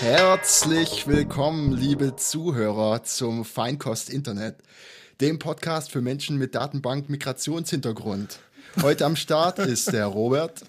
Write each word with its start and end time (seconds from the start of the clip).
Herzlich 0.00 1.06
willkommen, 1.06 1.72
liebe 1.72 2.16
Zuhörer, 2.16 3.02
zum 3.04 3.44
Feinkost 3.44 4.10
Internet, 4.10 4.56
dem 5.20 5.38
Podcast 5.38 5.92
für 5.92 6.00
Menschen 6.00 6.38
mit 6.38 6.54
Datenbank-Migrationshintergrund. 6.54 8.40
Heute 8.82 9.04
am 9.04 9.16
Start 9.16 9.58
ist 9.58 9.92
der 9.92 10.06
Robert. 10.06 10.62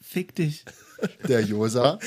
Fick 0.00 0.34
dich. 0.34 0.64
Der 1.28 1.40
Josa. 1.40 1.98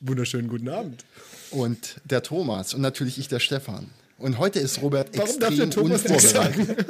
Wunderschönen 0.00 0.48
guten 0.48 0.68
Abend. 0.68 1.04
Und 1.50 1.96
der 2.04 2.22
Thomas. 2.22 2.74
Und 2.74 2.80
natürlich 2.80 3.18
ich, 3.18 3.28
der 3.28 3.40
Stefan. 3.40 3.90
Und 4.18 4.38
heute 4.38 4.58
ist 4.60 4.80
Robert 4.82 5.08
Warum 5.16 5.28
extrem 5.28 5.40
darf 5.40 5.54
der 5.56 5.70
Thomas 5.70 6.04
nichts 6.04 6.24
unvorbereitet. 6.34 6.86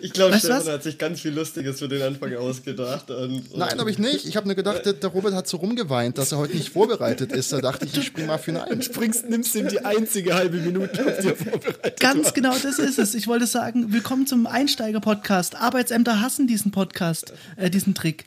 Ich 0.00 0.12
glaube, 0.12 0.38
Stefan 0.38 0.58
was? 0.58 0.68
hat 0.68 0.82
sich 0.82 0.98
ganz 0.98 1.20
viel 1.20 1.32
Lustiges 1.32 1.78
für 1.78 1.88
den 1.88 2.02
Anfang 2.02 2.34
ausgedacht. 2.36 3.10
Und, 3.10 3.56
Nein, 3.56 3.78
habe 3.78 3.90
ich 3.90 3.98
nicht. 3.98 4.26
Ich 4.26 4.36
habe 4.36 4.46
nur 4.46 4.54
gedacht, 4.54 4.84
der, 4.84 4.92
der 4.92 5.08
Robert 5.10 5.32
hat 5.34 5.48
so 5.48 5.56
rumgeweint, 5.56 6.18
dass 6.18 6.32
er 6.32 6.38
heute 6.38 6.56
nicht 6.56 6.70
vorbereitet 6.70 7.32
ist. 7.32 7.52
Da 7.52 7.60
dachte 7.60 7.86
ich, 7.86 7.96
ich 7.96 8.06
spring 8.06 8.26
mal 8.26 8.38
für 8.38 8.50
ihn 8.50 8.58
ein. 8.58 8.82
Springst, 8.82 9.28
nimmst 9.30 9.54
ihm 9.54 9.68
die 9.68 9.80
einzige 9.80 10.34
halbe 10.34 10.58
Minute, 10.58 11.06
auf 11.06 11.18
die 11.20 11.28
er 11.28 11.36
vorbereitet 11.36 12.00
Ganz 12.00 12.26
war. 12.26 12.32
genau, 12.32 12.54
das 12.62 12.78
ist 12.78 12.98
es. 12.98 13.14
Ich 13.14 13.26
wollte 13.28 13.46
sagen, 13.46 13.92
willkommen 13.92 14.26
zum 14.26 14.46
Einsteiger-Podcast. 14.46 15.56
Arbeitsämter 15.56 16.20
hassen 16.20 16.46
diesen 16.46 16.70
Podcast, 16.70 17.32
äh, 17.56 17.70
diesen 17.70 17.94
Trick. 17.94 18.26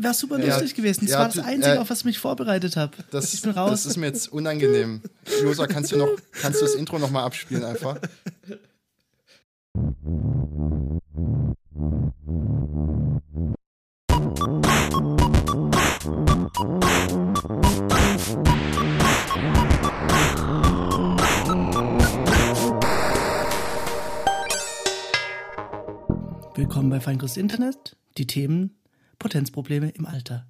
Wäre 0.00 0.14
super 0.14 0.38
Ja, 0.38 0.54
lustig 0.54 0.74
gewesen. 0.76 1.06
Das 1.06 1.10
ja, 1.10 1.18
war 1.18 1.26
das 1.28 1.38
Einzige, 1.38 1.74
äh, 1.74 1.78
auf 1.78 1.90
was 1.90 1.98
ich 2.00 2.04
mich 2.04 2.18
vorbereitet 2.18 2.76
habe. 2.76 2.96
Das, 3.10 3.34
Ich 3.34 3.42
bin 3.42 3.50
raus. 3.50 3.70
das 3.70 3.86
ist 3.86 3.96
mir 3.96 4.06
jetzt 4.06 4.32
unangenehm. 4.32 5.02
Josa, 5.42 5.66
kannst 5.66 5.90
du 5.92 5.96
noch, 5.96 6.08
kannst 6.40 6.60
du 6.60 6.64
das 6.66 6.74
Intro 6.74 6.98
noch 6.98 7.10
mal 7.10 7.24
abspielen 7.24 7.64
einfach? 7.64 7.98
Willkommen 26.54 26.90
bei 26.90 27.00
Feinkost 27.00 27.36
Internet. 27.36 27.96
Die 28.16 28.26
Themen 28.26 28.76
Potenzprobleme 29.18 29.90
im 29.90 30.06
Alter. 30.06 30.46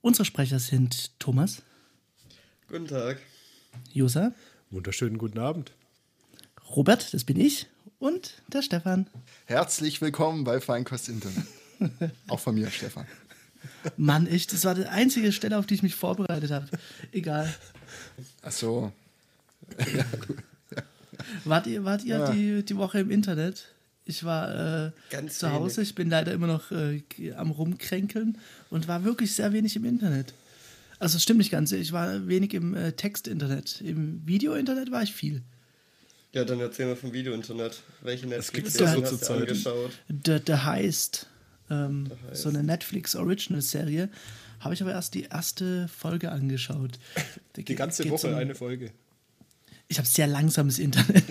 Unsere 0.00 0.24
Sprecher 0.24 0.58
sind 0.58 1.18
Thomas, 1.18 1.62
Guten 2.68 2.86
Tag. 2.88 3.18
Josa, 3.92 4.32
Wunderschönen 4.70 5.18
guten 5.18 5.38
Abend. 5.38 5.72
Robert, 6.70 7.12
das 7.14 7.24
bin 7.24 7.38
ich, 7.38 7.66
und 7.98 8.42
der 8.48 8.62
Stefan. 8.62 9.08
Herzlich 9.46 10.00
willkommen 10.00 10.44
bei 10.44 10.60
Feinkost 10.60 11.08
Internet. 11.08 11.46
Auch 12.28 12.40
von 12.40 12.54
mir, 12.54 12.70
Stefan. 12.70 13.06
Mann, 13.96 14.26
ich, 14.30 14.46
das 14.46 14.64
war 14.64 14.74
die 14.74 14.86
einzige 14.86 15.32
Stelle, 15.32 15.58
auf 15.58 15.66
die 15.66 15.74
ich 15.74 15.82
mich 15.82 15.94
vorbereitet 15.94 16.50
habe. 16.50 16.66
Egal. 17.12 17.52
Ach 18.42 18.52
so. 18.52 18.92
Wart 21.44 21.66
ihr, 21.66 21.84
wart 21.84 22.04
ihr 22.04 22.18
Ja. 22.18 22.30
die, 22.32 22.64
die 22.64 22.76
Woche 22.76 23.00
im 23.00 23.10
Internet? 23.10 23.68
Ich 24.06 24.24
war 24.24 24.86
äh, 24.86 24.90
Ganz 25.10 25.38
zu 25.38 25.50
Hause, 25.50 25.80
ich 25.82 25.94
bin 25.94 26.10
leider 26.10 26.32
immer 26.32 26.46
noch 26.46 26.70
äh, 26.70 27.02
am 27.36 27.50
Rumkränkeln 27.50 28.38
und 28.70 28.86
war 28.86 29.04
wirklich 29.04 29.34
sehr 29.34 29.52
wenig 29.52 29.76
im 29.76 29.84
Internet. 29.84 30.34
Also 30.98 31.16
es 31.16 31.22
stimmt 31.22 31.38
nicht 31.38 31.50
ganz, 31.50 31.72
ich 31.72 31.92
war 31.92 32.26
wenig 32.28 32.52
im 32.54 32.74
äh, 32.74 32.92
Text-Internet. 32.92 33.80
Im 33.80 34.22
Video-Internet 34.26 34.90
war 34.90 35.02
ich 35.02 35.12
viel. 35.14 35.42
Ja, 36.32 36.44
dann 36.44 36.60
erzähl 36.60 36.86
mal 36.86 36.96
vom 36.96 37.12
Video-Internet. 37.12 37.80
Welche 38.02 38.26
Netflix-Serien 38.26 39.02
doch 39.04 39.12
hast 39.12 39.28
du 39.28 39.32
angeschaut? 39.34 39.90
The, 40.08 40.38
The 40.46 40.52
Heist, 40.54 41.26
ähm, 41.70 42.10
Heist. 42.28 42.42
so 42.42 42.48
eine 42.50 42.62
Netflix-Original-Serie, 42.62 44.10
habe 44.60 44.74
ich 44.74 44.82
aber 44.82 44.92
erst 44.92 45.14
die 45.14 45.22
erste 45.24 45.88
Folge 45.88 46.30
angeschaut. 46.30 46.98
Die 47.56 47.64
ganze 47.74 48.08
Woche 48.10 48.28
um- 48.28 48.34
eine 48.34 48.54
Folge. 48.54 48.90
Ich 49.88 49.98
habe 49.98 50.08
sehr 50.08 50.26
langsames 50.26 50.78
Internet. 50.78 51.24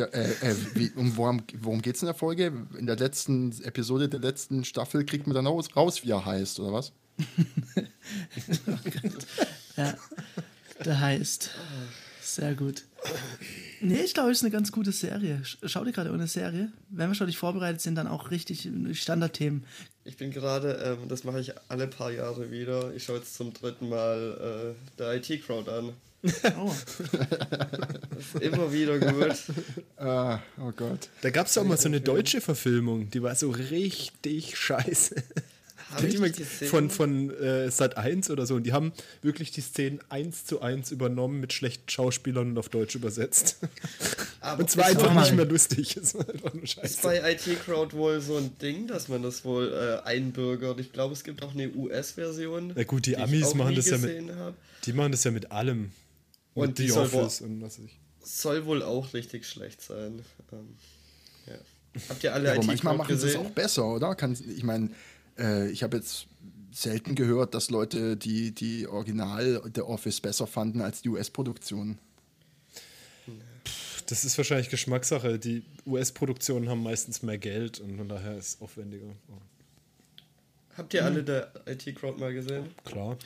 Ja, 0.00 0.06
äh, 0.06 0.30
äh, 0.40 0.56
wie, 0.74 0.90
um 0.96 1.14
worum, 1.18 1.42
worum 1.60 1.82
geht 1.82 1.96
es 1.96 2.00
in 2.02 2.06
der 2.06 2.14
Folge? 2.14 2.52
In 2.78 2.86
der 2.86 2.96
letzten 2.96 3.52
Episode 3.62 4.08
der 4.08 4.20
letzten 4.20 4.64
Staffel 4.64 5.04
kriegt 5.04 5.26
man 5.26 5.34
dann 5.34 5.46
raus, 5.46 5.68
raus 5.76 6.02
wie 6.04 6.10
er 6.10 6.24
heißt, 6.24 6.58
oder 6.60 6.72
was? 6.72 6.92
Ja, 9.76 9.94
der 10.84 11.00
heißt. 11.00 11.50
Sehr 12.22 12.54
gut. 12.54 12.84
Nee, 13.80 14.00
ich 14.02 14.14
glaube, 14.14 14.30
es 14.30 14.38
ist 14.38 14.44
eine 14.44 14.50
ganz 14.50 14.72
gute 14.72 14.92
Serie. 14.92 15.40
Sch- 15.44 15.56
Schau 15.68 15.84
dir 15.84 15.92
gerade 15.92 16.12
eine 16.12 16.26
Serie. 16.28 16.70
Wenn 16.90 17.08
wir 17.10 17.14
schon 17.14 17.26
nicht 17.26 17.38
vorbereitet 17.38 17.80
sind, 17.80 17.94
dann 17.94 18.06
auch 18.06 18.30
richtig 18.30 18.68
Standardthemen. 18.92 19.64
Ich 20.10 20.16
bin 20.16 20.32
gerade, 20.32 20.72
ähm, 20.84 21.08
das 21.08 21.22
mache 21.22 21.38
ich 21.38 21.52
alle 21.68 21.86
paar 21.86 22.10
Jahre 22.10 22.50
wieder. 22.50 22.92
Ich 22.96 23.04
schaue 23.04 23.18
jetzt 23.18 23.36
zum 23.36 23.54
dritten 23.54 23.88
Mal 23.88 24.74
äh, 24.74 24.98
der 24.98 25.14
IT-Crowd 25.14 25.70
an. 25.70 25.92
Oh, 26.58 26.72
Ist 28.18 28.42
immer 28.42 28.72
wieder 28.72 28.98
gut. 28.98 29.36
Ah, 29.96 30.40
oh 30.60 30.72
Gott. 30.76 31.08
Da 31.22 31.30
gab 31.30 31.46
es 31.46 31.56
auch 31.56 31.64
mal 31.64 31.76
so 31.78 31.86
eine 31.88 32.00
deutsche 32.00 32.40
Verfilmung, 32.40 33.08
die 33.10 33.22
war 33.22 33.36
so 33.36 33.50
richtig 33.50 34.58
scheiße. 34.58 35.22
Hab 35.90 36.02
ich 36.04 36.14
Die 36.20 36.32
gesehen. 36.32 36.68
von 36.68 36.90
von 36.90 37.30
äh, 37.38 37.70
Sat 37.70 37.96
1 37.96 38.30
oder 38.30 38.46
so. 38.46 38.54
Und 38.54 38.62
die 38.64 38.72
haben 38.72 38.92
wirklich 39.22 39.50
die 39.50 39.60
Szenen 39.60 40.00
eins 40.08 40.44
zu 40.44 40.60
eins 40.60 40.90
übernommen 40.90 41.40
mit 41.40 41.52
schlechten 41.52 41.88
Schauspielern 41.88 42.50
und 42.50 42.58
auf 42.58 42.68
Deutsch 42.68 42.94
übersetzt. 42.94 43.58
Aber 44.40 44.60
Und 44.62 44.70
zwar 44.70 44.88
ist 44.90 44.98
einfach 44.98 45.14
nicht 45.20 45.34
mehr 45.34 45.44
lustig. 45.46 45.96
Einfach 46.14 46.54
nur 46.54 46.62
Ist 46.64 47.02
bei 47.02 47.32
IT-Crowd 47.32 47.94
wohl 47.96 48.20
so 48.20 48.36
ein 48.36 48.56
Ding, 48.58 48.86
dass 48.86 49.08
man 49.08 49.22
das 49.22 49.44
wohl 49.44 49.72
äh, 49.72 50.06
einbürgert? 50.08 50.80
Ich 50.80 50.92
glaube, 50.92 51.12
es 51.12 51.24
gibt 51.24 51.42
auch 51.42 51.52
eine 51.52 51.70
US-Version. 51.74 52.72
Na 52.74 52.84
gut, 52.84 53.06
die 53.06 53.12
ich 53.12 53.18
Amis 53.18 53.46
auch 53.48 53.54
machen 53.54 53.70
nie 53.70 53.76
das 53.76 53.90
ja 53.90 53.98
mit- 53.98 54.30
hab. 54.36 54.54
Die 54.84 54.92
machen 54.92 55.12
das 55.12 55.24
ja 55.24 55.30
mit 55.30 55.50
allem. 55.52 55.90
Und 56.54 56.68
mit 56.68 56.78
die 56.78 56.84
The 56.84 56.88
soll 56.90 57.12
wohl- 57.12 57.20
Office 57.24 57.40
und 57.42 57.60
was 57.60 57.78
weiß 57.78 57.84
ich. 57.86 57.98
Soll 58.22 58.64
wohl 58.64 58.82
auch 58.82 59.12
richtig 59.14 59.46
schlecht 59.46 59.82
sein. 59.82 60.22
Ähm, 60.52 60.76
ja. 61.46 61.54
Habt 62.08 62.22
ihr 62.24 62.32
alle 62.32 62.44
Ja, 62.46 62.52
aber 62.52 62.60
IT 62.62 62.66
manchmal 62.66 62.94
Crowd 62.96 63.08
machen 63.08 63.18
sie 63.18 63.28
es 63.28 63.36
auch 63.36 63.50
besser, 63.50 63.84
oder? 63.86 64.14
Kann, 64.14 64.36
ich 64.56 64.62
meine, 64.62 64.90
äh, 65.40 65.68
ich 65.70 65.82
habe 65.82 65.96
jetzt 65.96 66.26
selten 66.72 67.14
gehört, 67.16 67.54
dass 67.54 67.70
Leute 67.70 68.16
die, 68.16 68.52
die 68.54 68.86
Original 68.86 69.62
The 69.74 69.82
Office 69.82 70.20
besser 70.20 70.46
fanden 70.46 70.80
als 70.80 71.02
die 71.02 71.08
US-Produktion. 71.08 71.98
Das 74.06 74.24
ist 74.24 74.36
wahrscheinlich 74.38 74.70
Geschmackssache. 74.70 75.38
Die 75.38 75.62
US-Produktionen 75.86 76.68
haben 76.68 76.82
meistens 76.82 77.22
mehr 77.22 77.38
Geld 77.38 77.78
und 77.80 77.96
von 77.96 78.08
daher 78.08 78.36
ist 78.36 78.56
es 78.56 78.60
aufwendiger. 78.60 79.06
Oh, 79.28 79.34
Habt 80.76 80.94
ihr 80.94 81.04
alle 81.04 81.22
der 81.22 81.52
IT 81.66 81.94
Crowd 81.96 82.18
mal 82.18 82.32
gesehen? 82.32 82.66
klar. 82.84 83.16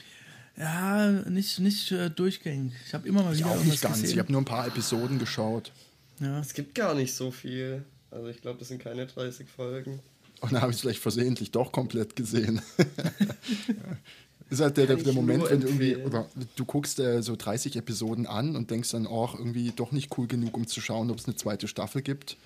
ja, 0.57 1.11
nicht, 1.11 1.59
nicht 1.59 1.91
äh, 1.91 2.09
durchgängig. 2.09 2.73
Ich 2.85 2.93
habe 2.93 3.07
immer 3.07 3.23
mal 3.23 3.33
Ich 3.33 3.39
wieder 3.39 3.49
auch 3.49 3.53
irgendwas 3.55 3.71
nicht 3.73 3.81
ganz. 3.83 3.97
Ich 3.97 4.03
gesehen. 4.03 4.19
habe 4.19 4.31
nur 4.31 4.41
ein 4.41 4.45
paar 4.45 4.67
Episoden 4.67 5.17
geschaut. 5.19 5.71
ja. 6.19 6.39
Es 6.39 6.53
gibt 6.53 6.75
gar 6.75 6.93
nicht 6.93 7.13
so 7.15 7.31
viel. 7.31 7.83
Also 8.11 8.27
ich 8.27 8.41
glaube, 8.41 8.59
das 8.59 8.67
sind 8.67 8.81
keine 8.81 9.07
30 9.07 9.47
Folgen. 9.49 9.99
Und 10.45 10.53
dann 10.53 10.61
habe 10.61 10.71
ich 10.71 10.77
es 10.77 10.81
vielleicht 10.81 11.01
versehentlich 11.01 11.51
doch 11.51 11.71
komplett 11.71 12.15
gesehen. 12.15 12.61
ist 14.49 14.61
halt 14.61 14.77
der, 14.77 14.87
der, 14.87 14.97
der 14.97 15.13
Moment, 15.13 15.49
wenn 15.49 15.61
du 15.61 15.67
irgendwie, 15.67 15.95
oder 15.97 16.29
du 16.55 16.65
guckst 16.65 16.99
äh, 16.99 17.21
so 17.21 17.35
30 17.35 17.75
Episoden 17.75 18.27
an 18.27 18.55
und 18.55 18.71
denkst 18.71 18.91
dann 18.91 19.07
auch 19.07 19.37
irgendwie 19.37 19.71
doch 19.75 19.91
nicht 19.91 20.17
cool 20.17 20.27
genug, 20.27 20.55
um 20.55 20.67
zu 20.67 20.81
schauen, 20.81 21.09
ob 21.11 21.17
es 21.17 21.25
eine 21.25 21.35
zweite 21.35 21.67
Staffel 21.67 22.01
gibt. 22.01 22.37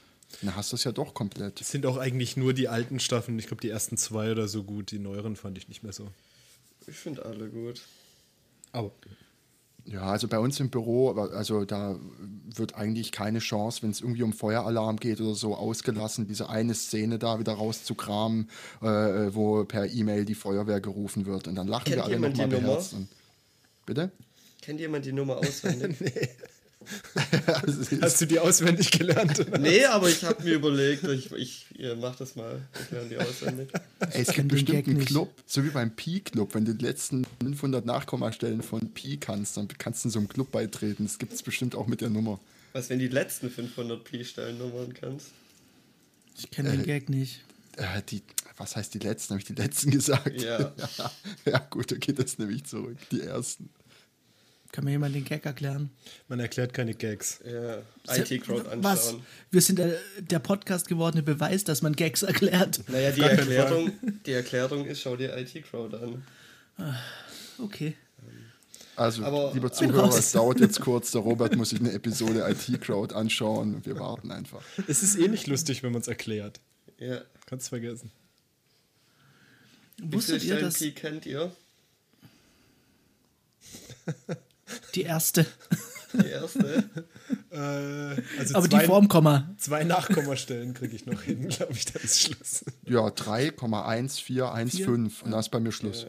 Dann 0.42 0.56
hast 0.56 0.72
du 0.72 0.76
es 0.76 0.84
ja 0.84 0.92
doch 0.92 1.14
komplett. 1.14 1.60
Es 1.60 1.72
sind 1.72 1.86
auch 1.86 1.98
eigentlich 1.98 2.38
nur 2.38 2.54
die 2.54 2.68
alten 2.68 3.00
Staffeln. 3.00 3.40
Ich 3.40 3.48
glaube, 3.48 3.62
die 3.62 3.70
ersten 3.70 3.98
zwei 3.98 4.32
oder 4.32 4.48
so 4.48 4.64
gut. 4.64 4.92
Die 4.92 5.00
neueren 5.00 5.36
fand 5.36 5.58
ich 5.58 5.68
nicht 5.68 5.84
mehr 5.84 5.94
so. 5.94 6.08
Ich 6.88 6.96
finde 6.96 7.26
alle 7.26 7.50
gut. 7.50 7.82
Aber 8.72 8.92
Ja, 9.86 10.04
also 10.04 10.28
bei 10.28 10.38
uns 10.38 10.60
im 10.60 10.70
Büro, 10.70 11.12
also 11.12 11.66
da 11.66 11.98
wird 12.56 12.76
eigentlich 12.76 13.12
keine 13.12 13.40
Chance, 13.40 13.82
wenn 13.82 13.90
es 13.90 14.02
irgendwie 14.02 14.22
um 14.24 14.34
Feueralarm 14.34 14.98
geht 14.98 15.20
oder 15.20 15.34
so, 15.34 15.56
ausgelassen, 15.56 16.28
diese 16.28 16.50
eine 16.50 16.76
Szene 16.76 17.18
da 17.18 17.40
wieder 17.40 17.54
rauszukramen, 17.54 18.50
äh, 18.82 18.86
wo 18.86 19.64
per 19.66 19.88
E-Mail 19.92 20.26
die 20.26 20.36
Feuerwehr 20.36 20.80
gerufen 20.80 21.26
wird. 21.26 21.48
Und 21.48 21.56
dann 21.56 21.68
lachen 21.68 21.86
Kennt 21.86 21.98
wir 21.98 22.04
alle 22.04 22.14
jemand 22.14 22.38
nochmal 22.38 22.50
die 22.50 22.56
Nummer? 22.56 22.68
beherzt. 22.76 22.94
Und, 22.94 23.08
bitte? 23.86 24.12
Kennt 24.62 24.80
jemand 24.80 25.06
die 25.06 25.12
Nummer 25.14 25.38
auswendig? 25.38 26.00
Ist- 26.02 26.30
hast 28.02 28.22
du 28.22 28.26
die 28.26 28.40
auswendig 28.40 28.92
gelernt? 28.92 29.46
nee, 29.60 29.84
aber 29.86 30.10
ich 30.10 30.24
habe 30.24 30.42
mir 30.44 30.56
überlegt, 30.56 31.04
ich, 31.04 31.32
ich 31.34 31.66
ihr 31.78 31.96
macht 31.96 32.22
das 32.22 32.36
mal. 32.36 32.62
Ich 32.82 32.92
lerne 32.92 33.10
die 33.10 33.18
auswendig. 33.18 33.70
Ey, 34.00 34.22
es 34.22 34.34
gibt 34.34 34.48
bestimmt 34.48 34.88
einen. 34.88 35.06
Club, 35.06 35.34
so 35.46 35.64
wie 35.64 35.70
beim 35.70 35.96
Pi-Club. 35.96 36.56
Wenn 36.56 36.66
du 36.66 36.74
die 36.74 36.86
letzten 36.86 37.26
500 37.42 37.86
Nachkommastellen 37.86 38.62
von 38.62 38.92
Pi 38.94 39.18
kannst, 39.18 39.58
dann 39.58 39.68
kannst 39.68 40.04
du 40.04 40.08
in 40.08 40.12
so 40.12 40.20
einem 40.20 40.30
Club 40.30 40.52
beitreten. 40.52 41.04
Das 41.04 41.18
gibt 41.20 41.34
es 41.34 41.44
bestimmt 41.44 41.76
auch 41.76 41.88
mit 41.88 42.02
der 42.02 42.10
Nummer. 42.10 42.40
Was, 42.74 42.90
wenn 42.90 43.00
die 43.00 43.08
letzten 43.08 43.50
500 43.50 44.04
Pi-Stellennummern 44.04 44.94
kannst? 44.94 45.28
Ich 46.38 46.50
kenne 46.52 46.72
den 46.72 46.84
Gag 46.84 47.10
nicht. 47.10 47.42
Äh, 47.78 48.02
die, 48.10 48.22
was 48.58 48.76
heißt 48.76 48.94
die 48.94 49.00
letzten? 49.00 49.32
Habe 49.32 49.40
ich 49.40 49.46
die 49.46 49.54
letzten 49.54 49.92
gesagt? 49.92 50.42
Ja. 50.42 50.74
ja, 51.46 51.60
gut, 51.70 51.92
okay, 51.92 52.14
das 52.14 52.38
nehme 52.38 52.52
ich 52.52 52.66
zurück. 52.66 52.98
Die 53.12 53.22
ersten. 53.22 53.70
Kann 54.72 54.86
mir 54.86 54.92
jemand 54.92 55.16
den 55.16 55.26
Gag 55.26 55.46
erklären? 55.46 55.90
Man 56.28 56.40
erklärt 56.40 56.74
keine 56.74 56.94
Gags. 56.94 57.40
Ja, 57.44 57.80
IT-Crowd 58.16 58.62
anschauen. 58.70 58.84
Was? 58.84 59.16
Wir 59.50 59.62
sind 59.62 59.80
der, 59.80 59.98
der 60.20 60.40
Podcast 60.40 60.88
gewordene 60.88 61.24
Beweis, 61.24 61.64
dass 61.64 61.82
man 61.82 61.94
Gags 61.96 62.22
erklärt. 62.22 62.82
Naja, 62.88 63.12
die 63.12 63.22
Erklärung, 63.22 63.92
die 64.26 64.32
Erklärung 64.32 64.86
ist, 64.86 65.02
schau 65.02 65.16
dir 65.16 65.36
IT-Crowd 65.36 65.98
an. 65.98 66.24
Okay. 67.58 67.96
Also, 68.96 69.24
Aber- 69.24 69.52
lieber 69.54 69.72
Zuhörer, 69.72 70.10
es 70.10 70.34
dauert 70.34 70.60
jetzt 70.60 70.82
kurz. 70.82 71.12
Der 71.12 71.22
Robert 71.22 71.56
muss 71.56 71.70
sich 71.70 71.80
eine 71.80 71.94
Episode 71.94 72.46
IT-Crowd 72.48 73.16
anschauen 73.16 73.76
und 73.76 73.86
wir 73.86 73.98
warten 73.98 74.32
einfach. 74.32 74.62
Es 74.88 75.02
ist 75.02 75.18
eh 75.18 75.28
nicht 75.30 75.48
lustig, 75.48 75.82
wenn 75.84 75.94
man 75.94 76.02
es 76.02 76.08
erklärt. 76.08 76.60
Ja. 77.00 77.22
Kannst 77.46 77.70
vergessen. 77.70 78.12
Wusstet 80.02 80.44
ihr, 80.44 80.60
dass 80.60 80.80
kennt 80.96 81.26
ihr? 81.26 81.52
die 84.96 85.04
erste, 85.04 85.46
Die 86.14 86.28
erste? 86.28 86.84
Äh, 87.52 87.58
also 88.40 88.56
aber 88.56 88.70
zwei, 88.70 88.80
die 88.80 88.86
vorm 88.88 89.08
Komma. 89.08 89.54
zwei 89.58 89.84
Nachkommastellen 89.84 90.74
kriege 90.74 90.96
ich 90.96 91.06
noch 91.06 91.22
hin, 91.22 91.48
glaube 91.50 91.74
ich, 91.74 91.86
dann 91.86 92.02
ist 92.04 92.22
Schluss. 92.22 92.66
Ja, 92.88 93.08
3,1415 93.08 95.22
und 95.24 95.32
da 95.32 95.40
ist 95.40 95.50
bei 95.50 95.60
mir 95.60 95.72
Schluss. 95.72 96.08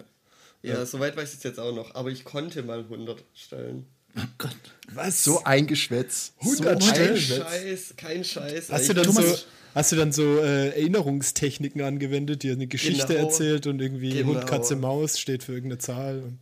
Ja, 0.62 0.84
soweit 0.84 1.16
weiß 1.16 1.30
ich 1.32 1.38
es 1.38 1.42
jetzt 1.44 1.58
auch 1.60 1.74
noch. 1.74 1.94
Aber 1.94 2.10
ich 2.10 2.24
konnte 2.24 2.62
mal 2.62 2.80
100 2.80 3.22
stellen. 3.34 3.86
Oh 4.16 4.20
Gott. 4.38 4.56
Was? 4.92 5.22
So 5.24 5.44
ein 5.44 5.66
Geschwätz. 5.66 6.32
100 6.40 6.58
so 6.58 6.68
ein 6.68 6.80
Stellen? 6.82 7.14
Geschwätz. 7.14 7.38
Scheiß, 7.38 7.94
kein 7.96 8.24
Scheiß. 8.24 8.70
Hast 8.72 8.88
du 8.88 8.94
dann 8.94 9.04
Thomas- 9.04 9.40
so, 9.40 9.46
hast 9.74 9.92
du 9.92 9.96
dann 9.96 10.12
so 10.12 10.38
äh, 10.38 10.68
Erinnerungstechniken 10.70 11.80
angewendet, 11.82 12.42
dir 12.42 12.52
eine 12.52 12.66
Geschichte 12.66 13.06
Genau. 13.14 13.26
erzählt 13.28 13.66
und 13.66 13.80
irgendwie 13.80 14.10
Genau. 14.10 14.34
Hund, 14.34 14.46
Katze, 14.46 14.76
Maus 14.76 15.18
steht 15.18 15.44
für 15.44 15.52
irgendeine 15.52 15.78
Zahl? 15.78 16.20
Und 16.20 16.38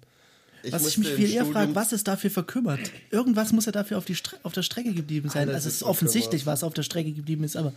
Was 0.71 0.87
ich 0.87 0.99
mich 0.99 1.09
viel 1.09 1.33
eher 1.33 1.47
frage, 1.47 1.75
was 1.75 1.93
ist 1.93 2.09
dafür 2.09 2.31
verkümmert? 2.31 2.81
Irgendwas 3.11 3.53
muss 3.53 3.67
ja 3.67 3.73
dafür 3.73 3.99
auf, 3.99 4.05
die 4.05 4.15
Stre 4.15 4.37
auf 4.43 4.53
der 4.53 4.63
Strecke 4.63 4.93
geblieben 4.93 5.29
sein. 5.29 5.49
Alles 5.49 5.55
also 5.57 5.69
es 5.69 5.75
ist 5.77 5.83
offensichtlich, 5.83 6.43
verkümmert. 6.43 6.63
was 6.63 6.65
auf 6.65 6.75
der 6.75 6.83
Strecke 6.83 7.13
geblieben 7.13 7.45
ist, 7.45 7.57
aber 7.57 7.73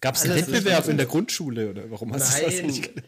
Gab 0.00 0.16
es 0.16 0.22
einen 0.22 0.36
Wettbewerb 0.36 0.86
in 0.88 0.98
der 0.98 1.06
Grundschule 1.06 1.70
oder 1.70 1.90
warum 1.90 2.12
hast 2.12 2.38
du 2.38 2.44
das 2.44 2.62
nicht 2.62 2.82
gelernt? 2.82 3.06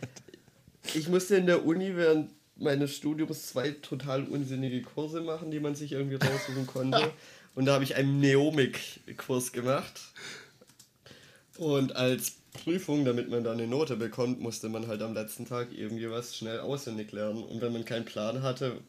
Ich 0.94 1.08
musste 1.08 1.36
in 1.36 1.46
der 1.46 1.66
Uni 1.66 1.94
während 1.94 2.30
meines 2.56 2.96
Studiums 2.96 3.48
zwei 3.48 3.70
total 3.70 4.24
unsinnige 4.24 4.82
Kurse 4.82 5.20
machen, 5.20 5.50
die 5.50 5.60
man 5.60 5.74
sich 5.74 5.92
irgendwie 5.92 6.16
raussuchen 6.16 6.66
konnte. 6.66 7.12
Und 7.54 7.66
da 7.66 7.74
habe 7.74 7.84
ich 7.84 7.96
einen 7.96 8.20
Neomik-Kurs 8.20 9.52
gemacht. 9.52 10.00
Und 11.58 11.96
als 11.96 12.34
Prüfung, 12.56 13.04
damit 13.04 13.28
man 13.30 13.44
da 13.44 13.52
eine 13.52 13.66
Note 13.66 13.96
bekommt, 13.96 14.40
musste 14.40 14.68
man 14.68 14.86
halt 14.86 15.02
am 15.02 15.14
letzten 15.14 15.46
Tag 15.46 15.68
irgendwie 15.72 16.10
was 16.10 16.36
schnell 16.36 16.60
auswendig 16.60 17.12
lernen. 17.12 17.42
Und 17.42 17.60
wenn 17.60 17.72
man 17.72 17.84
keinen 17.84 18.04
Plan 18.04 18.42
hatte, 18.42 18.80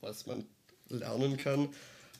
was 0.00 0.26
man 0.26 0.44
lernen 0.88 1.36
kann, 1.36 1.68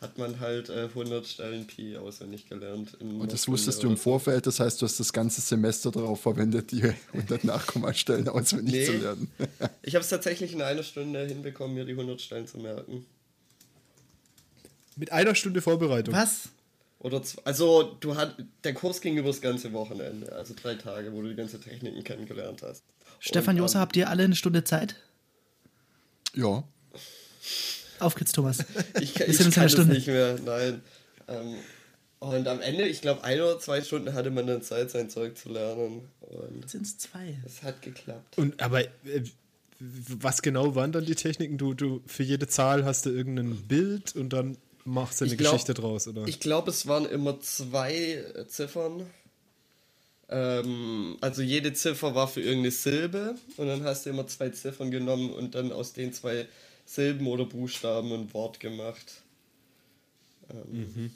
hat 0.01 0.19
man 0.19 0.41
halt 0.41 0.69
äh, 0.69 0.85
100 0.85 1.27
Stellen 1.27 1.67
Pi 1.67 1.97
auswendig 1.97 2.49
gelernt. 2.49 2.95
Und 3.01 3.33
das 3.33 3.47
wusstest 3.49 3.83
du 3.83 3.89
im 3.89 3.97
Vorfeld, 3.97 4.47
das 4.47 4.61
heißt, 4.61 4.81
du 4.83 4.87
hast 4.87 4.99
das 5.01 5.13
ganze 5.13 5.41
Semester 5.41 5.91
darauf 5.91 6.21
verwendet, 6.21 6.73
die 6.73 6.83
100 7.13 7.45
Nachkommastellen 7.45 8.29
auswendig 8.29 8.75
Nee. 8.75 8.85
zu 8.87 8.93
lernen. 8.93 9.31
Ich 9.83 9.95
habe 9.95 10.03
es 10.03 10.09
tatsächlich 10.11 10.53
in 10.53 10.61
einer 10.63 10.83
Stunde 10.83 11.25
hinbekommen, 11.27 11.75
mir 11.75 11.85
die 11.85 11.93
100 11.93 12.21
Stellen 12.21 12.47
zu 12.47 12.59
merken. 12.59 13.07
Mit 14.97 15.11
einer 15.13 15.35
Stunde 15.35 15.61
Vorbereitung. 15.63 16.15
was? 16.15 16.49
Oder 17.05 17.21
also 17.45 17.97
du 18.01 18.17
hat 18.17 18.35
der 18.65 18.73
Kurs 18.73 19.03
ging 19.03 19.19
über 19.19 19.29
das 19.29 19.43
ganze 19.43 19.75
Wochenende, 19.75 20.33
also 20.33 20.55
drei 20.61 20.75
Tage, 20.75 21.13
wo 21.13 21.21
du 21.21 21.29
die 21.29 21.35
ganze 21.35 21.61
Techniken 21.61 22.03
kennengelernt 22.03 22.63
hast. 22.63 22.83
Stefan 23.21 23.59
Josa, 23.59 23.77
ähm, 23.79 23.81
habt 23.83 23.97
ihr 23.97 24.09
alle 24.09 24.25
eine 24.25 24.35
Stunde 24.35 24.65
Zeit? 24.65 24.97
Ja. 26.33 26.65
Auf 27.99 28.15
geht's, 28.15 28.33
Thomas. 28.33 28.61
ich, 29.03 29.19
Wir 29.19 29.29
ich 29.29 29.39
kann 29.39 29.69
das 29.69 29.87
nicht 29.87 30.07
mehr, 30.07 30.39
nein. 30.47 30.81
Ähm, 31.29 31.57
und 32.21 32.49
am 32.49 32.63
Ende, 32.63 32.89
ich 32.89 33.03
glaube, 33.03 33.23
ein 33.23 33.39
oder 33.39 33.59
zwei 33.59 33.83
Stunden 33.83 34.15
hatte 34.15 34.31
man 34.31 34.47
dann 34.47 34.63
Zeit, 34.63 34.91
sein 34.91 35.11
Zeug 35.11 35.37
zu 35.37 35.51
lernen. 35.51 36.09
Und 36.21 36.71
Sind 36.71 36.87
es 36.87 36.97
zwei? 36.97 37.39
es 37.45 37.63
hat 37.63 37.83
geklappt. 37.83 38.39
Und 38.39 38.63
aber 38.63 38.81
äh, 38.81 39.25
was 39.79 40.41
genau 40.41 40.75
waren 40.75 40.93
dann 40.93 41.05
die 41.05 41.17
Techniken? 41.17 41.59
Du, 41.59 41.75
du 41.75 42.01
für 42.07 42.23
jede 42.23 42.49
Zahl 42.49 42.87
hast 42.87 43.05
du 43.05 43.11
irgendein 43.11 43.57
Bild 43.69 44.17
und 44.17 44.33
dann 44.33 44.57
machst 44.85 45.21
du 45.21 45.25
eine 45.27 45.37
glaub- 45.37 45.53
Geschichte 45.53 45.75
draus, 45.75 46.07
oder? 46.09 46.27
Ich 46.27 46.41
glaube, 46.41 46.71
es 46.71 46.87
waren 46.87 47.07
immer 47.07 47.41
zwei 47.41 47.95
äh, 47.95 48.47
Ziffern. 48.47 49.09
Ähm, 50.29 51.17
also 51.21 51.43
jede 51.43 51.73
Ziffer 51.75 52.15
war 52.15 52.29
für 52.29 52.41
irgendeine 52.41 52.71
Silbe 52.71 53.35
und 53.57 53.67
dann 53.67 53.85
hast 53.85 54.07
du 54.07 54.11
immer 54.11 54.27
zwei 54.27 54.49
Ziffern 54.51 54.91
genommen 54.91 55.31
und 55.33 55.55
dann 55.55 55.71
aus 55.73 55.93
den 55.93 56.13
zwei 56.13 56.47
Silben 56.87 57.27
oder 57.27 57.45
Buchstaben 57.45 58.13
ein 58.13 58.33
Wort 58.35 58.59
gemacht. 58.61 59.23
Ähm, 60.51 61.11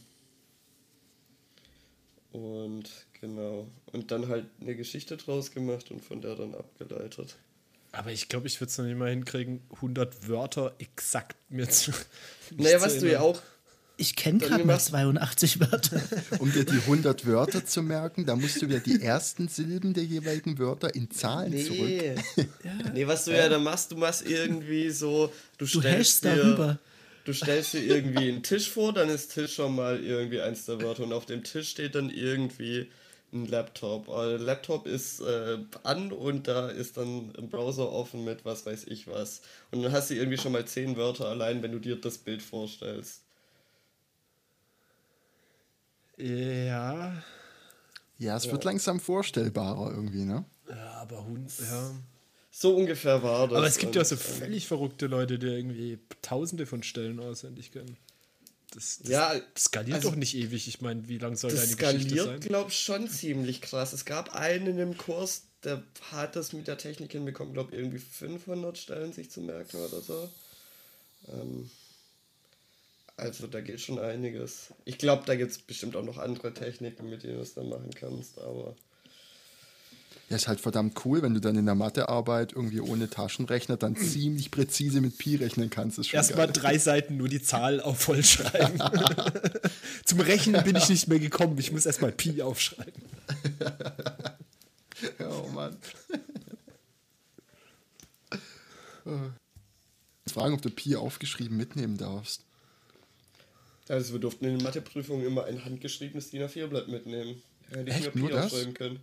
Und 2.33 2.89
genau. 3.21 3.67
Und 3.93 4.11
dann 4.11 4.29
halt 4.29 4.47
eine 4.61 4.75
Geschichte 4.77 5.17
draus 5.17 5.51
gemacht 5.51 5.91
und 5.91 6.05
von 6.05 6.21
der 6.21 6.35
dann 6.37 6.55
abgeleitet. 6.55 7.37
aber 7.93 8.13
ich 8.13 8.29
glaube, 8.29 8.47
ich 8.47 8.61
würde 8.61 8.71
es 8.71 8.79
noch 8.79 8.85
nicht 8.85 8.97
mal 8.99 9.11
hinkriegen, 9.11 9.63
100 9.77 10.29
Wörter 10.29 10.75
exakt 10.79 11.37
mir 11.51 11.69
zu. 11.69 11.93
Naja, 12.57 12.79
zu 12.79 12.85
was 12.85 12.99
du 12.99 13.11
ja 13.11 13.21
auch. 13.21 13.41
Ich 14.01 14.15
kenne 14.15 14.39
Dann 14.39 14.49
gerade 14.49 14.65
mal 14.65 14.75
gemacht. 14.75 14.87
82 14.87 15.61
Wörter. 15.61 16.01
Um 16.39 16.53
dir 16.53 16.65
die 16.65 16.77
100 16.77 17.27
Wörter 17.27 17.67
zu 17.67 17.83
merken, 17.83 18.25
da 18.25 18.37
musst 18.37 18.63
du 18.63 18.69
wieder 18.69 18.79
die 18.79 19.03
ersten 19.03 19.49
Silben 19.49 19.93
der 19.93 20.05
jeweiligen 20.05 20.57
Wörter 20.59 20.95
in 20.95 21.11
Zahlen 21.11 21.53
zurück. 21.53 21.81
Nee. 21.81 22.15
nee, 22.95 23.07
was 23.09 23.25
du 23.25 23.33
ja 23.37 23.49
da 23.49 23.59
machst, 23.59 23.91
du 23.91 23.97
machst 23.97 24.25
irgendwie 24.25 24.91
so. 24.91 25.33
Du, 25.59 25.65
Du 25.65 25.81
stellst 25.81 26.25
dir, 26.25 26.37
darüber. 26.37 26.79
Du 27.25 27.33
stellst 27.33 27.75
dir 27.75 27.83
irgendwie 27.83 28.29
einen 28.29 28.45
Tisch 28.45 28.71
vor, 28.71 28.93
dann 28.93 29.09
ist 29.09 29.35
Tisch 29.35 29.57
schon 29.57 29.75
mal 29.75 30.01
irgendwie 30.01 30.41
eins 30.41 30.65
der 30.67 30.81
Wörter 30.81 31.03
und 31.03 31.13
auf 31.13 31.27
dem 31.27 31.43
Tisch 31.43 31.71
steht 31.71 31.97
dann 31.97 32.09
irgendwie 32.09 32.89
ein 33.33 33.47
Laptop. 33.47 34.09
Aber 34.09 34.29
der 34.29 34.39
Laptop 34.39 34.87
ist 34.87 35.21
äh, 35.21 35.59
an 35.83 36.13
und 36.13 36.47
da 36.47 36.69
ist 36.69 36.99
dann 36.99 37.33
ein 37.37 37.49
Browser 37.49 37.91
offen 37.91 38.25
mit 38.25 38.45
was 38.45 38.65
weiß 38.65 38.85
ich 38.87 39.09
was. 39.09 39.43
Und 39.73 39.83
dann 39.83 39.91
hast 39.91 40.11
du 40.11 40.15
irgendwie 40.15 40.39
schon 40.39 40.53
mal 40.53 40.65
zehn 40.67 40.97
Wörter 40.97 41.27
allein, 41.27 41.65
wenn 41.65 41.73
du 41.73 41.81
dir 41.81 41.97
das 41.97 42.19
Bild 42.19 42.43
vorstellst. 42.43 43.25
Ja. 46.19 47.23
Ja, 48.19 48.37
es 48.37 48.51
wird 48.51 48.65
langsam 48.65 48.99
vorstellbarer 49.01 49.91
irgendwie, 49.93 50.25
ne? 50.25 50.45
Ja, 50.69 50.91
aber 50.95 51.25
Hund. 51.25 51.51
Ja. 51.61 51.93
So 52.51 52.75
ungefähr 52.77 53.23
war 53.23 53.47
das. 53.47 53.57
Aber 53.57 53.67
es 53.67 53.79
gibt 53.79 53.95
ja 53.95 54.05
so 54.05 54.17
völlig 54.17 54.67
verrückte 54.67 55.07
Leute, 55.07 55.39
die 55.39 55.47
irgendwie 55.47 55.99
tausende 56.23 56.67
von 56.67 56.83
Stellen 56.83 57.21
auswendig 57.21 57.71
können. 57.71 57.97
Das, 58.75 58.99
das 58.99 59.09
Ja, 59.09 59.33
skaliert 59.57 59.97
also- 59.99 60.11
doch 60.11 60.17
nicht 60.17 60.35
ewig. 60.37 60.67
Ich 60.67 60.81
meine, 60.81 61.09
wie 61.09 61.19
lang 61.19 61.37
soll 61.37 61.53
Das 61.53 61.61
deine 61.61 61.77
Geschichte 61.77 62.09
skaliert, 62.17 62.27
sein? 62.27 62.41
glaube 62.41 62.71
ich, 62.71 62.79
schon 62.81 63.09
ziemlich 63.09 63.61
krass. 63.63 63.93
Es 63.93 64.05
gab 64.05 64.35
einen 64.35 64.79
im 64.79 64.97
Kurs, 64.99 65.45
der 65.63 65.83
hat 66.11 66.35
das 66.37 66.53
mit 66.53 66.67
der 66.67 66.77
Technik 66.79 67.13
hinbekommen, 67.13 67.55
glaube 67.55 67.73
ich, 67.73 67.79
irgendwie 67.79 67.99
500 67.99 68.77
Stellen 68.77 69.13
sich 69.13 69.31
zu 69.31 69.41
merken 69.41 69.77
oder 69.79 70.01
so. 70.01 70.29
Ähm, 71.29 71.71
also 73.19 73.47
da 73.49 73.61
geht 73.61 73.81
schon 73.81 73.99
einiges. 73.99 74.73
Ich 74.85 74.97
glaube, 74.99 75.25
da 75.27 75.35
gibt 75.35 75.51
es 75.51 75.59
bestimmt 75.59 75.97
auch 75.97 76.05
noch 76.05 76.19
andere 76.19 76.55
Techniken, 76.55 77.11
mit 77.11 77.25
denen 77.25 77.35
du 77.35 77.43
es 77.43 77.55
dann 77.55 77.69
machen 77.69 77.91
kannst, 77.95 78.39
aber 78.39 78.77
Ja, 80.31 80.37
ist 80.37 80.47
halt 80.47 80.61
verdammt 80.61 81.05
cool, 81.05 81.23
wenn 81.23 81.35
du 81.35 81.41
dann 81.41 81.57
in 81.57 81.67
der 81.67 81.75
Mathearbeit 81.75 82.53
irgendwie 82.53 82.81
ohne 82.81 83.11
Taschenrechner 83.11 83.77
dann 83.77 83.97
ziemlich 83.97 84.51
präzise 84.51 85.01
mit 85.01 85.19
Pi 85.19 85.37
rechnen 85.37 85.69
kannst. 85.69 86.13
Erstmal 86.13 86.47
drei 86.47 86.79
Seiten 86.79 87.17
nur 87.17 87.29
die 87.29 87.43
Zahl 87.43 87.81
auf 87.83 87.99
voll 87.99 88.23
schreiben. 88.23 88.79
Zum 90.05 90.21
Rechnen 90.21 90.63
bin 90.65 90.77
ich 90.77 90.89
nicht 90.89 91.09
mehr 91.09 91.19
gekommen. 91.19 91.59
Ich 91.59 91.73
muss 91.73 91.87
erstmal 91.87 92.13
Pi 92.13 92.41
aufschreiben. 92.43 93.03
Oh 95.21 95.49
Mann. 95.55 95.77
Fragen, 100.27 100.55
ob 100.55 100.63
du 100.63 100.71
Pi 100.71 100.97
aufgeschrieben 100.97 101.57
mitnehmen 101.57 101.97
darfst. 101.97 102.48
Also 103.89 104.13
wir 104.13 104.21
durften 104.21 104.45
in 104.45 104.59
den 104.59 104.63
Matheprüfungen 104.63 105.27
immer 105.27 105.45
ein 105.45 105.65
handgeschriebenes 105.65 106.31
DIN 106.31 106.43
A4-Blatt 106.43 106.89
mitnehmen. 106.89 107.43
Ja, 107.75 107.83
die 107.83 107.91
Echt? 107.91 108.05
mir 108.05 108.11
Pi 108.11 108.19
Nur 108.19 108.31
das? 108.31 108.47
aufschreiben 108.47 108.75
können. 108.75 109.01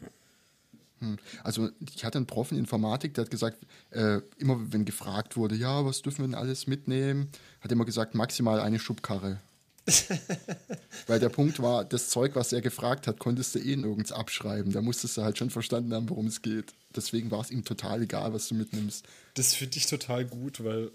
Also 1.44 1.70
ich 1.94 2.06
hatte 2.06 2.18
einen 2.18 2.26
Prof 2.26 2.52
in 2.52 2.58
Informatik, 2.58 3.14
der 3.14 3.26
hat 3.26 3.32
gesagt, 3.32 3.60
äh, 3.92 4.22
immer 4.38 4.72
wenn 4.72 4.86
gefragt 4.86 5.38
wurde, 5.38 5.56
ja, 5.56 5.86
was 5.86 6.02
dürfen 6.02 6.20
wir 6.20 6.28
denn 6.28 6.36
alles 6.36 6.68
mitnehmen, 6.68 7.30
hat 7.62 7.72
er 7.72 7.74
immer 7.74 7.86
gesagt, 7.86 8.16
maximal 8.16 8.60
eine 8.60 8.80
Schubkarre. 8.80 9.40
Weil 11.08 11.20
der 11.20 11.30
Punkt 11.30 11.62
war, 11.62 11.86
das 11.86 12.10
Zeug, 12.10 12.36
was 12.36 12.52
er 12.54 12.62
gefragt 12.62 13.06
hat, 13.06 13.20
konntest 13.20 13.54
du 13.54 13.60
eh 13.60 13.76
nirgends 13.76 14.12
abschreiben. 14.12 14.72
Da 14.72 14.82
musstest 14.82 15.18
du 15.18 15.22
halt 15.22 15.38
schon 15.38 15.52
verstanden 15.52 15.94
haben, 15.94 16.10
worum 16.10 16.26
es 16.26 16.42
geht. 16.42 16.74
Deswegen 16.96 17.30
war 17.30 17.42
es 17.42 17.52
ihm 17.52 17.64
total 17.66 18.02
egal, 18.02 18.34
was 18.34 18.48
du 18.48 18.56
mitnimmst. 18.56 19.06
Das 19.36 19.54
finde 19.54 19.78
ich 19.78 19.86
total 19.86 20.26
gut, 20.26 20.64
weil 20.64 20.92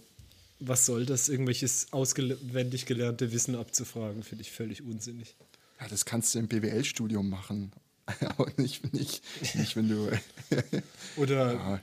was 0.60 0.86
soll 0.86 1.06
das, 1.06 1.28
irgendwelches 1.28 1.88
auswendig 1.92 2.86
gelernte 2.86 3.32
Wissen 3.32 3.56
abzufragen, 3.56 4.22
finde 4.22 4.42
ich 4.42 4.52
völlig 4.52 4.82
unsinnig. 4.82 5.34
Ja, 5.80 5.88
das 5.88 6.04
kannst 6.04 6.34
du 6.34 6.38
im 6.38 6.48
BWL-Studium 6.48 7.28
machen. 7.28 7.72
auch 8.38 8.56
nicht, 8.56 8.92
nicht, 8.92 9.22
nicht 9.54 9.76
wenn 9.76 9.88
du. 9.88 10.10
Oder 11.16 11.52
Ja. 11.54 11.74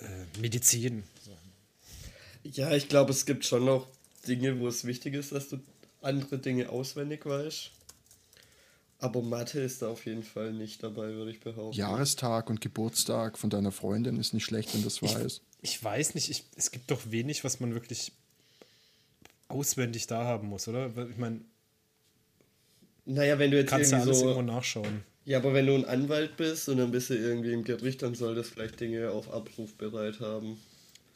äh, 0.00 0.40
Medizin. 0.40 1.02
Ja, 2.44 2.72
ich 2.74 2.88
glaube, 2.88 3.10
es 3.10 3.26
gibt 3.26 3.44
schon 3.44 3.64
noch 3.64 3.88
Dinge, 4.28 4.60
wo 4.60 4.68
es 4.68 4.84
wichtig 4.84 5.14
ist, 5.14 5.32
dass 5.32 5.48
du 5.48 5.58
andere 6.00 6.38
Dinge 6.38 6.68
auswendig 6.68 7.26
weißt. 7.26 7.72
Aber 8.98 9.20
Mathe 9.22 9.60
ist 9.60 9.82
da 9.82 9.88
auf 9.88 10.06
jeden 10.06 10.22
Fall 10.22 10.52
nicht 10.54 10.82
dabei, 10.82 11.08
würde 11.12 11.30
ich 11.30 11.40
behaupten. 11.40 11.76
Jahrestag 11.76 12.48
und 12.48 12.60
Geburtstag 12.62 13.36
von 13.38 13.50
deiner 13.50 13.70
Freundin 13.72 14.18
ist 14.18 14.32
nicht 14.32 14.44
schlecht, 14.44 14.72
wenn 14.74 14.82
das 14.82 15.02
weiß. 15.02 15.42
Ich 15.60 15.82
weiß 15.84 16.14
nicht, 16.14 16.30
ich, 16.30 16.44
es 16.56 16.70
gibt 16.70 16.90
doch 16.90 17.10
wenig, 17.10 17.44
was 17.44 17.60
man 17.60 17.74
wirklich 17.74 18.12
auswendig 19.48 20.06
da 20.06 20.24
haben 20.24 20.48
muss, 20.48 20.66
oder? 20.68 20.90
Ich 21.10 21.18
meine, 21.18 21.40
Naja, 23.04 23.38
wenn 23.38 23.50
du 23.50 23.58
jetzt 23.58 23.70
kannst 23.70 23.92
du 23.92 23.96
irgendwie 23.96 24.08
alles 24.10 24.22
irgendwo 24.22 24.40
so. 24.40 24.46
nachschauen. 24.46 25.02
Ja, 25.24 25.38
aber 25.38 25.52
wenn 25.54 25.66
du 25.66 25.74
ein 25.74 25.84
Anwalt 25.84 26.36
bist 26.36 26.68
und 26.68 26.78
dann 26.78 26.90
bist 26.90 27.10
du 27.10 27.14
irgendwie 27.14 27.52
im 27.52 27.64
Gericht, 27.64 28.02
dann 28.02 28.14
soll 28.14 28.34
das 28.34 28.48
vielleicht 28.48 28.80
Dinge 28.80 29.10
auf 29.10 29.32
Abruf 29.32 29.74
bereit 29.74 30.20
haben. 30.20 30.58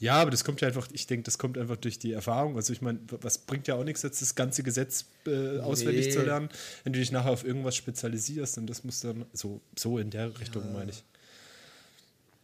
Ja, 0.01 0.15
aber 0.15 0.31
das 0.31 0.45
kommt 0.45 0.61
ja 0.63 0.69
einfach, 0.69 0.89
ich 0.93 1.07
denke, 1.07 1.25
das 1.25 1.37
kommt 1.39 1.59
einfach 1.59 1.77
durch 1.77 1.99
die 1.99 2.13
Erfahrung. 2.13 2.57
Also 2.57 2.73
ich 2.73 2.81
meine, 2.81 2.99
was 3.21 3.39
bringt 3.39 3.69
ja 3.69 3.75
auch 3.77 3.85
nichts, 3.85 4.03
jetzt 4.03 4.21
das 4.23 4.35
ganze 4.35 4.63
Gesetz 4.63 5.05
äh, 5.27 5.59
auswendig 5.61 6.07
Nee. 6.07 6.13
zu 6.13 6.23
lernen, 6.23 6.49
wenn 6.85 6.93
du 6.95 6.99
dich 6.99 7.13
nachher 7.13 7.31
auf 7.31 7.45
irgendwas 7.45 7.77
spezialisierst 7.77 8.57
und 8.59 8.67
das 8.67 8.83
muss 8.83 9.01
dann 9.01 9.27
so, 9.35 9.61
so 9.79 9.99
in 9.99 10.11
der 10.11 10.41
Richtung, 10.41 10.73
meine 10.73 10.91
ich. 10.91 11.05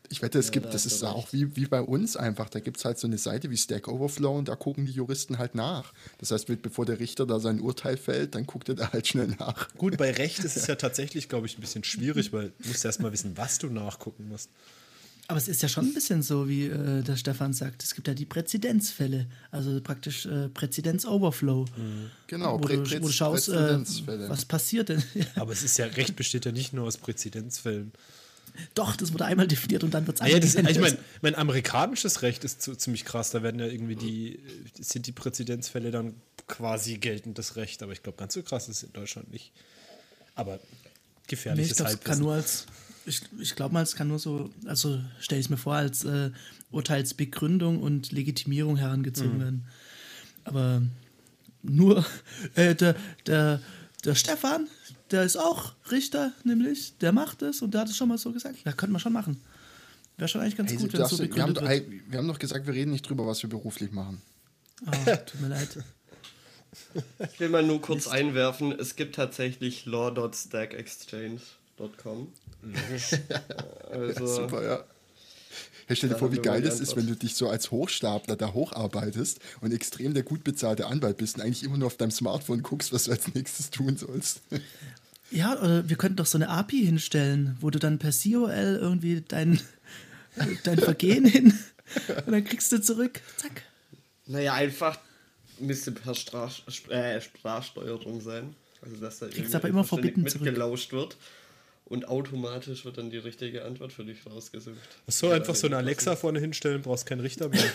Ich 0.08 0.22
wette, 0.22 0.38
es 0.38 0.46
Ja, 0.46 0.52
gibt, 0.52 0.66
da 0.66 0.70
das 0.70 0.86
ist 0.86 1.02
auch 1.02 1.32
wie, 1.32 1.56
wie 1.56 1.66
bei 1.66 1.80
uns 1.80 2.16
einfach. 2.16 2.48
Da 2.48 2.60
gibt 2.60 2.76
es 2.76 2.84
halt 2.84 2.96
so 2.96 3.08
eine 3.08 3.18
Seite 3.18 3.50
wie 3.50 3.56
Stack 3.56 3.88
Overflow 3.88 4.36
und 4.38 4.46
da 4.48 4.54
gucken 4.54 4.86
die 4.86 4.92
Juristen 4.92 5.38
halt 5.38 5.56
nach. 5.56 5.92
Das 6.18 6.30
heißt, 6.30 6.46
be- 6.46 6.56
bevor 6.56 6.86
der 6.86 7.00
Richter 7.00 7.26
da 7.26 7.40
sein 7.40 7.58
Urteil 7.60 7.96
fällt, 7.96 8.36
dann 8.36 8.46
guckt 8.46 8.68
er 8.68 8.76
da 8.76 8.92
halt 8.92 9.08
schnell 9.08 9.34
nach. 9.40 9.68
Gut, 9.74 9.96
bei 9.96 10.12
Recht 10.12 10.44
ist 10.44 10.56
es 10.56 10.66
ja 10.68 10.76
tatsächlich, 10.76 11.28
glaube 11.28 11.46
ich, 11.48 11.58
ein 11.58 11.60
bisschen 11.60 11.82
schwierig, 11.82 12.32
weil 12.32 12.52
du 12.62 12.68
musst 12.68 12.84
erst 12.84 13.00
mal 13.00 13.10
wissen, 13.12 13.36
was 13.36 13.58
du 13.58 13.66
nachgucken 13.68 14.28
musst. 14.28 14.50
Aber 15.28 15.38
es 15.38 15.48
ist 15.48 15.60
ja 15.60 15.68
schon 15.68 15.86
ein 15.86 15.94
bisschen 15.94 16.22
so, 16.22 16.48
wie 16.48 16.66
äh, 16.66 17.02
der 17.02 17.16
Stefan 17.16 17.52
sagt. 17.52 17.82
Es 17.82 17.94
gibt 17.96 18.06
ja 18.06 18.14
die 18.14 18.26
Präzedenzfälle, 18.26 19.26
also 19.50 19.80
praktisch 19.80 20.24
äh, 20.26 20.48
Präzedenz-Overflow. 20.50 21.64
Genau, 22.28 22.60
wo, 22.62 22.68
du, 22.68 22.74
Prä- 22.82 23.02
wo 23.02 23.06
du 23.06 23.12
schaust, 23.12 23.48
äh, 23.48 23.52
Präzedenzfälle. 23.52 24.28
was 24.28 24.44
passiert 24.44 24.88
denn. 24.88 25.02
Aber 25.34 25.52
es 25.52 25.64
ist 25.64 25.78
ja, 25.78 25.86
Recht 25.86 26.14
besteht 26.14 26.44
ja 26.44 26.52
nicht 26.52 26.72
nur 26.72 26.86
aus 26.86 26.96
Präzedenzfällen. 26.96 27.92
Doch, 28.74 28.94
das 28.96 29.12
wurde 29.12 29.24
einmal 29.26 29.48
definiert 29.48 29.82
und 29.84 29.92
dann 29.92 30.06
wird 30.06 30.16
es 30.18 30.22
Ah, 30.22 30.28
ja, 30.28 30.38
das, 30.38 30.54
ich 30.54 30.78
meine, 30.78 30.96
mein 31.22 31.34
amerikanisches 31.34 32.22
Recht 32.22 32.44
ist 32.44 32.62
zu, 32.62 32.74
ziemlich 32.76 33.04
krass. 33.04 33.30
Da 33.30 33.42
werden 33.42 33.58
ja 33.60 33.66
irgendwie 33.66 33.96
die, 33.96 34.38
sind 34.80 35.06
die 35.08 35.12
Präzedenzfälle 35.12 35.90
dann 35.90 36.14
quasi 36.46 36.96
geltendes 36.98 37.56
Recht. 37.56 37.82
Aber 37.82 37.92
ich 37.92 38.02
glaube, 38.02 38.16
ganz 38.16 38.32
so 38.34 38.42
krass 38.42 38.68
ist 38.68 38.78
es 38.78 38.82
in 38.84 38.92
Deutschland 38.92 39.30
nicht. 39.32 39.52
Aber 40.36 40.54
Nee, 40.54 40.60
gefährliches 41.26 41.72
ich 41.72 41.76
glaube, 41.76 41.90
es 41.92 42.00
kann 42.00 42.06
Halbwissen. 42.12 42.22
nur 42.24 42.34
als. 42.34 42.66
Ich, 43.06 43.20
ich 43.38 43.54
glaube 43.54 43.72
mal, 43.72 43.82
es 43.82 43.94
kann 43.94 44.08
nur 44.08 44.18
so, 44.18 44.50
also 44.66 45.00
stelle 45.20 45.38
ich 45.40 45.46
es 45.46 45.50
mir 45.50 45.56
vor, 45.56 45.74
als 45.76 46.04
äh, 46.04 46.30
Urteilsbegründung 46.70 47.80
und 47.80 48.12
Legitimierung 48.12 48.76
herangezogen 48.76 49.38
werden. 49.40 49.66
Aber 50.44 50.82
nur 51.62 52.04
äh, 52.54 52.74
der, 52.74 52.96
der, 53.26 53.60
der 54.04 54.14
Stefan, 54.14 54.66
der 55.12 55.22
ist 55.22 55.36
auch 55.36 55.74
Richter, 55.90 56.32
nämlich, 56.44 56.98
der 56.98 57.12
macht 57.12 57.42
es 57.42 57.62
und 57.62 57.74
der 57.74 57.82
hat 57.82 57.88
es 57.88 57.96
schon 57.96 58.08
mal 58.08 58.18
so 58.18 58.32
gesagt. 58.32 58.56
Ja, 58.64 58.72
könnte 58.72 58.92
man 58.92 59.00
schon 59.00 59.12
machen. 59.12 59.40
Wäre 60.16 60.28
schon 60.28 60.40
eigentlich 60.40 60.56
ganz 60.56 60.70
Hey, 60.70 60.78
gut, 60.78 60.92
wenn 60.92 61.02
es 61.02 61.10
so 61.10 61.16
darfst- 61.18 61.36
wir, 61.36 61.42
haben, 61.42 61.54
begründet 61.54 61.62
doch- 61.62 61.92
wird. 61.92 62.10
wir 62.12 62.18
haben 62.18 62.28
doch 62.28 62.38
gesagt, 62.38 62.66
wir 62.66 62.74
reden 62.74 62.90
nicht 62.90 63.08
drüber, 63.08 63.26
was 63.26 63.42
wir 63.42 63.50
beruflich 63.50 63.92
machen. 63.92 64.20
Oh, 64.86 64.90
tut 65.26 65.40
mir 65.40 65.48
leid. 65.48 65.78
Ich 67.32 67.40
will 67.40 67.48
mal 67.50 67.62
nur 67.62 67.80
kurz 67.80 68.06
einwerfen, 68.08 68.72
es 68.72 68.96
gibt 68.96 69.14
tatsächlich 69.14 69.86
law.stackexchange.com. 71.78 72.32
Also, 73.90 74.26
Super, 74.42 74.64
ja. 74.64 74.84
Hey, 75.86 75.94
stell 75.94 76.08
dir 76.10 76.18
vor, 76.18 76.32
wie 76.32 76.38
geil 76.38 76.60
das 76.62 76.80
ist, 76.80 76.96
wenn 76.96 77.06
du 77.06 77.14
dich 77.14 77.36
so 77.36 77.48
als 77.48 77.70
Hochstapler 77.70 78.34
da 78.34 78.52
hocharbeitest 78.52 79.38
und 79.60 79.72
extrem 79.72 80.14
der 80.14 80.24
gut 80.24 80.42
bezahlte 80.42 80.86
Anwalt 80.86 81.16
bist 81.16 81.36
und 81.36 81.42
eigentlich 81.42 81.62
immer 81.62 81.76
nur 81.76 81.86
auf 81.86 81.96
deinem 81.96 82.10
Smartphone 82.10 82.62
guckst, 82.62 82.92
was 82.92 83.04
du 83.04 83.12
als 83.12 83.32
nächstes 83.34 83.70
tun 83.70 83.96
sollst. 83.96 84.40
Ja, 85.32 85.58
oder 85.58 85.88
wir 85.88 85.96
könnten 85.96 86.18
doch 86.18 86.26
so 86.26 86.38
eine 86.38 86.48
API 86.48 86.86
hinstellen, 86.86 87.56
wo 87.60 87.70
du 87.70 87.80
dann 87.80 87.98
per 87.98 88.12
COL 88.12 88.78
irgendwie 88.80 89.24
dein, 89.26 89.60
dein 90.62 90.78
Vergehen 90.78 91.24
hin 91.24 91.52
und 92.24 92.32
dann 92.32 92.44
kriegst 92.44 92.70
du 92.70 92.80
zurück. 92.80 93.20
Zack. 93.36 93.62
naja, 94.26 94.54
einfach 94.54 95.00
müsste 95.58 95.90
per 95.90 96.14
Strach, 96.14 96.60
äh, 96.90 97.20
Sprachsteuerung 97.20 98.20
sein. 98.20 98.54
Also, 98.82 98.98
dass 98.98 99.18
da 99.18 99.26
Kriegst 99.26 99.38
irgendwie 99.40 99.56
aber 99.56 99.68
immer 99.68 99.82
Verbitten 99.84 100.24
zurück. 100.28 100.42
mitgelauscht 100.42 100.92
wird. 100.92 101.16
Und 101.88 102.08
automatisch 102.08 102.84
wird 102.84 102.98
dann 102.98 103.10
die 103.10 103.18
richtige 103.18 103.64
Antwort 103.64 103.92
für 103.92 104.04
dich 104.04 104.18
rausgesucht. 104.26 104.76
So 105.06 105.30
einfach 105.30 105.54
so 105.54 105.68
eine 105.68 105.76
Alexa 105.76 106.16
vorne 106.16 106.40
hinstellen, 106.40 106.82
brauchst 106.82 107.06
keinen 107.06 107.20
Richter 107.20 107.48
mehr. 107.48 107.62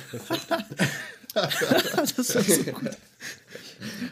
Das 1.33 2.11
ist 2.17 2.27
so 2.33 2.41
gut. 2.41 2.91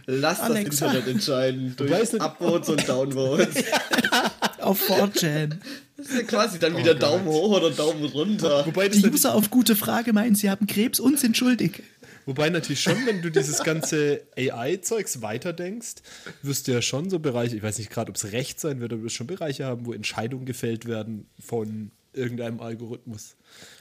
Lass 0.06 0.40
Alexa. 0.40 0.86
das 0.86 0.96
Internet 0.96 1.08
entscheiden 1.14 1.74
durch 1.76 2.14
Upvotes 2.22 2.70
und 2.70 2.88
Downvotes. 2.88 3.56
Auf 4.60 4.90
4chan. 4.90 5.58
Das 5.98 6.08
ist 6.08 6.16
ja 6.16 6.24
quasi 6.24 6.60
dann 6.60 6.78
wieder 6.78 6.96
Daumen 6.96 7.26
hoch 7.26 7.58
oder 7.58 7.72
Daumen 7.72 8.06
runter. 8.06 8.66
Wobei, 8.66 8.88
Die 8.88 9.06
User 9.06 9.36
auf 9.36 9.50
gute 9.50 9.76
Frage 9.76 10.14
meinen, 10.14 10.36
sie 10.36 10.50
haben 10.50 10.66
Krebs 10.66 11.02
und 11.02 11.20
sind 11.20 11.36
schuldig. 11.36 11.84
Wobei 12.30 12.50
natürlich 12.50 12.82
schon, 12.82 13.06
wenn 13.06 13.22
du 13.22 13.30
dieses 13.30 13.64
ganze 13.64 14.22
AI-Zeugs 14.38 15.22
weiterdenkst, 15.22 15.96
wirst 16.44 16.68
du 16.68 16.72
ja 16.72 16.82
schon 16.82 17.10
so 17.10 17.20
Bereiche, 17.20 17.56
ich 17.56 17.64
weiß 17.64 17.80
nicht 17.80 17.90
gerade, 17.90 18.10
ob 18.10 18.16
es 18.16 18.32
Recht 18.32 18.60
sein 18.60 18.80
wird, 18.80 18.94
aber 18.94 19.00
du 19.00 19.06
wirst 19.06 19.16
schon 19.16 19.28
Bereiche 19.28 19.66
haben, 19.66 19.86
wo 19.86 19.94
Entscheidungen 19.94 20.46
gefällt 20.46 20.86
werden 20.86 21.28
von 21.40 21.92
irgendeinem 22.14 22.60
Algorithmus. 22.60 23.36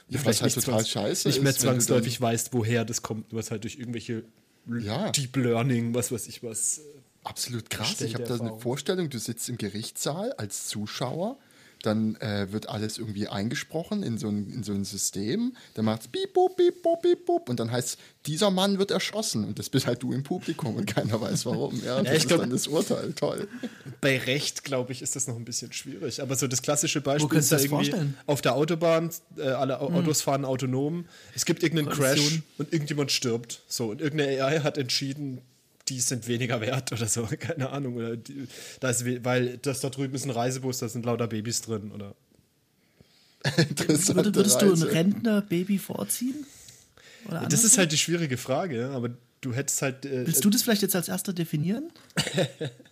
Ja, 0.09 0.19
Du 0.19 0.25
was 0.25 0.39
vielleicht 0.39 0.55
halt 0.55 0.65
total 0.65 0.85
scheiße 0.85 1.27
Nicht 1.27 1.41
mehr 1.41 1.51
ist, 1.51 1.61
zwangsläufig 1.61 2.19
weißt, 2.19 2.53
woher 2.53 2.83
das 2.85 3.01
kommt, 3.01 3.33
was 3.33 3.51
halt 3.51 3.63
durch 3.63 3.77
irgendwelche 3.77 4.23
Ja. 4.81 5.11
Deep 5.11 5.35
Learning, 5.35 5.93
was 5.93 6.11
weiß 6.11 6.27
ich 6.27 6.43
was. 6.43 6.81
Absolut 7.23 7.69
krass. 7.69 8.01
Ich 8.01 8.15
habe 8.15 8.23
da 8.23 8.39
eine. 8.39 8.57
Vorstellung, 8.59 9.09
du 9.09 9.19
sitzt 9.19 9.49
im 9.49 9.57
Gerichtssaal 9.57 10.33
als 10.33 10.67
Zuschauer, 10.67 11.37
dann 11.83 12.15
äh, 12.17 12.51
wird 12.51 12.67
alles 12.69 12.97
irgendwie 12.97 13.27
eingesprochen 13.27 14.03
in 14.03 14.17
so 14.17 14.27
ein, 14.27 14.49
in 14.49 14.63
so 14.63 14.73
ein 14.73 14.83
System, 14.83 15.53
dann 15.75 15.85
macht 15.85 16.01
es 16.01 16.07
piep, 16.09 16.33
boop, 16.33 16.57
piep, 16.57 16.81
boop, 16.83 17.01
piep, 17.01 17.25
boop 17.25 17.49
und 17.49 17.59
dann 17.59 17.71
heißt 17.71 17.97
dieser 18.25 18.51
Mann 18.51 18.79
wird 18.79 18.91
erschossen 18.91 19.45
und 19.45 19.59
das 19.59 19.69
bist 19.69 19.87
halt 19.87 20.03
du 20.03 20.11
im 20.11 20.23
Publikum 20.23 20.75
und 20.75 20.85
keiner 20.87 21.19
weiß 21.21 21.45
warum. 21.45 21.81
Ja, 21.85 22.01
das 22.03 22.11
ich 22.11 22.17
ist 22.19 22.27
glaub- 22.27 22.41
dann 22.41 22.49
das 22.49 22.67
Urteil. 22.67 23.13
Toll. 23.13 23.47
Bei 24.01 24.17
Recht, 24.17 24.63
glaube 24.63 24.91
ich, 24.91 25.01
ist 25.01 25.15
das 25.15 25.27
noch 25.27 25.35
ein 25.37 25.45
bisschen 25.45 25.71
schwierig. 25.71 26.21
Aber 26.21 26.35
so 26.35 26.47
das 26.47 26.61
klassische 26.61 27.01
Beispiel 27.01 27.29
könntest 27.29 27.51
ist 27.51 27.51
ja 27.51 27.57
du 27.57 27.63
das 27.63 27.71
irgendwie 27.71 27.91
vorstellen? 27.91 28.17
auf 28.25 28.41
der 28.41 28.55
Autobahn, 28.55 29.09
äh, 29.37 29.43
alle 29.43 29.79
Au- 29.79 29.89
Autos 29.93 30.21
fahren 30.21 30.43
autonom. 30.45 31.05
Es 31.33 31.45
gibt 31.45 31.63
irgendeinen 31.63 31.95
Crash 31.97 32.41
und 32.57 32.73
irgendjemand 32.73 33.11
stirbt. 33.11 33.61
So, 33.67 33.91
und 33.91 34.01
irgendeine 34.01 34.43
AI 34.43 34.59
hat 34.61 34.77
entschieden, 34.77 35.41
die 35.89 35.99
sind 35.99 36.27
weniger 36.27 36.61
wert 36.61 36.91
oder 36.91 37.07
so, 37.07 37.27
keine 37.39 37.69
Ahnung. 37.69 37.95
Oder 37.95 38.15
die, 38.17 38.47
da 38.79 38.89
ist, 38.89 39.05
we- 39.05 39.23
weil 39.25 39.57
das 39.57 39.81
da 39.81 39.89
drüben 39.89 40.13
ist 40.15 40.25
ein 40.25 40.31
Reisebus, 40.31 40.79
da 40.79 40.87
sind 40.89 41.05
lauter 41.05 41.27
Babys 41.27 41.61
drin. 41.61 41.91
Oder 41.91 42.15
Würde, 43.55 44.35
würdest 44.35 44.61
du 44.61 44.65
ein 44.65 44.71
Reise. 44.71 44.91
Rentner-Baby 44.91 45.77
vorziehen? 45.77 46.45
Oder 47.27 47.47
das 47.47 47.63
ist 47.63 47.77
halt 47.77 47.91
die 47.91 47.97
schwierige 47.97 48.37
Frage, 48.37 48.79
ja, 48.81 48.89
aber 48.91 49.09
du 49.41 49.53
hättest 49.53 49.81
halt. 49.81 50.05
Äh, 50.05 50.25
Willst 50.27 50.43
du 50.43 50.49
das 50.49 50.63
vielleicht 50.63 50.81
jetzt 50.81 50.95
als 50.95 51.07
erster 51.09 51.33
definieren? 51.33 51.91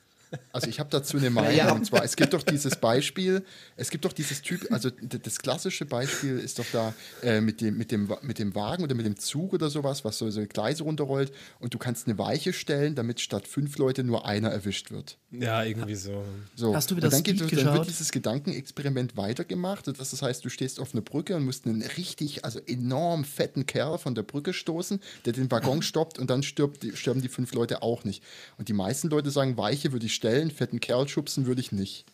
Also 0.51 0.67
ich 0.67 0.79
habe 0.79 0.89
dazu 0.89 1.17
eine 1.17 1.29
Meinung. 1.29 1.55
Ja. 1.55 1.71
Und 1.71 1.85
zwar, 1.85 2.03
es 2.03 2.15
gibt 2.15 2.33
doch 2.33 2.43
dieses 2.43 2.75
Beispiel, 2.75 3.43
es 3.75 3.89
gibt 3.89 4.05
doch 4.05 4.13
dieses 4.13 4.41
Typ, 4.41 4.67
also 4.71 4.89
das 4.89 5.39
klassische 5.39 5.85
Beispiel 5.85 6.37
ist 6.37 6.59
doch 6.59 6.65
da 6.71 6.93
äh, 7.23 7.39
mit, 7.41 7.61
dem, 7.61 7.77
mit, 7.77 7.91
dem, 7.91 8.11
mit 8.21 8.39
dem 8.39 8.53
Wagen 8.55 8.83
oder 8.83 8.95
mit 8.95 9.05
dem 9.05 9.17
Zug 9.17 9.53
oder 9.53 9.69
sowas, 9.69 10.03
was 10.03 10.17
so, 10.17 10.29
so 10.29 10.45
Gleise 10.45 10.83
runterrollt 10.83 11.31
und 11.59 11.73
du 11.73 11.77
kannst 11.77 12.07
eine 12.07 12.17
Weiche 12.17 12.53
stellen, 12.53 12.95
damit 12.95 13.19
statt 13.21 13.47
fünf 13.47 13.77
Leute 13.77 14.03
nur 14.03 14.25
einer 14.25 14.49
erwischt 14.49 14.91
wird. 14.91 15.17
ja, 15.31 15.63
irgendwie 15.63 15.95
so. 15.95 16.23
So. 16.55 16.75
Hast 16.75 16.91
du 16.91 16.95
wieder 16.97 17.07
und 17.07 17.13
dann, 17.13 17.19
Speed 17.21 17.41
dann 17.41 17.47
geschaut? 17.47 17.73
wird 17.75 17.87
dieses 17.89 18.11
Gedankenexperiment 18.11 19.17
weitergemacht. 19.17 19.87
Das 19.87 19.97
das 19.97 20.21
heißt, 20.21 20.43
du 20.45 20.49
stehst 20.49 20.79
auf 20.79 20.93
einer 20.93 21.01
Brücke 21.01 21.35
und 21.35 21.45
musst 21.45 21.65
einen 21.65 21.81
richtig, 21.81 22.45
also 22.45 22.59
enorm 22.65 23.23
fetten 23.25 23.65
Kerl 23.65 23.97
von 23.97 24.15
der 24.15 24.23
Brücke 24.23 24.53
stoßen, 24.53 24.99
der 25.25 25.33
den 25.33 25.49
Waggon 25.51 25.81
stoppt 25.81 26.19
und 26.19 26.29
dann 26.29 26.43
stirbt, 26.43 26.83
die- 26.83 26.95
sterben 26.95 27.21
die 27.21 27.29
fünf 27.29 27.53
Leute 27.53 27.81
auch 27.81 28.03
nicht. 28.03 28.23
Und 28.57 28.69
die 28.69 28.73
meisten 28.73 29.09
Leute 29.09 29.31
sagen, 29.31 29.57
Weiche 29.57 29.91
würde 29.91 30.05
ich 30.05 30.13
stellen, 30.17 30.51
fetten 30.51 30.81
Kerl 30.81 31.07
schubsen 31.07 31.45
würde 31.45 31.61
ich 31.61 31.71
nicht. 31.71 32.05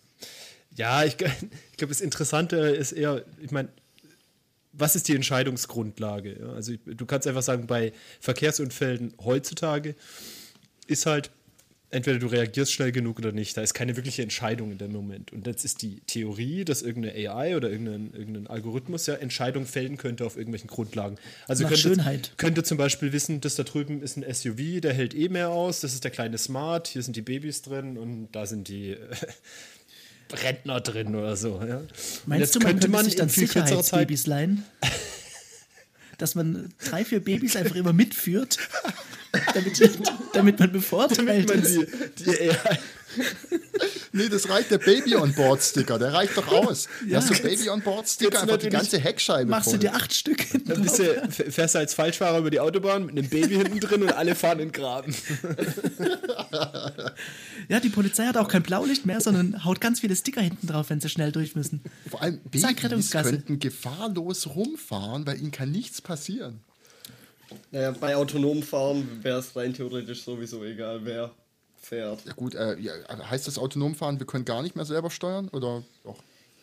Ja, 0.75 1.03
ich, 1.03 1.13
ich 1.71 1.77
glaube, 1.77 1.89
das 1.91 2.01
Interessante 2.01 2.57
ist 2.57 2.91
eher, 2.91 3.25
ich 3.41 3.51
meine, 3.51 3.69
was 4.73 4.95
ist 4.95 5.07
die 5.07 5.15
Entscheidungsgrundlage? 5.15 6.51
Also 6.55 6.73
du 6.85 7.05
kannst 7.05 7.27
einfach 7.27 7.43
sagen, 7.43 7.67
bei 7.67 7.93
Verkehrsunfällen 8.19 9.13
heutzutage 9.23 9.95
ist 10.87 11.05
halt, 11.05 11.31
entweder 11.93 12.17
du 12.17 12.27
reagierst 12.27 12.73
schnell 12.73 12.91
genug 12.91 13.19
oder 13.19 13.31
nicht. 13.31 13.55
Da 13.55 13.61
ist 13.61 13.73
keine 13.73 13.95
wirkliche 13.95 14.23
Entscheidung 14.23 14.71
in 14.71 14.77
dem 14.79 14.91
Moment. 14.91 15.31
Und 15.31 15.45
jetzt 15.45 15.63
ist 15.63 15.81
die 15.81 16.01
Theorie, 16.07 16.65
dass 16.65 16.81
irgendeine 16.81 17.29
AI 17.29 17.55
oder 17.55 17.69
irgendein, 17.69 18.13
irgendein 18.13 18.47
Algorithmus 18.47 19.05
ja 19.05 19.13
Entscheidungen 19.15 19.67
fällen 19.67 19.97
könnte 19.97 20.25
auf 20.25 20.35
irgendwelchen 20.35 20.69
Grundlagen. 20.69 21.17
Also 21.47 21.63
könnte, 21.65 21.79
Schönheit. 21.79 22.33
könnte 22.37 22.63
zum 22.63 22.77
Beispiel 22.77 23.13
wissen, 23.13 23.41
das 23.41 23.55
da 23.55 23.63
drüben 23.63 24.01
ist 24.01 24.17
ein 24.17 24.25
SUV, 24.33 24.81
der 24.81 24.93
hält 24.93 25.13
eh 25.13 25.29
mehr 25.29 25.49
aus, 25.49 25.81
das 25.81 25.93
ist 25.93 26.03
der 26.03 26.11
kleine 26.11 26.37
Smart, 26.37 26.87
hier 26.87 27.03
sind 27.03 27.15
die 27.15 27.21
Babys 27.21 27.61
drin 27.61 27.97
und 27.97 28.29
da 28.31 28.47
sind 28.47 28.67
die 28.67 28.97
Rentner 30.43 30.81
drin 30.81 31.15
oder 31.15 31.35
so. 31.35 31.61
Ja. 31.67 31.81
Meinst 32.25 32.55
du, 32.55 32.59
man 32.59 32.79
könnte 32.79 33.03
sich 33.03 33.15
dann 33.15 33.29
Sicherheitsbabys 33.29 34.25
leihen? 34.25 34.65
Dass 36.23 36.35
man 36.35 36.69
drei, 36.77 37.03
vier 37.03 37.19
Babys 37.19 37.57
einfach 37.57 37.75
immer 37.75 37.91
mitführt, 37.91 38.57
damit, 39.53 40.07
damit 40.31 40.57
man 40.57 40.71
bevorteilt 40.71 41.49
man 41.49 41.61
ist. 41.61 41.81
die, 42.19 42.23
die 42.23 42.49
AI 42.49 42.79
Nee, 44.11 44.29
das 44.29 44.47
reicht 44.49 44.69
der 44.71 44.77
Baby-on-Board-Sticker, 44.77 45.97
der 45.99 46.13
reicht 46.13 46.37
doch 46.37 46.47
aus. 46.47 46.87
Ja. 47.07 47.17
Hast 47.17 47.29
du 47.31 47.41
Baby-on-Board-Sticker, 47.41 48.31
Jetzt 48.31 48.41
einfach 48.43 48.57
die 48.57 48.69
ganze 48.69 48.99
Heckscheibe 48.99 49.49
Machst 49.49 49.69
voll. 49.69 49.79
du 49.79 49.87
dir 49.87 49.95
acht 49.95 50.13
Stück 50.13 50.41
hinten 50.41 50.69
Dann 50.69 50.81
bist 50.83 50.99
drauf. 50.99 51.07
du, 51.37 51.51
fährst 51.51 51.75
du 51.75 51.79
als 51.79 51.93
Falschfahrer 51.93 52.39
über 52.39 52.49
die 52.51 52.59
Autobahn 52.59 53.05
mit 53.07 53.17
einem 53.17 53.27
Baby 53.29 53.55
hinten 53.55 53.79
drin 53.79 54.03
und 54.03 54.13
alle 54.13 54.35
fahren 54.35 54.59
in 54.59 54.69
den 54.69 54.71
Graben. 54.71 55.15
Ja, 57.69 57.79
die 57.79 57.89
Polizei 57.89 58.25
hat 58.25 58.35
auch 58.37 58.47
kein 58.49 58.63
Blaulicht 58.63 59.05
mehr, 59.05 59.21
sondern 59.21 59.63
haut 59.63 59.79
ganz 59.79 60.01
viele 60.01 60.15
Sticker 60.15 60.41
hinten 60.41 60.67
drauf, 60.67 60.89
wenn 60.89 60.99
sie 60.99 61.07
schnell 61.09 61.31
durch 61.31 61.55
müssen. 61.55 61.81
Vor 62.09 62.21
allem 62.21 62.39
Zack, 62.59 62.81
Babys 62.81 63.11
könnten 63.11 63.59
gefahrlos 63.59 64.47
rumfahren, 64.55 65.25
weil 65.25 65.39
ihnen 65.39 65.51
kann 65.51 65.71
nichts 65.71 66.01
passieren. 66.01 66.59
Naja, 67.71 67.91
bei 67.91 68.15
autonomem 68.15 68.63
Fahren 68.63 69.07
wäre 69.21 69.39
es 69.39 69.55
rein 69.55 69.73
theoretisch 69.73 70.23
sowieso 70.23 70.63
egal, 70.63 71.01
wer 71.03 71.31
fährt. 71.85 72.25
Ja 72.25 72.33
gut, 72.33 72.55
äh, 72.55 72.77
ja, 72.79 72.93
heißt 73.29 73.47
das 73.47 73.57
autonom 73.57 73.95
fahren, 73.95 74.19
wir 74.19 74.25
können 74.27 74.45
gar 74.45 74.61
nicht 74.63 74.75
mehr 74.75 74.85
selber 74.85 75.09
steuern? 75.09 75.49
Oder 75.49 75.83
doch? 76.03 76.17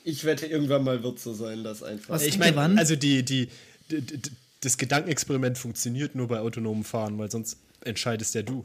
Ich 0.04 0.24
wette, 0.24 0.46
irgendwann 0.46 0.82
mal 0.84 1.02
wird 1.02 1.18
es 1.18 1.24
so 1.24 1.34
sein, 1.34 1.62
dass 1.62 1.82
einfach. 1.82 2.14
Was- 2.14 2.22
Ich 2.24 2.38
Denke, 2.38 2.56
wann? 2.56 2.70
meine, 2.70 2.80
also 2.80 2.96
die, 2.96 3.22
die, 3.22 3.48
d- 3.90 4.00
d- 4.00 4.16
d- 4.16 4.30
das 4.62 4.78
Gedankenexperiment 4.78 5.58
funktioniert 5.58 6.14
nur 6.14 6.28
bei 6.28 6.40
autonomem 6.40 6.84
Fahren, 6.84 7.18
weil 7.18 7.30
sonst 7.30 7.58
entscheidest 7.82 8.34
ja 8.34 8.42
du. 8.42 8.64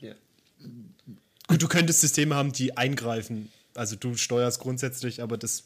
Ja. 0.00 0.12
Gut, 1.48 1.62
du 1.62 1.68
könntest 1.68 2.00
Systeme 2.00 2.34
haben, 2.34 2.52
die 2.52 2.76
eingreifen. 2.76 3.50
Also 3.74 3.94
du 3.96 4.16
steuerst 4.16 4.60
grundsätzlich, 4.60 5.22
aber 5.22 5.36
das 5.36 5.64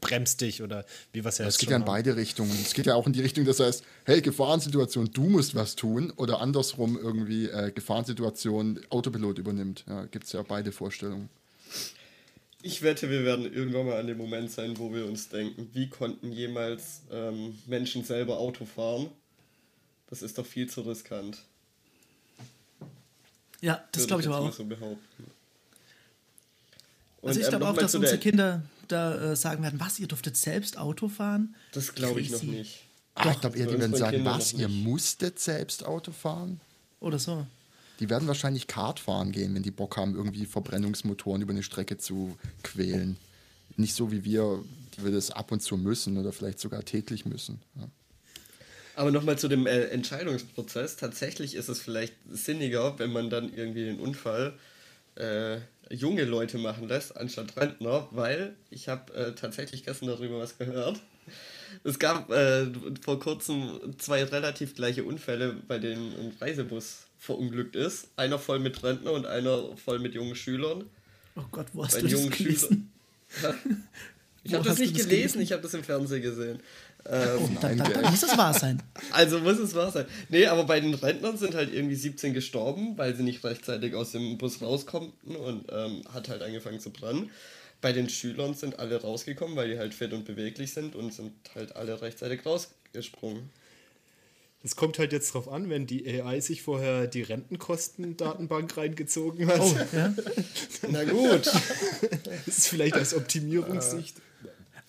bremst 0.00 0.40
dich 0.40 0.62
oder 0.62 0.84
wie 1.12 1.24
was 1.24 1.38
ja 1.38 1.46
Es 1.46 1.58
geht 1.58 1.70
ja 1.70 1.76
in 1.76 1.84
beide 1.84 2.16
Richtungen. 2.16 2.50
Es 2.50 2.74
geht 2.74 2.86
ja 2.86 2.94
auch 2.94 3.06
in 3.06 3.12
die 3.12 3.20
Richtung, 3.20 3.44
das 3.44 3.60
heißt, 3.60 3.84
hey, 4.04 4.20
Gefahrensituation, 4.20 5.10
du 5.12 5.22
musst 5.28 5.54
was 5.54 5.76
tun. 5.76 6.12
Oder 6.16 6.40
andersrum 6.40 6.98
irgendwie 6.98 7.46
äh, 7.46 7.70
Gefahrensituation, 7.72 8.80
Autopilot 8.90 9.38
übernimmt. 9.38 9.84
Ja, 9.88 10.06
Gibt 10.06 10.24
es 10.24 10.32
ja 10.32 10.42
beide 10.42 10.72
Vorstellungen. 10.72 11.28
Ich 12.62 12.82
wette, 12.82 13.08
wir 13.08 13.24
werden 13.24 13.50
irgendwann 13.50 13.86
mal 13.86 13.98
an 13.98 14.06
dem 14.06 14.18
Moment 14.18 14.50
sein, 14.50 14.78
wo 14.78 14.92
wir 14.92 15.06
uns 15.06 15.30
denken, 15.30 15.70
wie 15.72 15.88
konnten 15.88 16.30
jemals 16.30 17.02
ähm, 17.10 17.58
Menschen 17.66 18.04
selber 18.04 18.38
Auto 18.38 18.66
fahren? 18.66 19.10
Das 20.08 20.20
ist 20.20 20.36
doch 20.36 20.44
viel 20.44 20.68
zu 20.68 20.82
riskant. 20.82 21.38
Ja, 23.62 23.82
das 23.92 24.06
glaube 24.06 24.22
ich 24.22 24.28
aber 24.28 24.40
auch. 24.40 24.52
So 24.52 24.64
behaupten. 24.64 25.30
Also 27.22 27.40
ich 27.40 27.46
ähm, 27.46 27.50
glaube 27.50 27.68
auch, 27.68 27.76
dass 27.76 27.94
unsere 27.94 28.18
der- 28.18 28.20
Kinder 28.20 28.62
da 28.88 29.32
äh, 29.32 29.36
sagen 29.36 29.62
werden, 29.62 29.78
was, 29.80 29.98
ihr 29.98 30.08
dürftet 30.08 30.36
selbst 30.36 30.76
Auto 30.76 31.08
fahren? 31.08 31.54
Das 31.72 31.94
glaube 31.94 32.20
ich 32.20 32.30
noch 32.30 32.42
nicht. 32.42 32.84
Ah, 33.14 33.30
ich 33.32 33.40
glaube 33.40 33.58
eher, 33.58 33.66
die 33.66 33.78
werden 33.78 33.94
sagen, 33.94 34.16
Kindern 34.18 34.38
was, 34.38 34.52
ihr 34.52 34.68
musstet 34.68 35.38
selbst 35.38 35.84
Auto 35.84 36.12
fahren? 36.12 36.60
Oder 37.00 37.18
so. 37.18 37.46
Die 37.98 38.08
werden 38.08 38.26
wahrscheinlich 38.28 38.66
Kart 38.66 38.98
fahren 38.98 39.30
gehen, 39.32 39.54
wenn 39.54 39.62
die 39.62 39.70
Bock 39.70 39.96
haben, 39.96 40.14
irgendwie 40.14 40.46
Verbrennungsmotoren 40.46 41.42
über 41.42 41.52
eine 41.52 41.62
Strecke 41.62 41.98
zu 41.98 42.36
quälen. 42.62 43.18
Nicht 43.76 43.94
so 43.94 44.10
wie 44.10 44.24
wir, 44.24 44.64
die 44.96 45.04
wir 45.04 45.12
das 45.12 45.30
ab 45.30 45.52
und 45.52 45.60
zu 45.60 45.76
müssen 45.76 46.16
oder 46.16 46.32
vielleicht 46.32 46.60
sogar 46.60 46.84
täglich 46.84 47.26
müssen. 47.26 47.60
Ja. 47.76 47.88
Aber 48.96 49.10
nochmal 49.10 49.38
zu 49.38 49.48
dem 49.48 49.66
äh, 49.66 49.84
Entscheidungsprozess. 49.84 50.96
Tatsächlich 50.96 51.54
ist 51.54 51.68
es 51.68 51.80
vielleicht 51.80 52.14
sinniger, 52.30 52.98
wenn 52.98 53.12
man 53.12 53.30
dann 53.30 53.52
irgendwie 53.52 53.84
den 53.84 54.00
Unfall 54.00 54.54
äh, 55.16 55.58
junge 55.90 56.24
Leute 56.24 56.58
machen 56.58 56.88
lässt, 56.88 57.16
anstatt 57.16 57.56
Rentner, 57.56 58.08
weil 58.10 58.54
ich 58.70 58.88
habe 58.88 59.12
äh, 59.14 59.34
tatsächlich 59.34 59.84
gestern 59.84 60.08
darüber 60.08 60.38
was 60.38 60.56
gehört. 60.58 61.00
Es 61.84 61.98
gab 61.98 62.30
äh, 62.30 62.66
vor 63.02 63.20
kurzem 63.20 63.94
zwei 63.98 64.24
relativ 64.24 64.74
gleiche 64.74 65.04
Unfälle, 65.04 65.54
bei 65.68 65.78
denen 65.78 66.12
ein 66.12 66.36
Reisebus 66.40 67.06
verunglückt 67.18 67.76
ist. 67.76 68.08
Einer 68.16 68.38
voll 68.38 68.58
mit 68.58 68.82
Rentner 68.82 69.12
und 69.12 69.26
einer 69.26 69.76
voll 69.76 69.98
mit 69.98 70.14
jungen 70.14 70.34
Schülern. 70.34 70.84
Oh 71.36 71.44
Gott, 71.52 71.66
wo 71.72 71.84
hast 71.84 71.94
Bei 71.94 72.00
du 72.02 72.08
das 72.08 72.30
gelesen? 72.30 72.90
Ich 74.42 74.52
Wo 74.52 74.56
habe 74.56 74.68
das 74.70 74.78
nicht 74.78 74.92
gelesen, 74.94 75.10
gelesen? 75.10 75.40
ich 75.42 75.52
habe 75.52 75.62
das 75.62 75.74
im 75.74 75.84
Fernsehen 75.84 76.22
gesehen. 76.22 76.60
Ähm, 77.08 77.58
Dann, 77.60 77.78
dann, 77.78 77.86
Gag. 77.92 78.02
dann 78.02 78.10
muss 78.10 78.22
es 78.22 78.36
wahr 78.36 78.52
sein. 78.52 78.82
Also 79.12 79.38
muss 79.40 79.58
es 79.58 79.74
wahr 79.74 79.90
sein. 79.90 80.06
Nee, 80.28 80.46
aber 80.46 80.64
bei 80.64 80.80
den 80.80 80.94
Rentnern 80.94 81.38
sind 81.38 81.54
halt 81.54 81.72
irgendwie 81.72 81.94
17 81.94 82.34
gestorben, 82.34 82.96
weil 82.98 83.16
sie 83.16 83.22
nicht 83.22 83.42
rechtzeitig 83.42 83.94
aus 83.94 84.12
dem 84.12 84.38
Bus 84.38 84.60
rauskonnten 84.60 85.34
und 85.34 85.64
ähm, 85.72 86.02
hat 86.12 86.28
halt 86.28 86.42
angefangen 86.42 86.78
zu 86.78 86.90
brennen. 86.90 87.30
Bei 87.80 87.92
den 87.92 88.10
Schülern 88.10 88.54
sind 88.54 88.78
alle 88.78 89.00
rausgekommen, 89.00 89.56
weil 89.56 89.70
die 89.70 89.78
halt 89.78 89.94
fit 89.94 90.12
und 90.12 90.26
beweglich 90.26 90.72
sind 90.72 90.94
und 90.94 91.14
sind 91.14 91.32
halt 91.54 91.74
alle 91.76 92.02
rechtzeitig 92.02 92.44
rausgesprungen. 92.44 93.48
Es 94.62 94.76
kommt 94.76 94.98
halt 94.98 95.12
jetzt 95.12 95.32
drauf 95.32 95.48
an, 95.48 95.70
wenn 95.70 95.86
die 95.86 96.06
AI 96.20 96.40
sich 96.40 96.60
vorher 96.60 97.06
die 97.06 97.22
Rentenkostendatenbank 97.22 98.76
reingezogen 98.76 99.46
hat. 99.46 99.58
Oh, 99.58 99.74
ja. 99.96 100.14
Na 100.90 101.04
gut. 101.04 101.46
Das 101.46 102.46
ist 102.58 102.68
vielleicht 102.68 102.94
aus 102.96 103.14
Optimierungssicht. 103.14 104.16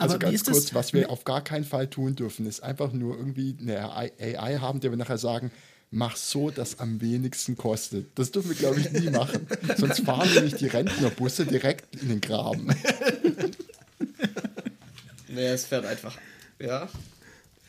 Also 0.01 0.19
ganz 0.19 0.43
kurz, 0.43 0.65
das? 0.65 0.73
was 0.73 0.93
wir 0.93 1.09
auf 1.09 1.23
gar 1.23 1.43
keinen 1.43 1.63
Fall 1.63 1.87
tun 1.87 2.15
dürfen, 2.15 2.45
ist 2.45 2.63
einfach 2.63 2.91
nur 2.91 3.17
irgendwie 3.17 3.55
eine 3.59 3.91
AI 3.91 4.57
haben, 4.59 4.79
der 4.79 4.91
wir 4.91 4.97
nachher 4.97 5.17
sagen, 5.17 5.51
mach 5.91 6.15
so, 6.15 6.49
dass 6.49 6.79
am 6.79 7.01
wenigsten 7.01 7.57
kostet. 7.57 8.07
Das 8.15 8.31
dürfen 8.31 8.49
wir, 8.49 8.55
glaube 8.55 8.79
ich, 8.79 8.91
nie 8.91 9.09
machen. 9.09 9.47
Sonst 9.77 10.01
fahren 10.01 10.33
nämlich 10.33 10.55
die 10.55 10.67
Rentnerbusse 10.67 11.45
direkt 11.45 11.95
in 12.01 12.09
den 12.09 12.21
Graben. 12.21 12.67
Naja, 15.33 15.53
es 15.53 15.65
fährt 15.65 15.85
einfach, 15.85 16.17
ja. 16.59 16.89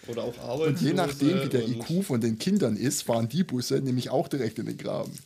Oder 0.08 0.24
auch 0.24 0.36
Arbeit. 0.38 0.68
Und 0.68 0.80
je 0.80 0.92
nachdem, 0.92 1.44
wie 1.44 1.48
der 1.48 1.68
IQ 1.68 2.04
von 2.04 2.20
den 2.20 2.38
Kindern 2.38 2.76
ist, 2.76 3.02
fahren 3.02 3.28
die 3.28 3.44
Busse 3.44 3.76
nämlich 3.76 4.10
auch 4.10 4.26
direkt 4.26 4.58
in 4.58 4.66
den 4.66 4.76
Graben. 4.76 5.16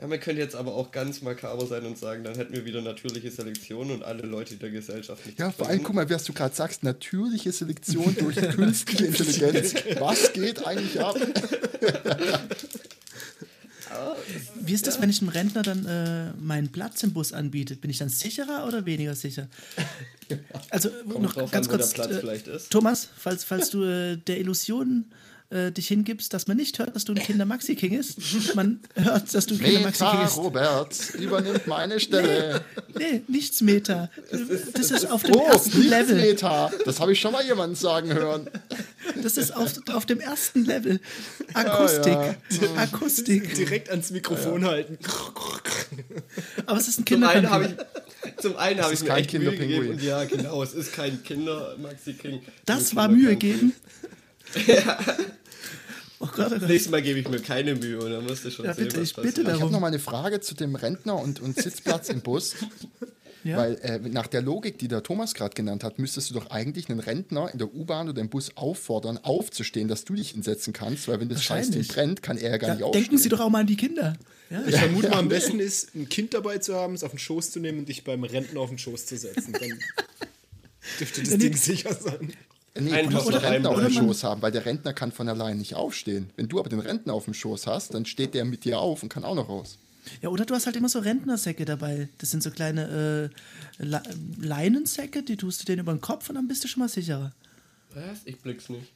Ja, 0.00 0.06
man 0.06 0.18
könnte 0.18 0.40
jetzt 0.40 0.56
aber 0.56 0.74
auch 0.74 0.92
ganz 0.92 1.20
makaber 1.20 1.66
sein 1.66 1.84
und 1.84 1.98
sagen, 1.98 2.24
dann 2.24 2.34
hätten 2.34 2.54
wir 2.54 2.64
wieder 2.64 2.80
natürliche 2.80 3.30
Selektion 3.30 3.90
und 3.90 4.02
alle 4.02 4.22
Leute 4.22 4.56
der 4.56 4.70
Gesellschaft 4.70 5.26
nicht 5.26 5.38
Ja, 5.38 5.50
vor 5.50 5.68
allem, 5.68 5.82
guck 5.82 5.94
mal, 5.94 6.08
was 6.08 6.24
du 6.24 6.32
gerade 6.32 6.54
sagst, 6.54 6.82
natürliche 6.82 7.52
Selektion 7.52 8.16
durch 8.18 8.36
künstliche 8.54 9.06
Intelligenz. 9.06 9.74
Was 9.98 10.32
geht 10.32 10.66
eigentlich 10.66 10.98
ab? 11.00 11.16
Wie 14.62 14.72
ist 14.72 14.86
das, 14.86 15.00
wenn 15.00 15.10
ich 15.10 15.20
einem 15.20 15.30
Rentner 15.30 15.62
dann 15.62 15.84
äh, 15.84 16.32
meinen 16.40 16.70
Platz 16.70 17.02
im 17.02 17.12
Bus 17.12 17.32
anbiete? 17.32 17.76
Bin 17.76 17.90
ich 17.90 17.98
dann 17.98 18.08
sicherer 18.08 18.66
oder 18.66 18.86
weniger 18.86 19.14
sicher? 19.14 19.48
Also 20.70 20.90
Kommt 20.90 21.22
noch 21.22 21.34
drauf 21.34 21.50
ganz 21.50 21.66
an, 21.66 21.74
wo 21.74 21.76
der 21.76 21.86
kurz, 21.86 21.94
Platz 21.94 22.10
äh, 22.12 22.20
vielleicht 22.20 22.46
ist. 22.46 22.70
Thomas, 22.70 23.08
falls, 23.16 23.44
falls 23.44 23.70
du 23.70 23.82
äh, 23.82 24.16
der 24.16 24.38
Illusion 24.38 25.06
äh, 25.50 25.72
dich 25.72 25.88
hingibst, 25.88 26.32
dass 26.32 26.46
man 26.46 26.56
nicht 26.56 26.78
hört, 26.78 26.94
dass 26.94 27.04
du 27.04 27.12
ein 27.12 27.18
Kinder-Maxi-King 27.18 27.98
ist, 27.98 28.54
man 28.54 28.80
hört, 28.94 29.34
dass 29.34 29.46
du 29.46 29.54
ein 29.54 29.60
Kinder-Maxi-King 29.60 30.08
Meta, 30.12 30.22
bist. 30.24 30.36
Robert, 30.38 31.14
übernimmt 31.18 31.66
meine 31.66 31.98
Stelle. 32.00 32.64
Nee, 32.96 33.22
nichts 33.28 33.60
Meta. 33.60 34.10
Das 34.74 34.90
ist 34.90 35.10
auf 35.10 35.22
dem 35.24 35.34
Oh, 35.36 35.46
ersten 35.46 35.78
nichts 35.78 35.90
Level. 35.90 36.16
Meta. 36.16 36.70
Das 36.84 37.00
habe 37.00 37.12
ich 37.12 37.20
schon 37.20 37.32
mal 37.32 37.44
jemanden 37.44 37.74
sagen 37.76 38.12
hören. 38.12 38.48
Das 39.22 39.36
ist 39.36 39.54
auf, 39.56 39.72
auf 39.92 40.06
dem 40.06 40.20
ersten 40.20 40.64
Level. 40.64 41.00
Akustik. 41.54 42.16
Akustik. 42.76 43.54
Direkt 43.54 43.90
ans 43.90 44.10
Mikrofon 44.10 44.64
halten. 44.64 44.98
Aber 46.66 46.78
es 46.78 46.88
ist 46.88 47.00
ein 47.00 47.04
ich, 47.04 48.40
zum 48.40 48.56
einen 48.56 48.80
habe 48.80 48.92
ich 48.92 49.00
ist 49.00 49.02
mir 49.02 49.08
kein 49.08 49.18
echt 49.24 49.32
Mühe 49.32 49.40
Kinderpinguin. 49.50 49.68
gegeben 49.80 49.94
und 49.94 50.02
ja, 50.02 50.24
genau, 50.24 50.62
es 50.62 50.74
ist 50.74 50.92
kein 50.92 51.22
Kinder 51.22 51.76
Maxi 51.78 52.12
King. 52.14 52.42
Das 52.66 52.94
war 52.94 53.08
Mühe 53.08 53.36
Kinderpinguin. 53.36 53.38
geben. 53.38 53.72
Oh 56.22 56.26
Gott, 56.26 56.52
oh 56.54 56.58
Gott. 56.58 56.68
Nächstes 56.68 56.90
Mal 56.92 57.02
gebe 57.02 57.18
ich 57.18 57.28
mir 57.28 57.40
keine 57.40 57.74
Mühe 57.74 57.98
und 57.98 58.10
dann 58.10 58.24
musst 58.24 58.44
du 58.44 58.50
schon 58.50 58.66
Ja, 58.66 58.74
sehen, 58.74 58.84
bitte, 58.84 59.00
was 59.00 59.08
ich 59.08 59.16
bitte 59.16 59.26
passiert. 59.42 59.56
Ich 59.56 59.62
habe 59.62 59.72
noch 59.72 59.80
mal 59.80 59.86
eine 59.88 59.98
Frage 59.98 60.40
zu 60.40 60.54
dem 60.54 60.74
Rentner 60.74 61.16
und, 61.18 61.40
und 61.40 61.56
Sitzplatz 61.62 62.08
im 62.10 62.20
Bus. 62.20 62.54
Ja? 63.42 63.56
Weil 63.56 63.76
äh, 63.80 63.98
nach 64.00 64.26
der 64.26 64.42
Logik, 64.42 64.78
die 64.78 64.86
der 64.88 65.02
Thomas 65.02 65.32
gerade 65.32 65.54
genannt 65.54 65.82
hat, 65.82 65.98
müsstest 65.98 66.28
du 66.28 66.34
doch 66.34 66.50
eigentlich 66.50 66.90
einen 66.90 67.00
Rentner 67.00 67.50
in 67.50 67.58
der 67.58 67.74
U-Bahn 67.74 68.10
oder 68.10 68.20
im 68.20 68.28
Bus 68.28 68.54
auffordern, 68.54 69.16
aufzustehen, 69.16 69.88
dass 69.88 70.04
du 70.04 70.12
dich 70.14 70.32
hinsetzen 70.32 70.74
kannst, 70.74 71.08
weil 71.08 71.20
wenn 71.20 71.30
das 71.30 71.42
Scheißding 71.42 71.86
brennt, 71.86 72.22
kann 72.22 72.36
er 72.36 72.50
ja 72.50 72.56
gar 72.58 72.68
Ja, 72.68 72.74
nicht 72.74 72.84
aufstehen. 72.84 73.02
denken 73.04 73.16
Sie 73.18 73.30
doch 73.30 73.40
auch 73.40 73.48
mal 73.48 73.60
an 73.60 73.66
die 73.66 73.76
Kinder. 73.76 74.12
Ja, 74.50 74.62
Ich 74.66 74.76
vermute 74.76 75.08
mal, 75.10 75.20
am 75.20 75.30
besten 75.30 75.58
ist, 75.58 75.94
ein 75.94 76.10
Kind 76.10 76.34
dabei 76.34 76.58
zu 76.58 76.74
haben, 76.74 76.92
es 76.92 77.02
auf 77.02 77.12
den 77.12 77.18
Schoß 77.18 77.50
zu 77.50 77.60
nehmen 77.60 77.78
und 77.78 77.88
dich 77.88 78.04
beim 78.04 78.24
Rentner 78.24 78.60
auf 78.60 78.68
den 78.68 78.76
Schoß 78.78 79.06
zu 79.06 79.16
setzen. 79.16 79.54
Dann 79.54 79.78
dürfte 81.00 81.22
das 81.22 81.38
Ding 81.38 81.56
sicher 81.56 81.94
sein. 81.94 82.34
Nee, 82.78 82.92
Einen 82.92 83.10
du 83.10 83.18
den 83.18 83.34
Rentner 83.34 83.70
auf 83.70 83.80
dem 83.80 83.90
Schoß 83.90 84.24
haben, 84.24 84.42
weil 84.42 84.52
der 84.52 84.64
Rentner 84.64 84.92
kann 84.92 85.10
von 85.10 85.28
allein 85.28 85.58
nicht 85.58 85.74
aufstehen. 85.74 86.30
Wenn 86.36 86.48
du 86.48 86.60
aber 86.60 86.68
den 86.68 86.78
Rentner 86.78 87.14
auf 87.14 87.24
dem 87.24 87.34
Schoß 87.34 87.66
hast, 87.66 87.94
dann 87.94 88.06
steht 88.06 88.34
der 88.34 88.44
mit 88.44 88.64
dir 88.64 88.78
auf 88.78 89.02
und 89.02 89.08
kann 89.08 89.24
auch 89.24 89.34
noch 89.34 89.48
raus. 89.48 89.78
Ja, 90.22 90.28
oder 90.28 90.44
du 90.44 90.54
hast 90.54 90.66
halt 90.66 90.76
immer 90.76 90.88
so 90.88 91.00
Rentnersäcke 91.00 91.64
dabei. 91.64 92.08
Das 92.18 92.30
sind 92.30 92.42
so 92.42 92.50
kleine 92.50 93.30
äh, 93.78 93.84
Le 93.84 94.02
Leinensäcke, 94.40 95.22
die 95.22 95.36
tust 95.36 95.62
du 95.62 95.64
denen 95.66 95.80
über 95.80 95.92
den 95.92 96.00
Kopf 96.00 96.28
und 96.28 96.36
dann 96.36 96.48
bist 96.48 96.62
du 96.62 96.68
schon 96.68 96.80
mal 96.80 96.88
sicherer. 96.88 97.32
Was? 97.94 98.20
Ich 98.24 98.38
blick's 98.38 98.68
nicht. 98.68 98.92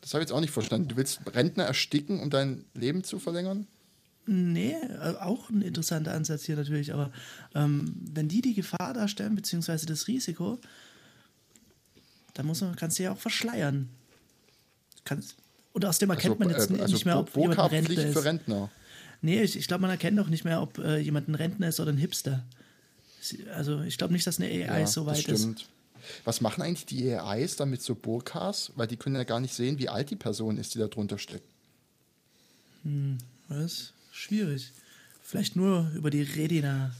Das 0.00 0.14
habe 0.14 0.22
ich 0.22 0.28
jetzt 0.28 0.36
auch 0.36 0.40
nicht 0.40 0.52
verstanden. 0.52 0.88
Du 0.88 0.96
willst 0.96 1.20
Rentner 1.34 1.64
ersticken, 1.64 2.20
um 2.20 2.30
dein 2.30 2.64
Leben 2.74 3.04
zu 3.04 3.18
verlängern? 3.18 3.66
Nee, 4.26 4.74
äh, 4.74 5.16
auch 5.20 5.50
ein 5.50 5.62
interessanter 5.62 6.14
Ansatz 6.14 6.44
hier 6.44 6.56
natürlich, 6.56 6.92
aber 6.92 7.10
ähm, 7.54 7.94
wenn 8.12 8.28
die 8.28 8.42
die 8.42 8.54
Gefahr 8.54 8.94
darstellen, 8.94 9.34
beziehungsweise 9.34 9.86
das 9.86 10.06
Risiko, 10.06 10.58
dann 12.34 12.46
muss 12.46 12.60
man, 12.60 12.76
kannst 12.76 12.98
du 12.98 13.02
ja 13.04 13.12
auch 13.12 13.18
verschleiern. 13.18 13.88
Kannst, 15.04 15.36
und 15.72 15.84
außerdem 15.84 16.10
erkennt 16.10 16.40
man 16.40 16.50
jetzt 16.50 16.70
äh, 16.70 16.80
also 16.80 16.94
nicht 16.94 17.04
mehr, 17.04 17.18
ob 17.18 17.34
jemand 17.36 17.58
ein 17.58 17.66
Rentner 17.66 17.80
Burka-Pflicht 17.80 18.12
für 18.12 18.18
ist. 18.18 18.24
Rentner. 18.24 18.70
Nee, 19.22 19.42
ich, 19.42 19.56
ich 19.56 19.68
glaube, 19.68 19.82
man 19.82 19.90
erkennt 19.90 20.18
auch 20.18 20.28
nicht 20.28 20.44
mehr, 20.44 20.62
ob 20.62 20.78
äh, 20.78 20.98
jemand 20.98 21.28
ein 21.28 21.34
Rentner 21.34 21.68
ist 21.68 21.80
oder 21.80 21.92
ein 21.92 21.98
Hipster. 21.98 22.44
Also 23.54 23.82
ich 23.82 23.98
glaube 23.98 24.12
nicht, 24.14 24.26
dass 24.26 24.40
eine 24.40 24.48
AI 24.48 24.80
Ja, 24.80 24.86
so 24.86 25.04
das 25.04 25.18
weit 25.18 25.28
ist. 25.28 25.40
stimmt. 25.40 25.68
Was 26.24 26.40
machen 26.40 26.62
eigentlich 26.62 26.86
die 26.86 27.12
AIs 27.14 27.56
dann 27.56 27.68
mit 27.68 27.82
so 27.82 27.94
Burkas? 27.94 28.72
Weil 28.74 28.86
die 28.86 28.96
können 28.96 29.16
ja 29.16 29.24
gar 29.24 29.40
nicht 29.40 29.52
sehen, 29.54 29.78
wie 29.78 29.90
alt 29.90 30.10
die 30.10 30.16
Person 30.16 30.56
ist, 30.56 30.74
die 30.74 30.78
da 30.78 30.88
drunter 30.88 31.18
steckt. 31.18 31.44
Was? 33.48 33.92
Schwierig. 34.10 34.72
Vielleicht 35.22 35.56
nur 35.56 35.90
über 35.94 36.10
die 36.10 36.22
Retina. 36.22 36.92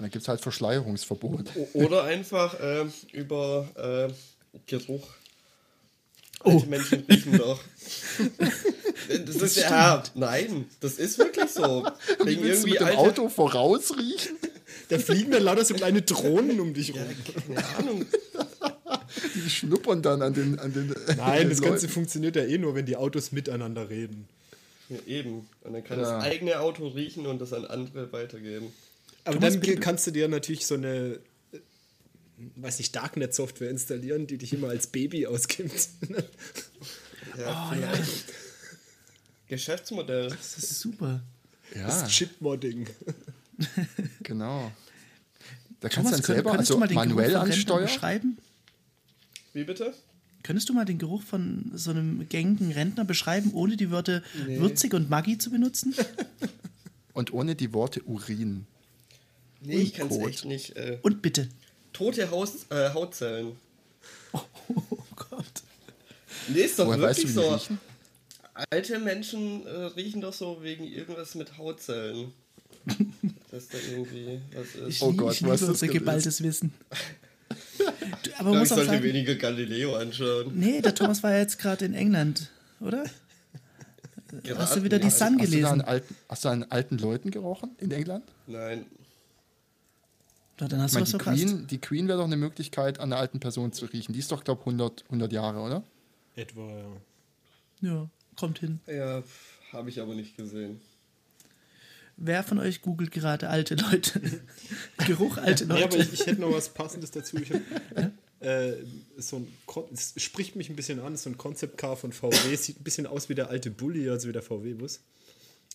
Und 0.00 0.04
dann 0.04 0.12
gibt 0.12 0.22
es 0.22 0.28
halt 0.28 0.40
Verschleierungsverbot. 0.40 1.50
Oder 1.74 2.04
einfach 2.04 2.58
äh, 2.58 2.86
über 3.12 3.68
äh, 3.76 4.10
Geruch. 4.64 5.06
Oh. 6.42 6.52
Alte 6.52 6.66
Menschen 6.68 7.04
riechen 7.06 7.36
doch. 7.36 7.60
Das, 9.26 9.36
ist 9.36 9.56
ja, 9.56 10.02
nein, 10.14 10.66
das 10.78 10.94
ist 10.94 11.18
wirklich 11.18 11.50
so. 11.50 11.84
Wegen 12.22 12.44
irgendwie 12.44 12.70
mit 12.70 12.80
dem 12.80 12.86
alte, 12.86 12.98
Auto 12.98 13.28
vorausriechen? 13.28 14.36
Da 14.88 14.98
fliegen 14.98 15.32
dann 15.32 15.42
lauter 15.42 15.64
so 15.64 15.74
kleine 15.74 16.02
Drohnen 16.02 16.60
um 16.60 16.72
dich 16.72 16.94
rum. 16.94 17.02
keine 17.48 17.66
Ahnung. 17.76 18.06
Die 19.34 19.50
schnuppern 19.50 20.00
dann 20.00 20.22
an 20.22 20.32
den. 20.32 20.58
An 20.60 20.72
den 20.72 20.94
Nein, 21.16 21.48
das 21.48 21.60
Ganze 21.60 21.86
Leuten. 21.86 21.88
funktioniert 21.88 22.36
ja 22.36 22.44
eh 22.44 22.58
nur, 22.58 22.74
wenn 22.74 22.86
die 22.86 22.96
Autos 22.96 23.32
miteinander 23.32 23.90
reden. 23.90 24.28
Ja, 24.88 24.98
eben. 25.06 25.48
Und 25.62 25.72
dann 25.72 25.82
kann 25.82 25.98
Ja. 25.98 26.16
das 26.18 26.24
eigene 26.24 26.60
Auto 26.60 26.86
riechen 26.86 27.26
und 27.26 27.40
das 27.40 27.52
an 27.52 27.64
andere 27.64 28.12
weitergeben. 28.12 28.72
Aber 29.24 29.36
Thomas, 29.36 29.52
dann 29.54 29.60
bitte- 29.60 29.80
kannst 29.80 30.06
du 30.06 30.10
dir 30.10 30.28
natürlich 30.28 30.66
so 30.66 30.74
eine, 30.74 31.18
äh, 31.52 31.58
weiß 32.56 32.78
nicht, 32.78 32.94
Darknet-Software 32.96 33.70
installieren, 33.70 34.26
die 34.26 34.38
dich 34.38 34.52
immer 34.52 34.68
als 34.68 34.86
Baby 34.86 35.26
ausgibt. 35.26 35.88
Ja, 37.38 37.70
Oh 37.72 37.74
ja, 37.80 37.92
Geschäftsmodell. 39.46 40.28
das 40.30 40.58
ist 40.58 40.80
super. 40.80 41.22
Ja, 41.74 41.86
Das 41.86 42.08
Chip-Modding. 42.08 42.88
genau. 44.22 44.72
Da 45.80 45.88
kannst 45.88 46.10
du 46.10 46.16
dann 46.16 46.22
Thomas, 46.22 46.26
selber 46.26 46.50
könntest 46.50 46.70
also 46.70 46.74
du 46.74 46.80
mal 46.80 46.86
den 46.88 46.94
manuell 46.96 47.28
Geruch 47.30 47.40
von 47.40 47.50
Rentnern 47.50 47.52
ansteuern. 47.52 47.82
beschreiben? 47.84 48.38
Wie 49.52 49.64
bitte? 49.64 49.94
Könntest 50.42 50.68
du 50.68 50.72
mal 50.72 50.84
den 50.84 50.98
Geruch 50.98 51.22
von 51.22 51.70
so 51.74 51.90
einem 51.90 52.28
gängigen 52.28 52.72
Rentner 52.72 53.04
beschreiben, 53.04 53.52
ohne 53.52 53.76
die 53.76 53.90
Wörter 53.90 54.22
würzig 54.46 54.94
und 54.94 55.10
Maggi 55.10 55.38
zu 55.38 55.50
benutzen? 55.50 55.94
Und 57.12 57.32
ohne 57.32 57.56
die 57.56 57.72
Worte 57.74 58.02
Urin. 58.04 58.66
Nee, 59.62 59.76
ich 59.76 59.94
kann 59.94 60.08
es 60.08 60.18
Kot. 60.18 60.28
echt 60.28 60.44
nicht. 60.44 60.76
Äh, 60.76 60.98
Und 61.02 61.22
bitte. 61.22 61.48
tote 61.92 62.30
Haus, 62.30 62.66
äh, 62.70 62.90
Hautzellen. 62.94 63.52
Oh 64.32 64.96
Gott. 65.16 65.44
Nee, 66.48 66.60
ist 66.62 66.78
doch 66.78 66.86
Woher 66.86 67.00
weißt 67.02 67.24
du, 67.24 67.28
wirklich 67.28 67.36
wie 67.36 67.40
die 67.40 67.46
so. 67.48 67.54
riechen? 67.54 67.78
Alte 68.70 68.98
Menschen 68.98 69.66
äh, 69.66 69.70
riechen 69.96 70.20
doch 70.20 70.32
so 70.32 70.58
wegen 70.62 70.84
irgendwas 70.84 71.34
mit 71.34 71.58
Hautzellen. 71.58 72.32
Dass 73.50 73.68
da 73.68 73.78
irgendwie 73.90 74.40
was 74.54 74.74
ist. 74.76 74.88
Ich, 74.96 75.02
Oh 75.02 75.12
Gott, 75.12 75.34
ich 75.34 75.42
was 75.46 75.62
unser 75.62 75.88
geballtes 75.88 76.42
Wissen. 76.42 76.72
Du, 77.78 77.84
aber 77.86 77.94
Ich 78.22 78.28
man 78.38 78.44
glaube, 78.44 78.58
muss 78.58 78.62
ich 78.62 78.74
sollte 78.74 78.90
sagen, 78.90 79.02
weniger 79.02 79.34
Galileo 79.36 79.96
anschauen. 79.96 80.52
nee, 80.54 80.80
der 80.82 80.94
Thomas 80.94 81.22
war 81.22 81.32
ja 81.32 81.38
jetzt 81.38 81.58
gerade 81.58 81.84
in 81.86 81.94
England, 81.94 82.50
oder? 82.80 83.04
Hast 84.56 84.76
du 84.76 84.84
wieder 84.84 84.98
die. 84.98 85.08
Sun 85.10 85.38
Hast 85.38 85.46
du, 85.46 85.50
gelesen? 85.50 85.64
an 85.66 85.80
alten, 85.80 86.14
hast 86.28 86.44
du 86.44 86.48
an 86.50 86.64
alten 86.64 86.98
Leuten 86.98 87.30
gerochen 87.30 87.70
in 87.78 87.90
England? 87.90 88.24
Nein. 88.46 88.84
Ja, 90.60 90.68
dann 90.68 90.80
hast 90.82 90.90
Ich 90.90 90.94
du 90.94 90.98
meine, 90.98 91.02
was 91.04 91.10
die 91.10 91.24
verpasst. 91.24 91.42
Queen, 91.42 91.66
die 91.66 91.78
Queen 91.78 92.08
wäre 92.08 92.18
doch 92.18 92.24
eine 92.26 92.36
Möglichkeit, 92.36 93.00
an 93.00 93.12
einer 93.12 93.20
alten 93.20 93.40
Person 93.40 93.72
zu 93.72 93.86
riechen. 93.86 94.12
Die 94.12 94.18
ist 94.18 94.30
doch, 94.30 94.44
glaube 94.44 94.60
ich, 94.60 94.66
100, 94.66 95.04
100 95.06 95.32
Jahre, 95.32 95.60
oder? 95.60 95.82
Etwa, 96.36 96.70
ja. 96.70 96.86
Ja, 97.80 98.10
kommt 98.36 98.58
hin. 98.58 98.80
Ja, 98.86 99.22
habe 99.72 99.88
ich 99.88 100.00
aber 100.00 100.14
nicht 100.14 100.36
gesehen. 100.36 100.80
Wer 102.18 102.42
von 102.44 102.58
euch 102.58 102.82
googelt 102.82 103.10
gerade 103.10 103.48
alte 103.48 103.74
Leute? 103.76 104.20
Geruch 105.06 105.38
alte 105.38 105.64
Ja, 105.64 105.70
aber 105.84 105.96
Leute. 105.96 105.98
ich, 106.12 106.12
ich 106.20 106.26
hätte 106.26 106.40
noch 106.42 106.52
was 106.52 106.68
Passendes 106.68 107.10
dazu. 107.10 107.38
Ich 107.38 107.50
hab, 107.50 107.60
äh, 108.40 108.74
so 109.16 109.36
ein 109.36 109.48
Kon 109.64 109.84
es 109.92 110.12
spricht 110.18 110.54
mich 110.56 110.68
ein 110.68 110.76
bisschen 110.76 111.00
an, 111.00 111.14
ist 111.14 111.22
so 111.22 111.30
ein 111.30 111.38
Concept 111.38 111.78
Car 111.78 111.96
von 111.96 112.12
VW, 112.12 112.54
sieht 112.56 112.78
ein 112.80 112.84
bisschen 112.84 113.06
aus 113.06 113.30
wie 113.30 113.34
der 113.34 113.48
alte 113.48 113.70
Bulli, 113.70 114.08
also 114.10 114.28
wie 114.28 114.32
der 114.32 114.42
VW-Bus. 114.42 115.00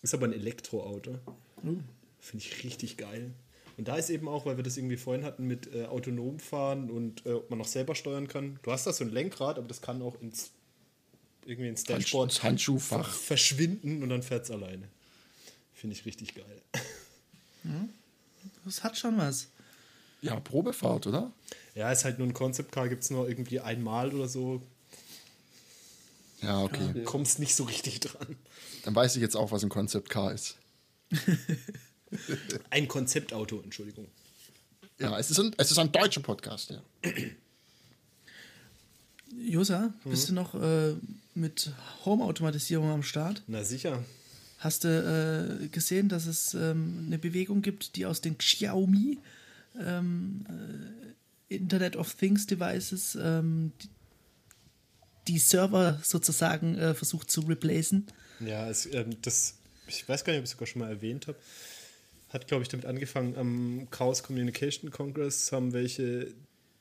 Ist 0.04 0.14
aber 0.14 0.28
ein 0.28 0.34
Elektroauto. 0.34 1.16
Finde 2.20 2.46
ich 2.46 2.64
richtig 2.64 2.98
geil. 2.98 3.32
Und 3.78 3.88
da 3.88 3.98
ist 3.98 4.10
eben 4.10 4.28
auch, 4.30 4.46
weil 4.46 4.56
wir 4.58 4.64
das 4.64 4.78
irgendwie 4.78 4.98
vorhin 4.98 5.26
hatten 5.26 5.46
mit 5.46 5.74
äh, 5.74 5.86
autonom 5.86 6.40
fahren 6.40 6.90
und 6.90 7.26
äh, 7.26 7.34
ob 7.34 7.50
man 7.50 7.60
noch 7.60 7.68
selber 7.68 7.94
steuern 7.96 8.28
kann. 8.28 8.58
Du 8.64 8.72
hast 8.72 8.88
da 8.88 8.94
so 8.94 9.04
ein 9.04 9.10
Lenkrad, 9.12 9.58
aber 9.58 9.68
das 9.68 9.82
kann 9.82 10.02
auch 10.02 10.20
ins 10.22 10.52
irgendwie 11.46 11.70
ins 11.70 11.84
Dashboard 11.84 12.32
Das 12.32 12.44
Handschuhfach. 12.44 13.06
ver- 13.08 13.20
verschwinden 13.20 14.02
und 14.02 14.10
dann 14.10 14.24
fährt 14.24 14.46
es 14.46 14.52
alleine. 14.52 14.88
Finde 15.74 15.96
ich 15.96 16.06
richtig 16.06 16.34
geil. 16.36 16.62
Das 18.64 18.84
hat 18.84 18.98
schon 18.98 19.18
was. 19.18 19.50
Ja, 20.22 20.40
Probefahrt, 20.40 21.06
oder? 21.08 21.32
Ja, 21.76 21.92
ist 21.92 22.06
halt 22.06 22.18
nur 22.18 22.28
ein 22.28 22.34
Concept 22.34 22.72
Car, 22.72 22.88
gibt 22.90 23.04
es 23.04 23.10
nur 23.10 23.28
irgendwie 23.28 23.60
einmal 23.60 24.14
oder 24.14 24.28
so. 24.28 24.62
Ja, 26.42 26.64
okay. 26.64 27.04
Kommst 27.04 27.40
nicht 27.40 27.56
so 27.56 27.64
richtig 27.66 28.00
dran. 28.00 28.36
Dann 28.84 28.96
weiß 28.96 29.16
ich 29.16 29.22
jetzt 29.22 29.36
auch, 29.36 29.52
was 29.52 29.64
ein 29.64 29.70
Concept 29.70 30.10
Car 30.10 30.32
ist. 30.34 30.58
Ein 32.70 32.88
Konzeptauto, 32.88 33.62
Entschuldigung. 33.62 34.08
Ja, 35.00 35.18
es 35.20 35.30
ist 35.30 35.40
ein, 35.40 35.54
es 35.58 35.72
ist 35.72 35.78
ein 35.78 35.92
deutscher 35.92 36.22
Podcast, 36.22 36.72
ja. 36.72 36.82
Josa, 39.38 39.94
bist 40.06 40.30
du 40.30 40.34
noch 40.34 40.56
äh, 40.56 40.94
mit 41.34 41.72
Home-Automatisierung 42.06 42.90
am 42.90 43.04
Start? 43.04 43.44
Na 43.48 43.64
sicher. 43.64 44.04
Hast 44.60 44.86
du 44.86 45.60
äh, 45.62 45.68
gesehen, 45.68 46.08
dass 46.08 46.26
es 46.26 46.54
ähm, 46.54 47.04
eine 47.08 47.18
Bewegung 47.18 47.62
gibt, 47.62 47.98
die 47.98 48.06
aus 48.06 48.22
den 48.22 48.38
Xiaomi 48.38 49.20
ähm, 49.80 50.46
äh, 51.50 51.56
Internet 51.56 51.98
of 51.98 52.14
Things 52.14 52.48
Devices 52.48 53.18
ähm, 53.22 53.74
die, 53.82 53.90
die 55.28 55.40
Server 55.40 56.00
sozusagen 56.04 56.78
äh, 56.78 56.94
versucht 56.94 57.30
zu 57.30 57.42
replacen? 57.42 58.08
Ja, 58.40 58.70
es, 58.70 58.86
ähm, 58.94 59.18
das, 59.22 59.56
ich 59.88 60.08
weiß 60.08 60.24
gar 60.24 60.34
nicht, 60.34 60.40
ob 60.40 60.46
ich 60.46 60.50
es 60.50 60.52
sogar 60.52 60.68
schon 60.68 60.82
mal 60.82 60.90
erwähnt 60.90 61.28
habe. 61.28 61.38
Hat, 62.36 62.48
glaube 62.48 62.64
ich, 62.64 62.68
damit 62.68 62.86
angefangen, 62.86 63.38
am 63.38 63.88
Chaos 63.92 64.22
Communication 64.22 64.92
Congress 64.92 65.54
haben 65.54 65.72
welche 65.72 66.34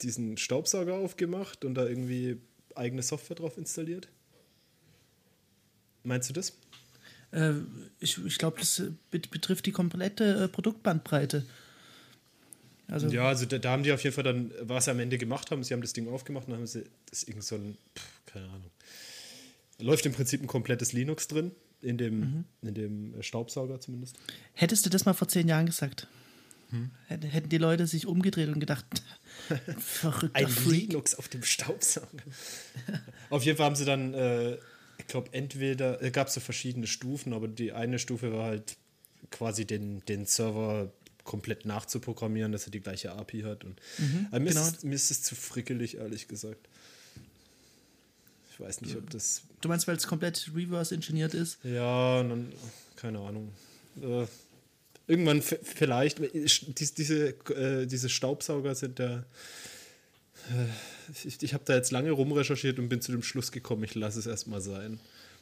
diesen 0.02 0.36
Staubsauger 0.36 0.94
aufgemacht 0.94 1.64
und 1.64 1.76
da 1.76 1.86
irgendwie 1.86 2.38
eigene 2.74 3.02
Software 3.04 3.36
drauf 3.36 3.56
installiert. 3.56 4.08
Meinst 6.02 6.28
du 6.28 6.32
das? 6.34 6.54
Äh, 7.30 7.52
ich 8.00 8.18
ich 8.26 8.38
glaube, 8.38 8.58
das 8.58 8.80
äh, 8.80 8.90
bet- 9.12 9.30
betrifft 9.30 9.66
die 9.66 9.70
komplette 9.70 10.24
äh, 10.44 10.48
Produktbandbreite. 10.48 11.46
Also, 12.88 13.06
Ja, 13.06 13.28
also 13.28 13.46
da, 13.46 13.58
da 13.58 13.70
haben 13.70 13.84
die 13.84 13.92
auf 13.92 14.02
jeden 14.02 14.14
Fall 14.14 14.24
dann, 14.24 14.50
was 14.60 14.86
sie 14.86 14.90
am 14.90 14.98
Ende 14.98 15.18
gemacht 15.18 15.52
haben, 15.52 15.62
sie 15.62 15.72
haben 15.72 15.82
das 15.82 15.92
Ding 15.92 16.08
aufgemacht 16.08 16.46
und 16.48 16.50
dann 16.50 16.58
haben 16.62 16.66
sie, 16.66 16.82
das 17.08 17.22
ist 17.22 17.28
irgend 17.28 17.44
so 17.44 17.54
ein, 17.54 17.78
pff, 17.96 18.26
keine 18.26 18.46
Ahnung. 18.46 18.70
Läuft 19.78 20.04
im 20.04 20.12
Prinzip 20.12 20.42
ein 20.42 20.48
komplettes 20.48 20.92
Linux 20.92 21.28
drin, 21.28 21.52
in 21.84 21.98
dem, 21.98 22.44
in 22.62 22.74
dem 22.74 23.22
Staubsauger 23.22 23.80
zumindest. 23.80 24.16
Hättest 24.54 24.84
du 24.86 24.90
das 24.90 25.04
mal 25.04 25.12
vor 25.12 25.28
zehn 25.28 25.48
Jahren 25.48 25.66
gesagt? 25.66 26.08
Hätten 27.06 27.28
hätten 27.28 27.48
die 27.48 27.58
Leute 27.58 27.86
sich 27.86 28.06
umgedreht 28.06 28.48
und 28.48 28.60
gedacht, 28.60 28.84
verrückter 29.78 30.36
Ein 30.38 30.48
Freak. 30.48 30.88
Linux 30.88 31.14
auf 31.14 31.28
dem 31.28 31.42
Staubsauger. 31.42 32.08
auf 33.30 33.44
jeden 33.44 33.56
Fall 33.56 33.66
haben 33.66 33.76
sie 33.76 33.84
dann, 33.84 34.14
äh, 34.14 34.54
ich 34.98 35.06
glaube, 35.06 35.28
entweder, 35.32 36.02
äh, 36.02 36.10
gab 36.10 36.28
es 36.28 36.34
so 36.34 36.40
verschiedene 36.40 36.86
Stufen, 36.86 37.32
aber 37.32 37.48
die 37.48 37.72
eine 37.72 37.98
Stufe 37.98 38.32
war 38.32 38.46
halt 38.46 38.76
quasi 39.30 39.66
den, 39.66 40.04
den 40.06 40.26
Server 40.26 40.92
komplett 41.22 41.64
nachzuprogrammieren, 41.64 42.52
dass 42.52 42.66
er 42.66 42.70
die 42.70 42.80
gleiche 42.80 43.12
API 43.12 43.42
hat. 43.42 43.64
Und, 43.64 43.80
aber 44.30 44.40
mir, 44.40 44.50
genau. 44.50 44.66
ist 44.66 44.84
mir 44.84 44.94
ist 44.94 45.10
es 45.10 45.22
zu 45.22 45.34
frickelig, 45.34 45.96
ehrlich 45.96 46.28
gesagt. 46.28 46.68
Ich 48.54 48.60
weiß 48.60 48.80
nicht, 48.82 48.96
ob 48.96 49.10
das. 49.10 49.42
Du 49.60 49.68
meinst, 49.68 49.88
weil 49.88 49.96
es 49.96 50.06
komplett 50.06 50.48
reverse-engineert 50.54 51.34
ist? 51.34 51.58
Ja, 51.64 52.22
dann, 52.22 52.52
keine 52.94 53.18
Ahnung. 53.18 53.52
Äh, 54.00 54.26
irgendwann 55.08 55.42
vielleicht, 55.42 56.20
dies- 56.32 56.94
diese, 56.94 57.28
äh, 57.50 57.86
diese 57.86 58.08
Staubsauger 58.08 58.74
sind 58.76 59.00
da. 59.00 59.24
Äh, 60.50 60.66
ich 61.24 61.42
ich 61.42 61.52
habe 61.52 61.64
da 61.66 61.74
jetzt 61.74 61.90
lange 61.90 62.12
rumrecherchiert 62.12 62.78
und 62.78 62.88
bin 62.88 63.00
zu 63.00 63.10
dem 63.12 63.22
Schluss 63.24 63.50
gekommen, 63.50 63.82
ich 63.84 63.94
lasse 63.96 64.20
es 64.20 64.26
erstmal 64.26 64.60
sein. 64.60 65.00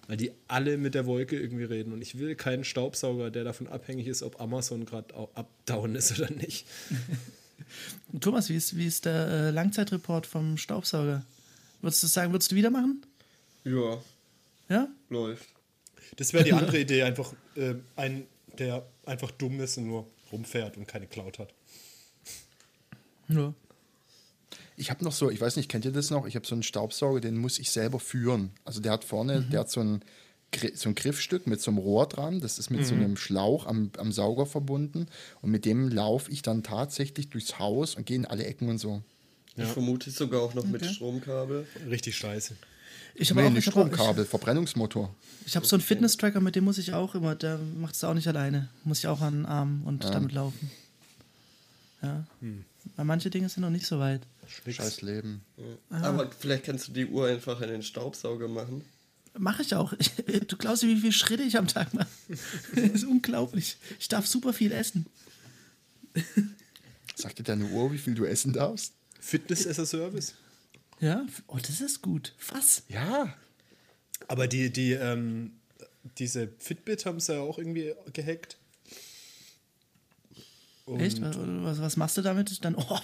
Weil 0.08 0.16
die 0.16 0.32
alle 0.48 0.78
mit 0.78 0.94
der 0.94 1.06
Wolke 1.06 1.38
irgendwie 1.38 1.64
reden. 1.64 1.92
Und 1.92 2.02
ich 2.02 2.18
will 2.18 2.34
keinen 2.34 2.64
Staubsauger, 2.64 3.30
der 3.30 3.44
davon 3.44 3.68
abhängig 3.68 4.06
ist, 4.08 4.22
ob 4.24 4.40
Amazon 4.40 4.84
gerade 4.86 5.14
abdown 5.34 5.94
ist 5.94 6.18
oder 6.18 6.30
nicht. 6.30 6.66
Thomas, 8.20 8.48
wie 8.48 8.56
ist, 8.56 8.76
wie 8.76 8.86
ist 8.86 9.04
der 9.04 9.28
äh, 9.28 9.50
Langzeitreport 9.50 10.26
vom 10.26 10.56
Staubsauger? 10.56 11.24
Würdest 11.82 12.02
du 12.02 12.06
sagen, 12.06 12.32
würdest 12.32 12.50
du 12.50 12.56
wieder 12.56 12.70
machen? 12.70 13.04
Ja, 13.64 13.98
Ja? 14.68 14.88
läuft. 15.10 15.48
Das 16.16 16.32
wäre 16.32 16.44
die 16.44 16.52
andere 16.52 16.80
Idee, 16.80 17.02
einfach 17.02 17.32
äh, 17.56 17.74
ein, 17.96 18.26
der 18.58 18.86
einfach 19.04 19.30
dumm 19.32 19.60
ist 19.60 19.76
und 19.78 19.86
nur 19.88 20.06
rumfährt 20.32 20.76
und 20.76 20.86
keine 20.86 21.06
Cloud 21.06 21.38
hat. 21.38 21.52
Ja. 23.28 23.52
Ich 24.76 24.90
habe 24.90 25.04
noch 25.04 25.12
so, 25.12 25.30
ich 25.30 25.40
weiß 25.40 25.56
nicht, 25.56 25.68
kennt 25.68 25.84
ihr 25.84 25.92
das 25.92 26.10
noch? 26.10 26.26
Ich 26.26 26.34
habe 26.34 26.46
so 26.46 26.54
einen 26.54 26.62
Staubsauger, 26.62 27.20
den 27.20 27.36
muss 27.36 27.58
ich 27.58 27.70
selber 27.70 28.00
führen. 28.00 28.50
Also 28.64 28.80
der 28.80 28.92
hat 28.92 29.04
vorne, 29.04 29.42
der 29.42 29.60
hat 29.60 29.70
so 29.70 29.80
ein, 29.80 30.02
so 30.74 30.88
ein 30.88 30.94
Griffstück 30.94 31.46
mit 31.46 31.60
so 31.60 31.70
einem 31.70 31.78
Rohr 31.78 32.06
dran. 32.08 32.40
Das 32.40 32.58
ist 32.58 32.70
mit 32.70 32.86
so 32.86 32.94
einem 32.94 33.16
Schlauch 33.16 33.66
am, 33.66 33.90
am 33.98 34.12
Sauger 34.12 34.46
verbunden. 34.46 35.06
Und 35.40 35.50
mit 35.50 35.64
dem 35.66 35.88
laufe 35.88 36.30
ich 36.30 36.42
dann 36.42 36.62
tatsächlich 36.62 37.28
durchs 37.28 37.58
Haus 37.58 37.94
und 37.94 38.06
gehe 38.06 38.16
in 38.16 38.26
alle 38.26 38.44
Ecken 38.44 38.68
und 38.68 38.78
so. 38.78 39.02
Ich 39.56 39.68
vermute 39.68 40.10
sogar 40.10 40.40
auch 40.42 40.54
noch 40.54 40.64
mit 40.64 40.82
Okay. 40.82 40.94
Stromkabel. 40.94 41.66
Richtig 41.88 42.16
scheiße. 42.16 42.54
Ich 43.14 43.30
habe 43.30 43.42
Nee, 43.42 43.48
auch 43.48 43.50
nicht 43.52 43.58
ich 43.60 43.66
hab 43.66 43.72
Stromkabel, 43.74 44.24
Verbrennungsmotor. 44.24 45.14
ich 45.44 45.54
hab 45.56 45.66
so 45.66 45.76
einen 45.76 45.82
Fitness-Tracker, 45.82 46.40
mit 46.40 46.56
dem 46.56 46.64
muss 46.64 46.78
ich 46.78 46.94
auch 46.94 47.14
immer, 47.14 47.34
der 47.34 47.58
macht 47.58 47.94
es 47.94 48.02
auch 48.04 48.14
nicht 48.14 48.26
alleine. 48.26 48.68
Muss 48.84 49.00
ich 49.00 49.06
auch 49.06 49.20
an 49.20 49.34
den 49.34 49.46
Arm 49.46 49.82
und 49.84 50.04
damit 50.04 50.32
laufen. 50.32 50.70
Ja. 52.00 52.24
Weil 52.96 53.04
manche 53.04 53.28
Dinge 53.30 53.48
sind 53.50 53.60
noch 53.62 53.70
nicht 53.70 53.86
so 53.86 53.98
weit. 53.98 54.22
Scheiß 54.66 55.02
Leben. 55.02 55.42
Aber 55.90 56.30
vielleicht 56.38 56.64
kannst 56.64 56.88
du 56.88 56.92
die 56.92 57.06
Uhr 57.06 57.26
einfach 57.28 57.60
in 57.60 57.68
den 57.68 57.82
Staubsauger 57.82 58.48
machen. 58.48 58.82
Mache 59.38 59.62
ich 59.62 59.74
auch. 59.74 59.92
Du 60.48 60.56
glaubst, 60.56 60.82
wie 60.82 60.96
viele 60.96 61.12
Schritte 61.12 61.42
ich 61.42 61.56
am 61.58 61.66
Tag 61.68 61.92
mache? 61.94 62.08
Das 62.74 62.84
ist 62.90 63.04
unglaublich. 63.04 63.76
Ich 64.00 64.08
darf 64.08 64.26
super 64.26 64.52
viel 64.52 64.72
essen. 64.72 65.06
Sagt 67.14 67.38
dir 67.38 67.42
deine 67.44 67.66
Uhr, 67.66 67.92
wie 67.92 67.98
viel 67.98 68.14
du 68.14 68.24
essen 68.24 68.52
darfst? 68.52 68.92
Fitness 69.22 69.66
as 69.68 69.78
a 69.78 69.86
Service. 69.86 70.34
Ja, 71.00 71.24
oh, 71.46 71.56
das 71.56 71.80
ist 71.80 72.02
gut. 72.02 72.34
Was? 72.52 72.82
Ja. 72.88 73.32
Aber 74.28 74.48
die, 74.48 74.70
die, 74.70 74.92
ähm, 74.92 75.52
diese 76.18 76.48
Fitbit 76.58 77.06
haben 77.06 77.20
sie 77.20 77.34
ja 77.34 77.40
auch 77.40 77.56
irgendwie 77.58 77.94
gehackt. 78.12 78.56
Und 80.84 81.00
Echt? 81.00 81.20
Was, 81.22 81.36
was, 81.38 81.80
was 81.80 81.96
machst 81.96 82.16
du 82.16 82.22
damit? 82.22 82.64
Dann, 82.64 82.74
oh, 82.78 82.98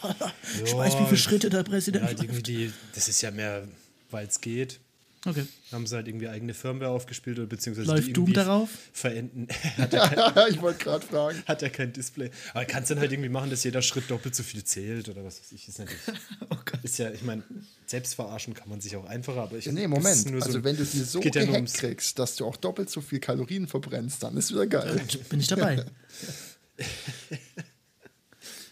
ich 0.64 0.74
weiß, 0.74 0.98
wie 0.98 1.04
viele 1.04 1.16
Schritte 1.16 1.50
der 1.50 1.62
Präsident 1.62 2.04
Ja, 2.04 2.14
die, 2.14 2.26
läuft. 2.26 2.46
die, 2.48 2.72
das 2.94 3.08
ist 3.08 3.22
ja 3.22 3.30
mehr, 3.30 3.68
weil 4.10 4.26
es 4.26 4.40
geht. 4.40 4.80
Okay. 5.26 5.44
Haben 5.72 5.86
sie 5.86 5.96
halt 5.96 6.06
irgendwie 6.06 6.28
eigene 6.28 6.54
Firmware 6.54 6.90
aufgespielt 6.90 7.38
oder 7.38 7.48
beziehungsweise 7.48 7.88
Läuft 7.90 8.06
die 8.08 8.12
Doom 8.12 8.32
darauf? 8.32 8.68
Verenden. 8.92 9.48
ich 10.50 10.60
wollte 10.60 10.84
gerade 10.84 11.04
fragen. 11.04 11.42
Hat 11.46 11.62
er 11.62 11.70
kein 11.70 11.92
Display. 11.92 12.30
Aber 12.54 12.64
kannst 12.64 12.90
dann 12.92 13.00
halt 13.00 13.10
irgendwie 13.10 13.28
machen, 13.28 13.50
dass 13.50 13.64
jeder 13.64 13.82
Schritt 13.82 14.08
doppelt 14.10 14.34
so 14.36 14.42
viel 14.44 14.62
zählt 14.62 15.08
oder 15.08 15.24
was 15.24 15.40
weiß 15.40 15.52
ich. 15.52 15.66
Ist 15.68 15.78
natürlich. 15.80 16.00
Oh 16.50 16.56
Gott. 16.64 16.80
Ist 16.84 16.98
ja, 16.98 17.10
ich 17.10 17.22
meine, 17.22 17.42
selbst 17.86 18.14
verarschen 18.14 18.54
kann 18.54 18.68
man 18.68 18.80
sich 18.80 18.94
auch 18.96 19.04
einfacher, 19.06 19.42
aber 19.42 19.56
ich. 19.58 19.66
Nee, 19.66 19.86
Moment. 19.88 20.16
so 20.16 20.34
also 20.36 20.58
ein- 20.58 20.64
wenn 20.64 20.76
du 20.76 20.84
die 20.84 20.98
so 21.00 21.20
ja 21.20 21.30
gehackt 21.30 21.52
ums- 21.52 21.72
kriegst, 21.74 22.18
dass 22.18 22.36
du 22.36 22.46
auch 22.46 22.56
doppelt 22.56 22.88
so 22.88 23.00
viel 23.00 23.18
Kalorien 23.18 23.66
verbrennst, 23.66 24.22
dann 24.22 24.36
ist 24.36 24.50
wieder 24.52 24.66
geil. 24.66 25.00
Bin 25.30 25.40
ich 25.40 25.46
dabei. 25.48 25.84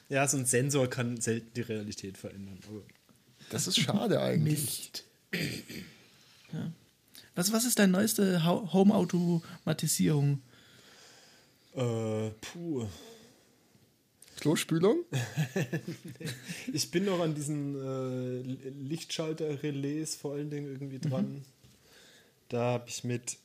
Ja, 0.08 0.26
so 0.28 0.36
ein 0.36 0.46
Sensor 0.46 0.88
kann 0.88 1.20
selten 1.20 1.52
die 1.54 1.62
Realität 1.62 2.16
verändern. 2.16 2.60
Aber 2.68 2.82
Das 3.50 3.66
ist 3.66 3.78
schade 3.80 4.20
eigentlich. 4.22 4.92
Mist. 4.92 5.04
Ja. 6.56 6.72
Was, 7.34 7.52
was 7.52 7.64
ist 7.64 7.78
deine 7.78 7.92
neueste 7.92 8.44
Home-Automatisierung? 8.46 10.40
äh, 11.74 12.30
puh. 12.40 12.86
Klospülung? 14.40 14.98
Ich 16.72 16.90
bin 16.90 17.04
noch 17.06 17.20
an 17.20 17.34
diesen 17.34 17.74
äh, 17.76 18.70
Lichtschalter-Relais 18.88 20.16
vor 20.16 20.34
allen 20.34 20.50
Dingen 20.50 20.66
irgendwie 20.66 20.98
dran. 20.98 21.44
Da 22.48 22.72
habe 22.72 22.88
ich 22.88 23.02
mit, 23.04 23.36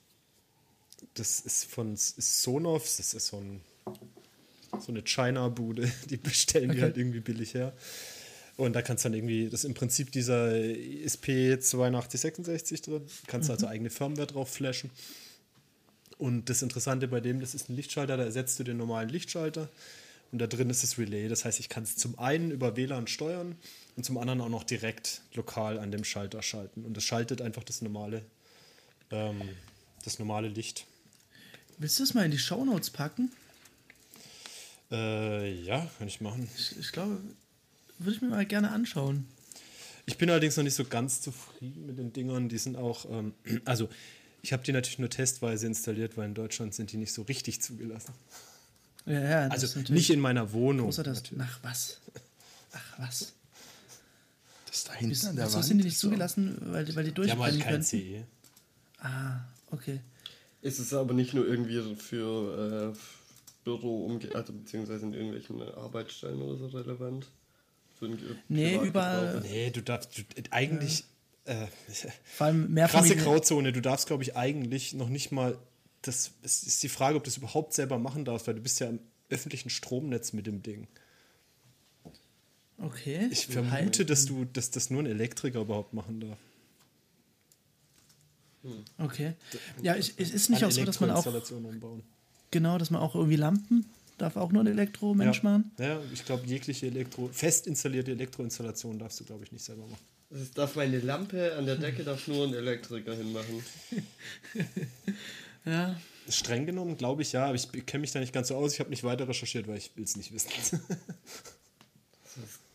das 1.14 1.40
ist 1.42 1.66
von 1.66 1.94
S- 1.94 2.16
Sonoff, 2.18 2.84
das 2.84 3.14
ist 3.14 3.28
so, 3.28 3.38
ein, 3.38 3.62
so 4.80 4.92
eine 4.92 5.02
China-Bude, 5.04 5.92
die 6.10 6.18
bestellen 6.18 6.72
die 6.72 6.82
halt 6.82 6.98
irgendwie 6.98 7.20
billig 7.22 7.54
her. 7.54 7.74
Und 8.62 8.74
da 8.74 8.84
kannst 8.84 9.04
du 9.04 9.10
dann 9.10 9.16
irgendwie, 9.16 9.46
das 9.46 9.62
ist 9.62 9.66
im 9.66 9.74
Prinzip 9.74 10.12
dieser 10.12 10.52
SP8266 10.52 12.84
drin, 12.84 13.02
kannst 13.26 13.50
du 13.50 13.54
also 13.54 13.66
eigene 13.66 13.90
Firmware 13.90 14.28
drauf 14.28 14.54
flashen. 14.54 14.92
Und 16.20 16.48
das 16.48 16.62
Interessante 16.62 17.08
bei 17.08 17.22
dem, 17.22 17.40
das 17.40 17.56
ist 17.56 17.70
ein 17.70 17.76
Lichtschalter, 17.76 18.18
da 18.18 18.24
ersetzt 18.24 18.60
du 18.60 18.64
den 18.64 18.78
normalen 18.78 19.10
Lichtschalter 19.10 19.68
und 20.32 20.38
da 20.38 20.46
drin 20.46 20.70
ist 20.70 20.84
das 20.84 21.00
Relay. 21.00 21.28
Das 21.28 21.44
heißt, 21.44 21.60
ich 21.60 21.70
kann 21.70 21.82
es 21.82 21.98
zum 21.98 22.20
einen 22.20 22.52
über 22.52 22.78
WLAN 22.78 23.08
steuern 23.08 23.56
und 23.96 24.06
zum 24.06 24.20
anderen 24.20 24.42
auch 24.42 24.50
noch 24.50 24.64
direkt 24.64 25.24
lokal 25.34 25.80
an 25.80 25.92
dem 25.92 26.04
Schalter 26.04 26.44
schalten. 26.44 26.86
Und 26.86 26.96
das 26.96 27.04
schaltet 27.04 27.42
einfach 27.42 27.64
das 27.64 27.82
normale, 27.82 28.24
ähm, 29.10 29.42
das 30.04 30.20
normale 30.20 30.50
Licht. 30.50 30.86
Willst 31.80 31.98
du 31.98 32.04
es 32.04 32.14
mal 32.14 32.26
in 32.26 32.32
die 32.32 32.38
Shownotes 32.38 32.92
packen? 32.92 33.32
Äh, 34.92 35.52
ja, 35.64 35.90
kann 35.98 36.08
ich 36.08 36.22
machen. 36.22 36.48
Ich, 36.56 36.78
ich 36.78 36.92
glaube, 36.92 37.20
würde 38.04 38.16
ich 38.16 38.22
mir 38.22 38.30
mal 38.30 38.46
gerne 38.46 38.72
anschauen. 38.72 39.26
Ich 40.06 40.18
bin 40.18 40.30
allerdings 40.30 40.58
noch 40.58 40.64
nicht 40.64 40.74
so 40.76 40.84
ganz 40.86 41.22
zufrieden 41.22 41.86
mit 41.86 41.98
den 41.98 42.12
Dingern. 42.14 42.50
Die 42.50 42.58
sind 42.58 42.76
auch, 42.76 43.06
ähm, 43.10 43.34
also 43.66 43.90
ich 44.42 44.54
habe 44.54 44.64
die 44.64 44.72
natürlich 44.72 45.00
nur 45.00 45.10
testweise 45.10 45.68
installiert, 45.68 46.18
weil 46.18 46.26
in 46.28 46.34
Deutschland 46.34 46.74
sind 46.74 46.92
die 46.92 46.98
nicht 46.98 47.14
so 47.14 47.22
richtig 47.24 47.62
zugelassen. 47.62 48.14
Ja, 49.06 49.20
ja, 49.20 49.50
das 49.50 49.76
Also 49.76 49.94
nicht 49.94 50.10
in 50.10 50.20
meiner 50.20 50.52
Wohnung. 50.54 50.88
Außer 50.88 51.04
das. 51.04 51.18
natürlich. 51.24 51.44
Ach 51.48 51.60
was? 51.64 52.00
Ach 52.74 53.00
was? 53.00 53.34
Das 54.68 54.84
da 54.86 54.94
hinten 54.94 55.12
Wieso 55.12 55.28
an 55.30 55.36
der 55.36 55.46
wieso 55.46 55.56
Wand. 55.58 55.66
sind 55.66 55.78
die 55.80 55.84
nicht 55.86 55.98
zugelassen, 56.00 56.58
weil, 56.72 56.86
die- 56.86 56.96
weil 56.96 57.04
die 57.04 57.12
Die 57.12 57.30
haben 57.32 57.42
halt 57.42 57.54
durchbrennen 57.56 57.60
kein 57.62 57.72
können? 57.72 57.84
CE. 57.84 58.24
Ah, 59.00 59.42
okay. 59.72 60.00
Ist 60.62 60.80
es 60.80 60.94
aber 60.94 61.14
nicht 61.14 61.34
nur 61.34 61.48
irgendwie 61.48 61.96
für 61.96 62.94
äh, 62.94 62.98
Büro, 63.64 64.20
also 64.34 64.54
beziehungsweise 64.54 65.06
in 65.08 65.14
irgendwelchen 65.14 65.62
Arbeitsstellen 65.62 66.42
oder 66.42 66.58
so 66.58 66.68
relevant? 66.68 67.28
Ge- 68.02 68.18
Nee, 68.50 68.78
überall- 68.78 69.42
Nee, 69.42 69.70
du 69.70 69.82
darfst 69.82 70.18
du, 70.18 70.22
eigentlich 70.50 71.06
äh, 71.46 71.68
Vor 72.24 72.48
allem 72.48 72.72
mehr 72.74 72.88
krasse 72.88 73.16
Grauzone. 73.16 73.72
Du 73.72 73.82
darfst, 73.82 74.08
glaube 74.08 74.24
ich, 74.24 74.36
eigentlich 74.36 74.94
noch 74.94 75.10
nicht 75.10 75.32
mal. 75.32 75.58
Das 76.04 76.32
es 76.42 76.64
ist 76.64 76.82
die 76.84 76.90
Frage, 76.90 77.16
ob 77.18 77.24
du 77.24 77.30
das 77.30 77.38
überhaupt 77.38 77.74
selber 77.74 78.00
machen 78.00 78.26
darfst, 78.26 78.48
weil 78.48 78.56
du 78.56 78.62
bist 78.62 78.80
ja 78.80 78.90
im 78.90 79.00
öffentlichen 79.30 79.70
Stromnetz 79.70 80.34
mit 80.34 80.46
dem 80.48 80.62
Ding. 80.64 80.88
Okay. 82.80 83.28
Ich 83.32 83.46
vermute, 83.48 84.06
dass 84.06 84.26
du, 84.26 84.46
dass 84.46 84.72
das 84.72 84.90
nur 84.90 85.04
ein 85.04 85.06
Elektriker 85.06 85.62
überhaupt 85.62 85.94
machen 85.94 86.20
darf. 86.22 86.38
Okay. 89.00 89.34
Ja, 89.82 89.96
ich, 89.96 90.14
es 90.18 90.32
ist 90.32 90.50
nicht 90.50 90.64
auch 90.64 90.72
so, 90.72 90.84
dass 90.86 91.00
man 91.00 91.10
auch 91.12 91.26
umbauen. 91.26 92.04
genau, 92.52 92.78
dass 92.78 92.92
man 92.92 93.02
auch 93.02 93.16
irgendwie 93.16 93.36
Lampen 93.36 93.86
darf 94.22 94.38
auch 94.38 94.52
nur 94.52 94.64
ein 94.64 94.68
Elektromensch 94.68 95.44
ja. 95.44 95.50
machen. 95.50 95.72
Ja, 95.78 96.00
ich 96.14 96.26
glaube, 96.26 96.46
jegliche 96.46 96.88
Elektro, 96.88 97.30
fest 97.32 97.68
installierte 97.68 98.12
Elektroinstallation 98.12 98.98
darfst 99.00 99.20
du, 99.20 99.26
glaube 99.26 99.44
ich, 99.44 99.52
nicht 99.52 99.66
selber 99.66 99.84
machen. 99.88 100.04
Das 100.30 100.52
darf 100.52 100.76
meine 100.76 101.00
Lampe 101.00 101.56
an 101.58 101.66
der 101.66 101.76
Decke 101.76 102.04
darf 102.04 102.28
nur 102.28 102.48
ein 102.48 102.54
Elektriker 102.54 103.14
hinmachen. 103.14 103.64
Ja. 105.66 105.96
Streng 106.28 106.66
genommen, 106.66 106.98
glaube 106.98 107.22
ich, 107.22 107.34
ja, 107.34 107.46
aber 107.46 107.56
ich 107.56 107.72
kenne 107.86 108.02
mich 108.02 108.12
da 108.12 108.20
nicht 108.20 108.34
ganz 108.34 108.48
so 108.48 108.56
aus. 108.56 108.74
Ich 108.74 108.80
habe 108.80 108.90
nicht 108.90 109.04
weiter 109.04 109.28
recherchiert, 109.28 109.68
weil 109.68 109.78
ich 109.78 109.96
will 109.96 110.04
es 110.04 110.16
nicht 110.16 110.34
wissen. 110.34 110.50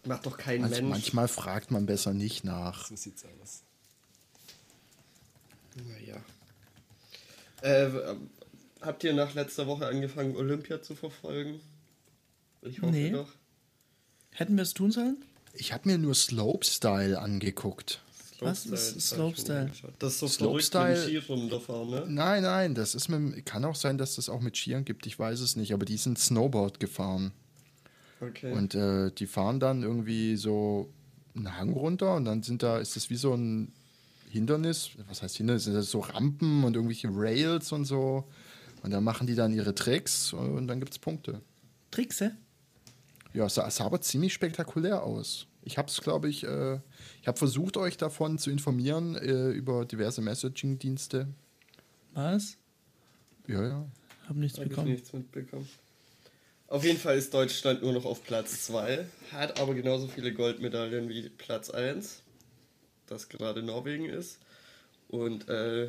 Macht 0.04 0.26
doch 0.26 0.36
kein 0.36 0.60
Manch, 0.60 0.74
Mensch. 0.74 0.88
manchmal 0.88 1.26
fragt 1.26 1.70
man 1.70 1.86
besser 1.86 2.14
nicht 2.14 2.44
nach. 2.44 2.86
so 2.86 2.94
sieht's 2.94 3.24
aus. 3.24 3.62
Naja. 5.74 6.22
Äh, 7.62 7.86
ähm, 7.86 8.30
habt 8.86 9.04
ihr 9.04 9.12
nach 9.12 9.34
letzter 9.34 9.66
Woche 9.66 9.86
angefangen, 9.86 10.36
Olympia 10.36 10.80
zu 10.82 10.94
verfolgen? 10.94 11.60
Ich 12.62 12.80
hoffe 12.80 12.92
Nee. 12.92 13.10
doch. 13.10 13.28
Hätten 14.32 14.56
wir 14.56 14.62
es 14.62 14.74
tun 14.74 14.90
sollen? 14.90 15.16
Ich 15.54 15.72
habe 15.72 15.88
mir 15.88 15.98
nur 15.98 16.14
Slopestyle 16.14 17.18
angeguckt. 17.20 18.00
Was 18.40 18.66
ist 18.66 19.00
Slopestyle? 19.00 19.70
Das 19.98 20.12
ist 20.14 20.18
so 20.20 20.26
Slopestyle- 20.26 20.70
verrückt 20.94 21.04
mit 21.06 21.14
dem 21.14 21.22
Ski 21.22 21.32
runterfahren, 21.32 21.90
ne? 21.90 22.04
Nein, 22.06 22.42
nein, 22.42 22.74
das 22.74 22.94
ist 22.94 23.08
mit, 23.08 23.46
kann 23.46 23.64
auch 23.64 23.74
sein, 23.76 23.96
dass 23.96 24.16
das 24.16 24.28
auch 24.28 24.40
mit 24.40 24.56
Skiern 24.58 24.84
gibt, 24.84 25.06
ich 25.06 25.18
weiß 25.18 25.40
es 25.40 25.56
nicht, 25.56 25.72
aber 25.72 25.86
die 25.86 25.96
sind 25.96 26.18
Snowboard 26.18 26.78
gefahren. 26.78 27.32
Okay. 28.20 28.52
Und 28.52 28.74
äh, 28.74 29.10
die 29.10 29.26
fahren 29.26 29.58
dann 29.58 29.82
irgendwie 29.82 30.36
so 30.36 30.90
einen 31.34 31.56
Hang 31.56 31.72
runter 31.72 32.14
und 32.16 32.26
dann 32.26 32.42
sind 32.42 32.62
da, 32.62 32.78
ist 32.78 32.96
das 32.96 33.08
wie 33.08 33.16
so 33.16 33.32
ein 33.34 33.72
Hindernis, 34.28 34.90
was 35.08 35.22
heißt 35.22 35.36
Hindernis, 35.36 35.64
sind 35.64 35.74
das 35.74 35.90
so 35.90 36.00
Rampen 36.00 36.64
und 36.64 36.76
irgendwelche 36.76 37.08
Rails 37.10 37.72
und 37.72 37.86
so. 37.86 38.24
Und 38.86 38.92
dann 38.92 39.02
machen 39.02 39.26
die 39.26 39.34
dann 39.34 39.52
ihre 39.52 39.74
Tricks 39.74 40.32
und 40.32 40.68
dann 40.68 40.78
gibt 40.78 40.92
es 40.92 41.00
Punkte. 41.00 41.40
Tricks? 41.90 42.22
Ja, 43.34 43.46
es 43.46 43.54
sah, 43.54 43.68
sah 43.68 43.84
aber 43.84 44.00
ziemlich 44.00 44.32
spektakulär 44.32 45.02
aus. 45.02 45.48
Ich 45.62 45.76
habe 45.76 45.88
es, 45.88 46.00
glaube 46.00 46.28
ich, 46.28 46.44
äh, 46.44 46.78
ich 47.20 47.26
habe 47.26 47.36
versucht, 47.36 47.78
euch 47.78 47.96
davon 47.96 48.38
zu 48.38 48.48
informieren 48.48 49.16
äh, 49.16 49.48
über 49.48 49.86
diverse 49.86 50.22
Messaging-Dienste. 50.22 51.26
Was? 52.14 52.58
Ja, 53.48 53.66
ja. 53.66 53.86
Hab 54.28 54.36
nichts 54.36 54.56
Hab 54.56 54.66
ich 54.66 54.70
bekommen. 54.70 54.92
nichts 54.92 55.12
mitbekommen. 55.12 55.68
Auf 56.68 56.84
jeden 56.84 57.00
Fall 57.00 57.18
ist 57.18 57.34
Deutschland 57.34 57.82
nur 57.82 57.92
noch 57.92 58.04
auf 58.04 58.22
Platz 58.22 58.66
2, 58.66 59.04
hat 59.32 59.58
aber 59.58 59.74
genauso 59.74 60.06
viele 60.06 60.32
Goldmedaillen 60.32 61.08
wie 61.08 61.28
Platz 61.30 61.70
1, 61.70 62.22
das 63.08 63.28
gerade 63.28 63.64
Norwegen 63.64 64.04
ist. 64.04 64.38
Und 65.08 65.48
äh, 65.48 65.88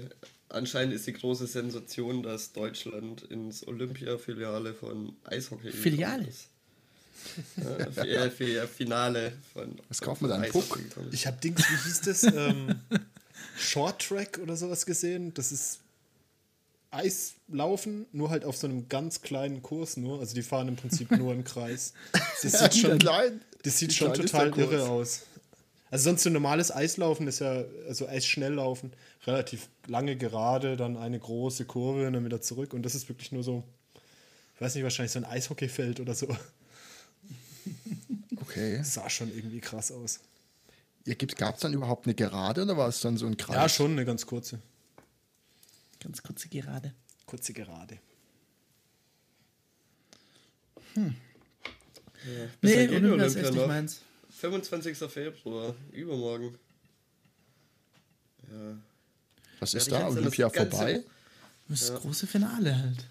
anscheinend 0.49 0.93
ist 0.93 1.07
die 1.07 1.13
große 1.13 1.47
Sensation, 1.47 2.23
dass 2.23 2.53
Deutschland 2.53 3.23
ins 3.23 3.67
Olympia-Filiale 3.67 4.73
von 4.73 5.15
Eishockey 5.25 5.71
Filiale? 5.71 6.25
ist. 6.27 6.47
Ja, 7.57 7.91
fi- 7.91 8.09
äh, 8.09 8.29
fi- 8.29 8.67
Finale 8.67 9.33
von. 9.53 9.75
Was 9.89 10.01
kauft 10.01 10.21
man 10.21 10.31
da? 10.31 10.39
Eishockey 10.39 10.83
Puck? 10.83 11.03
Ich 11.11 11.27
habe 11.27 11.37
Dings, 11.41 11.61
wie 11.69 11.83
hieß 11.89 12.01
das? 12.01 12.23
ähm, 12.35 12.79
Short 13.57 14.01
Track 14.07 14.39
oder 14.41 14.55
sowas 14.55 14.85
gesehen. 14.85 15.33
Das 15.33 15.51
ist 15.51 15.79
Eislaufen, 16.89 18.05
nur 18.13 18.29
halt 18.29 18.45
auf 18.45 18.55
so 18.57 18.65
einem 18.67 18.87
ganz 18.87 19.21
kleinen 19.21 19.61
Kurs 19.61 19.97
nur. 19.97 20.19
Also 20.19 20.35
die 20.35 20.41
fahren 20.43 20.67
im 20.69 20.75
Prinzip 20.77 21.11
nur 21.11 21.33
im 21.33 21.43
Kreis. 21.43 21.93
Das 22.43 22.51
sieht 22.59 22.75
schon, 22.75 22.99
klein. 22.99 23.41
das 23.63 23.79
sieht 23.79 23.93
schon 23.93 24.13
total 24.13 24.55
irre 24.57 24.87
aus. 24.87 25.23
Also 25.89 26.05
sonst 26.05 26.23
so 26.23 26.29
normales 26.29 26.71
Eislaufen 26.71 27.27
ist 27.27 27.39
ja, 27.39 27.63
also 27.87 28.07
Eisschnelllaufen, 28.07 28.91
relativ 29.25 29.69
lange 29.85 30.17
gerade, 30.17 30.75
dann 30.75 30.97
eine 30.97 31.19
große 31.19 31.65
Kurve 31.65 32.07
und 32.07 32.13
dann 32.13 32.25
wieder 32.25 32.41
zurück. 32.41 32.73
Und 32.73 32.83
das 32.83 32.93
ist 32.95 33.07
wirklich 33.07 33.31
nur 33.31 33.43
so, 33.43 33.63
ich 34.55 34.61
weiß 34.61 34.75
nicht, 34.75 34.83
wahrscheinlich 34.83 35.11
so 35.11 35.19
ein 35.19 35.25
Eishockeyfeld 35.25 35.99
oder 35.99 36.15
so. 36.15 36.27
Okay. 38.39 38.77
Das 38.77 38.93
sah 38.93 39.09
schon 39.09 39.29
irgendwie 39.29 39.59
krass 39.59 39.91
aus. 39.91 40.21
Ja, 41.05 41.15
Gab 41.15 41.55
es 41.55 41.61
dann 41.61 41.73
überhaupt 41.73 42.05
eine 42.05 42.15
Gerade 42.15 42.61
oder 42.63 42.77
war 42.77 42.87
es 42.87 43.01
dann 43.01 43.17
so 43.17 43.25
ein 43.25 43.35
Kreis? 43.35 43.55
Ja, 43.55 43.67
schon 43.67 43.91
eine 43.91 44.05
ganz 44.05 44.25
kurze. 44.25 44.59
Ganz 45.99 46.23
kurze 46.23 46.47
Gerade. 46.47 46.93
Kurze 47.25 47.51
Gerade. 47.51 47.99
Nee, 50.95 51.13
wann 52.61 52.71
geht 52.71 52.91
die 52.91 52.95
Olympia 52.95 53.25
ist 53.25 53.35
echt 53.35 53.45
nicht 53.51 53.55
noch? 53.55 53.67
meins. 53.67 54.01
25. 54.37 54.97
Februar, 55.09 55.75
übermorgen. 55.91 56.57
Ja. 58.51 58.77
Was 59.59 59.73
Ja, 59.73 59.79
ist 59.79 59.91
da? 59.91 60.07
Olympia 60.07 60.49
vorbei? 60.49 61.03
Das 61.67 61.93
große 61.93 62.27
Finale 62.27 62.77
halt. 62.77 63.05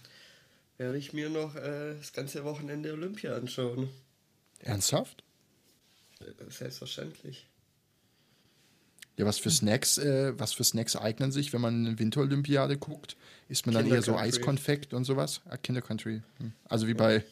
Werde 0.78 0.98
ich 0.98 1.12
mir 1.12 1.28
noch 1.28 1.56
äh, 1.56 1.94
das 1.98 2.12
ganze 2.12 2.44
Wochenende 2.44 2.92
Olympia 2.92 3.34
anschauen. 3.34 3.88
Ernsthaft? 4.60 5.24
Äh, 6.20 6.50
Selbstverständlich. 6.50 7.46
Ja, 9.16 9.24
was 9.24 9.38
für 9.38 9.50
Snacks, 9.50 9.98
äh, 9.98 10.38
was 10.38 10.52
für 10.52 10.62
Snacks 10.64 10.94
eignen 10.94 11.32
sich, 11.32 11.52
wenn 11.52 11.60
man 11.60 11.86
eine 11.86 11.98
Winterolympiade 11.98 12.76
guckt? 12.78 13.16
Isst 13.48 13.66
man 13.66 13.74
dann 13.74 13.86
eher 13.86 14.02
so. 14.02 14.16
Eiskonfekt 14.16 14.94
und 14.94 15.04
sowas? 15.04 15.40
Ah, 15.46 15.56
Kindercountry. 15.56 16.22
Hm. 16.38 16.52
Also 16.68 16.86
wie 16.86 16.94
bei 16.94 17.24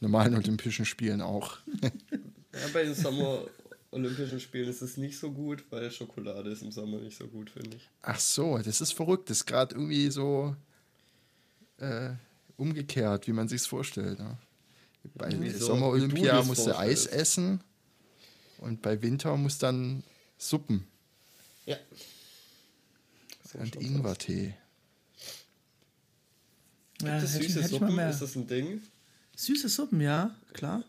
normalen 0.00 0.34
Olympischen 0.36 0.84
Spielen 0.84 1.20
auch. 1.20 1.58
Ja, 2.52 2.66
bei 2.72 2.84
den 2.84 2.94
Sommer 2.94 3.44
Olympischen 3.92 4.38
Spielen 4.40 4.68
ist 4.68 4.82
es 4.82 4.96
nicht 4.96 5.18
so 5.18 5.30
gut, 5.32 5.64
weil 5.70 5.90
Schokolade 5.90 6.50
ist 6.50 6.62
im 6.62 6.70
Sommer 6.72 6.98
nicht 6.98 7.16
so 7.18 7.26
gut, 7.26 7.50
finde 7.50 7.76
ich. 7.76 7.88
Ach 8.02 8.18
so, 8.20 8.58
das 8.58 8.80
ist 8.80 8.92
verrückt. 8.92 9.30
Das 9.30 9.38
ist 9.38 9.46
gerade 9.46 9.74
irgendwie 9.74 10.10
so 10.10 10.54
äh, 11.78 12.10
umgekehrt, 12.56 13.26
wie 13.26 13.32
man 13.32 13.48
sich 13.48 13.62
vorstellt. 13.62 14.18
Ne? 14.18 14.38
Bei 15.14 15.30
so, 15.52 15.66
Sommerolympia 15.66 16.42
musst 16.44 16.66
du 16.66 16.76
Eis 16.78 17.06
essen 17.06 17.62
und 18.58 18.80
bei 18.82 19.00
Winter 19.02 19.36
muss 19.36 19.58
dann 19.58 20.04
Suppen 20.38 20.86
Ja. 21.66 21.76
und 23.54 23.76
Ingwertee. 23.76 24.54
Ja, 27.02 27.18
Gibt 27.18 27.22
es 27.24 27.32
süße 27.32 27.62
hätte 27.62 27.74
ich 27.74 27.80
mal 27.80 27.86
Suppen? 27.86 27.96
mehr. 27.96 28.10
Ist 28.10 28.20
das 28.22 28.36
ein 28.36 28.46
Ding? 28.46 28.82
Süße 29.34 29.68
Suppen, 29.68 30.00
ja, 30.00 30.36
klar. 30.52 30.84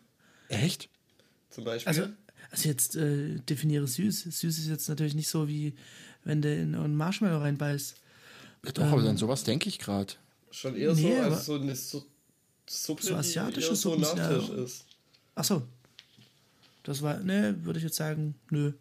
Echt? 0.49 0.89
Zum 1.51 1.63
Beispiel? 1.63 1.87
Also, 1.89 2.07
also 2.49 2.67
jetzt 2.67 2.95
äh, 2.95 3.35
definiere 3.39 3.85
süß. 3.87 4.23
Süß 4.23 4.57
ist 4.57 4.67
jetzt 4.67 4.89
natürlich 4.89 5.13
nicht 5.15 5.27
so 5.29 5.47
wie 5.47 5.73
wenn 6.23 6.41
du 6.41 6.53
in 6.53 6.75
einen 6.75 6.95
Marshmallow 6.95 7.39
reinbeißt. 7.39 7.95
Ja, 8.65 8.71
doch, 8.73 8.83
aber 8.83 9.01
dann 9.03 9.17
sowas 9.17 9.43
denke 9.43 9.69
ich 9.69 9.79
gerade. 9.79 10.13
Schon 10.51 10.75
eher 10.75 10.93
nee, 10.93 11.15
so, 11.15 11.21
also 11.21 11.35
so 11.57 11.61
eine 11.61 11.75
Su 11.75 12.01
Suppe, 12.69 13.03
So 13.03 13.15
asiatische 13.15 13.59
die 13.59 13.65
eher 13.67 13.75
so 13.75 13.89
Suppen 13.91 14.03
sind 14.05 14.17
ja- 14.17 14.29
Nachtisch 14.31 14.49
ist. 14.57 14.85
Achso. 15.35 15.63
Das 16.83 17.01
war, 17.01 17.19
ne, 17.19 17.55
würde 17.63 17.79
ich 17.79 17.83
jetzt 17.85 17.95
sagen, 17.97 18.35
nö. 18.49 18.73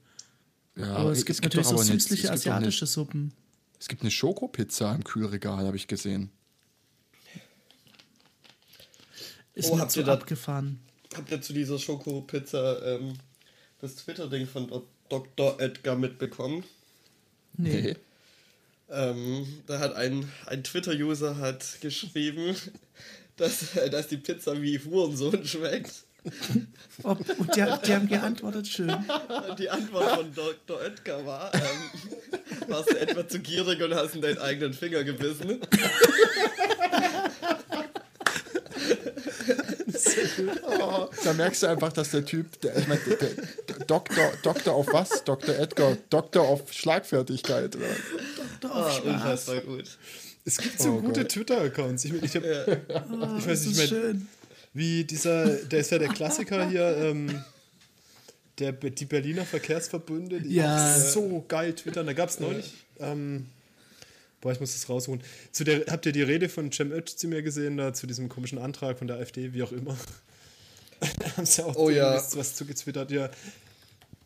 Ja, 0.76 0.96
aber 0.96 1.10
es 1.12 1.24
gibt 1.24 1.42
natürlich 1.42 1.66
doch 1.66 1.76
so 1.76 1.80
eine- 1.80 1.92
süßliche 2.00 2.28
es 2.28 2.32
gibt 2.42 2.46
eine- 2.46 2.56
asiatische 2.56 2.86
Suppen. 2.86 3.32
Es 3.78 3.88
gibt 3.88 4.02
eine 4.02 4.10
Schokopizza 4.10 4.94
im 4.94 5.04
Kühlregal, 5.04 5.66
habe 5.66 5.76
ich 5.76 5.86
gesehen. 5.88 6.30
Ist 9.54 9.70
Oh, 9.70 9.74
mir 9.76 9.80
habt 9.82 9.92
zu 9.92 10.00
ihr 10.00 10.06
da- 10.06 10.12
abgefahren. 10.14 10.80
Habt 11.14 11.30
ihr 11.30 11.42
zu 11.42 11.52
dieser 11.52 11.78
Schokopizza 11.78 12.80
ähm, 12.84 13.14
das 13.80 13.96
Twitter-Ding 13.96 14.46
von 14.46 14.70
Dr. 15.08 15.60
Edgar 15.60 15.96
mitbekommen? 15.96 16.64
Nee. 17.56 17.96
Ähm, 18.88 19.46
da 19.66 19.78
hat 19.80 19.94
ein, 19.94 20.30
ein 20.46 20.62
Twitter-User 20.62 21.38
hat 21.38 21.80
geschrieben, 21.80 22.56
dass, 23.36 23.72
dass 23.90 24.08
die 24.08 24.18
Pizza 24.18 24.60
wie 24.60 24.78
Hurensohn 24.78 25.44
schmeckt. 25.44 26.04
Ob, 27.02 27.18
und 27.38 27.56
die, 27.56 27.64
die 27.86 27.94
haben 27.94 28.08
geantwortet, 28.08 28.68
schön. 28.68 28.94
Die 29.58 29.70
Antwort 29.70 30.16
von 30.16 30.34
Dr. 30.34 30.78
Oetker 30.78 31.24
war, 31.24 31.52
ähm, 31.54 32.68
warst 32.68 32.90
du 32.90 33.00
etwa 33.00 33.26
zu 33.26 33.40
gierig 33.40 33.82
und 33.82 33.94
hast 33.94 34.14
in 34.14 34.20
deinen 34.20 34.38
eigenen 34.38 34.74
Finger 34.74 35.02
gebissen? 35.02 35.60
Oh, 40.90 41.10
da 41.24 41.32
merkst 41.32 41.62
du 41.62 41.66
einfach, 41.68 41.92
dass 41.92 42.10
der 42.10 42.24
Typ, 42.24 42.60
der, 42.60 42.76
ich 42.76 42.86
meine, 42.88 43.00
der, 43.00 43.16
der 43.68 43.86
Doktor, 43.86 44.32
Doktor 44.42 44.74
auf 44.74 44.86
was? 44.92 45.24
Dr. 45.24 45.54
Edgar, 45.58 45.96
Doktor 46.10 46.42
auf 46.48 46.72
Schlagfertigkeit. 46.72 47.76
Oder? 47.76 47.86
Ah, 48.64 48.86
auf 48.86 48.92
Spaß. 48.96 49.04
unfassbar 49.06 49.60
gut. 49.60 49.98
Es 50.44 50.56
gibt 50.58 50.80
so 50.80 50.94
Oh 50.94 51.00
gute. 51.00 51.26
Twitter-Accounts. 51.28 52.04
Ich, 52.06 52.12
ich, 52.22 52.36
hab, 52.36 52.42
Oh, 52.44 53.36
ich 53.38 53.46
weiß 53.46 53.64
das 53.64 53.66
nicht, 53.66 53.80
ist 53.80 53.92
mein, 53.92 54.28
wie 54.72 55.04
dieser, 55.04 55.46
der 55.56 55.80
ist 55.80 55.90
ja 55.90 55.98
der 55.98 56.08
Klassiker 56.08 56.68
hier, 56.68 56.96
ähm, 56.96 57.42
der, 58.58 58.72
die 58.72 59.04
Berliner 59.04 59.44
Verkehrsverbünde, 59.44 60.40
die 60.40 60.54
Ja. 60.56 60.98
so 60.98 61.44
geil 61.48 61.74
twittern. 61.74 62.06
Da 62.06 62.12
gab 62.12 62.28
es 62.30 62.40
neulich, 62.40 62.72
ähm, 62.98 63.46
boah, 64.40 64.52
ich 64.52 64.60
muss 64.60 64.72
das 64.72 64.88
rausholen. 64.88 65.22
Zu 65.52 65.64
der, 65.64 65.84
habt 65.88 66.06
ihr 66.06 66.12
die 66.12 66.22
Rede 66.22 66.48
von 66.48 66.70
Cem 66.72 66.92
Özdemir 66.92 67.42
gesehen, 67.42 67.76
da 67.76 67.92
zu 67.92 68.06
diesem 68.06 68.28
komischen 68.28 68.58
Antrag 68.58 68.98
von 68.98 69.06
der 69.08 69.16
AfD, 69.18 69.52
wie 69.54 69.62
auch 69.62 69.72
immer? 69.72 69.96
Haben 71.36 71.46
sie 71.46 71.64
auch 71.64 71.76
Oh 71.76 71.90
ja. 71.90 72.14
was, 72.14 72.36
was 72.36 72.54
zugetwittert, 72.56 73.10
ja. 73.10 73.30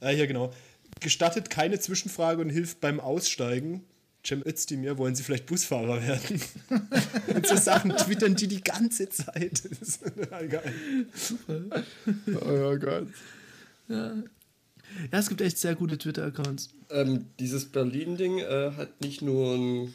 Ah, 0.00 0.08
hier 0.08 0.26
genau. 0.26 0.52
Gestattet 1.00 1.50
keine 1.50 1.78
Zwischenfrage 1.80 2.40
und 2.40 2.50
hilft 2.50 2.80
beim 2.80 3.00
Aussteigen. 3.00 3.84
Cem 4.26 4.42
Özdemir, 4.46 4.96
wollen 4.96 5.14
Sie 5.14 5.22
vielleicht 5.22 5.44
Busfahrer 5.46 6.02
werden? 6.02 6.40
und 7.34 7.46
so 7.46 7.56
Sachen 7.56 7.94
twittern 7.94 8.34
die 8.34 8.48
die 8.48 8.62
ganze 8.62 9.08
Zeit. 9.10 9.62
Das 9.70 9.88
ist 9.88 10.02
geil. 10.28 10.72
Oh 12.40 12.76
Gott. 12.78 13.08
Ja, 13.88 14.14
es 15.10 15.28
gibt 15.28 15.40
echt 15.40 15.58
sehr 15.58 15.74
gute 15.74 15.98
Twitter-Accounts. 15.98 16.70
Ähm, 16.90 17.26
dieses 17.38 17.66
Berlin-Ding 17.66 18.38
äh, 18.38 18.72
hat 18.76 19.00
nicht 19.00 19.20
nur 19.20 19.54
ein 19.54 19.94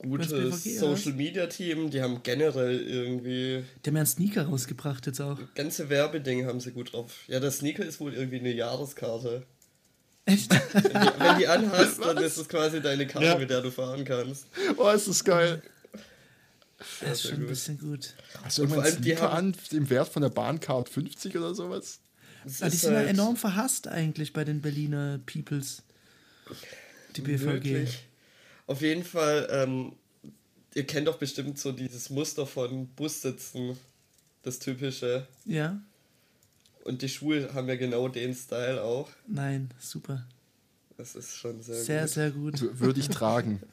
Gutes 0.00 0.30
Social-Media-Team, 0.78 1.90
die 1.90 2.00
haben 2.02 2.22
generell 2.22 2.80
irgendwie 2.80 3.64
Die 3.84 3.90
haben 3.90 3.96
ja 3.96 4.00
einen 4.02 4.06
Sneaker 4.06 4.44
rausgebracht 4.46 5.06
jetzt 5.06 5.20
auch. 5.20 5.38
ganze 5.56 5.88
Werbedinge 5.88 6.46
haben 6.46 6.60
sie 6.60 6.70
gut 6.70 6.92
drauf. 6.92 7.12
Ja, 7.26 7.40
der 7.40 7.50
Sneaker 7.50 7.84
ist 7.84 7.98
wohl 7.98 8.14
irgendwie 8.14 8.38
eine 8.38 8.52
Jahreskarte. 8.52 9.44
Echt? 10.24 10.50
Wenn 10.72 10.82
die, 10.82 11.20
wenn 11.20 11.38
die 11.38 11.46
anhast, 11.48 11.98
dann 12.04 12.16
ist 12.18 12.36
es 12.36 12.48
quasi 12.48 12.80
deine 12.80 13.06
Karte, 13.06 13.26
Ja. 13.26 13.38
mit 13.38 13.50
der 13.50 13.60
du 13.62 13.70
fahren 13.72 14.04
kannst. 14.04 14.46
Oh, 14.76 14.88
ist 14.90 15.08
das 15.08 15.24
geil. 15.24 15.62
Das 17.00 17.10
ist 17.10 17.22
schon 17.22 17.32
ein 17.32 17.38
gut. 17.40 17.48
bisschen 17.48 17.78
gut. 17.78 18.14
Hast 18.44 18.58
du 18.58 18.62
Und 18.62 18.68
vor 18.74 18.82
allem, 18.84 18.96
die 18.98 19.02
Sneaker 19.02 19.32
haben- 19.32 19.52
an, 19.52 19.56
im 19.72 19.90
Wert 19.90 20.08
von 20.10 20.22
der 20.22 20.28
Bahncard 20.30 20.88
50 20.88 21.36
oder 21.36 21.54
sowas? 21.56 21.98
Es 22.46 22.62
Aber 22.62 22.70
die 22.70 22.76
ist 22.76 22.82
sind 22.82 22.92
ja 22.92 22.98
halt 22.98 23.08
enorm 23.08 23.36
verhasst 23.36 23.88
eigentlich 23.88 24.32
bei 24.32 24.44
den 24.44 24.60
Berliner 24.60 25.18
Peoples. 25.26 25.82
Die 27.16 27.20
BVG. 27.22 27.44
Wirklich. 27.46 28.04
Auf 28.68 28.82
jeden 28.82 29.02
Fall, 29.02 29.48
ähm, 29.50 29.92
ihr 30.74 30.86
kennt 30.86 31.08
doch 31.08 31.16
bestimmt 31.16 31.58
so 31.58 31.72
dieses 31.72 32.10
Muster 32.10 32.46
von 32.46 32.86
Bussitzen, 32.88 33.76
das 34.42 34.58
typische. 34.58 35.26
Ja? 35.46 35.80
Und 36.84 37.02
die 37.02 37.08
Schuhe 37.08 37.52
haben 37.54 37.66
ja 37.68 37.76
genau 37.76 38.08
den 38.08 38.34
Style 38.34 38.82
auch. 38.82 39.08
Nein, 39.26 39.70
super. 39.80 40.26
Das 40.98 41.16
ist 41.16 41.34
schon 41.34 41.62
sehr, 41.62 41.82
Sehr, 41.82 42.02
gut. 42.02 42.10
sehr 42.10 42.30
gut. 42.30 42.80
Würde 42.80 43.00
ich 43.00 43.08
tragen. 43.08 43.60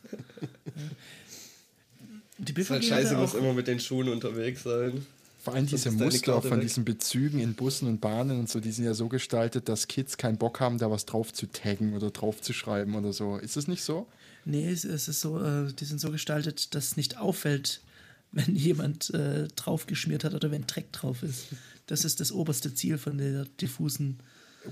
Die 2.37 2.53
Ist 2.53 2.69
halt 2.69 2.83
scheiße, 2.83 3.15
muss 3.15 3.33
immer 3.33 3.53
mit 3.53 3.67
den 3.67 3.79
Schuhen 3.79 4.09
unterwegs 4.09 4.63
sein. 4.63 5.05
Vor 5.41 5.53
allem 5.53 5.67
diese 5.67 5.91
Muster 5.91 6.41
von 6.41 6.51
weg. 6.51 6.61
diesen 6.61 6.83
Bezügen 6.83 7.39
in 7.39 7.53
Bussen 7.53 7.87
und 7.87 8.01
Bahnen 8.01 8.39
und 8.39 8.49
so, 8.49 8.59
die 8.59 8.71
sind 8.71 8.83
ja 8.83 8.93
so 8.93 9.07
gestaltet, 9.07 9.69
dass 9.69 9.87
Kids 9.87 10.17
keinen 10.17 10.37
Bock 10.37 10.59
haben, 10.59 10.77
da 10.77 10.91
was 10.91 11.05
drauf 11.05 11.31
zu 11.31 11.45
taggen 11.45 11.93
oder 11.93 12.11
drauf 12.11 12.41
zu 12.41 12.51
schreiben 12.51 12.95
oder 12.95 13.13
so. 13.13 13.37
Ist 13.37 13.55
es 13.55 13.69
nicht 13.69 13.83
so? 13.83 14.05
Nee, 14.45 14.69
es, 14.69 14.85
ist 14.85 15.19
so, 15.19 15.43
äh, 15.43 15.73
die 15.73 15.85
sind 15.85 15.99
so 15.99 16.11
gestaltet, 16.11 16.73
dass 16.73 16.85
es 16.85 16.97
nicht 16.97 17.17
auffällt, 17.17 17.81
wenn 18.31 18.55
jemand 18.55 19.13
äh, 19.13 19.47
draufgeschmiert 19.55 20.23
hat 20.23 20.33
oder 20.33 20.51
wenn 20.51 20.67
Dreck 20.67 20.91
drauf 20.91 21.23
ist. 21.23 21.47
Das 21.87 22.03
ist 22.03 22.19
das 22.19 22.31
oberste 22.31 22.73
Ziel 22.73 22.97
von 22.97 23.17
der 23.17 23.45
diffusen. 23.61 24.19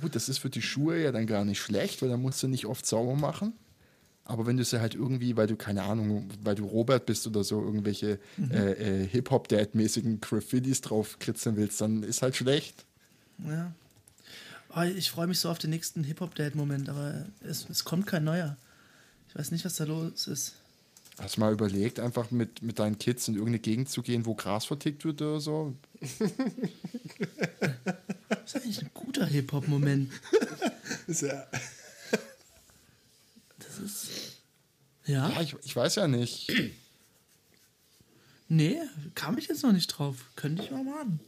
Gut, 0.02 0.16
das 0.16 0.28
ist 0.28 0.40
für 0.40 0.50
die 0.50 0.62
Schuhe 0.62 1.02
ja 1.02 1.12
dann 1.12 1.28
gar 1.28 1.46
nicht 1.46 1.62
schlecht, 1.62 2.02
weil 2.02 2.10
dann 2.10 2.22
musst 2.22 2.42
du 2.42 2.48
nicht 2.48 2.66
oft 2.66 2.86
sauber 2.86 3.16
machen. 3.16 3.54
Aber 4.26 4.46
wenn 4.46 4.58
du 4.58 4.64
sie 4.64 4.80
halt 4.80 4.96
irgendwie, 4.96 5.36
weil 5.36 5.48
du, 5.48 5.56
keine 5.56 5.84
Ahnung, 5.84 6.30
weil 6.42 6.56
du 6.56 6.66
Robert 6.66 7.06
bist 7.06 7.28
oder 7.28 7.44
so, 7.44 7.62
irgendwelche 7.62 8.20
äh, 8.52 9.04
äh, 9.04 9.08
Hip-Hop-Dad-mäßigen 9.08 10.22
Graffitis 10.22 10.82
drauf 10.82 11.20
kritzeln 11.20 11.58
willst, 11.58 11.82
dann 11.82 12.04
ist 12.04 12.22
halt 12.22 12.36
schlecht. 12.36 12.86
Ja. 13.46 13.74
Oh, 14.76 14.82
ich 14.82 15.12
freue 15.12 15.28
mich 15.28 15.40
so 15.40 15.50
auf 15.50 15.60
den 15.60 15.72
nächsten 15.72 16.04
Hip-Hop-Dad-Moment, 16.04 16.90
aber 16.90 17.26
es, 17.42 17.70
es 17.70 17.84
kommt 17.84 18.08
kein 18.08 18.24
neuer. 18.24 18.58
Ich 19.34 19.40
weiß 19.40 19.50
nicht, 19.50 19.66
was 19.66 19.78
da 19.78 19.86
los 19.86 20.28
ist. 20.28 20.54
Hast 21.18 21.38
du 21.38 21.40
mal 21.42 21.52
überlegt, 21.52 22.00
einfach 22.00 22.30
mit, 22.30 22.62
mit 22.62 22.78
deinen 22.78 23.00
Kids 23.00 23.28
in 23.28 23.34
irgendeine 23.34 23.58
Gegend 23.60 23.90
zu 23.90 24.04
gehen, 24.04 24.28
wo 24.28 24.36
Gras 24.36 24.66
vertickt 24.66 25.06
wird 25.06 25.22
oder 25.24 25.40
so? 25.40 25.74
Das 26.00 26.12
ist 28.46 28.56
eigentlich 28.58 28.82
ein 28.82 28.92
guter 28.94 29.26
Hip-Hop-Moment. 29.26 30.12
Ist 31.08 31.22
ja, 31.22 31.48
Das 33.58 33.80
ist. 33.84 34.10
Ja? 35.06 35.30
Ja, 35.30 35.42
ich, 35.42 35.56
ich 35.64 35.76
weiß 35.76 35.96
ja 35.96 36.08
nicht. 36.08 36.52
Nee, 38.50 38.78
kam 39.16 39.38
ich 39.40 39.48
jetzt 39.48 39.64
noch 39.64 39.72
nicht 39.72 39.88
drauf. 39.88 40.26
Könnte 40.36 40.62
ich 40.62 40.70
mal 40.70 40.84
machen. 40.84 41.20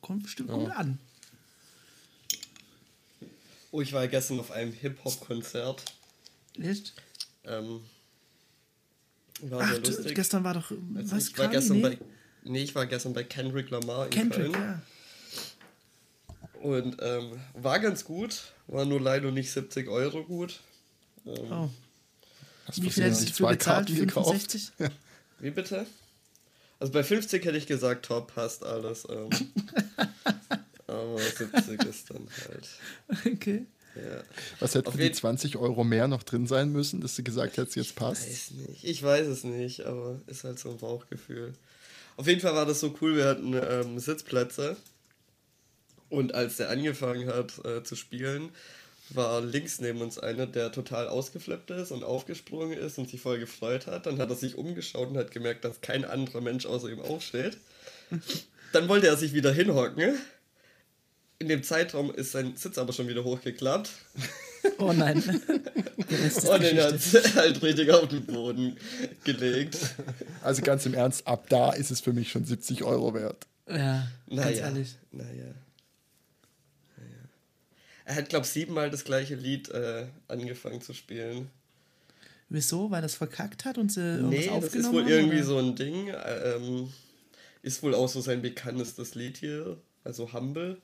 Kommt 0.00 0.24
bestimmt 0.24 0.50
gut 0.50 0.70
an. 0.72 0.98
Oh, 3.70 3.80
ich 3.80 3.92
war 3.92 4.08
gestern 4.08 4.40
auf 4.40 4.50
einem 4.50 4.72
Hip-Hop-Konzert. 4.72 5.84
Echt? 6.60 6.94
Ähm, 7.46 7.80
war 9.42 9.60
Ach, 9.62 9.70
sehr 9.70 9.80
du, 9.80 9.90
lustig. 9.90 10.14
gestern 10.14 10.44
war 10.44 10.54
doch. 10.54 10.70
Also 10.70 11.16
was 11.16 11.28
ich 11.28 11.38
war 11.38 11.46
Kali? 11.46 11.56
gestern 11.58 11.76
nee? 11.78 11.82
bei. 11.82 11.98
Nee, 12.44 12.62
ich 12.62 12.74
war 12.74 12.86
gestern 12.86 13.14
bei 13.14 13.24
Kendrick 13.24 13.70
Lamar 13.70 14.04
in 14.06 14.10
Kendrick, 14.10 14.52
Köln. 14.52 14.52
ja. 14.54 14.82
Und 16.60 16.96
ähm, 17.00 17.40
war 17.54 17.78
ganz 17.80 18.04
gut. 18.04 18.52
War 18.66 18.84
nur 18.84 19.00
leider 19.00 19.30
nicht 19.30 19.50
70 19.50 19.88
Euro 19.88 20.24
gut. 20.24 20.60
Oh. 21.24 21.68
Hast 22.66 22.80
Wie 22.80 22.86
du 22.86 22.90
viel 22.90 23.04
hättest 23.04 23.22
du 23.22 23.30
dafür 23.30 23.48
bezahlt? 23.48 23.90
65? 23.90 24.72
Wie 25.40 25.50
bitte? 25.50 25.86
Also 26.78 26.92
bei 26.92 27.02
50 27.02 27.44
hätte 27.44 27.58
ich 27.58 27.66
gesagt, 27.66 28.06
top, 28.06 28.34
passt 28.34 28.64
alles. 28.64 29.06
Ähm, 29.10 29.28
aber 30.86 31.18
70 31.18 31.84
ist 31.84 32.10
dann 32.10 32.26
halt. 32.48 32.68
Okay. 33.26 33.66
Ja. 33.96 34.22
Was 34.60 34.74
hätten 34.74 34.88
Auf 34.88 34.96
die 34.96 35.02
jeden- 35.02 35.14
20 35.14 35.56
Euro 35.56 35.84
mehr 35.84 36.08
noch 36.08 36.22
drin 36.22 36.46
sein 36.46 36.70
müssen, 36.70 37.00
dass 37.00 37.14
du 37.16 37.22
gesagt 37.22 37.56
hättest, 37.56 37.76
jetzt 37.76 37.94
passt? 37.96 38.26
Weiß 38.28 38.50
nicht. 38.68 38.84
Ich 38.84 39.02
weiß 39.02 39.26
es 39.28 39.44
nicht, 39.44 39.82
aber 39.86 40.20
ist 40.26 40.44
halt 40.44 40.58
so 40.58 40.70
ein 40.70 40.78
Bauchgefühl. 40.78 41.52
Auf 42.16 42.26
jeden 42.26 42.40
Fall 42.40 42.54
war 42.54 42.66
das 42.66 42.80
so 42.80 42.94
cool. 43.00 43.16
Wir 43.16 43.26
hatten 43.26 43.54
ähm, 43.54 43.98
Sitzplätze. 43.98 44.76
Und 46.08 46.34
als 46.34 46.56
der 46.58 46.70
angefangen 46.70 47.28
hat 47.28 47.64
äh, 47.64 47.82
zu 47.82 47.96
spielen, 47.96 48.50
war 49.10 49.40
links 49.40 49.80
neben 49.80 50.00
uns 50.00 50.18
einer, 50.18 50.46
der 50.46 50.70
total 50.72 51.08
ausgeflippt 51.08 51.70
ist 51.70 51.90
und 51.92 52.04
aufgesprungen 52.04 52.78
ist 52.78 52.98
und 52.98 53.08
sich 53.10 53.20
voll 53.20 53.38
gefreut 53.38 53.86
hat. 53.86 54.06
Dann 54.06 54.18
hat 54.18 54.30
er 54.30 54.36
sich 54.36 54.56
umgeschaut 54.56 55.08
und 55.08 55.16
hat 55.16 55.30
gemerkt, 55.30 55.64
dass 55.64 55.80
kein 55.80 56.04
anderer 56.04 56.40
Mensch 56.40 56.66
außer 56.66 56.88
ihm 56.88 57.00
aufsteht. 57.00 57.58
Dann 58.72 58.88
wollte 58.88 59.06
er 59.08 59.16
sich 59.16 59.32
wieder 59.34 59.52
hinhocken. 59.52 60.14
In 61.38 61.48
dem 61.48 61.62
Zeitraum 61.62 62.14
ist 62.14 62.32
sein 62.32 62.56
Sitz 62.56 62.78
aber 62.78 62.92
schon 62.92 63.08
wieder 63.08 63.24
hochgeklappt. 63.24 63.90
Oh 64.78 64.92
nein. 64.92 65.16
Und 65.48 66.62
den 66.62 66.80
hat 66.80 66.94
halt 67.34 67.62
richtig 67.62 67.90
auf 67.90 68.08
den 68.08 68.24
Boden 68.24 68.76
gelegt. 69.24 69.76
Also 70.42 70.62
ganz 70.62 70.86
im 70.86 70.94
Ernst, 70.94 71.26
ab 71.26 71.46
da 71.48 71.72
ist 71.72 71.90
es 71.90 72.00
für 72.00 72.12
mich 72.12 72.30
schon 72.30 72.44
70 72.44 72.82
Euro 72.84 73.12
wert. 73.14 73.46
Ja, 73.68 73.74
ganz 73.76 74.10
Naja. 74.28 74.56
ehrlich. 74.66 74.96
Naja. 75.12 75.28
naja. 76.96 77.28
Er 78.04 78.14
hat, 78.14 78.28
glaube 78.28 78.46
ich, 78.46 78.52
siebenmal 78.52 78.90
das 78.90 79.04
gleiche 79.04 79.34
Lied 79.34 79.68
äh, 79.70 80.06
angefangen 80.28 80.80
zu 80.80 80.94
spielen. 80.94 81.50
Wieso? 82.48 82.90
Weil 82.90 83.02
das 83.02 83.14
verkackt 83.16 83.64
hat 83.64 83.76
und 83.78 83.90
sie 83.92 84.00
irgendwas 84.00 84.30
Nee, 84.30 84.46
das 84.46 84.54
aufgenommen 84.54 84.84
ist 84.86 84.92
wohl 84.92 85.02
haben, 85.02 85.10
irgendwie 85.10 85.36
oder? 85.38 85.44
so 85.46 85.58
ein 85.58 85.74
Ding. 85.76 86.08
äh, 86.08 86.54
Ähm, 86.56 86.92
ist 87.62 87.82
wohl 87.82 87.94
auch 87.94 88.08
so 88.08 88.20
sein 88.20 88.40
bekanntestes 88.42 89.14
Lied 89.14 89.38
hier. 89.38 89.78
Also 90.04 90.32
Humble. 90.32 90.78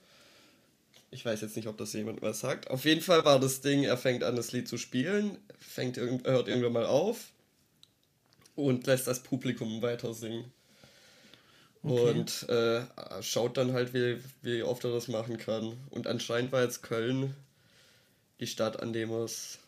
Ich 1.13 1.25
weiß 1.25 1.41
jetzt 1.41 1.57
nicht, 1.57 1.67
ob 1.67 1.77
das 1.77 1.93
jemand 1.93 2.23
was 2.23 2.41
sagt. 2.41 2.71
Auf 2.71 2.85
jeden 2.85 3.01
Fall 3.01 3.25
war 3.25 3.41
das 3.41 3.61
Ding, 3.61 3.83
er 3.83 3.97
fängt 3.97 4.23
an, 4.23 4.37
das 4.37 4.53
Lied 4.53 4.69
zu 4.69 4.79
spielen, 4.79 5.39
fängt 5.59 5.97
irgend, 5.97 6.27
hört 6.27 6.49
irgendwann 6.49 6.73
mal 6.73 6.87
auf 6.87 7.33
und 8.55 8.87
lässt 8.87 9.07
das 9.07 9.23
Publikum 9.23 9.83
weiter 9.83 10.15
singen. 10.15 10.53
Okay. 11.83 12.11
Und 12.11 12.49
äh, 12.49 12.83
schaut 13.23 13.57
dann 13.57 13.73
halt, 13.73 13.95
wie, 13.95 14.19
wie 14.43 14.63
oft 14.63 14.85
er 14.85 14.93
das 14.93 15.09
machen 15.09 15.39
kann. 15.39 15.77
Und 15.91 16.07
anscheinend 16.07 16.53
war 16.53 16.63
jetzt 16.63 16.83
Köln 16.83 17.35
die 18.39 18.47
Stadt, 18.47 18.81
an 18.81 18.93
dem 18.93 19.11
es, 19.13 19.59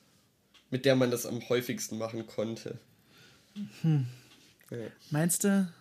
mit 0.71 0.85
der 0.85 0.95
man 0.95 1.11
das 1.11 1.27
am 1.27 1.49
häufigsten 1.49 1.99
machen 1.99 2.27
konnte. 2.27 2.79
Ja. 3.83 4.79
Meinst 5.11 5.45
du, 5.45 5.73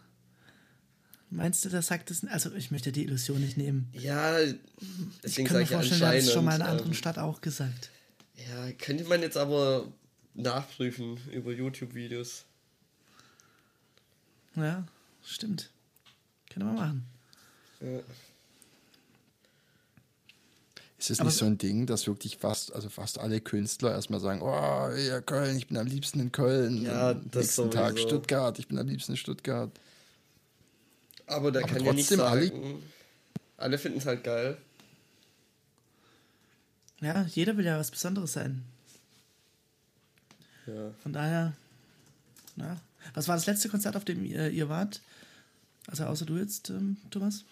meinst 1.31 1.65
du, 1.65 1.69
das 1.69 1.87
sagt 1.87 2.11
es? 2.11 2.23
Also, 2.25 2.53
ich 2.53 2.71
möchte 2.71 2.91
die 2.91 3.03
Illusion 3.03 3.41
nicht 3.41 3.57
nehmen. 3.57 3.89
Ja, 3.93 4.39
Ich 4.39 4.55
deswegen 5.23 5.47
kann 5.47 5.57
mir 5.57 5.63
ich 5.63 5.69
vorstellen, 5.69 6.01
er 6.01 6.07
hat 6.09 6.15
es 6.15 6.31
schon 6.31 6.45
mal 6.45 6.55
in 6.55 6.61
einer 6.61 6.71
anderen 6.71 6.91
ähm, 6.91 6.95
Stadt 6.97 7.17
auch 7.17 7.41
gesagt. 7.41 7.89
Ja, 8.35 8.71
könnte 8.73 9.05
man 9.05 9.21
jetzt 9.21 9.37
aber 9.37 9.87
nachprüfen 10.33 11.17
über 11.31 11.51
YouTube-Videos. 11.51 12.45
Ja, 14.55 14.85
stimmt. 15.23 15.69
Können 16.49 16.67
wir 16.67 16.73
machen. 16.73 17.05
Ja. 17.81 17.99
Ist 20.99 21.09
es 21.09 21.23
nicht 21.23 21.33
so 21.33 21.45
ein 21.45 21.57
Ding, 21.57 21.87
dass 21.87 22.05
wirklich 22.05 22.37
fast, 22.37 22.73
also 22.75 22.87
fast 22.89 23.17
alle 23.17 23.41
Künstler 23.41 23.91
erstmal 23.91 24.19
sagen, 24.19 24.41
oh, 24.43 24.89
ja, 24.95 25.19
Köln, 25.21 25.57
ich 25.57 25.67
bin 25.67 25.77
am 25.77 25.87
liebsten 25.87 26.19
in 26.19 26.31
Köln. 26.31 26.83
Ja, 26.83 27.11
Am 27.11 27.31
das 27.31 27.43
nächsten 27.43 27.71
Tag 27.71 27.93
sowieso. 27.93 28.07
Stuttgart, 28.07 28.59
ich 28.59 28.67
bin 28.67 28.77
am 28.77 28.87
liebsten 28.87 29.13
in 29.13 29.17
Stuttgart. 29.17 29.71
Aber 31.27 31.51
der 31.51 31.63
Aber 31.63 31.73
kann 31.73 31.83
ja 31.85 31.93
nicht 31.93 32.09
sagen. 32.09 32.81
Alle 33.57 33.77
finden 33.77 33.99
es 33.99 34.05
halt 34.05 34.23
geil. 34.23 34.57
Ja, 37.01 37.23
jeder 37.23 37.57
will 37.57 37.65
ja 37.65 37.77
was 37.79 37.91
Besonderes 37.91 38.33
sein. 38.33 38.63
Ja. 40.67 40.91
Von 41.01 41.13
daher, 41.13 41.53
na. 42.55 42.79
Was 43.15 43.27
war 43.27 43.35
das 43.35 43.47
letzte 43.47 43.69
Konzert, 43.69 43.95
auf 43.95 44.05
dem 44.05 44.23
ihr, 44.23 44.49
ihr 44.51 44.69
wart? 44.69 45.01
Also 45.87 46.03
außer 46.05 46.25
du 46.25 46.37
jetzt, 46.37 46.69
ähm, 46.69 46.97
Thomas? 47.09 47.43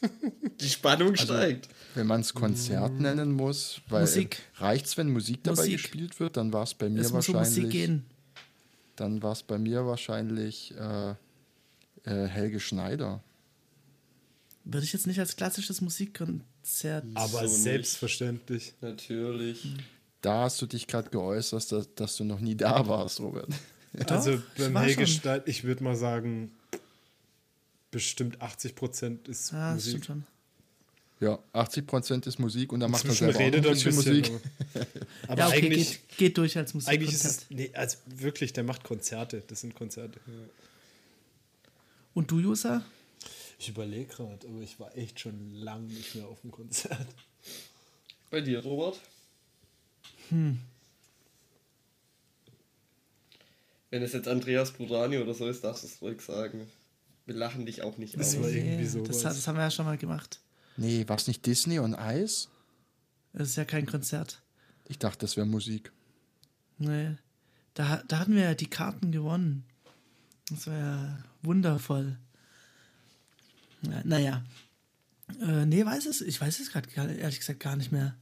Die 0.60 0.68
Spannung 0.68 1.10
Also, 1.10 1.24
steigt. 1.24 1.68
Wenn 1.94 2.06
man 2.06 2.20
es 2.20 2.32
Konzert 2.34 3.00
nennen 3.00 3.32
muss, 3.32 3.80
weil 3.88 4.02
Musik. 4.02 4.40
reicht 4.56 4.86
es, 4.86 4.96
wenn 4.96 5.10
Musik 5.10 5.42
dabei 5.42 5.62
Musik. 5.62 5.72
gespielt 5.78 6.20
wird, 6.20 6.36
dann 6.36 6.52
war 6.52 6.62
es 6.62 6.74
bei 6.74 6.88
mir 6.88 7.00
Es 7.00 7.12
muss 7.12 7.28
um 7.28 7.34
Musik 7.36 7.64
wahrscheinlich. 7.64 7.72
gehen. 7.72 8.04
Dann 8.98 9.22
war 9.22 9.32
es 9.32 9.42
bei 9.42 9.58
mir 9.58 9.86
wahrscheinlich 9.86 10.74
äh, 10.76 11.10
äh, 12.04 12.26
Helge 12.26 12.58
Schneider. 12.60 13.22
Würde 14.64 14.84
ich 14.84 14.92
jetzt 14.92 15.06
nicht 15.06 15.20
als 15.20 15.36
klassisches 15.36 15.80
Musikkonzert. 15.80 17.04
aber 17.14 17.26
So 17.26 17.42
nicht. 17.44 17.62
selbstverständlich. 17.62 18.74
Natürlich. 18.80 19.74
Da 20.20 20.42
hast 20.42 20.60
du 20.60 20.66
dich 20.66 20.86
gerade 20.88 21.10
geäußert, 21.10 21.70
dass, 21.72 21.94
dass 21.94 22.16
du 22.16 22.24
noch 22.24 22.40
nie 22.40 22.56
da 22.56 22.86
warst, 22.88 23.20
Robert. 23.20 23.48
Also 24.08 24.34
ich 24.34 24.40
beim 24.58 24.76
Helge. 24.76 25.06
Stein, 25.06 25.42
ich 25.46 25.62
würde 25.64 25.82
mal 25.84 25.96
sagen, 25.96 26.50
bestimmt 27.90 28.42
80 28.42 28.74
Prozent 28.74 29.28
ist 29.28 29.52
Ah, 29.54 29.74
das 29.74 29.84
Musik. 29.84 29.90
stimmt 29.90 30.06
schon. 30.06 30.24
Ja, 31.20 31.38
80% 31.52 32.28
ist 32.28 32.38
Musik 32.38 32.72
und 32.72 32.78
dann 32.80 32.92
macht 32.92 33.04
Inzwischen 33.04 33.32
selber 33.32 33.38
redet 33.40 33.66
ein 33.66 33.72
ein 33.72 33.72
bisschen 33.74 33.96
bisschen. 33.96 34.18
Musik. 34.18 34.40
Aber, 34.74 34.92
aber 35.28 35.40
ja, 35.40 35.48
okay, 35.48 35.56
eigentlich, 35.66 36.08
geht, 36.08 36.18
geht 36.18 36.38
durch 36.38 36.56
als 36.56 36.86
eigentlich 36.86 37.12
ist 37.12 37.24
es, 37.24 37.46
nee, 37.50 37.70
also 37.74 37.98
wirklich, 38.06 38.52
der 38.52 38.62
macht 38.62 38.84
Konzerte. 38.84 39.42
Das 39.46 39.60
sind 39.60 39.74
Konzerte. 39.74 40.20
Und 42.14 42.30
du, 42.30 42.38
Jusa? 42.38 42.84
Ich 43.58 43.68
überlege 43.68 44.06
gerade, 44.06 44.46
aber 44.46 44.60
ich 44.60 44.78
war 44.78 44.96
echt 44.96 45.18
schon 45.18 45.54
lang 45.54 45.86
nicht 45.88 46.14
mehr 46.14 46.26
auf 46.28 46.40
dem 46.42 46.52
Konzert. 46.52 47.06
Bei 48.30 48.40
dir, 48.40 48.62
Robert? 48.62 49.00
Wenn 50.30 50.60
es 53.90 54.12
jetzt 54.12 54.28
Andreas 54.28 54.70
Burani 54.72 55.18
oder 55.18 55.34
so 55.34 55.48
ist, 55.48 55.64
darfst 55.64 55.82
du 55.82 55.88
es 55.88 56.00
ruhig 56.00 56.20
sagen. 56.20 56.68
Wir 57.26 57.34
lachen 57.34 57.66
dich 57.66 57.82
auch 57.82 57.96
nicht 57.98 58.18
Das 58.18 58.36
aus. 58.36 58.42
war 58.42 58.50
irgendwie 58.50 58.84
das, 58.84 58.92
sowas. 58.92 59.22
das 59.22 59.48
haben 59.48 59.56
wir 59.56 59.62
ja 59.62 59.70
schon 59.70 59.86
mal 59.86 59.98
gemacht. 59.98 60.38
Nee, 60.78 61.08
war 61.08 61.16
es 61.16 61.26
nicht 61.26 61.44
Disney 61.44 61.80
und 61.80 61.96
Eis? 61.96 62.48
Das 63.32 63.48
ist 63.48 63.56
ja 63.56 63.64
kein 63.64 63.84
Konzert. 63.84 64.42
Ich 64.86 64.98
dachte, 64.98 65.18
das 65.18 65.36
wäre 65.36 65.44
Musik. 65.44 65.92
Nee. 66.78 67.16
Da, 67.74 68.02
da 68.06 68.20
hatten 68.20 68.36
wir 68.36 68.44
ja 68.44 68.54
die 68.54 68.70
Karten 68.70 69.10
gewonnen. 69.10 69.64
Das 70.50 70.68
war 70.68 70.78
ja 70.78 71.18
wundervoll. 71.42 72.16
Ja, 73.82 74.02
naja. 74.04 74.44
Äh, 75.40 75.66
nee, 75.66 75.84
weiß 75.84 76.06
es. 76.06 76.20
Ich 76.20 76.40
weiß 76.40 76.60
es 76.60 76.70
gerade 76.70 76.88
ehrlich 76.92 77.40
gesagt 77.40 77.58
gar 77.58 77.74
nicht 77.74 77.90
mehr. 77.90 78.16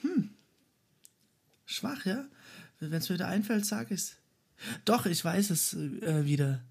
Hm. 0.00 0.30
Schwach, 1.66 2.06
ja? 2.06 2.24
Wenn 2.80 2.92
es 2.94 3.10
mir 3.10 3.16
wieder 3.16 3.28
einfällt, 3.28 3.66
sag 3.66 3.90
ich's. 3.90 4.16
Doch, 4.86 5.04
ich 5.04 5.22
weiß 5.22 5.50
es 5.50 5.74
äh, 5.74 6.24
wieder. 6.24 6.64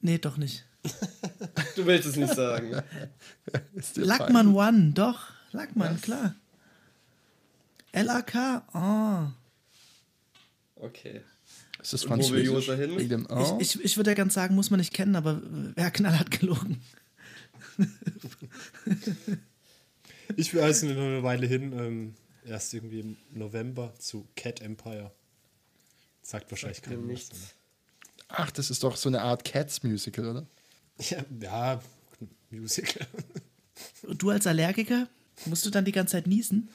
Nee, 0.00 0.18
doch 0.18 0.36
nicht. 0.36 0.66
Du 1.76 1.86
willst 1.86 2.06
es 2.06 2.16
nicht 2.16 2.34
sagen. 2.34 2.82
Ist 3.74 3.96
dir 3.96 4.04
Lackman 4.04 4.54
One, 4.54 4.92
doch. 4.92 5.30
Lackmann, 5.52 5.94
Was? 5.94 6.02
klar. 6.02 6.34
LAK, 7.92 8.62
oh. 8.74 9.26
Okay. 10.76 11.20
Ist 11.80 11.92
das 11.92 12.04
Und 12.04 12.22
wo 12.22 12.30
will 12.30 12.62
Französisch? 12.62 13.26
Oh? 13.28 13.58
Ich, 13.60 13.76
ich, 13.76 13.84
ich 13.84 13.96
würde 13.96 14.10
ja 14.10 14.14
ganz 14.14 14.34
sagen, 14.34 14.54
muss 14.54 14.70
man 14.70 14.80
nicht 14.80 14.94
kennen, 14.94 15.16
aber 15.16 15.40
wer 15.74 15.90
knallhart 15.90 16.30
gelogen. 16.30 16.80
Ich 20.36 20.54
will 20.54 20.62
also 20.62 20.86
noch 20.86 20.96
eine 20.96 21.22
Weile 21.22 21.46
hin, 21.46 21.72
ähm, 21.78 22.14
erst 22.46 22.72
irgendwie 22.74 23.00
im 23.00 23.16
November 23.32 23.92
zu 23.98 24.26
Cat 24.36 24.60
Empire. 24.60 25.12
Sagt 26.22 26.50
wahrscheinlich 26.50 26.82
keiner 26.82 26.96
nichts. 26.96 27.54
Ach, 28.28 28.50
das 28.50 28.70
ist 28.70 28.82
doch 28.82 28.96
so 28.96 29.08
eine 29.08 29.20
Art 29.20 29.44
Cats-Musical, 29.44 30.26
oder? 30.26 30.46
Ja, 30.98 31.24
ja, 31.40 31.82
Musical. 32.50 33.06
Und 34.02 34.22
du 34.22 34.30
als 34.30 34.46
Allergiker, 34.46 35.08
musst 35.46 35.66
du 35.66 35.70
dann 35.70 35.84
die 35.84 35.92
ganze 35.92 36.12
Zeit 36.12 36.26
niesen? 36.26 36.68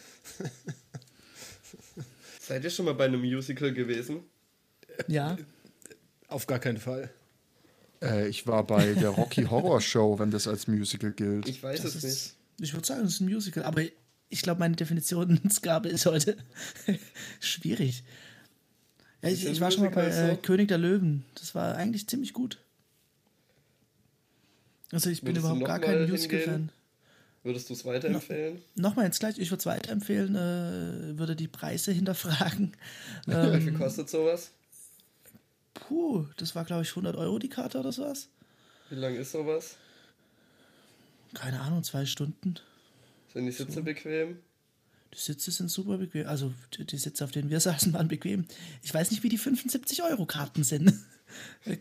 Seid 2.40 2.64
ihr 2.64 2.70
schon 2.70 2.86
mal 2.86 2.94
bei 2.96 3.06
einem 3.06 3.22
Musical 3.22 3.74
gewesen? 3.74 4.22
Ja. 5.08 5.38
Auf 6.28 6.48
gar 6.48 6.60
keinen 6.60 6.78
Fall. 6.78 7.10
Äh, 8.02 8.28
ich 8.28 8.48
war 8.48 8.66
bei 8.66 8.94
der 8.94 9.10
Rocky 9.10 9.44
Horror 9.44 9.82
Show, 9.82 10.20
wenn 10.20 10.32
das 10.32 10.48
als 10.48 10.68
Musical 10.68 11.12
gilt. 11.12 11.48
Ich 11.48 11.62
weiß 11.62 11.82
Das 11.82 11.96
es 11.96 12.04
ist, 12.04 12.36
nicht. 12.60 12.68
ich 12.68 12.74
würde 12.74 12.88
sagen, 12.88 13.04
das 13.04 13.14
ist 13.14 13.22
ein 13.22 13.30
Musical, 13.30 13.64
aber 13.64 13.84
ich 14.30 14.42
glaube, 14.42 14.60
meine 14.60 14.76
Definitionsgabe 14.76 15.90
ist 15.90 16.06
heute 16.06 16.38
schwierig. 17.40 18.04
Ja, 19.22 19.30
ich, 19.30 19.46
ich 19.46 19.60
war 19.60 19.72
schon 19.72 19.84
mal 19.84 19.92
bei 19.92 20.08
äh, 20.08 20.32
so? 20.32 20.38
König 20.42 20.68
der 20.68 20.78
Löwen. 20.78 21.26
Das 21.36 21.56
war 21.56 21.76
eigentlich 21.76 22.08
ziemlich 22.08 22.34
gut. 22.34 22.58
Also 24.92 25.10
ich 25.10 25.22
bin 25.22 25.36
Würdest 25.36 25.46
überhaupt 25.46 25.66
gar 25.66 25.80
kein? 25.80 26.10
Musical-Fan. 26.10 26.72
Würdest 27.44 27.70
du 27.70 27.74
es 27.74 27.86
weiterempfehlen? 27.86 28.62
Nochmal 28.76 29.06
jetzt 29.06 29.20
gleich, 29.20 29.38
ich 29.38 29.50
würde 29.50 29.60
es 29.60 29.66
weiterempfehlen, 29.66 30.36
äh, 30.36 31.18
würde 31.18 31.36
die 31.36 31.48
Preise 31.48 31.92
hinterfragen. 31.94 32.74
Wie 33.26 33.32
Ähm, 33.32 33.62
viel 33.62 33.74
kostet 33.74 34.10
sowas? 34.10 34.52
puh, 35.74 36.26
das 36.38 36.56
war 36.56 36.66
glaube 36.66 36.84
ich 36.84 36.90
100 36.90 37.16
Euro 37.16 37.40
die 37.40 37.50
Karte 37.50 37.80
oder 37.80 37.92
sowas. 37.92 38.28
Wie 38.90 38.96
lang 38.96 39.16
ist 39.16 39.32
sowas? 39.32 39.78
Keine 41.34 41.62
Ahnung, 41.62 41.84
zwei 41.84 42.06
Stunden. 42.06 42.56
Sind 43.34 43.46
die 43.46 43.52
Sitze 43.52 43.82
bequem? 43.84 44.40
Die 45.14 45.20
Sitze 45.20 45.52
sind 45.52 45.70
super 45.70 45.98
bequem. 45.98 46.28
Also 46.28 46.52
die, 46.76 46.86
die 46.86 46.98
Sitze, 46.98 47.24
auf 47.24 47.32
denen 47.32 47.50
wir 47.50 47.60
saßen, 47.62 47.94
waren 47.94 48.08
bequem. 48.08 48.46
Ich 48.84 48.94
weiß 48.94 49.12
nicht, 49.12 49.24
wie 49.24 49.30
die 49.30 49.40
75-Euro-Karten 49.40 50.64
sind. 50.64 50.94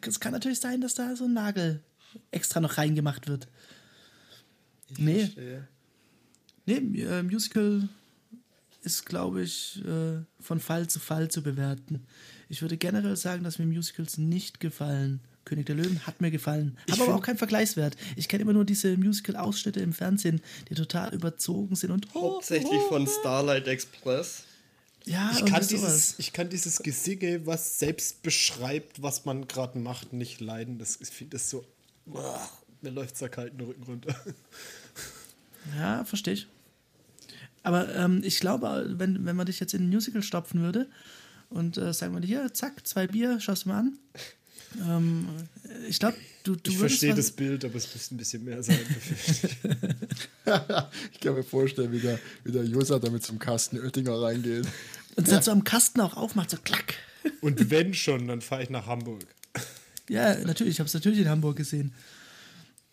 Es 0.02 0.20
kann 0.20 0.32
natürlich 0.32 0.60
sein, 0.60 0.80
dass 0.82 0.94
da 0.94 1.16
so 1.16 1.24
ein 1.24 1.32
Nagel 1.32 1.82
extra 2.30 2.60
noch 2.60 2.78
reingemacht 2.78 3.28
wird. 3.28 3.48
Nee, 4.96 5.24
Verstehe. 5.24 5.68
nee 6.66 7.02
äh, 7.02 7.22
Musical 7.22 7.88
ist, 8.82 9.06
glaube 9.06 9.42
ich, 9.42 9.82
äh, 9.84 10.20
von 10.40 10.60
Fall 10.60 10.88
zu 10.88 10.98
Fall 10.98 11.30
zu 11.30 11.42
bewerten. 11.42 12.06
Ich 12.48 12.62
würde 12.62 12.76
generell 12.76 13.16
sagen, 13.16 13.44
dass 13.44 13.58
mir 13.58 13.66
Musicals 13.66 14.18
nicht 14.18 14.60
gefallen. 14.60 15.20
König 15.44 15.66
der 15.66 15.76
Löwen 15.76 16.06
hat 16.06 16.20
mir 16.20 16.30
gefallen. 16.30 16.76
Hat 16.90 17.00
aber 17.00 17.14
auch 17.14 17.22
keinen 17.22 17.38
Vergleichswert. 17.38 17.96
Ich 18.16 18.28
kenne 18.28 18.42
immer 18.42 18.52
nur 18.52 18.64
diese 18.64 18.96
Musical-Ausschnitte 18.96 19.80
im 19.80 19.92
Fernsehen, 19.92 20.42
die 20.68 20.74
total 20.74 21.14
überzogen 21.14 21.74
sind 21.74 21.90
und 21.90 22.12
Hauptsächlich 22.14 22.80
von 22.88 23.06
Starlight 23.06 23.66
Express. 23.66 24.44
Ja, 25.06 25.32
Ich 25.32 25.46
kann, 25.46 25.66
dieses, 25.66 26.18
ich 26.18 26.34
kann 26.34 26.50
dieses 26.50 26.82
Gesinge, 26.82 27.46
was 27.46 27.78
selbst 27.78 28.22
beschreibt, 28.22 29.00
was 29.00 29.24
man 29.24 29.48
gerade 29.48 29.78
macht, 29.78 30.12
nicht 30.12 30.40
leiden. 30.40 30.78
Das, 30.78 30.98
ich 31.00 31.08
finde 31.08 31.38
das 31.38 31.48
so. 31.48 31.64
Boah, 32.12 32.48
mir 32.80 32.90
läuft 32.90 33.20
der 33.20 33.28
kalten 33.28 33.60
Rücken 33.60 33.82
runter. 33.82 34.14
Ja, 35.76 36.04
verstehe 36.04 36.34
ich. 36.34 36.46
Aber 37.62 37.94
ähm, 37.94 38.22
ich 38.24 38.40
glaube, 38.40 38.94
wenn, 38.96 39.26
wenn 39.26 39.36
man 39.36 39.46
dich 39.46 39.60
jetzt 39.60 39.74
in 39.74 39.82
ein 39.82 39.88
Musical 39.90 40.22
stopfen 40.22 40.62
würde 40.62 40.88
und 41.50 41.76
äh, 41.76 41.92
sagen 41.92 42.14
wir 42.14 42.20
dir, 42.20 42.26
hier, 42.26 42.54
zack, 42.54 42.86
zwei 42.86 43.06
Bier, 43.06 43.40
schaust 43.40 43.64
du 43.64 43.70
mal 43.70 43.80
an. 43.80 43.98
Ähm, 44.80 45.26
ich 45.88 45.98
glaube, 45.98 46.16
du, 46.44 46.56
du 46.56 46.70
Ich 46.70 46.78
verstehe 46.78 47.14
das 47.14 47.30
Bild, 47.30 47.64
aber 47.64 47.76
es 47.76 47.92
müsste 47.92 48.14
ein 48.14 48.18
bisschen 48.18 48.44
mehr 48.44 48.62
sein. 48.62 48.78
ich. 51.12 51.20
kann 51.20 51.34
mir 51.34 51.42
vorstellen, 51.42 51.92
wie 51.92 52.00
der, 52.00 52.18
wie 52.44 52.52
der 52.52 52.64
Josa 52.64 52.98
da 52.98 53.10
mit 53.10 53.22
zum 53.22 53.38
Kasten 53.38 53.78
Oettinger 53.78 54.20
reingeht. 54.20 54.66
Und 55.16 55.30
dann 55.30 55.42
so 55.42 55.50
am 55.50 55.64
Kasten 55.64 56.00
auch 56.00 56.16
aufmacht, 56.16 56.50
so 56.50 56.58
klack. 56.62 56.94
Und 57.40 57.70
wenn 57.70 57.94
schon, 57.94 58.28
dann 58.28 58.40
fahre 58.40 58.62
ich 58.62 58.70
nach 58.70 58.86
Hamburg. 58.86 59.26
Ja, 60.08 60.36
natürlich, 60.44 60.74
ich 60.74 60.78
habe 60.80 60.86
es 60.88 60.94
natürlich 60.94 61.18
in 61.20 61.28
Hamburg 61.28 61.56
gesehen. 61.56 61.92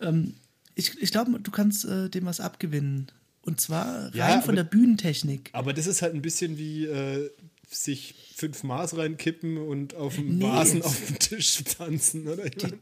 Ähm, 0.02 0.34
ich 0.76 1.02
ich 1.02 1.12
glaube, 1.12 1.40
du 1.40 1.52
kannst 1.52 1.86
äh, 1.86 2.10
dem 2.10 2.26
was 2.26 2.40
abgewinnen. 2.40 3.08
Und 3.42 3.62
zwar 3.62 4.06
rein 4.06 4.12
Ja, 4.16 4.28
von 4.42 4.50
aber- 4.50 4.56
der 4.56 4.64
Bühnentechnik. 4.64 5.50
Aber 5.54 5.74
das 5.74 5.86
ist 5.88 6.02
halt 6.02 6.14
ein 6.16 6.22
bisschen 6.22 6.58
wie 6.58 6.86
äh, 6.86 7.30
sich 7.70 8.16
fünf 8.36 8.64
Maß 8.64 8.98
reinkippen 8.98 9.58
und 9.58 9.94
auf 9.96 10.16
dem 10.16 10.38
Nee. 10.40 10.44
Vasen 10.46 10.82
auf 10.82 11.00
dem 11.08 11.20
Tisch 11.20 11.64
tanzen, 11.64 12.28
oder? 12.28 12.44
Mein, 12.44 12.74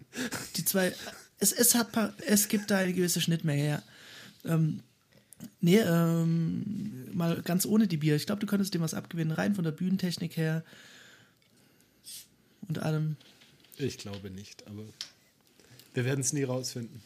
Die 0.56 0.66
zwei, 0.66 0.94
es, 1.40 1.52
es, 1.52 1.76
hat 1.76 1.90
es 2.26 2.48
gibt 2.48 2.72
da 2.72 2.78
eine 2.78 2.94
gewisse 2.94 3.20
Schnittmenge, 3.22 3.68
ja. 3.68 3.84
Ähm, 4.46 4.80
nee, 5.62 5.80
ähm, 5.80 7.10
mal 7.14 7.42
ganz 7.44 7.66
ohne 7.66 7.88
die 7.88 7.98
Bier. 7.98 8.16
Ich 8.16 8.26
glaube, 8.26 8.40
du 8.40 8.48
könntest 8.48 8.74
dem 8.74 8.82
was 8.82 8.94
abgewinnen, 8.94 9.32
rein 9.34 9.54
von 9.56 9.64
der 9.66 9.72
Bühnentechnik 9.72 10.38
her. 10.38 10.64
Und 12.68 12.80
allem. 12.80 13.18
Ich 13.78 13.98
glaube 13.98 14.30
nicht, 14.30 14.66
aber 14.68 14.84
wir 15.94 16.06
werden 16.06 16.22
es 16.22 16.34
nie 16.34 16.44
rausfinden. 16.44 17.02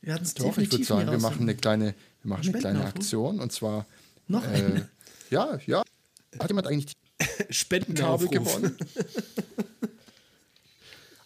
Wir 0.00 0.14
hatten 0.14 0.24
es 0.24 0.34
Doch, 0.34 0.56
ich 0.58 0.70
würde 0.70 0.84
sagen, 0.84 1.10
wir 1.10 1.18
machen 1.18 1.42
eine 1.42 1.54
kleine, 1.54 1.94
wir 2.22 2.28
machen 2.28 2.48
eine 2.48 2.58
kleine? 2.58 2.84
Aktion 2.84 3.40
und 3.40 3.52
zwar. 3.52 3.86
Noch 4.28 4.44
Äh, 4.44 4.48
eine. 4.56 4.88
ja, 5.30 5.58
ja. 5.66 5.82
Hat 6.38 6.50
jemand 6.50 6.66
eigentlich 6.66 6.86
die 6.86 6.94
Kabel 7.26 7.52
Spendenaufruf. 7.54 8.30
gewonnen? 8.30 8.76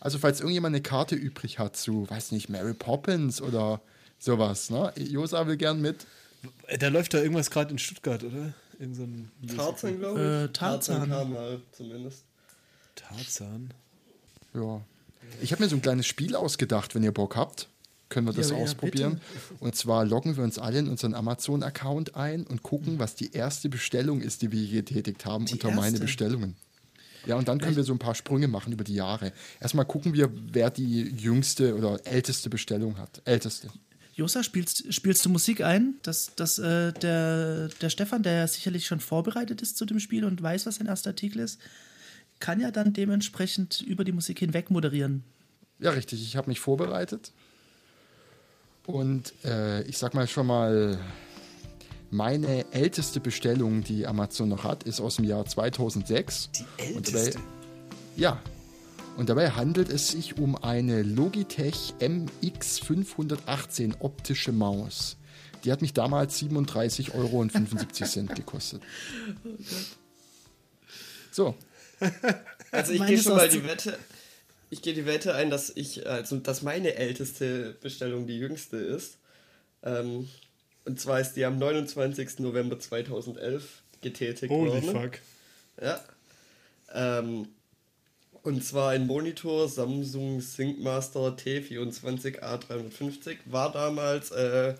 Also, 0.00 0.18
falls 0.20 0.38
irgendjemand 0.38 0.74
eine 0.76 0.82
Karte 0.82 1.16
übrig 1.16 1.58
hat 1.58 1.76
zu, 1.76 2.08
weiß 2.08 2.30
nicht, 2.30 2.48
Mary 2.48 2.72
Poppins 2.72 3.42
oder 3.42 3.80
sowas, 4.20 4.70
ne? 4.70 4.92
Josa 4.96 5.46
will 5.48 5.56
gern 5.56 5.80
mit. 5.80 6.06
Da 6.78 6.86
läuft 6.86 7.14
da 7.14 7.18
irgendwas 7.18 7.50
gerade 7.50 7.72
in 7.72 7.78
Stuttgart, 7.78 8.22
oder? 8.22 8.54
In 8.78 8.94
so 8.94 9.02
einem 9.02 9.28
Tarzan, 9.56 9.98
glaube 9.98 10.20
ich. 10.20 10.50
Äh, 10.50 10.52
Tarzan. 10.52 11.08
kam 11.08 11.32
mal 11.32 11.60
zumindest. 11.72 12.22
Tarzan. 12.94 13.74
Ja. 14.54 14.80
Ich 15.40 15.52
habe 15.52 15.62
mir 15.62 15.68
so 15.68 15.76
ein 15.76 15.82
kleines 15.82 16.06
Spiel 16.06 16.34
ausgedacht, 16.34 16.94
wenn 16.94 17.02
ihr 17.02 17.12
Bock 17.12 17.36
habt. 17.36 17.68
Können 18.08 18.26
wir 18.26 18.32
das 18.32 18.50
Ja, 18.50 18.56
ja, 18.56 18.62
ausprobieren. 18.62 19.20
Und 19.60 19.76
zwar 19.76 20.06
loggen 20.06 20.36
wir 20.36 20.42
uns 20.42 20.58
alle 20.58 20.78
in 20.78 20.88
unseren 20.88 21.12
Amazon-Account 21.14 22.16
ein 22.16 22.46
und 22.46 22.62
gucken, 22.62 22.98
was 22.98 23.14
die 23.14 23.32
erste 23.32 23.68
Bestellung 23.68 24.22
ist, 24.22 24.40
die 24.40 24.50
wir 24.50 24.60
je 24.62 24.76
getätigt 24.78 25.26
haben 25.26 25.44
Die 25.44 25.54
unter 25.54 25.68
meine 25.68 25.88
erste? 25.88 26.00
Bestellungen. 26.00 26.56
Ja, 27.26 27.36
und 27.36 27.48
dann 27.48 27.60
können 27.60 27.76
wir 27.76 27.84
so 27.84 27.92
ein 27.92 27.98
paar 27.98 28.14
Sprünge 28.14 28.48
machen 28.48 28.72
über 28.72 28.84
die 28.84 28.94
Jahre. 28.94 29.32
Erstmal 29.60 29.84
gucken 29.84 30.14
wir, 30.14 30.30
wer 30.52 30.70
die 30.70 31.02
jüngste 31.02 31.76
oder 31.76 32.00
älteste 32.06 32.48
Bestellung 32.48 32.96
hat. 32.96 33.20
Älteste. 33.26 33.68
Josa, 34.14 34.42
spielst, 34.42 34.92
spielst 34.92 35.24
du 35.26 35.28
Musik 35.28 35.60
ein? 35.60 35.94
Dass, 36.02 36.34
dass 36.34 36.58
äh, 36.58 36.92
der, 36.92 37.68
der 37.68 37.90
Stefan, 37.90 38.22
der 38.22 38.32
ja 38.32 38.48
sicherlich 38.48 38.86
schon 38.86 39.00
vorbereitet 39.00 39.60
ist 39.60 39.76
zu 39.76 39.84
dem 39.84 40.00
Spiel 40.00 40.24
und 40.24 40.42
weiß, 40.42 40.64
was 40.64 40.76
sein 40.76 40.86
erster 40.86 41.10
Artikel 41.10 41.40
ist, 41.40 41.60
kann 42.40 42.60
ja 42.60 42.70
dann 42.70 42.92
dementsprechend 42.92 43.80
über 43.80 44.04
die 44.04 44.12
Musik 44.12 44.38
hinweg 44.38 44.70
moderieren. 44.70 45.24
Ja, 45.78 45.90
richtig. 45.90 46.22
Ich 46.22 46.36
habe 46.36 46.48
mich 46.48 46.60
vorbereitet. 46.60 47.32
Und 48.86 49.32
äh, 49.44 49.82
ich 49.82 49.98
sag 49.98 50.14
mal 50.14 50.26
schon 50.26 50.46
mal, 50.46 50.98
meine 52.10 52.64
älteste 52.72 53.20
Bestellung, 53.20 53.84
die 53.84 54.06
Amazon 54.06 54.48
noch 54.48 54.64
hat, 54.64 54.84
ist 54.84 55.00
aus 55.00 55.16
dem 55.16 55.26
Jahr 55.26 55.44
2006. 55.44 56.50
Die 56.52 56.62
Und 56.94 57.08
dabei, 57.08 57.18
älteste. 57.18 57.40
ja. 58.16 58.40
Und 59.16 59.28
dabei 59.28 59.50
handelt 59.50 59.88
es 59.90 60.08
sich 60.08 60.38
um 60.38 60.54
eine 60.56 61.02
Logitech 61.02 61.94
MX518 61.98 63.96
optische 63.98 64.52
Maus. 64.52 65.16
Die 65.64 65.72
hat 65.72 65.82
mich 65.82 65.92
damals 65.92 66.40
37,75 66.40 67.14
Euro 67.14 68.34
gekostet. 68.34 68.80
So, 71.30 71.54
Also 72.70 72.92
ich 72.92 73.04
gehe 73.06 73.18
schon 73.18 73.36
mal 73.36 73.48
die 73.48 73.66
Wette. 73.66 73.98
Ich 74.70 74.82
gehe 74.82 74.92
die 74.92 75.06
Wette 75.06 75.34
ein, 75.34 75.48
dass 75.48 75.74
ich, 75.74 76.06
also 76.06 76.36
dass 76.36 76.60
meine 76.60 76.96
älteste 76.96 77.74
Bestellung 77.80 78.26
die 78.26 78.38
jüngste 78.38 78.76
ist. 78.76 79.16
Ähm, 79.82 80.28
und 80.84 81.00
zwar 81.00 81.20
ist 81.20 81.34
die 81.34 81.44
am 81.44 81.58
29. 81.58 82.40
November 82.40 82.78
2011 82.78 83.82
getätigt 84.02 84.50
Holy 84.50 84.70
worden. 84.70 84.90
fuck. 84.90 85.18
Ja. 85.80 86.04
Ähm, 86.92 87.48
und 88.42 88.64
zwar 88.64 88.90
ein 88.90 89.06
Monitor 89.06 89.68
Samsung 89.68 90.40
ThinkMaster 90.40 91.36
T24A350. 91.36 93.38
War 93.46 93.72
damals 93.72 94.30
äh, 94.30 94.74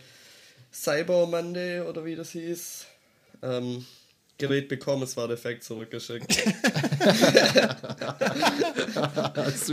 Cyber 0.72 1.26
Monday 1.26 1.80
oder 1.80 2.04
wie 2.04 2.16
das 2.16 2.32
hieß. 2.32 2.86
Ähm, 3.42 3.86
Gerät 4.38 4.68
bekommen, 4.68 5.02
es 5.02 5.16
war 5.16 5.26
defekt 5.26 5.64
zurückgeschickt. 5.64 6.32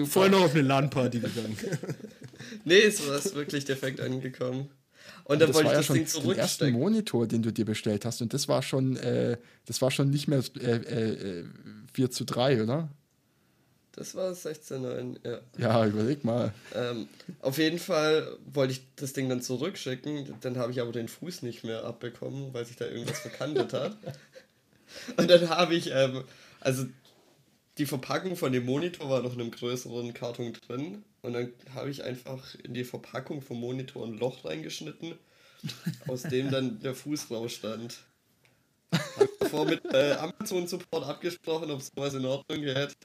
Vorher 0.07 0.31
noch 0.31 0.45
auf 0.45 0.53
eine 0.53 0.63
LAN-Party 0.63 1.19
gegangen. 1.19 1.57
nee, 2.65 2.79
es 2.79 3.07
war 3.07 3.23
wirklich 3.35 3.65
defekt 3.65 4.01
angekommen. 4.01 4.71
Und 5.25 5.39
dann 5.41 5.49
das 5.49 5.55
wollte 5.55 5.67
war 5.67 5.73
ich 5.73 5.75
ja 5.75 5.79
das 5.79 5.85
schon 5.85 5.95
Ding 5.95 6.05
den 6.05 6.11
ersten 6.11 6.21
zurückstecken. 6.21 6.79
Monitor, 6.79 7.27
den 7.27 7.41
du 7.41 7.51
dir 7.51 7.65
bestellt 7.65 8.05
hast. 8.05 8.21
Und 8.21 8.33
das 8.33 8.47
war 8.47 8.61
schon, 8.61 8.95
äh, 8.97 9.37
das 9.65 9.81
war 9.81 9.91
schon 9.91 10.09
nicht 10.09 10.27
mehr 10.27 10.43
äh, 10.59 10.71
äh, 10.71 11.45
4 11.93 12.11
zu 12.11 12.25
3, 12.25 12.63
oder? 12.63 12.89
Das 13.95 14.13
war 14.13 14.33
16.9, 14.33 15.17
ja. 15.23 15.39
Ja, 15.57 15.85
überleg 15.85 16.25
mal. 16.25 16.53
Ähm, 16.73 17.07
auf 17.41 17.57
jeden 17.57 17.79
Fall 17.79 18.27
wollte 18.45 18.73
ich 18.73 18.81
das 18.97 19.13
Ding 19.13 19.29
dann 19.29 19.41
zurückschicken, 19.41 20.35
dann 20.41 20.57
habe 20.57 20.71
ich 20.73 20.81
aber 20.81 20.91
den 20.91 21.07
Fuß 21.07 21.43
nicht 21.43 21.63
mehr 21.63 21.85
abbekommen, 21.85 22.53
weil 22.53 22.65
sich 22.65 22.75
da 22.75 22.85
irgendwas 22.85 23.19
verkantet 23.19 23.71
hat. 23.71 23.97
Und 25.17 25.29
dann 25.29 25.49
habe 25.49 25.75
ich, 25.75 25.91
ähm, 25.91 26.23
also 26.59 26.85
die 27.77 27.85
Verpackung 27.85 28.35
von 28.35 28.51
dem 28.51 28.65
Monitor 28.65 29.09
war 29.09 29.21
noch 29.21 29.33
in 29.33 29.41
einem 29.41 29.51
größeren 29.51 30.13
Karton 30.13 30.53
drin 30.67 31.03
und 31.21 31.33
dann 31.33 31.51
habe 31.73 31.89
ich 31.89 32.03
einfach 32.03 32.55
in 32.63 32.73
die 32.73 32.85
Verpackung 32.85 33.41
vom 33.41 33.59
Monitor 33.59 34.05
ein 34.05 34.17
Loch 34.17 34.45
reingeschnitten, 34.45 35.15
aus 36.07 36.23
dem 36.23 36.51
dann 36.51 36.79
der 36.79 36.95
Fuß 36.95 37.31
rausstand. 37.31 37.97
Habe 38.91 39.29
davor 39.39 39.65
mit 39.65 39.83
äh, 39.93 40.13
Amazon 40.13 40.67
Support 40.67 41.05
abgesprochen, 41.05 41.69
ob 41.71 41.81
sowas 41.81 42.13
in 42.13 42.25
Ordnung 42.25 42.61
geht. 42.61 42.95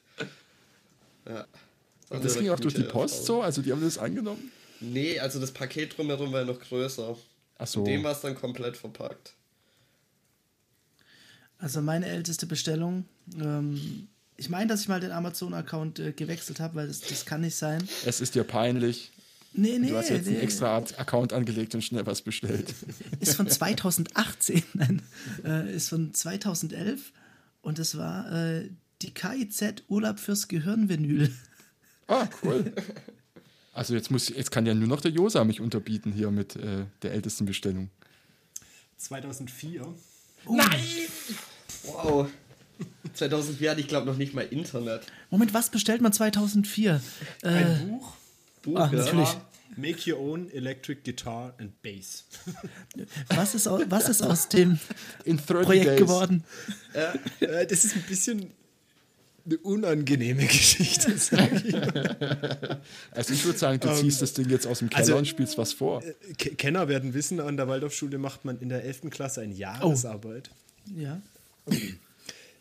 Ja. 1.29 1.47
Und 2.11 2.25
das 2.25 2.39
ging 2.39 2.51
auch 2.51 2.61
durch 2.61 2.75
die 2.75 2.83
Post 2.83 3.25
so? 3.25 3.43
Also 3.43 3.63
die 3.63 3.73
haben 3.73 3.81
das 3.81 3.99
angenommen? 3.99 4.53
Nee, 4.81 5.19
also 5.19 5.41
das 5.41 5.53
Paket 5.53 5.97
drumherum 5.97 6.33
war 6.33 6.41
ja 6.41 6.47
noch 6.47 6.61
größer. 6.61 7.17
Ach 7.59 7.67
so. 7.67 7.85
Dem 7.85 8.05
war 8.05 8.13
es 8.13 8.21
dann 8.21 8.35
komplett 8.35 8.77
verpackt. 8.77 9.35
Also 11.61 11.83
meine 11.83 12.07
älteste 12.07 12.47
Bestellung. 12.47 13.05
Ähm, 13.39 14.09
ich 14.37 14.49
meine, 14.49 14.67
dass 14.69 14.81
ich 14.83 14.89
mal 14.89 15.01
den 15.01 15.13
Amazon-Account 15.13 15.99
äh, 15.99 16.13
gewechselt 16.13 16.61
habe, 16.61 16.75
weil 16.77 16.87
das, 16.89 17.01
das 17.01 17.27
kann 17.27 17.43
nicht 17.43 17.55
sein. 17.57 17.87
Es 18.07 18.21
ist 18.21 18.35
dir 18.35 18.45
peinlich. 18.45 19.13
Nee, 19.53 19.79
nee, 19.79 19.89
Du 19.91 19.97
hast 19.97 20.09
jetzt 20.11 20.27
nee. 20.27 20.35
einen 20.35 20.43
extra 20.43 20.69
Art- 20.77 20.99
Account 20.99 21.33
angelegt 21.33 21.75
und 21.75 21.83
schnell 21.83 22.07
was 22.07 22.23
bestellt. 22.23 22.73
Ist 23.21 23.35
von 23.35 23.49
2018, 23.49 24.63
nein, 24.75 25.03
äh, 25.45 25.75
ist 25.75 25.89
von 25.89 26.15
2011 26.15 27.13
und 27.61 27.79
es 27.81 27.99
war 27.99 28.31
äh, 28.33 28.71
die 29.03 29.11
KIZ 29.13 29.83
Urlaub 29.89 30.21
fürs 30.21 30.47
Gehirnvinyl. 30.47 31.35
Ah, 32.07 32.29
cool. 32.45 32.73
Also 33.75 33.95
jetzt 33.95 34.11
muss 34.13 34.29
jetzt 34.29 34.51
kann 34.53 34.67
ja 34.67 34.75
nur 34.75 34.87
noch 34.89 35.01
der 35.01 35.11
Josa 35.11 35.43
mich 35.45 35.61
unterbieten 35.61 36.13
hier 36.13 36.31
mit 36.31 36.55
äh, 36.57 36.85
der 37.03 37.13
ältesten 37.13 37.45
Bestellung. 37.45 37.91
2004. 38.99 39.85
Wow. 41.85 42.29
2004 43.15 43.71
hatte 43.71 43.81
ich 43.81 43.89
glaube 43.89 44.07
noch 44.07 44.17
nicht 44.17 44.35
mal 44.35 44.43
Internet. 44.43 45.03
Moment, 45.31 45.53
was 45.55 45.71
bestellt 45.71 46.01
man 46.01 46.13
2004? 46.13 47.01
Äh, 47.43 47.49
Ein 47.49 47.89
Buch. 47.89 48.13
Buch, 48.63 48.77
Ah, 48.79 48.91
ja. 48.93 48.99
natürlich. 48.99 49.29
Make 49.77 50.11
Your 50.13 50.19
Own 50.21 50.51
Electric 50.51 51.01
Guitar 51.05 51.55
and 51.59 51.81
Bass. 51.83 52.25
was, 53.29 53.55
ist 53.55 53.67
aus, 53.69 53.83
was 53.89 54.09
ist 54.09 54.23
aus 54.23 54.49
dem 54.49 54.79
In 55.25 55.37
30 55.37 55.47
Projekt 55.67 55.87
days. 55.87 55.99
geworden? 56.01 56.45
Äh, 56.93 57.67
das 57.67 57.85
ist 57.85 57.95
ein 57.97 58.03
bisschen 58.03 58.51
eine 59.47 59.59
unangenehme 59.59 60.43
Geschichte, 60.47 61.17
sag 61.17 61.53
ich. 61.65 61.75
Also 63.13 63.33
ich 63.33 63.45
würde 63.45 63.59
sagen, 63.59 63.81
du 63.81 63.95
ziehst 63.95 64.21
das 64.21 64.33
Ding 64.35 64.49
jetzt 64.51 64.67
aus 64.67 64.81
dem 64.81 64.91
Keller 64.91 65.01
also- 65.03 65.17
und 65.17 65.29
spielst 65.29 65.57
was 65.57 65.73
vor. 65.73 66.03
Ke- 66.37 66.55
Kenner 66.57 66.89
werden 66.89 67.15
wissen, 67.15 67.41
an 67.41 67.57
der 67.57 67.69
Waldorfschule 67.69 68.19
macht 68.19 68.45
man 68.45 68.59
in 68.61 68.69
der 68.69 68.85
11. 68.85 69.09
Klasse 69.11 69.41
eine 69.41 69.55
Jahresarbeit. 69.55 70.51
Ja, 70.97 71.21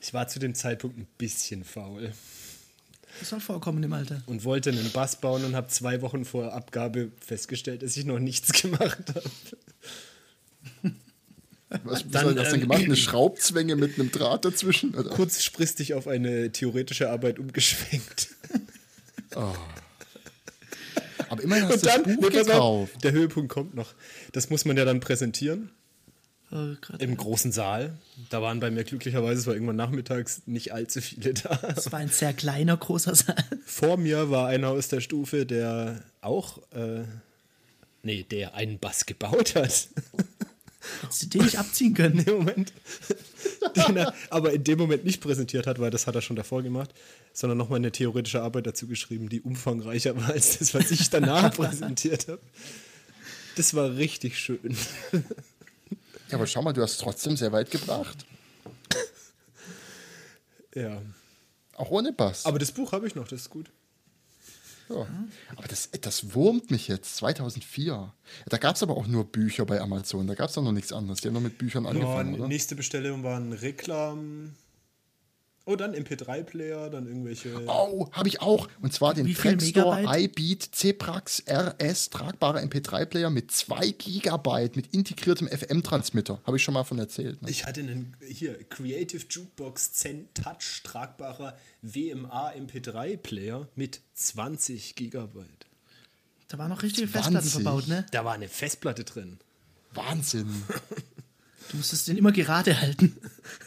Ich 0.01 0.13
war 0.13 0.27
zu 0.27 0.39
dem 0.39 0.55
Zeitpunkt 0.55 0.97
ein 0.97 1.07
bisschen 1.17 1.63
faul 1.63 2.13
das 3.19 3.29
soll 3.29 3.39
vorkommen 3.39 3.83
im 3.83 3.93
Alter. 3.93 4.21
und 4.27 4.43
wollte 4.45 4.69
einen 4.69 4.91
Bass 4.91 5.17
bauen 5.17 5.43
und 5.43 5.55
habe 5.55 5.67
zwei 5.67 6.01
Wochen 6.01 6.25
vor 6.25 6.53
Abgabe 6.53 7.11
festgestellt, 7.25 7.83
dass 7.83 7.97
ich 7.97 8.05
noch 8.05 8.19
nichts 8.19 8.51
gemacht 8.61 9.03
habe. 9.09 9.23
Was 11.83 12.03
Dann, 12.09 12.23
soll 12.23 12.35
das 12.35 12.49
denn 12.49 12.61
ähm, 12.61 12.61
gemacht? 12.61 12.83
Eine 12.83 12.95
Schraubzwänge 12.95 13.75
mit 13.75 13.99
einem 13.99 14.11
Draht 14.11 14.45
dazwischen? 14.45 14.95
Oder? 14.95 15.09
Kurzfristig 15.09 15.93
auf 15.93 16.07
eine 16.07 16.51
theoretische 16.51 17.09
Arbeit 17.11 17.37
umgeschwenkt. 17.37 18.29
Aber 21.29 21.43
immerhin 21.43 21.67
hast 21.67 21.83
du 21.83 21.87
das 21.87 22.01
Buch 22.01 22.29
gekauft. 22.31 23.03
der 23.03 23.11
Höhepunkt 23.11 23.51
kommt 23.51 23.75
noch. 23.75 23.93
Das 24.31 24.49
muss 24.49 24.65
man 24.65 24.77
ja 24.77 24.85
dann 24.85 24.99
präsentieren 24.99 25.69
Äh, 26.51 27.03
im 27.03 27.15
großen 27.15 27.51
Saal. 27.51 27.93
Da 28.29 28.41
waren 28.41 28.59
bei 28.59 28.71
mir 28.71 28.83
glücklicherweise, 28.83 29.39
es 29.39 29.47
war 29.47 29.53
irgendwann 29.53 29.75
nachmittags, 29.75 30.41
nicht 30.47 30.73
allzu 30.73 31.01
viele 31.01 31.33
da. 31.33 31.55
Das 31.75 31.91
war 31.91 31.99
ein 31.99 32.09
sehr 32.09 32.33
kleiner, 32.33 32.75
großer 32.75 33.13
Saal. 33.15 33.43
Vor 33.65 33.97
mir 33.97 34.31
war 34.31 34.47
einer 34.47 34.69
aus 34.69 34.87
der 34.87 35.01
Stufe, 35.01 35.45
der 35.45 36.03
auch, 36.21 36.57
äh, 36.71 37.03
nee, 38.01 38.23
der 38.23 38.55
einen 38.55 38.79
Bass 38.79 39.05
gebaut 39.05 39.55
hat. 39.55 39.89
Hättest 41.01 41.23
du 41.23 41.27
den 41.27 41.43
nicht 41.43 41.59
abziehen 41.59 41.93
können? 41.93 42.19
Im 42.19 42.37
Moment. 42.37 42.73
Den 43.75 43.97
er 43.97 44.13
aber 44.29 44.53
in 44.53 44.63
dem 44.63 44.79
Moment 44.79 45.05
nicht 45.05 45.21
präsentiert 45.21 45.67
hat, 45.67 45.79
weil 45.79 45.91
das 45.91 46.07
hat 46.07 46.15
er 46.15 46.21
schon 46.21 46.35
davor 46.35 46.63
gemacht, 46.63 46.93
sondern 47.33 47.57
nochmal 47.57 47.77
eine 47.77 47.91
theoretische 47.91 48.41
Arbeit 48.41 48.65
dazu 48.65 48.87
geschrieben, 48.87 49.29
die 49.29 49.41
umfangreicher 49.41 50.15
war 50.15 50.29
als 50.29 50.57
das, 50.57 50.73
was 50.73 50.89
ich 50.89 51.09
danach 51.09 51.53
präsentiert 51.55 52.27
habe. 52.27 52.41
Das 53.55 53.73
war 53.73 53.95
richtig 53.97 54.39
schön. 54.39 54.75
Ja, 56.29 56.35
aber 56.37 56.47
schau 56.47 56.61
mal, 56.61 56.73
du 56.73 56.81
hast 56.81 56.91
es 56.93 56.97
trotzdem 56.99 57.35
sehr 57.37 57.51
weit 57.51 57.71
gebracht. 57.71 58.25
Ja. 60.75 61.01
Auch 61.75 61.89
ohne 61.89 62.13
Bass. 62.13 62.45
Aber 62.45 62.59
das 62.59 62.71
Buch 62.71 62.91
habe 62.91 63.07
ich 63.07 63.15
noch, 63.15 63.27
das 63.27 63.41
ist 63.41 63.49
gut. 63.49 63.71
ja. 64.89 65.07
aber 65.55 65.67
das, 65.67 65.89
das 66.01 66.33
wurmt 66.35 66.69
mich 66.71 66.87
jetzt, 66.87 67.17
2004. 67.17 68.13
Da 68.47 68.57
gab 68.57 68.75
es 68.75 68.83
aber 68.83 68.95
auch 68.95 69.07
nur 69.07 69.25
Bücher 69.25 69.65
bei 69.65 69.81
Amazon. 69.81 70.27
Da 70.27 70.35
gab 70.35 70.49
es 70.49 70.55
doch 70.55 70.63
noch 70.63 70.71
nichts 70.71 70.93
anderes. 70.93 71.21
Die 71.21 71.27
haben 71.27 71.33
nur 71.33 71.41
mit 71.41 71.57
Büchern 71.57 71.85
Ja, 71.85 71.89
angefangen, 71.91 72.35
oder? 72.35 72.47
nächste 72.47 72.75
Bestellung 72.75 73.23
waren 73.23 73.51
Reklam. 73.53 74.53
Oh, 75.65 75.75
dann 75.75 75.93
MP3-Player, 75.93 76.89
dann 76.89 77.05
irgendwelche. 77.05 77.61
Oh, 77.67 78.09
habe 78.11 78.27
ich 78.27 78.41
auch. 78.41 78.67
Und 78.81 78.91
zwar 78.91 79.13
den 79.13 79.31
Trackstore 79.33 80.03
iBeat 80.03 80.63
C-Prax 80.63 81.43
RS 81.47 82.09
tragbare 82.09 82.59
MP3-Player 82.61 83.29
mit 83.29 83.51
2 83.51 83.89
Gigabyte 83.91 84.75
mit 84.75 84.87
integriertem 84.93 85.47
FM-Transmitter. 85.47 86.41
Habe 86.45 86.57
ich 86.57 86.63
schon 86.63 86.73
mal 86.73 86.85
von 86.85 86.97
erzählt. 86.97 87.41
Ne? 87.41 87.49
Ich 87.49 87.65
hatte 87.65 87.81
einen 87.81 88.15
hier 88.27 88.57
Creative 88.69 89.23
Jukebox 89.29 89.93
Zen 89.93 90.27
Touch 90.33 90.81
tragbarer 90.83 91.55
WMA 91.83 92.51
MP3-Player 92.53 93.67
mit 93.75 94.01
20 94.15 94.95
Gigabyte. 94.95 95.67
Da 96.47 96.57
waren 96.57 96.69
noch 96.69 96.81
richtige 96.81 97.07
20. 97.07 97.21
Festplatten 97.21 97.49
verbaut, 97.49 97.87
ne? 97.87 98.05
Da 98.11 98.25
war 98.25 98.33
eine 98.33 98.47
Festplatte 98.47 99.03
drin. 99.03 99.37
Wahnsinn. 99.93 100.47
Du 101.69 101.77
musstest 101.77 102.07
den 102.07 102.17
immer 102.17 102.31
gerade 102.31 102.79
halten. 102.79 103.15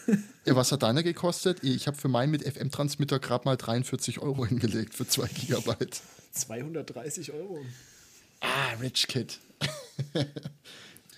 Ja, 0.45 0.57
was 0.57 0.73
hat 0.73 0.83
deiner 0.83 1.05
gekostet? 1.05 1.63
Ich 1.63 1.87
habe 1.87 1.97
für 1.97 2.09
meinen 2.09 2.33
mit 2.33 2.43
FM-Transmitter 2.43 3.21
gerade 3.21 3.45
mal 3.45 3.57
43 3.57 4.19
Euro 4.19 4.45
hingelegt 4.45 4.93
für 4.93 5.07
2 5.07 5.29
Gigabyte. 5.29 6.01
230 6.33 7.33
Euro. 7.33 7.61
Ah, 8.41 8.73
Rich 8.81 9.07
Kid. 9.07 9.39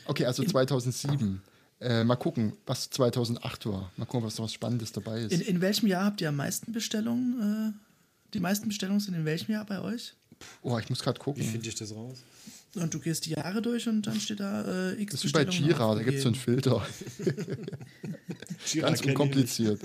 okay, 0.04 0.26
also 0.26 0.44
2007. 0.44 1.40
Äh, 1.80 2.04
mal 2.04 2.16
gucken, 2.16 2.52
was 2.66 2.90
2008 2.90 3.64
war. 3.64 3.90
Mal 3.96 4.04
gucken, 4.04 4.26
was 4.26 4.36
noch 4.36 4.44
was 4.44 4.52
Spannendes 4.52 4.92
dabei 4.92 5.20
ist. 5.20 5.32
In, 5.32 5.40
in 5.40 5.60
welchem 5.62 5.86
Jahr 5.86 6.04
habt 6.04 6.20
ihr 6.20 6.28
am 6.28 6.36
meisten 6.36 6.72
Bestellungen? 6.72 7.72
Äh, 7.74 8.32
die 8.34 8.40
meisten 8.40 8.68
Bestellungen 8.68 9.00
sind 9.00 9.14
in 9.14 9.24
welchem 9.24 9.52
Jahr 9.52 9.64
bei 9.64 9.80
euch? 9.80 10.12
oh, 10.60 10.78
ich 10.78 10.90
muss 10.90 11.02
gerade 11.02 11.18
Wie 11.18 11.24
gucken. 11.24 11.44
finde 11.44 11.66
ich 11.66 11.76
das 11.76 11.94
raus? 11.94 12.18
Und 12.74 12.92
du 12.92 12.98
gehst 12.98 13.26
die 13.26 13.30
Jahre 13.30 13.62
durch 13.62 13.88
und 13.88 14.06
dann 14.06 14.20
steht 14.20 14.40
da 14.40 14.90
äh, 14.90 15.02
X 15.02 15.12
Das 15.12 15.24
ist 15.24 15.30
wie 15.30 15.44
bei 15.44 15.50
Jira, 15.50 15.94
da 15.94 16.02
gibt 16.02 16.16
es 16.16 16.22
so 16.22 16.28
einen. 16.28 16.34
Filter. 16.34 16.86
Ganz 18.74 19.00
unkompliziert. 19.02 19.80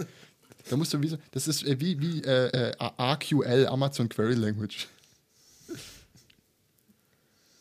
Da 0.70 0.78
musst 0.78 0.94
du 0.94 1.02
wie 1.02 1.08
so, 1.08 1.18
das 1.32 1.48
ist 1.48 1.64
äh, 1.64 1.80
wie, 1.80 2.00
wie 2.00 2.22
äh, 2.22 2.70
äh, 2.70 2.74
AQL, 2.80 3.66
Amazon 3.68 4.08
Query 4.10 4.36
Language. 4.36 4.88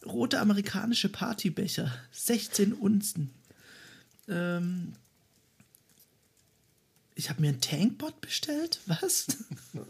rote 0.05 0.41
amerikanische 0.41 1.09
Partybecher, 1.09 1.93
16 2.12 2.73
Unzen. 2.73 3.31
Ähm, 4.29 4.95
ich 7.14 7.31
habe 7.31 7.41
mir 7.41 7.49
einen 7.49 7.61
Tankbot 7.61 8.20
bestellt? 8.20 8.81
Was? 8.87 9.27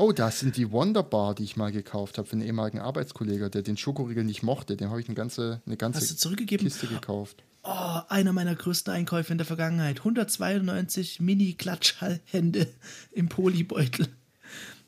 Oh, 0.00 0.12
das 0.12 0.38
sind 0.38 0.56
die 0.56 0.70
Wonderbar, 0.70 1.34
die 1.34 1.42
ich 1.42 1.56
mal 1.56 1.72
gekauft 1.72 2.18
habe 2.18 2.28
für 2.28 2.34
einen 2.34 2.42
ehemaligen 2.42 2.78
Arbeitskollegen, 2.78 3.50
der 3.50 3.62
den 3.62 3.76
Schokoriegel 3.76 4.22
nicht 4.22 4.44
mochte. 4.44 4.76
Dem 4.76 4.90
habe 4.90 5.00
ich 5.00 5.08
eine 5.08 5.16
ganze, 5.16 5.60
eine 5.66 5.76
ganze 5.76 6.00
Hast 6.00 6.12
du 6.12 6.14
zurückgegeben? 6.14 6.64
Kiste 6.64 6.86
gekauft. 6.86 7.42
Oh, 7.62 8.00
einer 8.08 8.32
meiner 8.32 8.54
größten 8.54 8.92
Einkäufe 8.92 9.32
in 9.32 9.38
der 9.38 9.46
Vergangenheit. 9.46 9.98
192 9.98 11.20
Mini-Klatschhände 11.20 12.68
im 13.12 13.28
Polybeutel. 13.28 14.08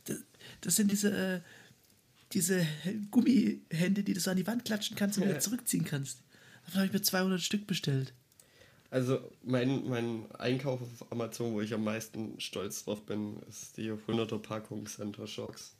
Das, 0.04 0.18
das 0.60 0.76
sind 0.76 0.90
diese, 0.90 1.10
äh, 1.10 1.40
diese 2.32 2.66
Gummihände, 3.10 4.02
die 4.02 4.14
du 4.14 4.20
so 4.20 4.30
an 4.30 4.36
die 4.36 4.46
Wand 4.46 4.64
klatschen 4.64 4.96
kannst 4.96 5.18
und 5.18 5.24
wieder 5.24 5.40
zurückziehen 5.40 5.84
kannst. 5.84 6.22
Davon 6.64 6.76
habe 6.76 6.86
ich 6.86 6.92
mir 6.92 7.02
200 7.02 7.40
Stück 7.40 7.66
bestellt. 7.66 8.12
Also 8.90 9.20
mein, 9.44 9.88
mein 9.88 10.30
Einkauf 10.32 10.80
auf 10.82 11.12
Amazon, 11.12 11.52
wo 11.52 11.60
ich 11.60 11.72
am 11.72 11.84
meisten 11.84 12.40
stolz 12.40 12.84
drauf 12.84 13.06
bin, 13.06 13.36
ist 13.48 13.76
die 13.76 13.92
100er 13.92 14.38
Packung 14.38 14.86
Center 14.86 15.26
Shocks. 15.26 15.74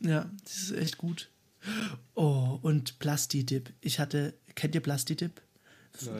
Ja, 0.00 0.28
das 0.42 0.56
ist 0.56 0.72
echt 0.72 0.98
gut. 0.98 1.28
Oh, 2.14 2.58
und 2.62 2.98
Plastidip. 2.98 3.72
Ich 3.80 4.00
hatte, 4.00 4.34
kennt 4.56 4.74
ihr 4.74 4.80
Plastidip? 4.80 5.40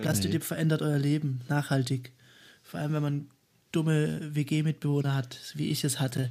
Plastidip 0.01 0.45
verändert 0.45 0.83
euer 0.83 0.99
Leben 0.99 1.41
nachhaltig. 1.49 2.13
Vor 2.63 2.81
allem, 2.81 2.93
wenn 2.93 3.03
man 3.03 3.31
dumme 3.73 4.35
WG-Mitbewohner 4.35 5.15
hat, 5.15 5.39
wie 5.55 5.69
ich 5.69 5.85
es 5.85 5.99
hatte. 5.99 6.31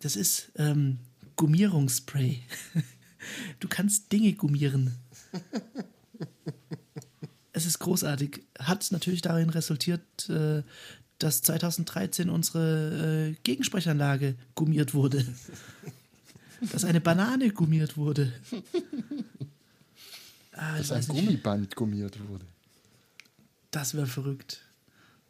Das 0.00 0.16
ist 0.16 0.52
ähm, 0.56 0.98
Gummierungsspray. 1.36 2.40
Du 3.58 3.66
kannst 3.68 4.12
Dinge 4.12 4.32
gummieren. 4.32 4.94
Es 7.52 7.66
ist 7.66 7.80
großartig. 7.80 8.44
Hat 8.56 8.86
natürlich 8.92 9.20
darin 9.20 9.50
resultiert, 9.50 10.30
äh, 10.30 10.62
dass 11.18 11.42
2013 11.42 12.30
unsere 12.30 13.30
äh, 13.30 13.36
Gegensprechanlage 13.42 14.36
gummiert 14.54 14.94
wurde. 14.94 15.26
Dass 16.72 16.84
eine 16.84 17.00
Banane 17.00 17.50
gummiert 17.50 17.96
wurde. 17.96 18.32
Ah, 20.58 20.76
Dass 20.76 20.90
ein 20.90 20.98
weiß 20.98 21.08
nicht. 21.08 21.24
Gummiband 21.24 21.76
gummiert 21.76 22.18
wurde. 22.28 22.44
Das 23.70 23.94
wäre 23.94 24.06
verrückt. 24.06 24.62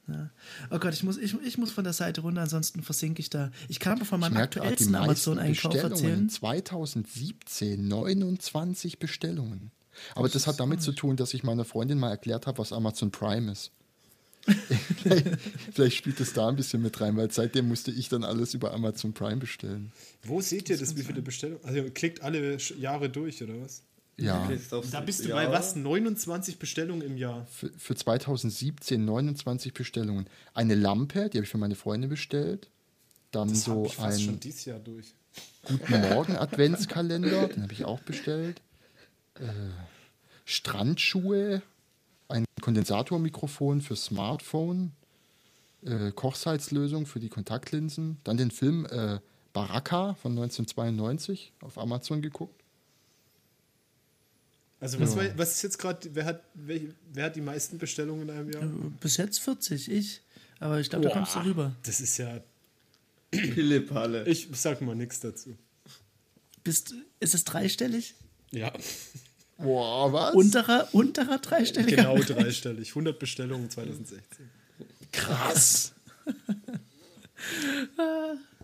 Ja. 0.07 0.31
Oh 0.70 0.79
Gott, 0.79 0.95
ich 0.95 1.03
muss, 1.03 1.18
ich, 1.18 1.35
ich 1.45 1.59
muss 1.59 1.70
von 1.70 1.85
der 1.85 1.93
Seite 1.93 2.22
runter, 2.22 2.41
ansonsten 2.41 2.83
versinke 2.83 3.20
ich 3.20 3.29
da. 3.29 3.51
Ich 3.68 3.79
kann 3.79 3.93
aber 3.93 4.07
von 4.07 4.18
Ich 4.18 4.22
meinem 4.22 4.35
merke 4.35 4.62
aktuellsten 4.62 4.95
Amazon-Einkauf 4.95 5.72
Bestellungen 5.72 5.93
erzählen. 5.93 6.31
2017, 6.31 7.89
29 7.89 8.99
Bestellungen. 8.99 9.70
Aber 10.14 10.29
das, 10.31 10.47
hat 10.47 10.61
damit 10.61 10.81
zu 10.81 10.93
tun, 10.93 11.16
dass 11.16 11.35
ich 11.35 11.43
meiner 11.43 11.66
Freundin 11.66 11.99
mal 11.99 12.11
erklärt 12.11 12.47
habe, 12.47 12.59
was 12.59 12.72
Amazon 12.72 13.11
Prime 13.11 13.53
ist. 13.53 13.72
vielleicht, 15.03 15.26
vielleicht 15.72 15.97
spielt 15.97 16.20
es 16.20 16.33
da 16.33 16.49
ein 16.49 16.57
bisschen 16.57 16.81
mit 16.81 16.99
rein, 17.03 17.16
weil 17.18 17.31
seitdem 17.31 17.68
musste 17.68 17.91
ich 17.91 18.09
dann 18.09 18.24
alles 18.24 18.55
über 18.55 18.72
Amazon 18.72 19.12
Prime 19.12 19.37
bestellen. 19.37 19.93
Wo 20.22 20.41
seht 20.41 20.70
ihr 20.70 20.79
das, 20.79 20.97
wie 20.97 21.03
viele 21.03 21.20
Bestellungen? 21.20 21.62
Also 21.64 21.79
ihr 21.81 21.91
klickt 21.91 22.22
alle 22.22 22.57
Jahre 22.79 23.11
durch, 23.11 23.43
oder 23.43 23.61
was? 23.61 23.83
Ja, 24.19 24.51
Da 24.91 25.01
bist 25.01 25.25
du 25.25 25.29
Jahr. 25.29 25.47
bei 25.47 25.53
was? 25.53 25.77
29 25.77 26.59
Bestellungen 26.59 27.03
im 27.03 27.16
Jahr. 27.16 27.47
für, 27.47 27.71
für 27.77 27.95
2017 27.95 29.05
29 29.05 29.73
Bestellungen. 29.75 30.29
Eine 30.55 30.75
Lampe, 30.75 31.29
die 31.31 31.39
habe 31.39 31.45
ich 31.45 31.51
für 31.51 31.59
meine 31.59 31.77
Freundin 31.77 32.11
bestellt. 32.11 32.69
Dann 33.31 33.49
Das 33.49 33.64
so 33.64 33.87
ich 33.87 33.95
fast 33.95 34.23
schon 34.23 34.35
ein 34.35 34.41
dieses 34.41 34.64
Jahr 34.64 34.81
durch. 34.81 35.14
Guten 35.64 36.01
Morgen 36.01 36.37
Adventskalender, 36.37 37.49
den 37.49 37.62
habe 37.62 37.73
ich 37.73 37.85
auch 37.85 38.01
bestellt. 38.01 38.61
Äh, 39.35 39.45
Strandschuhe, 40.45 41.62
ein 42.29 42.45
Kondensatormikrofon 42.61 43.83
für 43.83 43.95
Smartphone, 43.95 44.93
äh, 45.85 46.11
Kochsalzlösung 46.11 47.07
für 47.07 47.21
die 47.21 47.29
Kontaktlinsen, 47.29 48.19
dann 48.25 48.37
den 48.37 48.51
Film 48.51 48.87
äh, 48.87 49.21
Baraka 49.53 50.14
von 50.14 50.33
1992 50.33 51.53
auf 51.61 51.79
Amazon 51.79 52.23
geguckt. 52.23 52.58
Also 54.81 55.01
was, 55.01 55.16
war, 55.16 55.24
was 55.37 55.53
ist 55.55 55.62
jetzt 55.62 55.79
gerade, 55.79 56.09
wer 56.14 56.24
hat, 56.24 56.43
wer, 56.55 56.81
wer 57.12 57.24
hat 57.24 57.37
die 57.37 57.41
meisten 57.41 57.79
Bestellungen 57.79 58.29
in 58.29 58.31
einem 58.31 58.53
Jahr? 58.53 58.62
Bis 59.01 59.16
jetzt 59.16 59.41
40, 59.41 59.91
ich. 59.91 60.20
Aber 60.61 60.79
ich 60.79 60.89
glaube, 60.89 61.07
da 61.09 61.14
kommst 61.14 61.35
du 61.35 61.41
rüber. 61.41 61.74
Das 61.83 62.01
ist 62.01 62.16
ja, 62.18 62.41
Pillepalle. 63.31 64.26
ich 64.26 64.49
sag 64.53 64.81
mal 64.81 64.95
nichts 64.95 65.20
dazu. 65.20 65.57
Bist, 66.62 66.95
ist 67.20 67.35
es 67.35 67.45
dreistellig? 67.45 68.14
Ja, 68.51 68.72
Boah, 69.59 70.12
was? 70.12 70.35
Unterer, 70.35 70.89
unterer 70.93 71.39
dreistelliger? 71.39 71.97
genau 71.97 72.16
dreistellig. 72.18 72.91
100 72.91 73.18
Bestellungen 73.18 73.68
2016. 73.68 74.49
Krass. 75.11 75.93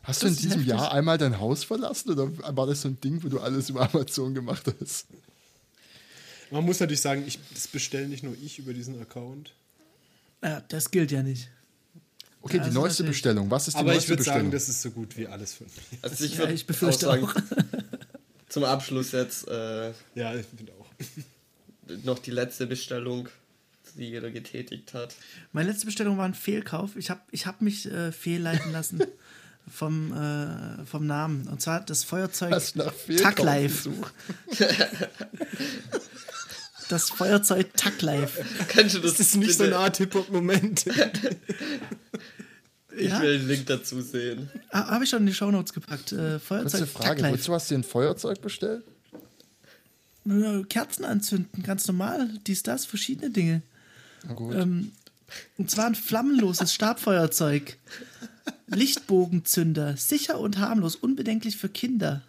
Hast 0.02 0.22
du 0.22 0.26
in 0.28 0.36
diesem 0.36 0.50
heftig. 0.50 0.68
Jahr 0.68 0.92
einmal 0.92 1.18
dein 1.18 1.40
Haus 1.40 1.64
verlassen 1.64 2.10
oder 2.10 2.56
war 2.56 2.66
das 2.66 2.82
so 2.82 2.88
ein 2.88 3.00
Ding, 3.00 3.24
wo 3.24 3.28
du 3.28 3.40
alles 3.40 3.70
über 3.70 3.92
Amazon 3.92 4.34
gemacht 4.34 4.72
hast? 4.80 5.06
Man 6.54 6.64
muss 6.64 6.78
natürlich 6.78 7.00
sagen, 7.00 7.24
ich, 7.26 7.40
das 7.52 7.66
bestelle 7.66 8.06
nicht 8.06 8.22
nur 8.22 8.36
ich 8.40 8.60
über 8.60 8.72
diesen 8.72 9.00
Account. 9.02 9.50
Ja, 10.40 10.60
das 10.68 10.88
gilt 10.92 11.10
ja 11.10 11.20
nicht. 11.22 11.48
Okay, 12.42 12.58
Ja, 12.58 12.62
die 12.62 12.68
also 12.68 12.80
neueste 12.80 13.02
natürlich. 13.02 13.16
Bestellung. 13.22 13.50
Was 13.50 13.66
ist 13.66 13.74
die 13.74 13.78
Aber 13.80 13.88
ich 13.90 13.94
neueste 13.96 14.08
würde 14.10 14.18
Bestellung? 14.18 14.40
sagen, 14.42 14.50
das 14.52 14.68
ist 14.68 14.82
so 14.82 14.90
gut 14.92 15.16
wie 15.16 15.26
alles 15.26 15.54
von 15.54 15.66
mir. 15.66 15.98
Also 16.02 16.24
ich, 16.24 16.36
Ja, 16.36 16.48
ich 16.48 16.64
befürchte 16.64 17.06
sagen, 17.06 17.24
auch. 17.24 17.34
Zum 18.48 18.62
Abschluss 18.62 19.10
jetzt 19.10 19.48
äh, 19.48 19.88
Ja, 20.14 20.32
ich 20.36 20.46
finde 20.46 20.72
auch. 20.78 20.86
noch 22.04 22.20
die 22.20 22.30
letzte 22.30 22.68
Bestellung, 22.68 23.28
die 23.96 24.10
jeder 24.10 24.30
getätigt 24.30 24.94
hat. 24.94 25.16
Meine 25.52 25.70
letzte 25.70 25.86
Bestellung 25.86 26.18
war 26.18 26.24
ein 26.24 26.34
Fehlkauf. 26.34 26.94
Ich 26.94 27.10
habe 27.10 27.20
ich 27.32 27.46
hab 27.46 27.62
mich 27.62 27.90
äh, 27.90 28.12
fehlleiten 28.12 28.70
lassen 28.70 29.02
vom, 29.68 30.12
äh, 30.12 30.84
vom 30.86 31.04
Namen. 31.06 31.48
Und 31.48 31.60
zwar 31.62 31.80
das 31.80 32.04
Feuerzeug 32.04 32.52
Hast 32.52 32.76
Das 36.88 37.10
Feuerzeug 37.10 37.74
Tag 37.76 38.00
Life. 38.02 38.44
Kannst 38.68 38.94
du 38.94 38.98
das, 39.00 39.12
Das 39.12 39.20
ist 39.20 39.36
nicht 39.36 39.56
so 39.56 39.64
eine 39.64 39.76
Art 39.76 39.96
Hip-Hop-Moment. 39.98 40.84
Ich 42.96 43.08
Ja? 43.10 43.20
will 43.22 43.38
den 43.40 43.48
Link 43.48 43.66
dazu 43.66 44.00
sehen. 44.00 44.48
Habe 44.70 45.02
ich 45.02 45.10
schon 45.10 45.20
in 45.22 45.26
die 45.26 45.34
Shownotes 45.34 45.72
gepackt. 45.72 46.12
Äh, 46.12 46.38
Feuerzeug 46.38 46.70
Kurze 46.82 46.86
Frage, 46.86 47.22
Life. 47.22 47.38
wozu 47.38 47.52
hast 47.52 47.68
du 47.70 47.74
ein 47.74 47.82
Feuerzeug 47.82 48.40
bestellt? 48.40 48.84
Kerzen 50.68 51.04
anzünden, 51.04 51.64
ganz 51.64 51.88
normal. 51.88 52.28
Dies, 52.46 52.62
das, 52.62 52.86
verschiedene 52.86 53.30
Dinge. 53.30 53.62
Na 54.28 54.34
gut. 54.34 54.54
Ähm, 54.54 54.92
und 55.58 55.72
zwar 55.72 55.86
ein 55.86 55.96
flammenloses 55.96 56.72
Stabfeuerzeug. 56.72 57.76
Lichtbogenzünder, 58.68 59.96
sicher 59.96 60.38
und 60.38 60.58
harmlos, 60.58 60.94
unbedenklich 60.96 61.56
für 61.56 61.68
Kinder. 61.68 62.22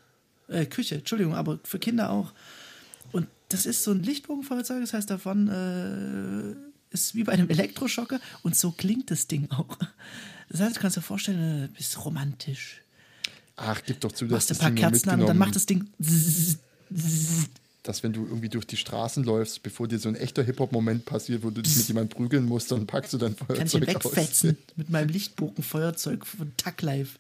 Äh, 0.47 0.66
Küche, 0.66 0.95
Entschuldigung, 0.95 1.36
aber 1.36 1.60
für 1.64 1.78
Kinder 1.80 2.10
auch. 2.10 2.34
Das 3.56 3.66
ist 3.66 3.84
so 3.86 3.91
ein 3.91 4.03
Lichtbogenfeuerzeug, 4.03 4.82
das 4.82 4.91
heißt, 4.91 5.10
davon 5.10 5.47
äh, 5.47 6.93
ist 6.93 7.16
wie 7.16 7.24
bei 7.24 7.32
einem 7.32 7.49
Elektroschocker 7.49 8.20
und 8.43 8.53
so 8.53 8.72
klingt 8.72 9.10
das 9.12 9.28
Ding 9.28 9.49
auch. 9.49 9.78
Das 10.49 10.60
heißt, 10.60 10.76
du 10.76 10.82
kannst 10.82 10.97
dir 10.97 11.01
vorstellen, 11.01 11.70
du 11.70 11.70
bist 11.70 12.03
romantisch. 12.03 12.82
Ach, 13.56 13.82
gib 13.86 14.01
doch 14.01 14.12
zu, 14.12 14.26
dass 14.26 14.32
Machst 14.32 14.51
ein 14.51 14.56
das 14.56 14.58
paar 14.60 14.72
Ding 14.72 14.80
Kerzen 14.80 15.10
an 15.10 15.22
und 15.22 15.28
dann 15.28 15.38
macht 15.38 15.56
das 15.56 15.66
Ding. 15.66 15.88
dass 17.84 18.03
wenn 18.03 18.12
du 18.12 18.26
irgendwie 18.26 18.49
durch 18.49 18.68
die 18.68 18.76
Straßen 18.76 19.24
läufst, 19.24 19.64
bevor 19.64 19.88
dir 19.88 19.99
so 19.99 20.10
ein 20.10 20.16
echter 20.16 20.43
Hip-Hop-Moment 20.43 21.06
passiert, 21.06 21.41
wo 21.41 21.49
du 21.49 21.62
dich 21.62 21.78
mit 21.78 21.88
jemandem 21.88 22.18
prügeln 22.18 22.45
musst, 22.45 22.74
dann 22.74 22.86
packst 22.86 23.14
du 23.14 23.18
dein 23.18 23.38
Feuerzeug 23.38 23.58
Kann 23.58 23.68
ich 23.68 23.74
ihn 23.74 23.95
aus. 23.95 24.06
wegfetzen 24.06 24.58
mit 24.76 24.89
meinem 24.89 25.08
Lichtbogenfeuerzeug 25.08 26.26
von 26.26 26.51
Tag 26.58 26.82
Life. 26.82 27.18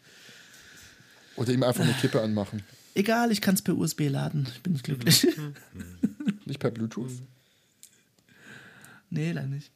Oder 1.37 1.53
ihm 1.53 1.63
einfach 1.63 1.85
eine 1.85 1.93
Kippe 1.93 2.21
anmachen. 2.21 2.61
Egal, 2.93 3.31
ich 3.31 3.39
kann 3.39 3.55
es 3.55 3.61
per 3.61 3.77
USB 3.77 4.09
laden. 4.09 4.47
Ich 4.53 4.61
bin 4.61 4.77
glücklich. 4.77 5.27
Nicht 6.45 6.59
per 6.59 6.71
Bluetooth. 6.71 7.11
nee, 9.09 9.31
leider 9.31 9.47
nicht. 9.47 9.71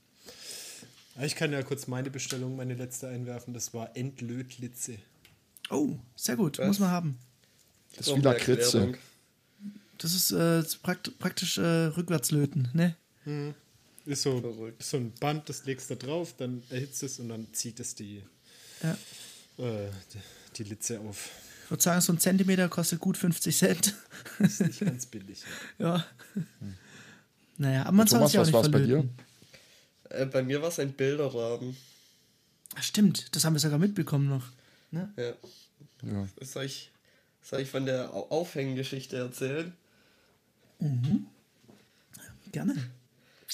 Ich 1.21 1.35
kann 1.35 1.51
ja 1.51 1.61
kurz 1.63 1.87
meine 1.87 2.09
Bestellung, 2.09 2.55
meine 2.55 2.75
letzte 2.75 3.07
einwerfen. 3.09 3.53
Das 3.53 3.73
war 3.73 3.95
Entlötlitze. 3.97 4.97
Oh, 5.69 5.97
sehr 6.15 6.37
gut. 6.37 6.59
Muss 6.59 6.79
man 6.79 6.89
haben. 6.91 7.17
Das 7.97 8.07
ist 8.07 8.15
wie 8.15 8.21
Lakritze. 8.21 8.93
Das 9.97 10.13
ist 10.13 10.31
äh, 10.31 10.63
prakt 10.81 11.17
praktisch 11.19 11.57
äh, 11.57 11.61
rückwärtslöten, 11.87 12.69
ne? 12.73 12.95
Ist 14.05 14.21
so, 14.21 14.39
Verrückt. 14.39 14.79
ist 14.79 14.91
so 14.91 14.97
ein 14.97 15.11
Band, 15.19 15.49
das 15.49 15.65
legst 15.65 15.89
du 15.89 15.95
da 15.95 16.07
drauf, 16.07 16.33
dann 16.37 16.63
erhitzt 16.69 17.03
es 17.03 17.19
und 17.19 17.27
dann 17.29 17.47
zieht 17.53 17.79
es 17.81 17.95
die, 17.95 18.23
Ja. 18.81 18.93
äh, 19.57 19.89
die, 20.13 20.19
die 20.55 20.63
Litze 20.69 20.99
auf. 21.01 21.29
Ich 21.69 21.71
würde 21.71 21.83
sagen, 21.83 22.01
so 22.01 22.11
ein 22.11 22.17
Zentimeter 22.19 22.67
kostet 22.67 22.99
gut 22.99 23.15
50 23.15 23.55
Cent. 23.55 23.93
Ist 24.39 24.59
nicht 24.59 24.79
ganz 24.79 25.05
billig. 25.05 25.43
ja. 25.77 26.03
Naja, 27.61 27.83
aber 27.83 27.91
man 27.91 28.07
soll 28.07 28.23
es 28.23 28.33
ja 28.33 28.39
auch 28.39 28.41
was 28.43 28.47
nicht 28.47 28.53
war's 28.55 28.71
bei 28.71 28.79
dir? 28.79 28.87
verlöten. 28.87 29.17
Äh, 30.09 30.25
bei 30.25 30.41
mir 30.41 30.61
war 30.63 30.69
es 30.69 30.79
ein 30.79 30.93
Bilderrahmen. 30.93 31.77
Ah, 32.73 32.81
Stimmt, 32.81 33.35
das 33.35 33.45
haben 33.45 33.53
wir 33.53 33.59
sogar 33.59 33.77
mitbekommen 33.77 34.29
noch. 34.29 34.45
Ne? 34.89 35.13
Ja. 35.15 35.33
Ja. 36.09 36.27
Soll 36.41 36.63
ich, 36.65 36.91
soll 37.43 37.59
ich 37.59 37.69
von 37.69 37.85
der 37.85 38.13
Au- 38.15 38.29
Aufhängengeschichte 38.31 39.17
erzählen? 39.17 39.73
Gerne. 42.51 42.75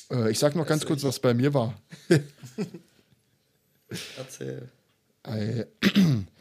Äh, 0.10 0.32
ich 0.32 0.40
sag 0.40 0.56
noch 0.56 0.68
ganz 0.68 0.86
kurz, 0.86 1.04
was 1.04 1.20
bei 1.20 1.34
mir 1.34 1.54
war. 1.54 1.78
Erzähl. 4.18 4.70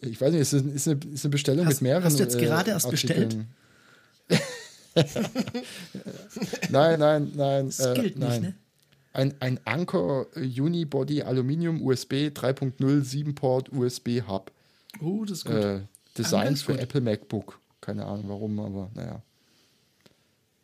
Ich 0.00 0.20
weiß 0.20 0.32
nicht, 0.32 0.40
es 0.42 0.52
ist 0.52 0.88
eine, 0.88 1.00
ist 1.12 1.24
eine 1.24 1.30
Bestellung 1.30 1.66
Hast- 1.66 1.74
mit 1.74 1.82
mehreren. 1.82 2.04
hast 2.04 2.18
du 2.18 2.22
jetzt 2.22 2.36
äh, 2.36 2.40
gerade 2.40 2.70
erst 2.70 2.86
Artikeln. 2.86 3.48
nein, 6.70 6.98
nein, 6.98 7.32
nein. 7.34 7.66
Das 7.66 7.80
äh, 7.80 7.94
gilt 7.94 8.18
nein. 8.18 8.30
nicht, 8.30 8.42
ne? 8.42 8.54
ein, 9.12 9.34
ein 9.40 9.60
Anker 9.64 10.26
Unibody 10.36 11.22
Aluminium 11.22 11.82
USB 11.82 12.28
3.0 12.28 13.02
7 13.02 13.34
Port 13.34 13.72
USB 13.72 14.22
Hub. 14.28 14.52
Oh, 15.00 15.24
das 15.24 15.38
ist 15.38 15.44
gut. 15.44 15.54
Äh, 15.54 15.80
Design 16.16 16.54
ist 16.54 16.62
für 16.62 16.72
gut. 16.72 16.80
Apple 16.82 17.00
MacBook. 17.00 17.60
Keine 17.80 18.04
Ahnung 18.04 18.24
warum, 18.28 18.58
aber 18.58 18.90
naja. 18.94 19.22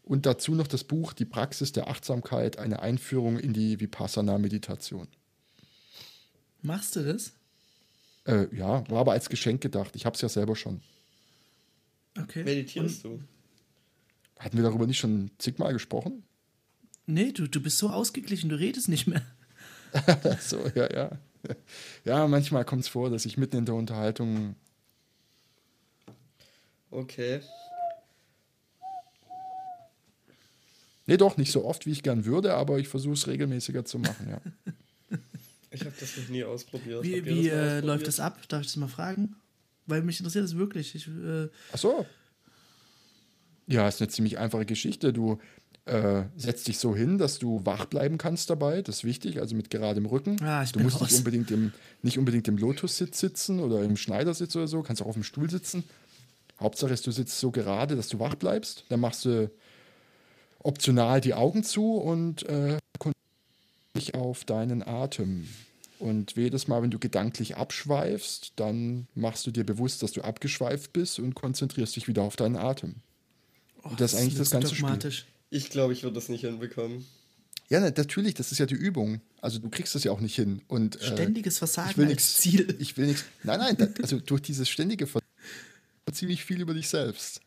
Und 0.03 0.27
dazu 0.27 0.55
noch 0.55 0.67
das 0.67 0.85
Buch 0.85 1.13
Die 1.13 1.25
Praxis 1.25 1.73
der 1.73 1.89
Achtsamkeit, 1.89 2.59
eine 2.59 2.81
Einführung 2.81 3.39
in 3.39 3.53
die 3.53 3.81
Vipassana-Meditation. 3.81 5.09
Machst 6.61 6.97
du 6.97 7.05
das? 7.05 7.33
Äh, 8.25 8.55
ja, 8.55 8.89
war 8.91 9.01
aber 9.01 9.13
als 9.13 9.29
Geschenk 9.29 9.61
gedacht. 9.61 9.97
Ich 9.97 10.07
habe 10.07 10.15
es 10.15 10.21
ja 10.21 10.29
selber 10.29 10.57
schon. 10.57 10.81
Okay. 12.21 12.45
Meditierst 12.45 13.05
du? 13.05 13.21
Hatten 14.39 14.57
wir 14.57 14.65
darüber 14.65 14.87
nicht 14.87 14.99
schon 14.99 15.31
zigmal 15.39 15.73
gesprochen? 15.73 16.25
Nee, 17.07 17.33
du, 17.33 17.49
du 17.49 17.61
bist 17.61 17.79
so 17.79 17.91
ausgeglichen, 17.91 18.49
du 18.49 18.57
redest 18.59 18.89
nicht 18.89 19.07
mehr. 19.07 19.23
so, 20.41 20.59
ja, 20.75 20.93
ja. 20.93 21.11
Ja, 22.05 22.29
manchmal 22.29 22.65
kommt 22.65 22.83
es 22.83 22.89
vor, 22.89 23.11
dass 23.11 23.27
ich 23.27 23.37
mitten 23.37 23.57
in 23.57 23.67
der 23.67 23.75
Unterhaltung. 23.75 24.55
Okay. 26.91 27.41
Nee, 31.07 31.17
doch, 31.17 31.37
nicht 31.37 31.51
so 31.51 31.65
oft, 31.65 31.85
wie 31.87 31.91
ich 31.91 32.03
gern 32.03 32.25
würde, 32.25 32.55
aber 32.55 32.79
ich 32.79 32.89
versuche 32.89 33.15
es 33.15 33.27
regelmäßiger 33.27 33.85
zu 33.85 33.99
machen, 33.99 34.29
ja. 34.31 34.41
Ich 35.73 35.81
habe 35.81 35.95
das 35.99 36.17
noch 36.17 36.29
nie 36.29 36.45
ausprobiert. 36.45 37.03
Wie, 37.03 37.25
wie 37.25 37.45
das 37.45 37.47
äh, 37.47 37.51
ausprobiert? 37.51 37.85
läuft 37.85 38.07
das 38.07 38.21
ab? 38.21 38.39
Darf 38.49 38.61
ich 38.61 38.67
das 38.69 38.77
mal 38.77 38.89
fragen? 38.89 39.37
Weil 39.87 40.03
mich 40.03 40.21
interessiert 40.21 40.45
das 40.45 40.57
wirklich. 40.57 40.95
Ich, 40.95 41.09
äh, 41.09 41.49
Ach 41.73 41.79
so. 41.79 42.07
Ja, 43.67 43.89
ist 43.89 44.01
eine 44.01 44.09
ziemlich 44.09 44.39
einfache 44.39 44.67
Geschichte. 44.67 45.13
Du 45.13 45.39
äh, 45.87 46.25
setzt 46.37 46.69
dich 46.69 46.79
so 46.79 46.95
hin, 46.95 47.19
dass 47.19 47.39
du 47.39 47.65
wach 47.65 47.87
bleiben 47.87 48.19
kannst 48.19 48.51
dabei. 48.51 48.83
Das 48.83 48.99
ist 48.99 49.05
wichtig, 49.05 49.41
also 49.41 49.57
mit 49.57 49.71
geradem 49.71 50.07
Rücken. 50.07 50.41
Ah, 50.43 50.63
ich 50.63 50.73
du 50.73 50.79
bin 50.79 50.85
musst 50.85 51.01
raus. 51.01 51.11
nicht 51.11 51.19
unbedingt, 51.19 51.51
im, 51.51 51.73
nicht 52.03 52.19
unbedingt 52.19 52.47
im 52.49 52.59
Lotussitz 52.59 53.19
sitzen 53.19 53.61
oder 53.61 53.83
im 53.83 53.97
Schneidersitz 53.97 54.55
oder 54.57 54.69
so. 54.69 54.83
Kannst 54.83 55.03
auch 55.03 55.07
auf 55.07 55.15
dem 55.15 55.25
Stuhl 55.25 55.51
sitzen. 55.51 55.85
Hauptsache 56.61 56.93
ist, 56.93 57.07
du 57.07 57.11
sitzt 57.11 57.41
so 57.41 57.51
gerade, 57.51 57.97
dass 57.97 58.09
du 58.09 58.21
wach 58.21 58.35
bleibst. 58.37 58.85
Dann 58.89 59.01
machst 59.01 59.25
du 59.25 59.51
optional 60.61 61.21
die 61.21 61.35
Augen 61.35 61.65
zu 61.65 61.95
und 61.97 62.45
äh, 62.45 62.79
dich 64.03 64.15
auf 64.15 64.45
deinen 64.45 64.83
Atem. 64.83 65.49
Und 65.99 66.35
jedes 66.37 66.67
Mal, 66.67 66.83
wenn 66.83 66.91
du 66.91 66.99
gedanklich 66.99 67.57
abschweifst, 67.57 68.53
dann 68.57 69.07
machst 69.15 69.47
du 69.47 69.53
dir 69.53 69.65
bewusst, 69.65 70.03
dass 70.03 70.13
du 70.13 70.23
abgeschweift 70.23 70.93
bist 70.93 71.19
und 71.21 71.35
konzentrierst 71.35 71.95
dich 71.95 72.09
wieder 72.09 72.23
auf 72.23 72.35
deinen 72.37 72.57
Atem. 72.57 72.97
oh, 73.85 73.91
Und 73.91 74.01
das 74.01 74.13
ist 74.13 74.21
eigentlich 74.21 74.37
das 74.37 74.51
ganze 74.51 74.69
Spiel. 74.75 74.83
dogmatisch. 74.83 75.27
Ich 75.51 75.71
glaube, 75.71 75.93
ich 75.93 76.03
würde 76.03 76.15
das 76.15 76.29
nicht 76.29 76.41
hinbekommen. 76.41 77.05
Ja, 77.69 77.79
na, 77.81 77.93
natürlich, 77.97 78.35
das 78.35 78.51
ist 78.53 78.59
ja 78.59 78.67
die 78.67 78.75
Übung. 78.75 79.21
Also 79.41 79.59
du 79.59 79.71
kriegst 79.71 79.95
das 79.95 80.03
ja 80.05 80.13
auch 80.13 80.21
nicht 80.21 80.35
hin. 80.35 80.63
Und, 80.67 81.01
äh, 81.01 81.05
Ständiges 81.07 81.59
Versagen 81.59 81.91
ich 81.91 81.97
will 81.97 82.05
als 82.07 82.15
nichts. 82.15 82.37
Ziel. 82.39 82.77
Ich 82.81 82.97
will 82.97 83.07
nichts. 83.07 83.25
Nein, 83.45 83.61
nein, 83.61 83.77
da, 83.77 83.87
also 84.03 84.19
durch 84.19 84.43
dieses 84.43 84.69
ständige 84.69 85.07
Versagen 85.07 85.23
ziemlich 86.13 86.45
viel 86.45 86.61
über 86.61 86.75
dich 86.75 86.89
selbst. 86.89 87.41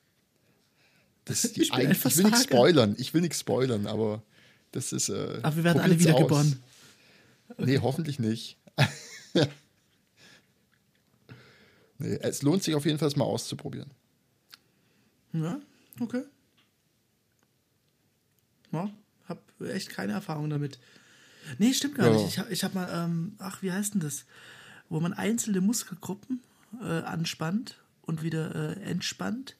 Das 1.25 1.43
ist 1.43 1.57
die, 1.57 1.63
Ich 1.63 1.71
bin 1.71 1.87
ein 1.87 1.91
ich 1.91 2.17
will 2.17 2.23
nichts 2.25 2.43
spoilern. 2.43 2.95
Ich 2.97 3.13
will 3.13 3.21
nichts 3.21 3.39
spoilern, 3.39 3.85
aber 3.85 4.23
das 4.75 4.91
ist. 4.91 5.09
Äh, 5.09 5.39
Aber 5.41 5.55
wir 5.55 5.63
werden 5.63 5.81
alle 5.81 5.99
wiedergeboren. 5.99 6.61
Nee, 7.57 7.79
hoffentlich 7.79 8.19
nicht. 8.19 8.57
nee, 11.97 12.17
es 12.21 12.41
lohnt 12.41 12.63
sich 12.63 12.75
auf 12.75 12.85
jeden 12.85 12.97
Fall, 12.99 13.07
es 13.07 13.15
mal 13.15 13.25
auszuprobieren. 13.25 13.91
Ja, 15.33 15.59
okay. 15.99 16.23
Ja, 18.71 18.89
hab 19.27 19.39
echt 19.61 19.89
keine 19.89 20.13
Erfahrung 20.13 20.49
damit. 20.49 20.79
Nee, 21.57 21.73
stimmt 21.73 21.95
gar 21.95 22.07
Ja. 22.07 22.13
nicht. 22.13 22.27
Ich 22.27 22.39
habe 22.39 22.51
ich 22.51 22.63
hab 22.63 22.73
mal, 22.73 22.89
ähm, 22.91 23.35
ach, 23.39 23.61
wie 23.61 23.71
heißt 23.71 23.93
denn 23.93 24.01
das? 24.01 24.25
Wo 24.89 24.99
man 24.99 25.13
einzelne 25.13 25.61
Muskelgruppen 25.61 26.41
äh, 26.81 27.01
anspannt 27.01 27.77
und 28.01 28.23
wieder 28.23 28.53
äh, 28.77 28.81
entspannt. 28.81 29.55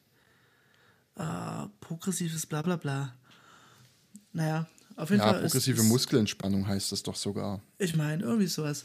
Äh, 1.16 1.66
progressives 1.80 2.46
Blablabla. 2.46 3.14
Naja, 4.32 4.66
auf 4.96 5.10
jeden 5.10 5.20
Ja, 5.20 5.30
Fall. 5.32 5.42
progressive 5.42 5.80
ist, 5.80 5.88
Muskelentspannung 5.88 6.66
heißt 6.66 6.90
das 6.92 7.02
doch 7.02 7.16
sogar. 7.16 7.60
Ich 7.78 7.94
meine, 7.96 8.22
irgendwie 8.22 8.46
sowas. 8.46 8.84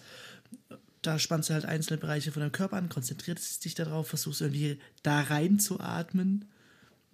Da 1.01 1.18
spannst 1.18 1.49
du 1.49 1.53
halt 1.53 1.66
einzelne 1.66 1.97
Bereiche 1.97 2.32
von 2.32 2.41
deinem 2.41 2.51
Körper 2.51 2.78
an, 2.78 2.88
konzentrierst 2.89 3.66
dich 3.66 3.74
darauf, 3.74 4.07
versuchst 4.09 4.41
irgendwie 4.41 4.78
da 5.03 5.22
rein 5.22 5.57
zu 5.59 5.80
atmen 5.80 6.45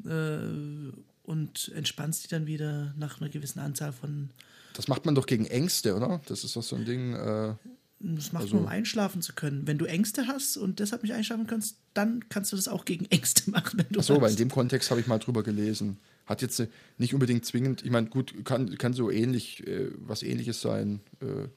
äh, 0.05 0.91
und 1.23 1.71
entspannst 1.75 2.23
dich 2.23 2.29
dann 2.29 2.47
wieder 2.47 2.93
nach 2.97 3.21
einer 3.21 3.29
gewissen 3.29 3.59
Anzahl 3.59 3.93
von. 3.93 4.29
Das 4.73 4.87
macht 4.87 5.05
man 5.05 5.15
doch 5.15 5.25
gegen 5.25 5.45
Ängste, 5.45 5.95
oder? 5.95 6.21
Das 6.27 6.43
ist 6.43 6.55
doch 6.55 6.63
so 6.63 6.75
ein 6.75 6.85
Ding. 6.85 7.13
Äh, 7.13 7.55
Das 7.99 8.31
macht 8.31 8.43
Also- 8.43 8.55
man, 8.57 8.65
um 8.65 8.69
einschlafen 8.69 9.21
zu 9.21 9.33
können. 9.33 9.65
Wenn 9.65 9.77
du 9.79 9.85
Ängste 9.85 10.27
hast 10.27 10.57
und 10.57 10.79
deshalb 10.79 11.01
nicht 11.03 11.13
einschlafen 11.13 11.47
kannst, 11.47 11.77
dann 11.95 12.27
kannst 12.29 12.51
du 12.51 12.55
das 12.55 12.67
auch 12.67 12.85
gegen 12.85 13.05
Ängste 13.05 13.49
machen. 13.51 13.79
Wenn 13.79 13.87
du 13.89 13.99
Ach 13.99 14.03
so, 14.03 14.21
weil 14.21 14.31
in 14.31 14.37
dem 14.37 14.51
Kontext 14.51 14.91
habe 14.91 15.01
ich 15.01 15.07
mal 15.07 15.17
drüber 15.17 15.41
gelesen. 15.43 15.97
Hat 16.27 16.41
jetzt 16.41 16.59
äh, 16.59 16.67
nicht 16.97 17.13
unbedingt 17.13 17.45
zwingend, 17.45 17.83
ich 17.83 17.89
meine, 17.89 18.07
gut, 18.07 18.45
kann, 18.45 18.77
kann 18.77 18.93
so 18.93 19.09
ähnlich, 19.09 19.65
äh, 19.65 19.89
was 19.97 20.21
ähnliches 20.21 20.61
sein. 20.61 20.99
Äh, 21.21 21.47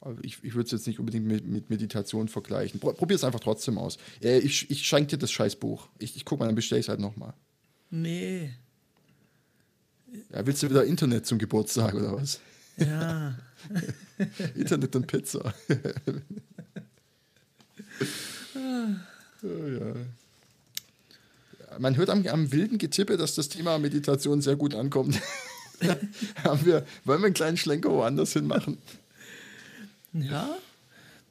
aber 0.00 0.16
ich 0.22 0.38
ich 0.42 0.54
würde 0.54 0.66
es 0.66 0.72
jetzt 0.72 0.86
nicht 0.86 0.98
unbedingt 0.98 1.26
mit, 1.26 1.46
mit 1.46 1.68
Meditation 1.68 2.28
vergleichen. 2.28 2.80
Probier 2.80 3.16
es 3.16 3.24
einfach 3.24 3.40
trotzdem 3.40 3.76
aus. 3.78 3.98
Äh, 4.22 4.38
ich 4.38 4.70
ich 4.70 4.86
schenke 4.86 5.10
dir 5.10 5.18
das 5.18 5.32
Scheißbuch. 5.32 5.88
Ich, 5.98 6.16
ich 6.16 6.24
guck 6.24 6.38
mal, 6.38 6.46
dann 6.46 6.54
bestelle 6.54 6.80
ich 6.80 6.86
es 6.86 6.88
halt 6.88 7.00
nochmal. 7.00 7.34
Nee. 7.90 8.50
Ja, 10.32 10.46
willst 10.46 10.62
du 10.62 10.70
wieder 10.70 10.84
Internet 10.84 11.26
zum 11.26 11.38
Geburtstag 11.38 11.94
oder 11.94 12.14
was? 12.14 12.40
Ja. 12.76 13.38
Internet 14.54 14.94
und 14.96 15.06
Pizza. 15.06 15.52
oh, 19.42 19.66
ja. 19.66 19.94
Man 21.78 21.96
hört 21.96 22.10
am, 22.10 22.26
am 22.26 22.52
wilden 22.52 22.78
Getippe, 22.78 23.16
dass 23.16 23.34
das 23.34 23.48
Thema 23.48 23.78
Meditation 23.78 24.40
sehr 24.40 24.56
gut 24.56 24.74
ankommt. 24.74 25.20
Haben 26.44 26.64
wir, 26.64 26.86
wollen 27.04 27.20
wir 27.20 27.26
einen 27.26 27.34
kleinen 27.34 27.56
Schlenker 27.56 27.90
woanders 27.90 28.32
hin 28.32 28.46
machen? 28.46 28.78
Ja, 30.12 30.56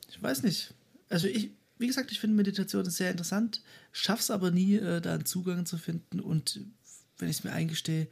ich 0.10 0.22
weiß 0.22 0.43
nicht. 0.43 0.74
Also 1.10 1.28
ich, 1.28 1.50
wie 1.78 1.88
gesagt, 1.88 2.12
ich 2.12 2.20
finde 2.20 2.36
Meditation 2.36 2.88
sehr 2.89 3.12
interessant, 3.12 3.62
schaff's 3.91 4.30
aber 4.30 4.52
nie, 4.52 4.76
äh, 4.76 5.02
da 5.02 5.16
einen 5.16 5.26
Zugang 5.26 5.66
zu 5.66 5.78
finden. 5.78 6.20
Und 6.20 6.62
wenn 7.18 7.30
ich 7.30 7.38
es 7.38 7.43
mir 7.43 7.52
eingestehe, 7.52 8.08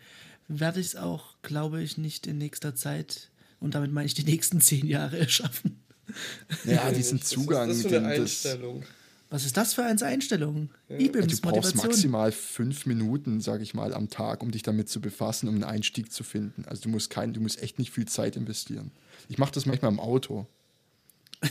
werde 0.47 0.79
ich 0.79 0.87
es 0.87 0.95
auch, 0.95 1.35
glaube 1.41 1.81
ich, 1.81 1.97
nicht 1.97 2.27
in 2.27 2.37
nächster 2.37 2.75
Zeit, 2.75 3.29
und 3.59 3.75
damit 3.75 3.93
meine 3.93 4.07
ich 4.07 4.13
die 4.13 4.25
nächsten 4.25 4.59
zehn 4.59 4.85
Jahre, 4.85 5.29
schaffen. 5.29 5.81
Ja, 6.65 6.91
diesen 6.91 7.19
Das 7.19 7.29
Zugang. 7.29 7.69
Ist, 7.69 7.85
das 7.85 7.85
ist 7.85 7.91
so 7.91 7.97
eine 7.97 8.09
den, 8.09 8.21
das, 8.21 8.45
Einstellung. 8.45 8.83
Was 9.33 9.45
ist 9.45 9.57
das 9.57 9.73
für 9.73 9.83
eine 9.83 9.99
Einstellung? 10.03 10.69
du 10.89 10.95
IBIMS, 10.95 11.41
brauchst 11.41 11.43
Motivation. 11.43 11.87
maximal 11.87 12.31
fünf 12.31 12.85
Minuten, 12.85 13.41
sage 13.41 13.63
ich 13.63 13.73
mal, 13.73 13.91
am 13.91 14.07
Tag, 14.11 14.43
um 14.43 14.51
dich 14.51 14.61
damit 14.61 14.89
zu 14.89 15.01
befassen, 15.01 15.49
um 15.49 15.55
einen 15.55 15.63
Einstieg 15.63 16.11
zu 16.11 16.23
finden. 16.23 16.65
Also 16.67 16.83
du 16.83 16.89
musst 16.89 17.09
kein, 17.09 17.33
du 17.33 17.41
musst 17.41 17.59
echt 17.59 17.79
nicht 17.79 17.89
viel 17.89 18.07
Zeit 18.07 18.35
investieren. 18.35 18.91
Ich 19.29 19.39
mache 19.39 19.51
das 19.51 19.65
manchmal 19.65 19.91
im 19.91 19.99
Auto. 19.99 20.45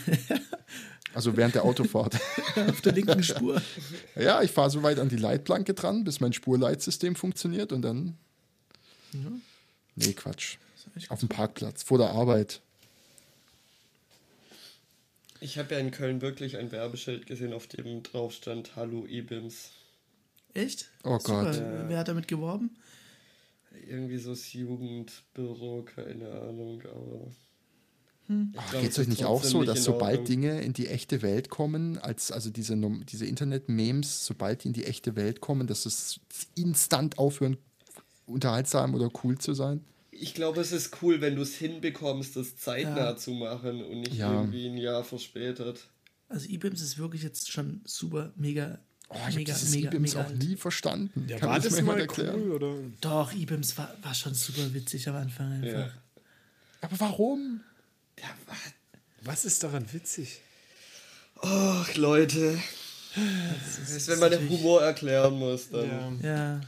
Also 1.14 1.37
während 1.37 1.55
der 1.55 1.66
Autofahrt. 1.66 2.18
Auf 2.70 2.80
der 2.80 2.93
linken 2.93 3.22
Spur. 3.22 3.61
Ja, 4.16 4.41
ich 4.41 4.51
fahre 4.51 4.70
so 4.70 4.83
weit 4.83 4.99
an 4.99 5.11
die 5.11 5.16
Leitplanke 5.16 5.74
dran, 5.74 6.05
bis 6.05 6.20
mein 6.20 6.33
Spurleitsystem 6.33 7.16
funktioniert 7.16 7.70
und 7.70 7.83
dann. 7.83 8.16
Nee, 9.95 10.14
Quatsch. 10.14 10.57
Auf 11.11 11.20
dem 11.20 11.28
Parkplatz, 11.28 11.83
vor 11.83 11.99
der 11.99 12.12
Arbeit. 12.12 12.62
Ich 15.43 15.59
habe 15.59 15.74
ja 15.74 15.80
in 15.80 15.90
Köln 15.90 16.22
wirklich 16.22 16.57
ein 16.57 16.70
Werbeschild 16.70 17.26
gesehen, 17.26 17.53
auf 17.53 17.66
dem 17.66 18.05
drauf 18.05 18.32
stand 18.32 18.76
Hallo 18.76 19.07
IBIMS. 19.07 19.72
Echt? 20.55 20.88
Oh 21.03 21.18
Super. 21.18 21.47
Gott. 21.47 21.62
Wer 21.88 21.99
hat 21.99 22.07
damit 22.07 22.28
geworben? 22.28 22.76
Irgendwie 23.88 24.18
so 24.18 24.30
das 24.30 24.53
Jugendbüro, 24.53 25.82
keine 25.82 26.30
Ahnung, 26.30 26.80
aber. 26.82 27.26
Hm. 28.28 28.53
Geht 28.70 28.93
es 28.93 28.99
euch 29.01 29.09
nicht 29.09 29.24
auch 29.24 29.43
so, 29.43 29.64
dass 29.64 29.82
sobald. 29.82 30.28
Dinge 30.28 30.61
in 30.61 30.74
die 30.74 30.86
echte 30.86 31.22
Welt 31.22 31.49
kommen, 31.49 31.99
als 31.99 32.30
also 32.30 32.51
diese, 32.51 32.76
diese 33.11 33.26
Internet-Memes, 33.26 34.24
sobald 34.24 34.62
die 34.62 34.68
in 34.68 34.74
die 34.74 34.84
echte 34.84 35.16
Welt 35.16 35.40
kommen, 35.40 35.66
dass 35.66 35.86
es 35.86 36.20
instant 36.55 37.18
aufhören, 37.18 37.57
unterhaltsam 38.26 38.95
oder 38.95 39.11
cool 39.24 39.38
zu 39.38 39.55
sein? 39.55 39.84
Ich 40.15 40.35
glaube, 40.35 40.61
es 40.61 40.73
ist 40.73 41.03
cool, 41.03 41.21
wenn 41.23 41.37
du 41.37 41.43
es 41.43 41.55
hinbekommst, 41.57 42.37
das 42.37 42.57
zeitnah 42.57 43.11
Ja. 43.13 43.17
zu 43.17 43.31
machen 43.33 43.83
und 43.83 44.01
nicht 44.03 44.15
Ja. 44.15 44.31
irgendwie 44.33 44.67
ein 44.69 44.77
Jahr 44.77 45.03
verspätet. 45.05 45.89
Also 46.29 46.49
IBIMS 46.49 46.81
ist 46.83 46.99
wirklich 46.99 47.23
jetzt 47.23 47.51
schon 47.51 47.81
super, 47.85 48.33
mega, 48.37 48.79
Oh, 49.09 49.15
ich 49.15 49.21
habe 49.23 49.35
mega, 49.37 49.55
dieses 49.55 49.71
mega, 49.71 49.89
IBIMS 49.89 50.15
mega 50.15 50.25
auch 50.25 50.31
alt. 50.31 50.39
nie 50.43 50.57
verstanden. 50.57 51.27
Ja, 51.29 51.39
Kann 51.39 51.49
war 51.51 51.61
das 51.61 51.81
mal 51.83 51.99
jemand 52.01 52.19
cool 52.19 52.53
oder? 52.53 52.75
Doch, 53.01 53.33
IBIMS 53.33 53.77
war, 53.79 53.95
war 54.03 54.15
schon 54.15 54.35
super 54.35 54.73
witzig 54.75 55.09
am 55.09 55.17
Anfang 55.17 55.53
einfach. 55.53 55.87
Ja. 55.87 55.91
Aber 56.83 57.01
warum? 57.01 57.61
Ja, 58.19 58.29
was? 58.47 58.57
Was 59.25 59.45
ist 59.45 59.63
daran 59.63 59.91
witzig? 59.93 60.41
Ach, 61.41 61.95
Leute. 61.97 62.59
Das 63.15 63.91
ist, 63.91 64.09
wenn 64.09 64.19
man 64.19 64.31
den 64.31 64.49
Humor 64.49 64.83
erklären 64.83 65.39
muss, 65.39 65.69
dann 65.71 66.21
Ja. 66.23 66.61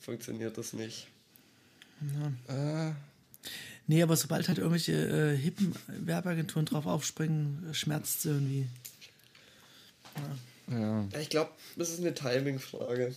funktioniert 0.00 0.56
das 0.58 0.72
nicht. 0.72 1.08
Äh, 2.48 2.92
Nee, 3.86 4.02
aber 4.02 4.16
sobald 4.16 4.48
halt 4.48 4.58
irgendwelche 4.58 4.92
äh, 4.92 5.36
hippen 5.36 5.74
Werbeagenturen 5.88 6.64
drauf 6.64 6.86
aufspringen, 6.86 7.68
schmerzt 7.72 8.20
es 8.20 8.24
irgendwie. 8.24 8.66
Ja. 10.16 11.06
Ja, 11.12 11.20
ich 11.20 11.28
glaube, 11.28 11.50
das 11.76 11.90
ist 11.90 12.00
eine 12.00 12.14
Timing-Frage. 12.14 13.14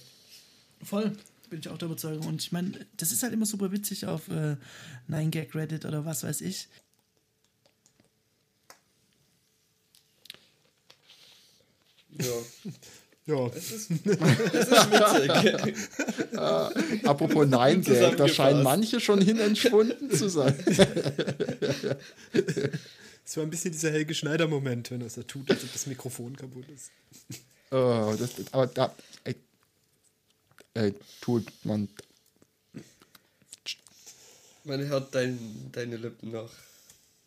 Voll, 0.84 1.15
bin 1.49 1.59
ich 1.59 1.69
auch 1.69 1.78
der 1.78 1.86
Überzeugung. 1.86 2.28
Und 2.28 2.41
ich 2.41 2.51
meine, 2.51 2.86
das 2.97 3.13
ist 3.13 3.23
halt 3.23 3.32
immer 3.32 3.45
super 3.45 3.71
witzig 3.71 4.05
auf 4.05 4.28
äh, 4.28 4.57
9gag 5.09 5.55
Reddit 5.55 5.86
oder 5.86 6.03
was 6.05 6.23
weiß 6.23 6.41
ich. 6.41 6.67
Ja. 12.19 12.25
Ja. 13.28 13.47
Es 13.53 13.71
ist, 13.71 13.91
es 14.05 14.67
ist 14.67 14.91
witzig. 14.91 15.75
Apropos 17.05 17.45
Nein 17.47 17.82
Gag, 17.82 17.86
da 17.86 17.93
Zusammengefasst. 17.93 18.36
scheinen 18.36 18.63
manche 18.63 18.99
schon 19.01 19.21
hin 19.21 19.38
entschwunden 19.39 20.09
zu 20.11 20.30
sein. 20.30 20.55
Es 23.25 23.36
war 23.36 23.43
ein 23.43 23.49
bisschen 23.49 23.73
dieser 23.73 23.91
Helge 23.91 24.13
Schneider-Moment, 24.15 24.89
wenn 24.89 25.01
er 25.01 25.07
es 25.07 25.15
da 25.15 25.23
tut, 25.23 25.51
als 25.51 25.61
ob 25.61 25.73
das 25.73 25.86
Mikrofon 25.86 26.36
kaputt 26.38 26.65
ist. 26.73 26.91
Oh, 27.69 28.15
das, 28.17 28.30
aber 28.53 28.67
da 28.67 28.95
ey, 29.25 29.36
ey, 30.73 30.93
tut 31.19 31.43
man. 31.65 31.89
Man 34.63 34.80
hört 34.88 35.13
dein, 35.13 35.38
deine 35.73 35.97
Lippen 35.97 36.32
noch. 36.32 36.49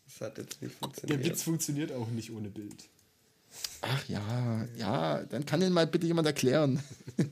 Das 0.07 0.21
hat 0.21 0.39
jetzt 0.39 0.59
nicht 0.59 0.73
Der 0.73 0.79
funktioniert. 0.79 1.23
Witz 1.23 1.43
funktioniert 1.43 1.91
auch 1.91 2.07
nicht 2.09 2.31
ohne 2.31 2.49
Bild. 2.49 2.85
Ach 3.81 4.07
ja, 4.07 4.65
ja, 4.77 5.23
dann 5.23 5.45
kann 5.45 5.59
den 5.59 5.73
mal 5.73 5.87
bitte 5.87 6.05
jemand 6.07 6.27
erklären. 6.27 6.81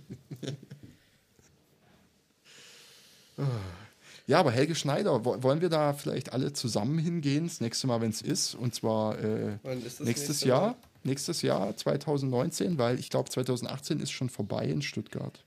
Ja, 4.27 4.39
aber 4.39 4.51
Helge 4.51 4.75
Schneider, 4.75 5.25
wo- 5.25 5.41
wollen 5.41 5.61
wir 5.61 5.69
da 5.69 5.93
vielleicht 5.93 6.33
alle 6.33 6.53
zusammen 6.53 6.99
hingehen, 6.99 7.47
das 7.47 7.61
nächste 7.61 7.87
Mal, 7.87 7.99
wenn 8.01 8.11
es 8.11 8.21
ist? 8.21 8.53
Und 8.53 8.75
zwar 8.75 9.17
äh, 9.17 9.53
ist 9.55 9.63
nächstes 9.65 9.99
nächste 10.01 10.47
Jahr, 10.47 10.61
Mal? 10.67 10.75
nächstes 11.03 11.41
Jahr 11.41 11.75
2019, 11.75 12.77
weil 12.77 12.99
ich 12.99 13.09
glaube 13.09 13.29
2018 13.29 13.99
ist 13.99 14.11
schon 14.11 14.29
vorbei 14.29 14.65
in 14.67 14.81
Stuttgart. 14.83 15.43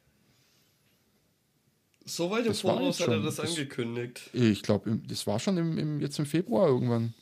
So 2.05 2.31
weit 2.31 2.41
im 2.47 2.49
Das 2.49 2.64
war 2.64 2.79
Voraus 2.79 2.99
hat 2.99 3.09
er 3.09 3.14
schon. 3.14 3.25
das 3.25 3.37
Das- 3.37 3.51
angekündigt. 3.51 4.31
Ich 4.33 4.62
glaube, 4.64 4.99
das 5.07 5.27
war 5.29 5.39
schon 5.39 5.57
im, 5.59 5.79
im, 5.79 6.01
jetzt 6.01 6.18
im 6.18 6.27
Februar 6.27 6.66
irgendwann. 6.66 7.14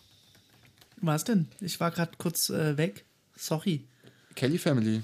Was 1.02 1.24
denn? 1.24 1.48
Ich 1.60 1.78
war 1.80 1.90
gerade 1.90 2.12
kurz 2.16 2.48
äh, 2.48 2.78
weg. 2.78 3.04
Sorry. 3.40 3.80
Kelly 4.34 4.58
Family. 4.58 5.00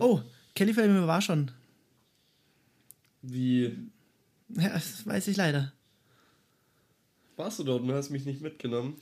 Oh, 0.00 0.20
Kelly 0.56 0.74
Family 0.74 1.06
war 1.06 1.22
schon. 1.22 1.52
Wie? 3.22 3.76
Ja, 4.48 4.70
das 4.70 5.06
weiß 5.06 5.28
ich 5.28 5.36
leider. 5.36 5.72
Warst 7.36 7.60
du 7.60 7.64
dort 7.64 7.82
und 7.82 7.92
hast 7.92 8.10
mich 8.10 8.24
nicht 8.24 8.40
mitgenommen? 8.40 9.00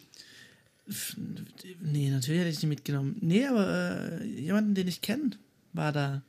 Nee, 1.80 2.10
natürlich 2.10 2.40
hätte 2.40 2.50
ich 2.50 2.58
die 2.58 2.66
mitgenommen. 2.66 3.16
Nee, 3.22 3.46
aber 3.46 4.20
äh, 4.20 4.24
jemanden, 4.26 4.74
den 4.74 4.86
ich 4.86 5.00
kenne, 5.00 5.30
war 5.72 5.92
da. 5.92 6.22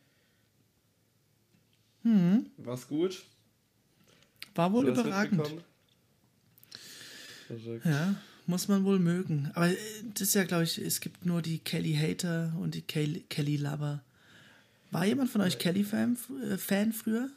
War's 2.55 2.88
gut? 2.88 3.22
War 4.55 4.72
wohl 4.72 4.88
überragend. 4.88 5.41
Ja, 7.84 8.16
muss 8.47 8.67
man 8.67 8.83
wohl 8.85 8.99
mögen. 8.99 9.51
Aber 9.53 9.69
äh, 9.69 9.75
das 10.13 10.29
ist 10.29 10.35
ja, 10.35 10.43
glaube 10.43 10.63
ich, 10.63 10.77
es 10.77 10.99
gibt 11.01 11.25
nur 11.25 11.41
die 11.41 11.59
Kelly 11.59 11.93
Hater 11.95 12.53
und 12.59 12.73
die 12.75 12.81
Kelly, 12.81 13.23
Kelly 13.29 13.57
Lover. 13.57 14.01
War 14.91 15.05
jemand 15.05 15.29
von 15.29 15.41
euch 15.41 15.59
Kelly-Fan 15.59 16.17
äh, 16.49 16.57
Fan 16.57 16.93
früher? 16.93 17.29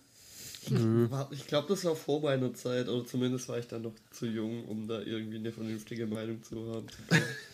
Ich 1.33 1.47
glaube, 1.47 1.69
das 1.69 1.85
war 1.85 1.97
vor 1.97 2.21
meiner 2.21 2.53
Zeit, 2.55 2.87
oder 2.89 3.05
zumindest 3.07 3.49
war 3.49 3.59
ich 3.59 3.67
dann 3.67 3.83
noch 3.83 3.95
zu 4.11 4.27
jung, 4.27 4.67
um 4.67 4.87
da 4.87 5.01
irgendwie 5.01 5.37
eine 5.39 5.51
vernünftige 5.53 6.07
Meinung 6.07 6.43
zu 6.43 6.73
haben. 6.75 6.87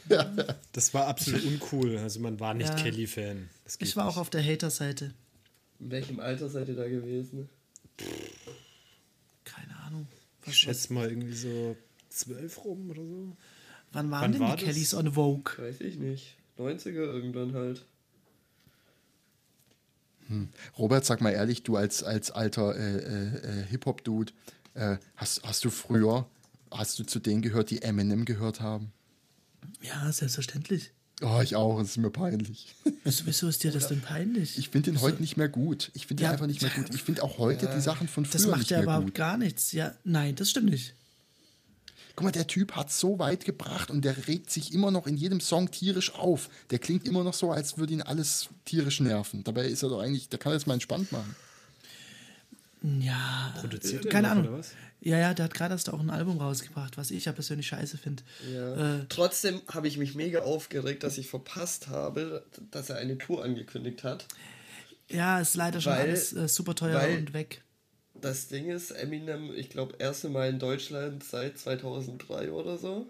Das 0.72 0.92
war 0.92 1.07
absolut 1.07 1.42
uncool. 1.44 1.96
Also 1.98 2.20
man 2.20 2.38
war 2.38 2.52
nicht 2.54 2.68
Ja. 2.68 2.76
Kelly-Fan. 2.76 3.48
Ich 3.78 3.96
war 3.96 4.04
auch 4.04 4.11
nicht. 4.11 4.18
auf 4.18 4.30
der 4.30 4.44
Hater-Seite. 4.44 5.14
In 5.80 5.90
welchem 5.90 6.20
Alter 6.20 6.48
seid 6.48 6.68
ihr 6.68 6.76
da 6.76 6.86
gewesen? 6.86 7.48
Keine 9.44 9.76
Ahnung. 9.86 10.07
Ich 10.46 10.57
schätze 10.59 10.92
mal 10.92 11.09
irgendwie 11.09 11.34
so 11.34 11.76
zwölf 12.17 12.64
rum 12.64 12.91
oder 12.91 13.03
so. 13.05 13.37
Wann 13.93 14.11
waren 14.11 14.23
Wann 14.23 14.33
denn 14.33 14.41
war 14.43 14.57
die 14.57 14.64
das? 14.64 14.75
Kellys 14.75 14.95
on 14.95 15.12
Vogue? 15.12 15.53
Weiß 15.59 15.81
ich 15.81 15.97
nicht. 15.99 16.37
90er 16.59 16.91
irgendwann 16.91 17.55
halt. 17.55 17.85
Robert, 20.77 21.05
sag 21.05 21.21
mal 21.21 21.31
ehrlich, 21.31 21.62
du 21.62 21.77
als, 21.77 22.03
als 22.03 22.33
alter 22.33 22.75
äh, 22.75 22.97
äh, 22.97 23.61
äh, 23.61 23.67
Hip-Hop-Dude, 23.67 24.33
äh, 24.75 24.97
hast, 25.14 25.45
hast 25.45 25.64
du 25.64 25.71
früher, 25.71 26.27
hast 26.73 26.99
du 26.99 27.05
zu 27.05 27.21
denen 27.21 27.43
gehört, 27.43 27.71
die 27.71 27.83
Eminem 27.83 28.25
gehört 28.25 28.61
haben? 28.61 28.93
Ja, 29.83 30.11
selbstverständlich. 30.11 30.91
Oh, 31.23 31.41
ich 31.43 31.55
auch, 31.55 31.79
es 31.81 31.91
ist 31.91 31.97
mir 31.99 32.11
peinlich. 32.11 32.75
Wieso, 33.05 33.25
wieso 33.25 33.49
ist 33.49 33.62
dir 33.64 33.71
das 33.71 33.87
denn 33.89 34.01
peinlich? 34.03 34.59
Ich 34.59 34.69
finde 34.69 34.91
den 34.91 35.01
heute 35.01 35.21
nicht 35.23 35.37
mehr 35.37 35.49
gut. 35.49 35.91
Ich 35.95 36.07
finde 36.09 36.23
ihn 36.23 36.25
Ja, 36.25 36.33
einfach 36.33 36.47
nicht 36.49 36.61
mehr 36.61 36.73
gut. 36.73 36.93
Ich 36.93 37.03
finde 37.05 37.23
auch 37.23 37.39
heute 37.39 37.71
die 37.75 37.81
Sachen 37.81 38.09
von 38.09 38.25
das 38.25 38.43
früher 38.43 38.51
macht 38.51 38.59
nicht 38.62 38.71
ja 38.71 38.79
mehr 38.79 38.85
überhaupt 38.85 39.07
gut. 39.07 39.14
gar 39.14 39.39
nichts. 39.39 39.73
Ja, 39.73 39.95
nein, 40.05 40.35
das 40.35 40.51
stimmt 40.51 40.69
nicht. 40.71 40.95
Guck 42.17 42.25
mal, 42.25 42.33
der 42.33 42.47
Typ 42.47 42.73
hat 42.73 42.91
so 42.91 43.19
weit 43.19 43.45
gebracht 43.45 43.91
und 43.91 44.03
der 44.05 44.27
regt 44.27 44.51
sich 44.51 44.73
immer 44.73 44.91
noch 44.91 45.07
in 45.07 45.17
jedem 45.19 45.39
Song 45.41 45.71
tierisch 45.71 46.14
auf. 46.14 46.49
Der 46.71 46.79
klingt 46.79 47.07
immer 47.07 47.23
noch 47.23 47.35
so, 47.35 47.53
als 47.53 47.77
würde 47.77 47.93
ihn 47.93 48.01
alles 48.03 48.49
tierisch 48.64 49.01
nerven. 49.01 49.45
Dabei 49.45 49.67
ist 49.67 49.83
er 49.83 49.91
doch 49.91 50.01
eigentlich, 50.01 50.29
der 50.31 50.39
kann 50.39 50.53
jetzt 50.55 50.67
mal 50.67 50.75
entspannt 50.75 51.12
machen. 51.12 51.37
Ja, 53.01 53.55
Produziert 53.61 54.07
äh, 54.07 54.09
keine 54.09 54.29
noch, 54.29 54.33
Ahnung. 54.37 54.49
oder 54.49 54.59
was? 54.59 54.71
Ja, 55.01 55.19
ja, 55.19 55.35
der 55.35 55.45
hat 55.47 55.55
gerade 55.55 55.75
erst 55.75 55.91
auch 55.91 56.01
ein 56.01 56.11
Album 56.11 56.39
rausgebracht, 56.39 56.97
was 56.97 57.11
ich 57.11 57.25
ja 57.27 57.33
persönlich 57.33 57.67
scheiße 57.67 57.99
finde. 57.99 58.23
Ja. 58.53 58.99
Äh, 59.01 59.07
Trotzdem 59.09 59.61
habe 59.69 59.87
ich 59.89 59.99
mich 59.99 60.14
mega 60.14 60.41
aufgeregt, 60.41 61.03
dass 61.03 61.19
ich 61.19 61.29
verpasst 61.29 61.89
habe, 61.89 62.45
dass 62.71 62.91
er 62.91 62.97
eine 62.97 63.19
Tour 63.19 63.45
angekündigt 63.45 64.05
hat. 64.05 64.27
ja, 65.09 65.39
ist 65.41 65.55
leider 65.55 65.81
schon 65.81 65.93
Weil- 65.93 66.01
alles 66.03 66.33
äh, 66.33 66.49
super 66.49 66.75
teuer 66.75 66.99
weil- 67.01 67.19
und 67.19 67.33
weg. 67.35 67.62
Das 68.21 68.49
Ding 68.49 68.71
ist, 68.71 68.91
Eminem, 68.93 69.53
ich 69.55 69.69
glaube, 69.71 69.97
erste 69.99 70.29
Mal 70.29 70.49
in 70.51 70.59
Deutschland 70.59 71.23
seit 71.25 71.59
2003 71.59 72.51
oder 72.53 72.79
so. 72.79 73.07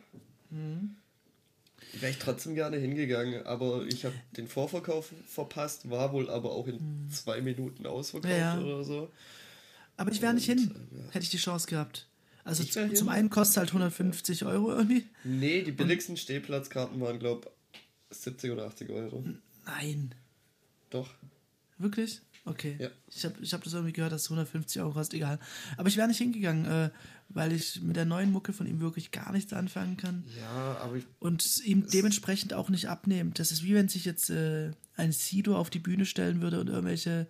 Wäre 0.50 2.10
ich 2.10 2.18
trotzdem 2.18 2.54
gerne 2.54 2.76
hingegangen, 2.76 3.46
aber 3.46 3.84
ich 3.86 4.04
habe 4.04 4.14
den 4.36 4.48
Vorverkauf 4.48 5.12
verpasst, 5.26 5.88
war 5.90 6.12
wohl 6.12 6.28
aber 6.30 6.52
auch 6.52 6.66
in 6.66 7.08
zwei 7.10 7.40
Minuten 7.40 7.86
ausverkauft 7.86 8.32
Ja, 8.32 8.58
ja. 8.58 8.60
oder 8.60 8.84
so. 8.84 9.10
Aber 9.96 10.12
ich 10.12 10.20
wäre 10.20 10.34
nicht 10.34 10.44
hin, 10.46 10.74
hätte 11.10 11.22
ich 11.24 11.30
die 11.30 11.38
Chance 11.38 11.66
gehabt. 11.68 12.06
Also 12.44 12.62
Ich 12.62 12.72
zu- 12.72 12.92
zum 12.92 13.08
einen 13.08 13.30
kostet 13.30 13.56
halt 13.58 13.68
150 13.70 14.44
Euro 14.44 14.72
irgendwie. 14.72 15.04
Nee, 15.24 15.62
die 15.62 15.72
billigsten 15.72 16.16
Stehplatzkarten 16.16 17.00
waren, 17.00 17.18
glaube 17.18 17.50
70 18.10 18.50
oder 18.52 18.66
80 18.66 18.90
Euro. 18.90 19.24
Nein. 19.64 20.14
Doch. 20.90 21.10
Wirklich? 21.78 22.20
Okay. 22.48 22.76
Ja. 22.78 22.88
Ich 23.14 23.24
habe 23.24 23.34
ich 23.42 23.52
hab 23.52 23.62
das 23.64 23.72
irgendwie 23.72 23.92
gehört, 23.92 24.12
dass 24.12 24.22
es 24.22 24.26
150 24.30 24.80
Euro 24.80 24.92
kostet, 24.92 25.14
egal. 25.16 25.38
Aber 25.76 25.88
ich 25.88 25.96
wäre 25.96 26.06
nicht 26.08 26.18
hingegangen, 26.18 26.64
äh, 26.64 26.90
weil 27.28 27.52
ich 27.52 27.82
mit 27.82 27.96
der 27.96 28.04
neuen 28.04 28.30
Mucke 28.30 28.52
von 28.52 28.66
ihm 28.68 28.80
wirklich 28.80 29.10
gar 29.10 29.32
nichts 29.32 29.52
anfangen 29.52 29.96
kann. 29.96 30.22
Ja, 30.40 30.78
aber 30.80 30.94
ich, 30.96 31.04
Und 31.18 31.60
ihm 31.64 31.86
dementsprechend 31.92 32.54
auch 32.54 32.68
nicht 32.70 32.88
abnehmen. 32.88 33.32
Das 33.34 33.50
ist 33.50 33.64
wie 33.64 33.74
wenn 33.74 33.88
sich 33.88 34.04
jetzt 34.04 34.30
äh, 34.30 34.70
ein 34.96 35.10
Sido 35.10 35.56
auf 35.56 35.70
die 35.70 35.80
Bühne 35.80 36.06
stellen 36.06 36.40
würde 36.40 36.60
und 36.60 36.68
irgendwelche 36.68 37.26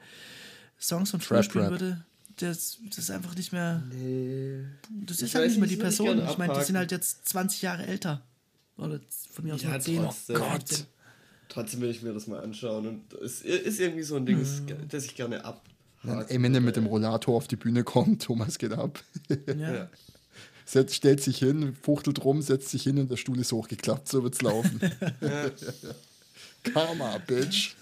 Songs 0.79 1.11
von 1.11 1.21
Trap 1.21 1.45
spielen 1.45 1.65
Rap. 1.65 1.71
würde. 1.73 2.05
Das, 2.37 2.77
das 2.91 2.99
ist 2.99 3.11
einfach 3.11 3.35
nicht 3.35 3.53
mehr. 3.53 3.83
nee. 3.91 4.63
Das 5.07 5.17
Ich 5.17 5.23
ist 5.25 5.35
halt 5.35 5.45
weiß 5.47 5.53
nicht 5.53 5.61
mehr 5.61 5.69
die 5.71 5.77
Person. 5.77 6.23
ich 6.23 6.31
Ich 6.31 6.37
meine, 6.37 6.53
die 6.59 6.63
sind 6.65 6.77
halt 6.77 6.93
jetzt 6.93 7.27
20 7.27 7.63
Jahre 7.63 7.87
älter. 7.87 8.23
Oder 8.77 9.01
von 9.33 9.45
mir 9.47 9.55
aus 9.55 9.63
Ja, 9.63 9.71
nur 9.71 9.81
10. 9.81 10.03
trotzdem. 10.03 10.37
oder 10.37 10.45
Gott. 10.51 10.87
15. 11.47 11.49
Trotzdem 11.49 11.81
will 11.81 11.91
ich 11.91 12.03
mir 12.03 12.13
das 12.13 12.27
mal 12.27 12.41
anschauen. 12.41 12.87
Und 12.87 13.13
es 13.15 13.43
ist 13.43 13.81
irgendwie 13.81 14.03
so 14.03 14.17
ein 14.17 14.27
Ding, 14.27 14.45
das 14.89 15.05
ich 15.05 15.15
gerne 15.15 15.45
ab. 15.45 15.63
Wenn 16.03 16.21
Eminem 16.29 16.65
mit 16.65 16.77
dem 16.77 16.87
Rollator 16.87 17.35
auf 17.35 17.49
die 17.49 17.57
Bühne 17.57 17.85
kommt, 17.85 18.23
Thomas 18.25 18.59
geht 18.59 18.73
ab. 18.73 19.03
Ja. 19.47 19.75
Ja. 19.75 19.91
Setzt, 20.65 20.97
stellt 20.97 21.23
sich 21.23 21.39
hin, 21.39 21.77
fuchtelt 21.81 22.25
rum, 22.25 22.43
setzt 22.43 22.71
sich 22.71 22.83
hin 22.83 22.99
und 22.99 23.11
der 23.11 23.17
Stuhl 23.17 23.39
ist 23.39 23.53
hochgeklappt. 23.53 24.09
So 24.09 24.25
wird's 24.25 24.43
laufen. 24.43 24.81
Karma, 26.65 27.19
Bitch. 27.19 27.77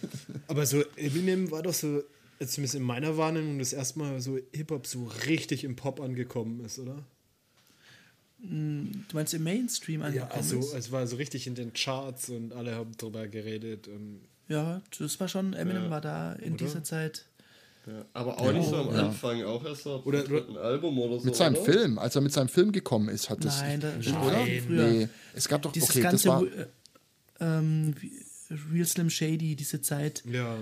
Aber 0.48 0.66
so 0.66 0.82
Eminem 0.96 1.50
war 1.50 1.62
doch 1.62 1.72
so, 1.72 2.02
zumindest 2.38 2.74
in 2.74 2.82
meiner 2.82 3.16
Wahrnehmung, 3.16 3.58
das 3.58 3.72
erste 3.72 3.98
Mal 3.98 4.20
so 4.20 4.38
Hip-Hop 4.52 4.86
so 4.86 5.10
richtig 5.26 5.64
im 5.64 5.76
Pop 5.76 5.98
angekommen 5.98 6.62
ist, 6.62 6.78
oder? 6.78 7.02
Du 8.46 9.16
meinst 9.16 9.32
im 9.34 9.42
Mainstream 9.42 10.00
Ja, 10.00 10.06
angekommen 10.08 10.32
also 10.32 10.58
ist? 10.58 10.74
es 10.74 10.92
war 10.92 11.06
so 11.06 11.16
richtig 11.16 11.46
in 11.46 11.54
den 11.54 11.72
Charts 11.72 12.28
und 12.28 12.52
alle 12.52 12.74
haben 12.74 12.96
drüber 12.96 13.26
geredet. 13.26 13.88
Und 13.88 14.20
Ja, 14.48 14.82
das 14.98 15.18
war 15.20 15.28
schon, 15.28 15.54
Eminem 15.54 15.84
Ja. 15.84 15.90
war 15.90 16.00
da 16.00 16.32
in 16.34 16.54
Oder? 16.54 16.64
dieser 16.64 16.84
Zeit. 16.84 17.24
Ja, 17.86 18.04
aber 18.14 18.38
auch 18.40 18.52
nicht 18.52 18.68
so 18.68 18.76
am 18.76 18.94
Ja. 18.94 19.06
Anfang, 19.08 19.42
auch 19.44 19.64
erst 19.64 19.82
so 19.84 19.96
Oder- 20.04 20.20
oder, 20.20 20.22
dritten 20.24 20.56
Album 20.56 20.98
oder 20.98 21.18
so. 21.20 21.24
Mit 21.26 21.36
seinem 21.36 21.54
oder? 21.56 21.64
Film, 21.72 21.98
als 21.98 22.14
er 22.16 22.22
mit 22.22 22.32
seinem 22.32 22.48
Film 22.48 22.72
gekommen 22.72 23.08
ist, 23.10 23.28
hat 23.30 23.44
das. 23.44 23.60
Nein, 23.60 23.80
da- 23.80 23.90
viel 24.00 24.62
früher. 24.62 24.88
Nee, 24.88 25.08
es 25.34 25.48
gab 25.48 25.62
doch. 25.62 25.72
Dieses 25.72 25.90
okay, 25.90 26.00
das 26.02 26.10
ganze 26.24 26.28
war. 26.28 26.42
äh, 26.44 26.66
ähm, 27.40 27.94
Real 28.72 28.86
Slim 28.86 29.10
Shady, 29.10 29.56
diese 29.56 29.80
Zeit, 29.82 30.22
ja. 30.30 30.56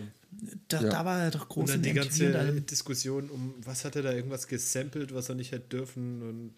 da, 0.68 0.80
Ja. 0.82 0.88
da 0.88 1.04
war 1.04 1.20
er 1.20 1.30
doch 1.30 1.48
groß 1.48 1.62
Und 1.62 1.68
dann 1.70 1.76
in 1.78 1.82
die 1.82 1.92
ganze. 1.92 2.60
Diskussion 2.62 3.28
um, 3.30 3.54
was 3.64 3.84
hat 3.84 3.96
er 3.96 4.02
da 4.02 4.12
irgendwas 4.12 4.46
gesampelt, 4.48 5.12
was 5.14 5.28
er 5.28 5.34
nicht 5.34 5.52
hätte 5.52 5.68
dürfen 5.68 6.22
und 6.22 6.54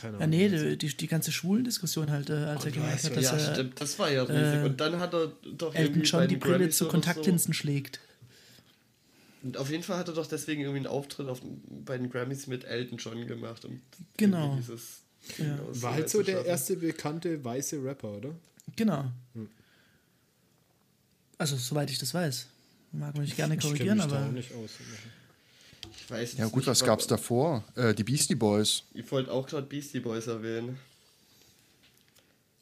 Keine 0.00 0.18
Ja, 0.18 0.24
Ahnung. 0.24 0.30
nee, 0.30 0.76
die, 0.76 0.96
die 0.96 1.06
ganze 1.06 1.32
Schwulendiskussion 1.32 2.10
halt, 2.10 2.30
äh, 2.30 2.34
als 2.34 2.64
er 2.64 2.70
gemerkt 2.72 3.04
hat, 3.04 3.16
dass 3.16 3.24
Ja, 3.24 3.32
er 3.36 3.54
stimmt, 3.54 3.80
das 3.80 3.98
war 3.98 4.10
ja 4.10 4.22
riesig. 4.22 4.60
äh, 4.60 4.64
und 4.64 4.80
dann 4.80 4.98
hat 5.00 5.12
er 5.14 5.32
doch 5.56 5.74
Elton 5.74 6.02
John 6.02 6.28
die 6.28 6.36
Brille 6.36 6.58
Grammys 6.58 6.76
zu 6.78 6.88
Kontaktlinsen 6.88 7.54
schlägt. 7.54 7.96
So, 9.42 9.46
und 9.48 9.56
auf 9.56 9.70
jeden 9.70 9.82
Fall 9.82 9.98
hat 9.98 10.08
er 10.08 10.14
doch 10.14 10.26
deswegen 10.26 10.62
irgendwie 10.62 10.78
einen 10.78 10.86
Auftritt 10.88 11.28
auf, 11.28 11.40
bei 11.84 11.96
den 11.96 12.10
Grammys 12.10 12.46
mit 12.48 12.64
Elton 12.64 12.98
John 12.98 13.26
gemacht. 13.26 13.64
Um 13.64 13.80
Genau. 14.16 14.56
Dieses 14.56 15.00
Ja. 15.38 15.58
War 15.70 15.94
halt 15.94 16.08
so 16.10 16.22
der 16.22 16.44
erste 16.44 16.76
bekannte 16.76 17.44
weiße 17.44 17.82
Rapper, 17.84 18.08
oder? 18.16 18.30
Genau. 18.76 19.04
Hm. 19.34 19.48
Also, 21.38 21.56
soweit 21.56 21.90
ich 21.90 21.98
das 21.98 22.12
weiß. 22.14 22.46
Mag 22.92 23.16
mich 23.16 23.36
gerne 23.36 23.54
Ich 23.54 23.60
korrigieren, 23.60 23.98
mich 23.98 24.06
da 24.06 24.16
aber. 24.16 24.26
auch 24.26 24.32
nicht 24.32 24.52
aus. 24.54 24.70
Ich 26.08 26.12
weiß 26.12 26.38
Ja 26.38 26.46
gut, 26.46 26.56
nicht, 26.60 26.66
was 26.68 26.82
gab's 26.84 27.06
davor? 27.06 27.62
Äh, 27.74 27.92
die 27.92 28.02
Beastie 28.02 28.34
Boys. 28.34 28.84
Ich 28.94 29.10
wollte 29.12 29.30
auch 29.30 29.46
gerade 29.46 29.66
Beastie 29.66 30.00
Boys 30.00 30.26
erwähnen. 30.26 30.78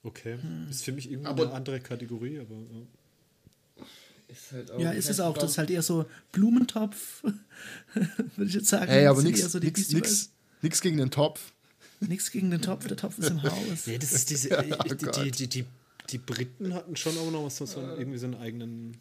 Okay. 0.02 0.36
Ist 0.68 0.82
für 0.82 0.90
mich 0.90 1.08
irgendwie 1.08 1.28
Aber- 1.28 1.44
eine 1.44 1.52
andere 1.52 1.78
Kategorie, 1.78 2.40
aber. 2.40 2.54
Ja. 2.56 3.84
Ist 4.26 4.50
halt 4.50 4.70
auch 4.72 4.80
Ja, 4.80 4.90
ist 4.90 5.08
es 5.08 5.20
auch. 5.20 5.38
Das 5.38 5.52
ist 5.52 5.58
halt 5.58 5.70
eher 5.70 5.82
so 5.82 6.06
Blumentopf, 6.32 7.22
würde 7.94 8.48
ich 8.48 8.54
jetzt 8.54 8.66
sagen. 8.66 8.90
Ey, 8.90 9.06
aber 9.06 9.18
eher 9.22 9.48
so 9.48 9.60
nix, 9.60 9.76
Beastie 9.76 9.94
nix, 9.94 10.30
nix 10.62 10.80
gegen 10.80 10.96
den 10.96 11.12
Topf. 11.12 11.52
Nix 12.00 12.32
gegen 12.32 12.50
den 12.50 12.60
Topf, 12.62 12.88
der 12.88 12.96
Topf 12.96 13.16
ist 13.18 13.30
im 13.30 13.40
Haus. 13.44 13.86
Nee, 13.86 13.98
das 13.98 14.10
ist 14.12 14.28
diese. 14.28 14.48
Ja, 14.50 14.62
die, 14.62 14.72
oh 14.72 15.22
die, 15.22 15.30
die, 15.30 15.46
die, 15.46 15.64
die 16.10 16.18
Briten 16.18 16.74
hatten 16.74 16.96
schon 16.96 17.16
auch 17.16 17.30
noch 17.30 17.48
so, 17.48 17.64
so 17.64 17.80
irgendwie 17.80 18.18
so 18.18 18.26
einen 18.26 18.34
eigenen. 18.34 18.96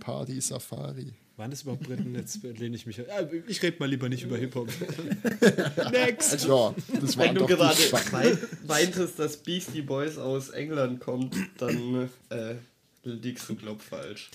Party 0.00 0.40
Safari. 0.40 1.12
Waren 1.38 1.52
das 1.52 1.62
überhaupt 1.62 1.84
Briten? 1.84 2.16
Jetzt 2.16 2.42
lehne 2.42 2.74
ich 2.74 2.84
mich. 2.84 2.96
Ja, 2.96 3.04
ich 3.46 3.62
rede 3.62 3.76
mal 3.78 3.88
lieber 3.88 4.08
nicht 4.08 4.24
über 4.24 4.36
Hip-Hop. 4.36 4.68
Next! 5.92 6.32
Ja, 6.44 6.74
das 7.00 7.16
war 7.16 7.26
Wenn 7.26 7.36
du 7.36 7.46
doch 7.46 7.46
gerade 7.46 8.38
meintest, 8.66 9.20
dass 9.20 9.36
Beastie 9.36 9.82
Boys 9.82 10.18
aus 10.18 10.48
England 10.48 10.98
kommt, 10.98 11.36
dann 11.58 12.10
äh, 12.30 12.56
liegst 13.04 13.48
du, 13.48 13.54
glaub, 13.54 13.80
falsch. 13.80 14.30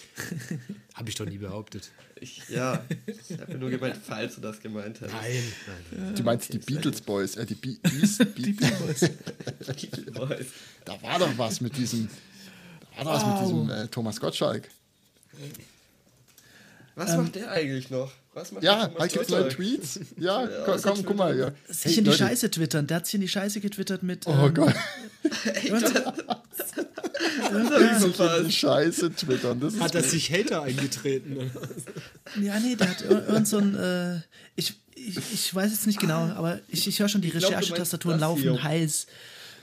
Habe 0.94 1.10
ich 1.10 1.16
doch 1.16 1.26
nie 1.26 1.38
behauptet. 1.38 1.92
Ich, 2.22 2.48
ja, 2.48 2.82
ich 3.06 3.38
habe 3.38 3.58
nur 3.58 3.70
gemeint, 3.70 3.98
falls 4.02 4.36
du 4.36 4.42
das 4.42 4.62
gemeint 4.62 5.02
hättest. 5.02 5.14
Nein, 5.14 5.44
nein. 5.92 6.16
Du 6.16 6.24
meinst 6.24 6.54
die 6.54 6.60
Beatles 6.60 7.02
Boys, 7.02 7.36
äh, 7.36 7.46
die 7.46 7.56
Be 7.56 7.76
Beast, 7.84 8.26
Die 8.38 8.54
Be 8.54 8.66
Boys. 8.66 9.10
Beastie 9.60 10.10
Boys. 10.10 10.46
Da 10.86 11.02
war 11.02 11.20
doch 11.20 11.38
was 11.38 11.60
mit 11.60 11.76
diesem, 11.76 12.08
da 12.96 13.04
war 13.04 13.04
doch 13.04 13.28
was 13.28 13.28
mit 13.28 13.42
diesem 13.42 13.70
äh, 13.70 13.88
Thomas 13.90 14.22
Gottschalk. 14.22 14.70
Was 16.96 17.16
macht 17.18 17.36
der 17.36 17.50
eigentlich 17.52 17.90
noch? 17.90 18.12
Was 18.34 18.52
macht 18.52 18.64
Ja, 18.64 18.88
der 18.88 19.00
halt 19.00 19.14
gibt's 19.14 19.30
neue? 19.30 19.50
Tweets. 19.50 20.00
Ja, 20.18 20.44
Ja, 20.44 20.50
komm, 20.66 20.82
komm 20.82 21.06
guck 21.06 21.16
mal. 21.18 21.38
Ja. 21.38 21.52
Sich 21.68 21.98
in 21.98 22.04
die 22.04 22.10
Leute. 22.12 22.24
Scheiße 22.24 22.52
twittern. 22.52 22.88
Der 22.88 22.98
hat 22.98 23.06
sich 23.06 23.16
in 23.16 23.22
die 23.22 23.28
Scheiße 23.28 23.60
getwittert 23.60 24.04
mit. 24.04 24.28
Oh 24.28 24.32
ähm, 24.48 24.54
Gott, 24.54 24.74
Das 27.54 28.20
hab 28.20 28.40
ich 28.40 28.46
die. 28.48 28.52
Scheiße 28.52 29.14
twittern. 29.16 29.60
Das 29.60 29.80
Hat 29.80 29.96
er 29.96 30.04
sich 30.04 30.32
Hater 30.32 30.64
eingetreten? 30.64 31.52
Ja, 32.42 32.60
nee, 32.60 32.76
der 32.76 32.90
hat 32.90 33.02
ir- 33.04 33.28
irgend 33.28 33.48
so 33.48 33.58
ein. 33.60 33.76
Äh, 33.76 34.22
ich, 34.56 34.74
ich, 34.96 35.18
ich 35.34 35.54
weiß 35.54 35.70
jetzt 35.72 35.86
nicht 35.86 36.00
genau, 36.00 36.30
aber 36.36 36.60
ich, 36.68 36.88
ich 36.88 37.00
höre 37.00 37.08
schon 37.10 37.22
die 37.22 37.30
Recherchetastaturen 37.30 38.20
das 38.20 38.28
laufen 38.28 38.64
heiß. 38.64 39.06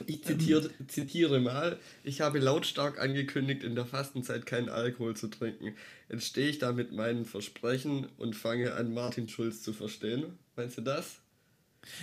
Ich 0.07 0.23
zitiere, 0.23 0.69
zitiere 0.87 1.39
mal, 1.39 1.79
ich 2.03 2.21
habe 2.21 2.39
lautstark 2.39 2.99
angekündigt, 2.99 3.63
in 3.63 3.75
der 3.75 3.85
Fastenzeit 3.85 4.45
keinen 4.45 4.69
Alkohol 4.69 5.15
zu 5.15 5.27
trinken. 5.27 5.75
Jetzt 6.09 6.25
stehe 6.25 6.49
ich 6.49 6.59
da 6.59 6.71
mit 6.71 6.91
meinen 6.91 7.25
Versprechen 7.25 8.07
und 8.17 8.35
fange 8.35 8.73
an, 8.73 8.93
Martin 8.93 9.27
Schulz 9.29 9.61
zu 9.63 9.73
verstehen. 9.73 10.37
Meinst 10.55 10.77
du 10.77 10.81
das? 10.81 11.19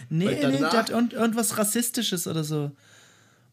Nee, 0.09 0.27
nee, 0.27 0.59
der 0.59 0.73
hat 0.73 0.91
irgend, 0.91 1.13
irgendwas 1.13 1.57
Rassistisches 1.57 2.27
oder 2.27 2.45
so. 2.45 2.73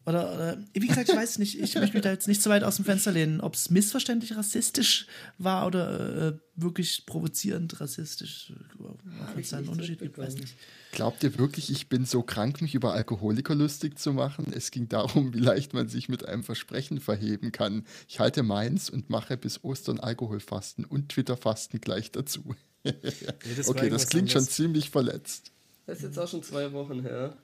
Oder, 0.06 0.34
oder, 0.34 0.58
wie 0.72 0.86
gesagt, 0.86 1.08
ich 1.08 1.16
weiß 1.16 1.38
nicht, 1.38 1.60
ich 1.60 1.74
möchte 1.74 1.94
mich 1.94 2.02
da 2.02 2.12
jetzt 2.12 2.28
nicht 2.28 2.40
so 2.40 2.48
weit 2.48 2.62
aus 2.62 2.76
dem 2.76 2.84
Fenster 2.84 3.10
lehnen, 3.10 3.40
ob 3.40 3.54
es 3.54 3.70
missverständlich 3.70 4.36
rassistisch 4.36 5.08
war 5.36 5.66
oder 5.66 6.28
äh, 6.28 6.38
wirklich 6.54 7.06
provozierend 7.06 7.80
rassistisch. 7.80 8.52
Ob 8.78 9.00
es 9.36 9.50
da 9.50 9.56
einen 9.56 9.68
Unterschied 9.68 9.98
gibt, 9.98 10.16
weiß 10.16 10.36
nicht. 10.36 10.54
Glaubt 10.92 11.24
ihr 11.24 11.36
wirklich, 11.38 11.72
ich 11.72 11.88
bin 11.88 12.04
so 12.04 12.22
krank, 12.22 12.62
mich 12.62 12.76
über 12.76 12.94
Alkoholiker 12.94 13.56
lustig 13.56 13.98
zu 13.98 14.12
machen? 14.12 14.52
Es 14.54 14.70
ging 14.70 14.88
darum, 14.88 15.34
wie 15.34 15.40
leicht 15.40 15.74
man 15.74 15.88
sich 15.88 16.08
mit 16.08 16.24
einem 16.24 16.44
Versprechen 16.44 17.00
verheben 17.00 17.50
kann. 17.50 17.84
Ich 18.06 18.20
halte 18.20 18.44
meins 18.44 18.88
und 18.88 19.10
mache 19.10 19.36
bis 19.36 19.64
Ostern 19.64 19.98
Alkoholfasten 19.98 20.84
und 20.84 21.08
Twitterfasten 21.08 21.80
gleich 21.80 22.12
dazu. 22.12 22.54
okay, 22.84 23.90
das 23.90 24.06
klingt 24.06 24.30
schon 24.30 24.38
anderes. 24.38 24.54
ziemlich 24.54 24.90
verletzt. 24.90 25.50
Das 25.86 25.98
ist 25.98 26.04
jetzt 26.04 26.18
auch 26.20 26.28
schon 26.28 26.44
zwei 26.44 26.72
Wochen 26.72 27.02
her. 27.02 27.36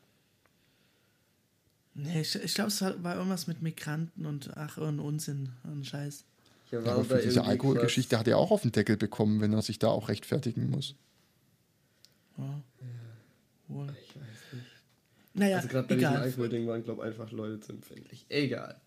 Nee, 1.95 2.23
ich, 2.23 2.35
ich 2.37 2.55
glaube, 2.55 2.69
es 2.69 2.81
war, 2.81 3.17
irgendwas 3.17 3.47
mit 3.47 3.61
Migranten 3.61 4.25
und 4.25 4.57
ach, 4.57 4.79
irgendein 4.79 5.07
Unsinn, 5.07 5.51
ein 5.65 5.85
Scheiß. 5.85 6.25
Ja, 6.71 6.85
war 6.85 6.95
aber 6.95 7.05
für 7.05 7.19
diese 7.19 7.45
Alkoholgeschichte 7.45 8.19
hat 8.19 8.27
er 8.29 8.39
auch 8.39 8.51
auf 8.51 8.63
den 8.63 8.73
Deckel 8.73 8.97
bekommen, 8.97 9.41
wenn 9.43 9.53
er 9.53 9.61
sich 9.61 9.79
da 9.79 9.89
auch 9.89 10.09
rechtfertigen 10.09 10.71
muss. 10.71 10.95
Ja. 12.39 12.63
Wohl. 13.69 13.95
Ich 14.03 14.17
weiß 14.17 14.53
nicht. 14.53 14.67
Naja, 15.35 15.57
Also 15.57 15.69
gerade 15.69 15.89
bei 15.89 15.95
diesem 15.97 16.11
egal. 16.11 16.23
Alkoholding 16.23 16.67
waren, 16.67 16.85
glaube 16.85 17.03
ich, 17.03 17.09
einfach 17.09 17.31
Leute 17.31 17.61
zu 17.61 17.73
empfindlich. 17.73 18.25
Egal. 18.31 18.81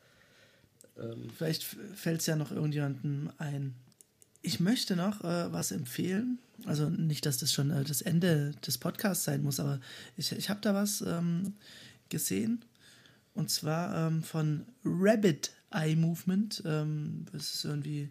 Ähm, 0.98 1.30
Vielleicht 1.36 1.64
fällt 1.64 2.22
es 2.22 2.26
ja 2.26 2.36
noch 2.36 2.52
irgendjemandem 2.52 3.32
ein. 3.38 3.76
Ich 4.42 4.60
möchte 4.60 4.96
noch 4.96 5.24
äh, 5.24 5.52
was 5.52 5.72
empfehlen. 5.72 6.40
Also 6.66 6.90
nicht, 6.90 7.26
dass 7.26 7.38
das 7.38 7.52
schon 7.52 7.70
äh, 7.72 7.84
das 7.84 8.02
Ende 8.02 8.52
des 8.66 8.78
Podcasts 8.78 9.26
sein 9.26 9.44
muss, 9.44 9.60
aber 9.60 9.80
ich, 10.18 10.32
ich 10.32 10.50
habe 10.50 10.62
da 10.62 10.74
was 10.74 11.02
ähm, 11.02 11.54
gesehen. 12.10 12.64
Und 13.36 13.52
zwar 13.52 14.08
ähm, 14.08 14.24
von 14.24 14.66
Rabbit 14.84 15.52
Eye 15.72 15.96
Movement. 15.96 16.64
Ähm, 16.66 17.26
das 17.32 17.54
ist 17.54 17.66
irgendwie. 17.66 18.10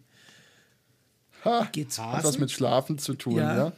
Ha, 1.43 1.67
Geht's 1.71 1.99
hat 1.99 2.23
was 2.23 2.37
mit 2.37 2.51
Schlafen 2.51 2.97
zu 2.97 3.15
tun, 3.15 3.35
Ja. 3.37 3.57
ja? 3.57 3.73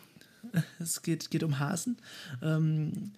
Es 0.79 1.01
geht, 1.01 1.31
geht 1.31 1.43
um 1.43 1.59
Hasen. 1.59 1.97
Ähm, 2.41 3.13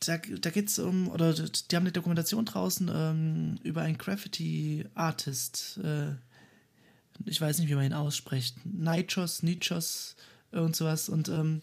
da 0.00 0.18
da 0.18 0.50
geht 0.50 0.68
es 0.68 0.78
um, 0.78 1.08
oder 1.08 1.32
die 1.32 1.76
haben 1.76 1.84
eine 1.84 1.92
Dokumentation 1.92 2.44
draußen 2.44 2.90
ähm, 2.92 3.58
über 3.62 3.82
einen 3.82 3.98
Graffiti-Artist. 3.98 5.80
Äh, 5.82 6.12
ich 7.24 7.40
weiß 7.40 7.58
nicht, 7.58 7.68
wie 7.68 7.74
man 7.74 7.84
ihn 7.84 7.92
ausspricht. 7.92 8.56
Nichos, 8.64 9.42
Nichos, 9.42 10.16
und 10.50 10.76
sowas. 10.76 11.08
Und 11.08 11.28
ähm, 11.28 11.62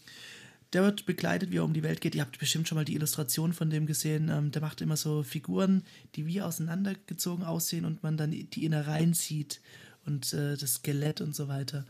der 0.73 0.83
wird 0.83 1.05
begleitet, 1.05 1.51
wie 1.51 1.57
er 1.57 1.63
um 1.63 1.73
die 1.73 1.83
Welt 1.83 2.01
geht. 2.01 2.15
Ihr 2.15 2.21
habt 2.21 2.37
bestimmt 2.37 2.67
schon 2.67 2.75
mal 2.75 2.85
die 2.85 2.95
Illustration 2.95 3.53
von 3.53 3.69
dem 3.69 3.85
gesehen. 3.85 4.29
Ähm, 4.29 4.51
der 4.51 4.61
macht 4.61 4.81
immer 4.81 4.97
so 4.97 5.23
Figuren, 5.23 5.83
die 6.15 6.25
wie 6.25 6.41
auseinandergezogen 6.41 7.43
aussehen 7.43 7.85
und 7.85 8.03
man 8.03 8.17
dann 8.17 8.31
die 8.31 8.65
Innereien 8.65 9.13
sieht 9.13 9.61
und 10.05 10.33
äh, 10.33 10.57
das 10.57 10.75
Skelett 10.75 11.21
und 11.21 11.35
so 11.35 11.47
weiter. 11.47 11.85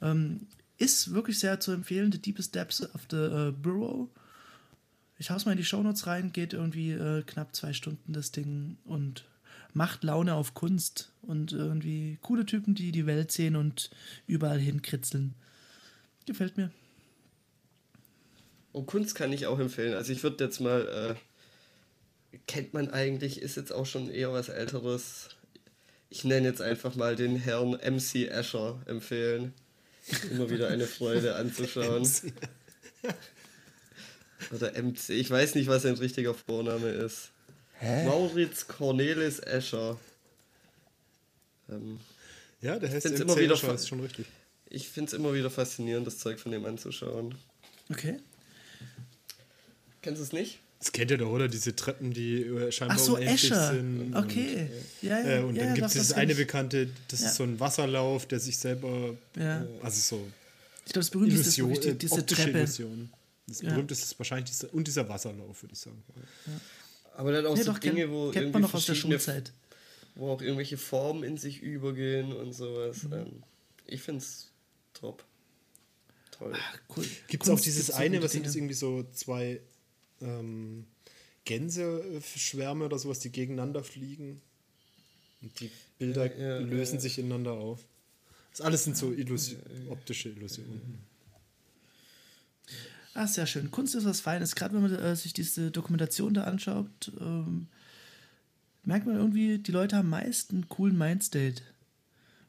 Ähm, 0.00 0.46
ist 0.78 1.12
wirklich 1.14 1.38
sehr 1.38 1.58
zu 1.58 1.72
empfehlen. 1.72 2.12
The 2.12 2.20
Deepest 2.20 2.54
Depths 2.54 2.82
of 2.94 3.06
the 3.10 3.16
äh, 3.16 3.50
Burrow. 3.50 4.08
Ich 5.18 5.30
hau's 5.30 5.46
mal 5.46 5.52
in 5.52 5.58
die 5.58 5.64
Shownotes 5.64 6.06
rein, 6.06 6.32
geht 6.32 6.52
irgendwie 6.52 6.92
äh, 6.92 7.22
knapp 7.22 7.56
zwei 7.56 7.72
Stunden 7.72 8.12
das 8.12 8.32
Ding 8.32 8.76
und 8.84 9.24
macht 9.72 10.04
Laune 10.04 10.34
auf 10.34 10.54
Kunst 10.54 11.10
und 11.22 11.52
irgendwie 11.52 12.18
coole 12.20 12.46
Typen, 12.46 12.74
die 12.74 12.92
die 12.92 13.06
Welt 13.06 13.32
sehen 13.32 13.56
und 13.56 13.90
überall 14.26 14.58
hinkritzeln. 14.58 15.34
Gefällt 16.26 16.56
mir. 16.56 16.70
Und 18.76 18.84
Kunst 18.84 19.14
kann 19.14 19.32
ich 19.32 19.46
auch 19.46 19.58
empfehlen. 19.58 19.94
Also 19.94 20.12
ich 20.12 20.22
würde 20.22 20.44
jetzt 20.44 20.60
mal, 20.60 21.16
äh, 22.30 22.36
kennt 22.46 22.74
man 22.74 22.90
eigentlich, 22.90 23.40
ist 23.40 23.56
jetzt 23.56 23.72
auch 23.72 23.86
schon 23.86 24.10
eher 24.10 24.34
was 24.34 24.50
Älteres. 24.50 25.30
Ich 26.10 26.24
nenne 26.24 26.46
jetzt 26.46 26.60
einfach 26.60 26.94
mal 26.94 27.16
den 27.16 27.36
Herrn 27.36 27.70
MC 27.70 28.28
Escher 28.28 28.78
empfehlen. 28.84 29.54
Immer 30.30 30.50
wieder 30.50 30.68
eine 30.68 30.86
Freude 30.86 31.36
anzuschauen. 31.36 32.06
Oder 34.54 34.82
MC, 34.82 35.08
ich 35.08 35.30
weiß 35.30 35.54
nicht, 35.54 35.68
was 35.68 35.84
sein 35.84 35.94
richtiger 35.94 36.34
Vorname 36.34 36.90
ist. 36.90 37.30
Mauritz 37.80 38.68
Cornelis 38.68 39.38
Escher. 39.38 39.98
Ähm, 41.70 41.98
Ja, 42.60 42.78
der 42.78 42.90
heißt 42.90 43.08
MC 43.08 43.20
immer 43.20 43.38
wieder 43.38 43.54
Escher, 43.54 43.72
ist 43.72 43.88
schon 43.88 44.00
richtig. 44.00 44.26
ich 44.68 44.86
finde 44.86 45.08
es 45.08 45.14
immer 45.14 45.32
wieder 45.32 45.48
faszinierend, 45.48 46.06
das 46.06 46.18
Zeug 46.18 46.38
von 46.38 46.52
dem 46.52 46.66
anzuschauen. 46.66 47.36
Okay. 47.88 48.20
Kennst 50.06 50.20
du 50.20 50.24
es 50.24 50.32
nicht? 50.32 50.60
Das 50.78 50.92
kennt 50.92 51.10
ihr 51.10 51.18
doch, 51.18 51.30
oder? 51.30 51.48
Diese 51.48 51.74
Treppen, 51.74 52.12
die 52.12 52.42
äh, 52.42 52.70
scheinbar 52.70 52.96
Ach 52.96 53.02
so, 53.02 53.14
unendlich 53.16 53.50
Escher. 53.50 53.72
sind. 53.74 54.14
Okay. 54.14 54.68
Ja, 55.02 55.16
Und, 55.18 55.24
ja, 55.26 55.30
äh, 55.38 55.42
und 55.42 55.56
ja, 55.56 55.62
dann 55.62 55.68
ja, 55.70 55.74
gibt 55.74 55.86
es 55.88 55.92
das 55.94 56.02
dieses 56.02 56.12
eine 56.12 56.34
bekannte, 56.36 56.88
das 57.08 57.22
Ja. 57.22 57.26
ist 57.26 57.34
so 57.34 57.42
ein 57.42 57.58
Wasserlauf, 57.58 58.26
der 58.26 58.38
sich 58.38 58.56
selber, 58.56 59.16
Ja. 59.36 59.62
äh, 59.62 59.66
also 59.82 59.98
so 60.00 60.26
Ich 60.84 60.92
glaube, 60.92 61.00
das 61.00 61.10
berühmteste 61.10 61.48
ist 61.48 61.58
Illusion, 61.58 61.70
wirklich 61.74 61.90
äh, 61.90 61.92
die, 61.94 62.06
diese 62.06 62.26
Treppe. 62.26 62.58
Illusion. 62.58 63.10
Das 63.48 63.62
Ja. 63.62 63.70
berühmteste 63.70 64.04
ist 64.04 64.18
wahrscheinlich 64.20 64.50
dieser, 64.50 64.72
und 64.72 64.86
dieser 64.86 65.08
Wasserlauf, 65.08 65.60
würde 65.62 65.72
ich 65.72 65.80
sagen. 65.80 66.00
Aber 67.16 67.32
dann 67.32 67.46
auch 67.46 67.56
Ja, 67.56 67.64
so 67.64 67.72
doch, 67.72 67.78
Dinge, 67.80 68.08
wo 68.08 68.30
kennt 68.30 68.34
man 68.34 68.42
irgendwie 68.44 68.60
noch 68.60 68.74
aus 68.74 68.86
der 68.86 68.94
Schulzeit. 68.94 69.50
wo 70.14 70.30
auch 70.30 70.40
irgendwelche 70.40 70.76
Formen 70.78 71.24
in 71.24 71.36
sich 71.36 71.62
übergehen 71.62 72.32
und 72.32 72.52
sowas. 72.52 73.02
Mhm. 73.02 73.12
Ähm, 73.12 73.42
ich 73.86 74.02
find's 74.02 74.50
top. 74.94 75.24
Toll. 76.30 76.54
Cool. 76.94 77.04
Gibt 77.28 77.44
es 77.44 77.50
auch 77.50 77.58
dieses 77.60 77.90
eine, 77.90 78.22
was 78.22 78.32
sind 78.32 78.44
das 78.46 78.54
irgendwie 78.54 78.74
so 78.74 79.04
zwei 79.14 79.60
ähm, 80.20 80.86
Gänseschwärme 81.44 82.84
oder 82.84 82.98
sowas, 82.98 83.20
die 83.20 83.30
gegeneinander 83.30 83.82
fliegen. 83.84 84.40
Und 85.42 85.58
die 85.60 85.70
Bilder 85.98 86.34
Ja, 86.36 86.56
ja, 86.56 86.58
lösen 86.58 86.96
ja. 86.96 87.00
sich 87.00 87.18
ineinander 87.18 87.52
auf. 87.52 87.84
Das 88.50 88.60
alles 88.62 88.84
sind 88.84 88.96
so 88.96 89.12
Illus 89.12 89.54
optische 89.90 90.30
Illusionen. 90.30 90.98
Ah, 93.14 93.26
sehr 93.26 93.46
schön. 93.46 93.70
Kunst 93.70 93.94
ist 93.94 94.04
was 94.04 94.20
Feines. 94.20 94.54
Gerade 94.54 94.74
wenn 94.74 94.82
man 94.82 94.94
äh, 94.94 95.16
sich 95.16 95.32
diese 95.32 95.70
Dokumentation 95.70 96.34
da 96.34 96.44
anschaut, 96.44 97.12
ähm, 97.20 97.68
merkt 98.84 99.06
man 99.06 99.16
irgendwie, 99.16 99.58
die 99.58 99.72
Leute 99.72 99.96
haben 99.96 100.08
meist 100.10 100.50
einen 100.50 100.68
coolen 100.68 100.98
Mindstate. 100.98 101.62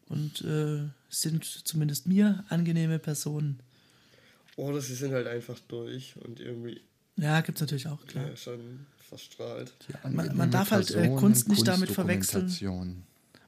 Und 0.09 0.41
äh, 0.41 0.87
sind 1.09 1.43
zumindest 1.43 2.07
mir 2.07 2.43
angenehme 2.49 2.99
Personen. 2.99 3.59
Oder 4.55 4.81
sie 4.81 4.95
sind 4.95 5.11
halt 5.13 5.27
einfach 5.27 5.59
durch 5.67 6.15
und 6.17 6.39
irgendwie 6.39 6.81
Ja, 7.17 7.41
gibt's 7.41 7.61
natürlich 7.61 7.87
auch, 7.87 8.05
klar. 8.05 8.27
ja, 8.29 8.35
schon 8.35 8.85
verstrahlt. 9.09 9.73
Man- 10.09 10.35
man 10.37 10.51
darf 10.51 10.71
halt, 10.71 10.91
äh, 10.91 11.07
Kunst 11.09 11.47
nicht 11.47 11.67
damit 11.67 11.89
verwechseln. 11.91 13.03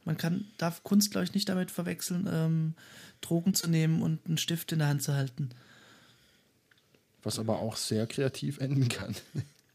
Man 0.05 0.17
kann, 0.17 0.47
darf 0.57 0.83
Kunst, 0.83 1.11
glaube 1.11 1.25
ich, 1.25 1.33
nicht 1.33 1.47
damit 1.49 1.69
verwechseln, 1.69 2.27
ähm, 2.31 2.73
Drogen 3.21 3.53
zu 3.53 3.67
nehmen 3.67 4.01
und 4.01 4.25
einen 4.25 4.37
Stift 4.37 4.71
in 4.71 4.79
der 4.79 4.87
Hand 4.87 5.03
zu 5.03 5.13
halten. 5.13 5.49
Was 7.21 7.37
aber 7.37 7.59
auch 7.59 7.75
sehr 7.75 8.07
kreativ 8.07 8.59
enden 8.59 8.87
kann. 8.87 9.13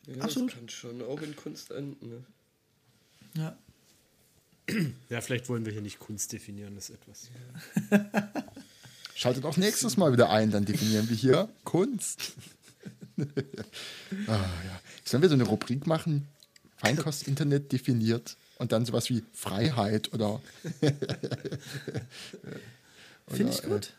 Ja, 0.07 0.23
Absolut. 0.25 0.51
Das 0.53 0.59
kann 0.59 0.69
schon 0.71 1.03
auch 1.03 1.21
in 1.23 1.37
Kunst 1.37 1.71
enden. 1.71 2.09
Ne? 2.09 2.25
Ja. 3.37 3.57
Ja, 5.11 5.21
vielleicht 5.21 5.49
wollen 5.51 5.67
wir 5.67 5.73
hier 5.73 5.83
nicht 5.83 5.99
Kunst 5.99 6.33
definieren, 6.33 6.75
das 6.75 6.89
ist 6.89 6.97
etwas. 6.97 7.31
Schaltet 9.15 9.45
auch 9.45 9.57
nächstes 9.59 9.97
Mal 9.99 10.13
wieder 10.13 10.31
ein, 10.31 10.51
dann 10.51 10.65
definieren 10.65 11.09
wir 11.09 11.17
hier 11.17 11.49
Kunst. 11.65 12.33
ah, 14.27 14.33
ja. 14.33 14.81
Sollen 15.05 15.23
wir 15.23 15.29
so 15.29 15.35
eine 15.35 15.45
Rubrik 15.45 15.87
machen? 15.87 16.27
Feinkost-Internet 16.77 17.73
definiert 17.73 18.37
und 18.59 18.73
dann 18.73 18.85
sowas 18.85 19.09
wie 19.11 19.23
Freiheit 19.33 20.13
oder 20.13 20.41
Finde 23.29 23.53
ich 23.53 23.63
gut. 23.63 23.93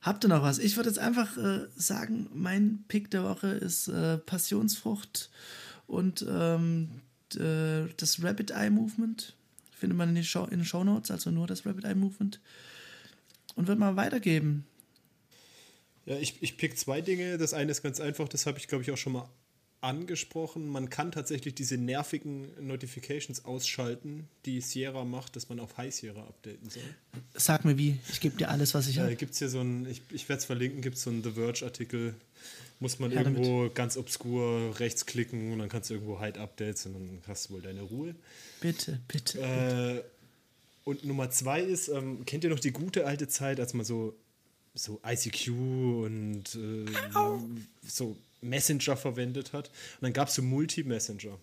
Habt 0.00 0.24
ihr 0.24 0.28
noch 0.28 0.42
was? 0.42 0.58
Ich 0.58 0.76
würde 0.76 0.88
jetzt 0.90 0.98
einfach 0.98 1.36
äh, 1.36 1.66
sagen, 1.76 2.28
mein 2.34 2.84
Pick 2.88 3.10
der 3.10 3.24
Woche 3.24 3.48
ist 3.48 3.88
äh, 3.88 4.18
Passionsfrucht 4.18 5.30
und 5.86 6.24
ähm, 6.28 6.88
d- 7.34 7.86
das 7.96 8.22
Rabbit 8.22 8.50
Eye 8.50 8.70
Movement. 8.70 9.34
Findet 9.72 9.98
man 9.98 10.10
in 10.10 10.14
den, 10.14 10.24
Show, 10.24 10.44
in 10.44 10.58
den 10.60 10.64
Show 10.64 10.84
Notes, 10.84 11.10
also 11.10 11.30
nur 11.30 11.46
das 11.46 11.66
Rabbit 11.66 11.84
Eye 11.84 11.94
Movement. 11.94 12.38
Und 13.54 13.66
wird 13.66 13.78
mal 13.78 13.96
weitergeben. 13.96 14.66
Ja, 16.06 16.16
ich, 16.18 16.42
ich 16.42 16.56
pick 16.56 16.78
zwei 16.78 17.00
Dinge. 17.00 17.38
Das 17.38 17.54
eine 17.54 17.70
ist 17.70 17.82
ganz 17.82 18.00
einfach, 18.00 18.28
das 18.28 18.46
habe 18.46 18.58
ich, 18.58 18.68
glaube 18.68 18.82
ich, 18.82 18.90
auch 18.90 18.96
schon 18.96 19.14
mal 19.14 19.28
angesprochen. 19.80 20.66
Man 20.68 20.88
kann 20.88 21.12
tatsächlich 21.12 21.54
diese 21.54 21.76
nervigen 21.76 22.48
Notifications 22.66 23.44
ausschalten, 23.44 24.28
die 24.46 24.60
Sierra 24.62 25.04
macht, 25.04 25.36
dass 25.36 25.48
man 25.50 25.60
auf 25.60 25.76
High 25.76 25.94
Sierra 25.94 26.22
updaten 26.22 26.70
soll. 26.70 26.82
Sag 27.34 27.64
mir 27.66 27.76
wie. 27.76 27.98
Ich 28.10 28.20
gebe 28.20 28.36
dir 28.36 28.48
alles, 28.48 28.72
was 28.74 28.88
ich 28.88 28.96
Da 28.96 29.02
habe. 29.02 29.14
gibt 29.16 29.32
es 29.32 29.38
hier 29.38 29.50
so 29.50 29.60
ein, 29.60 29.86
ich, 29.86 30.00
ich 30.10 30.28
werde 30.28 30.40
es 30.40 30.46
verlinken, 30.46 30.80
gibt 30.80 30.96
es 30.96 31.02
so 31.02 31.10
einen 31.10 31.22
The 31.22 31.32
Verge-Artikel. 31.32 32.14
Muss 32.80 32.98
man 32.98 33.10
damit. 33.12 33.38
irgendwo 33.38 33.70
ganz 33.72 33.96
obskur 33.96 34.78
rechts 34.80 35.06
klicken 35.06 35.52
und 35.52 35.58
dann 35.60 35.68
kannst 35.68 35.90
du 35.90 35.94
irgendwo 35.94 36.20
Hide 36.20 36.40
Updates 36.40 36.86
und 36.86 36.94
dann 36.94 37.22
hast 37.28 37.48
du 37.48 37.54
wohl 37.54 37.62
deine 37.62 37.82
Ruhe. 37.82 38.14
Bitte, 38.60 39.00
bitte. 39.06 39.40
Äh, 39.40 40.02
und 40.84 41.04
Nummer 41.04 41.30
zwei 41.30 41.60
ist, 41.62 41.88
ähm, 41.88 42.24
kennt 42.26 42.42
ihr 42.44 42.50
noch 42.50 42.58
die 42.58 42.72
gute 42.72 43.06
alte 43.06 43.28
Zeit, 43.28 43.60
als 43.60 43.74
man 43.74 43.84
so, 43.86 44.14
so 44.74 45.00
ICQ 45.06 45.48
und 45.48 46.44
äh, 46.54 46.84
so 47.86 48.16
Messenger 48.40 48.96
verwendet 48.96 49.52
hat? 49.52 49.68
Und 49.68 50.02
dann 50.02 50.12
gab 50.12 50.28
es 50.28 50.34
so 50.34 50.42
Multi-Messenger. 50.42 51.38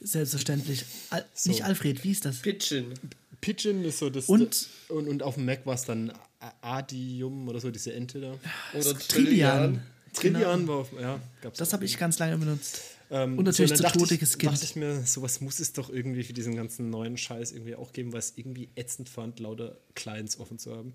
Selbstverständlich. 0.00 0.84
Al 1.10 1.24
So. 1.34 1.50
Nicht 1.50 1.64
Alfred, 1.64 2.04
wie 2.04 2.12
ist 2.12 2.24
das? 2.24 2.38
Pitchin. 2.40 2.94
Pigeon 3.40 3.84
ist 3.84 3.98
so 3.98 4.10
das. 4.10 4.26
Und? 4.26 4.68
und, 4.88 5.08
und 5.08 5.22
auf 5.22 5.34
dem 5.34 5.44
Mac 5.44 5.64
war 5.64 5.74
es 5.74 5.84
dann 5.84 6.12
Adium 6.60 7.48
oder 7.48 7.60
so, 7.60 7.70
diese 7.70 7.92
Ente 7.92 8.20
da. 8.20 8.38
Oder 8.74 8.98
Trillian. 8.98 9.82
Trillian. 10.12 10.60
Genau. 10.60 10.72
war 10.72 10.76
auf. 10.80 10.92
Ja, 11.00 11.20
gab's 11.42 11.58
Das 11.58 11.72
habe 11.72 11.84
ich 11.84 11.98
ganz 11.98 12.18
lange 12.18 12.36
benutzt. 12.38 12.80
Ähm, 13.10 13.38
Und 13.38 13.44
natürlich 13.44 13.70
dann 13.70 13.78
zu 13.78 13.82
dachte 13.84 13.98
Tode 13.98 14.14
ich, 14.14 14.20
geskippt. 14.20 14.52
dachte 14.52 14.64
ich 14.64 14.76
mir, 14.76 15.02
sowas 15.06 15.40
muss 15.40 15.60
es 15.60 15.72
doch 15.72 15.88
irgendwie 15.88 16.24
für 16.24 16.32
diesen 16.32 16.56
ganzen 16.56 16.90
neuen 16.90 17.16
Scheiß 17.16 17.52
irgendwie 17.52 17.74
auch 17.74 17.92
geben, 17.92 18.12
weil 18.12 18.18
es 18.18 18.34
irgendwie 18.36 18.68
ätzend 18.74 19.08
fand, 19.08 19.40
lauter 19.40 19.78
Clients 19.94 20.38
offen 20.38 20.58
zu 20.58 20.76
haben. 20.76 20.92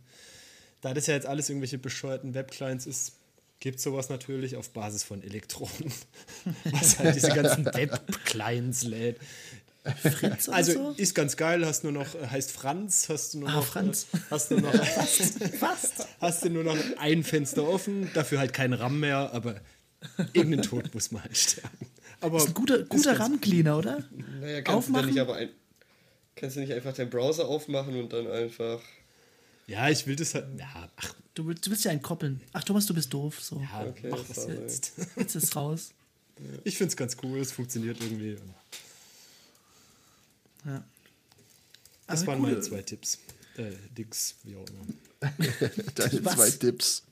Da 0.84 0.94
das 0.94 1.08
ja 1.08 1.16
jetzt 1.16 1.26
alles 1.26 1.50
irgendwelche 1.50 1.78
bescheuerten 1.80 2.34
Web-Clients 2.36 2.86
ist, 2.86 3.14
gibt 3.60 3.80
sowas 3.80 4.10
natürlich 4.10 4.56
auf 4.58 4.70
Basis 4.72 5.04
von 5.04 5.24
Elektronen, 5.24 5.92
was 6.66 7.00
halt 7.00 7.16
diese 7.16 7.30
ganzen 7.30 7.66
Web-Clients 7.66 8.84
lädt. 8.84 9.18
Fritz 10.02 10.48
Also 10.48 10.72
so? 10.74 10.92
ist 10.96 11.14
ganz 11.14 11.36
geil, 11.36 11.66
hast 11.66 11.84
nur 11.84 11.92
noch, 11.92 12.08
heißt 12.30 12.52
Franz, 12.52 13.10
hast 13.10 13.34
du 13.34 13.40
nur 13.40 13.50
Ah, 13.50 13.56
noch, 13.56 13.66
Franz. 13.66 14.08
äh, 14.14 14.18
hast 14.30 14.52
du 14.52 14.60
noch, 14.60 14.74
Fast. 15.60 16.08
hast 16.22 16.46
du 16.46 16.50
nur 16.50 16.64
noch 16.64 16.78
ein 17.00 17.24
Fenster 17.24 17.68
offen, 17.68 18.10
dafür 18.14 18.40
halt 18.40 18.54
kein 18.54 18.72
RAM 18.74 19.00
mehr, 19.02 19.34
aber 19.34 19.60
irgendeinen 20.34 20.62
Tod 20.64 20.94
muss 20.94 21.12
man 21.12 21.24
halt 21.24 21.38
sterben. 21.38 21.88
Aber 22.22 22.36
Das 22.38 22.44
ist 22.46 22.50
ein 22.52 22.54
guter, 22.54 22.84
guter 22.84 23.20
RAM-Cleaner, 23.20 23.78
oder? 23.78 24.04
Naja, 24.40 24.62
kannst 24.62 24.88
Aufmachen? 24.88 24.94
du 24.94 25.02
denn 25.08 25.14
nicht 25.16 25.22
aber 25.22 25.36
ein, 25.36 25.50
kannst 26.36 26.56
du 26.56 26.60
nicht 26.62 26.72
einfach 26.72 26.94
den 26.94 27.10
Browser 27.10 27.46
aufmachen 27.48 27.96
und 28.00 28.12
dann 28.14 28.28
einfach. 28.28 28.82
Ja, 29.68 29.90
ich 29.90 30.06
will 30.08 30.16
das 30.16 30.34
halt, 30.36 30.46
ja, 30.60 30.90
ach, 30.98 31.14
Du, 31.36 31.48
willst- 31.48 31.66
du 31.66 31.72
willst 31.72 31.84
ja 31.84 31.90
einen 31.90 32.02
koppeln. 32.04 32.42
Ach, 32.54 32.64
Thomas, 32.64 32.86
du 32.86 32.94
bist 32.94 33.12
doof. 33.12 33.42
So. 33.42 33.60
ja, 33.60 33.86
Okay, 33.88 34.10
mach 34.12 34.20
was 34.30 34.46
jetzt. 34.48 34.92
Jetzt 35.16 35.34
ist 35.36 35.56
raus. 35.56 35.90
Ich 36.64 36.78
finde 36.78 36.90
es 36.92 36.98
ganz 36.98 37.18
cool, 37.24 37.40
es 37.40 37.52
funktioniert 37.52 38.00
irgendwie. 38.02 38.38
Ja. 40.66 40.72
Das 40.76 40.84
Also 42.08 42.28
waren 42.28 42.40
coole- 42.40 42.52
meine 42.52 42.62
zwei 42.62 42.82
Tipps. 42.84 43.18
Äh, 43.58 43.72
Dings, 43.98 44.36
wie 44.44 44.56
auch 44.56 44.66
immer. 44.68 45.32
deine 45.96 46.26
Was? 46.26 46.36
zwei 46.36 46.52
Tipps. 46.52 47.04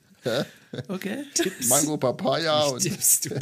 Okay. 0.88 1.24
Mango 1.68 1.96
Papaya 1.96 2.66
und 2.66 2.78
Tipps, 2.80 3.22
du 3.22 3.34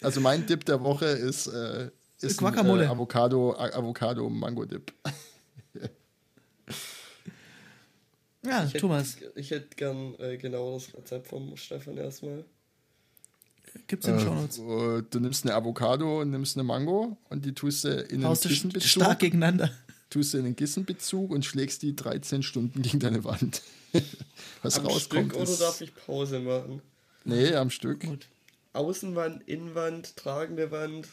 also 0.00 0.20
mein 0.22 0.46
Dip 0.46 0.64
der 0.64 0.80
Woche 0.82 1.04
ist, 1.06 1.46
äh, 1.48 1.90
ist 2.22 2.42
ein, 2.42 2.54
äh, 2.56 2.86
Avocado, 2.86 3.54
Avocado 3.54 4.30
Mango 4.30 4.64
Dip. 4.64 4.92
Ja, 8.46 8.64
Ich 8.64 8.70
hätte, 8.74 8.78
Thomas, 8.80 9.16
Ich 9.34 9.50
hätte 9.50 9.74
gern 9.76 10.14
äh, 10.18 10.36
genau 10.36 10.74
das 10.74 10.94
Rezept 10.96 11.26
vom 11.28 11.56
Stefan 11.56 11.96
erstmal. 11.96 12.44
gibt's 13.86 14.06
in 14.06 14.16
den 14.16 14.24
Shownotes. 14.26 14.58
Äh, 14.58 15.02
du 15.10 15.20
nimmst 15.20 15.44
eine 15.44 15.54
Avocado 15.54 16.20
und 16.22 16.30
nimmst 16.30 16.56
eine 16.56 16.64
Mango 16.64 17.16
und 17.28 17.44
die 17.44 17.52
tust 17.54 17.84
du 17.84 17.88
in 17.88 18.24
Haust 18.24 18.44
st- 18.44 18.48
Kissenbezug, 18.48 18.88
stark 18.88 19.18
gegeneinander. 19.20 19.70
tust 20.10 20.34
du 20.34 20.38
in 20.38 20.46
einen 20.46 20.56
Kissenbezug 20.56 21.30
und 21.30 21.44
schlägst 21.44 21.82
die 21.82 21.94
13 21.96 22.42
Stunden 22.42 22.82
gegen 22.82 22.98
deine 23.00 23.24
Wand. 23.24 23.62
Was 24.62 24.78
Am 24.78 24.86
rauskommt 24.86 25.32
Stück 25.32 25.42
oder 25.42 25.56
darf 25.56 25.80
ich 25.80 25.94
Pause 25.94 26.40
machen? 26.40 26.82
Nee, 27.24 27.54
am 27.54 27.70
Stück. 27.70 28.00
Gut. 28.04 28.26
Außenwand, 28.72 29.42
Innenwand, 29.48 30.16
tragende 30.16 30.70
Wand. 30.70 31.08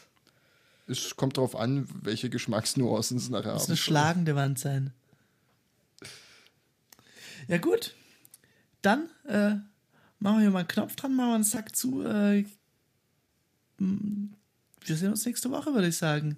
Es 0.86 1.16
kommt 1.16 1.38
darauf 1.38 1.56
an, 1.56 1.88
welche 2.02 2.28
Geschmacksnuancen 2.28 3.16
es 3.16 3.30
nachher 3.30 3.54
Muss 3.54 3.62
haben. 3.62 3.70
eine 3.70 3.76
schlagende 3.78 4.34
Wand 4.36 4.58
sein. 4.58 4.92
Ja, 7.48 7.58
gut. 7.58 7.94
Dann 8.82 9.08
äh, 9.26 9.56
machen 10.18 10.36
wir 10.36 10.40
hier 10.40 10.50
mal 10.50 10.60
einen 10.60 10.68
Knopf 10.68 10.96
dran, 10.96 11.14
machen 11.16 11.28
wir 11.30 11.34
einen 11.36 11.44
Sack 11.44 11.74
zu. 11.76 12.02
Äh, 12.02 12.44
m, 13.78 14.34
wir 14.80 14.96
sehen 14.96 15.10
uns 15.10 15.24
nächste 15.24 15.50
Woche, 15.50 15.72
würde 15.74 15.88
ich 15.88 15.96
sagen. 15.96 16.36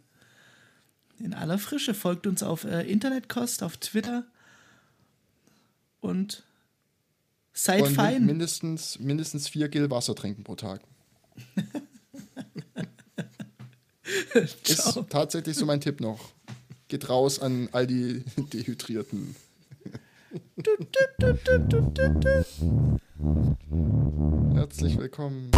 In 1.18 1.34
aller 1.34 1.58
Frische. 1.58 1.94
Folgt 1.94 2.26
uns 2.26 2.42
auf 2.42 2.64
äh, 2.64 2.82
Internetkost, 2.82 3.62
auf 3.62 3.76
Twitter. 3.78 4.24
Und 6.00 6.44
seid 7.52 7.82
Und 7.82 7.94
fein. 7.94 8.26
mindestens, 8.26 8.98
mindestens 8.98 9.48
vier 9.48 9.68
Gill 9.68 9.90
Wasser 9.90 10.14
trinken 10.14 10.44
pro 10.44 10.54
Tag. 10.56 10.82
Ist 14.34 15.00
tatsächlich 15.10 15.56
so 15.56 15.66
mein 15.66 15.80
Tipp 15.80 16.00
noch. 16.00 16.32
Geht 16.88 17.08
raus 17.08 17.40
an 17.40 17.68
all 17.72 17.86
die 17.86 18.22
Dehydrierten. 18.36 19.34
Herzlich 24.54 24.98
willkommen. 24.98 25.50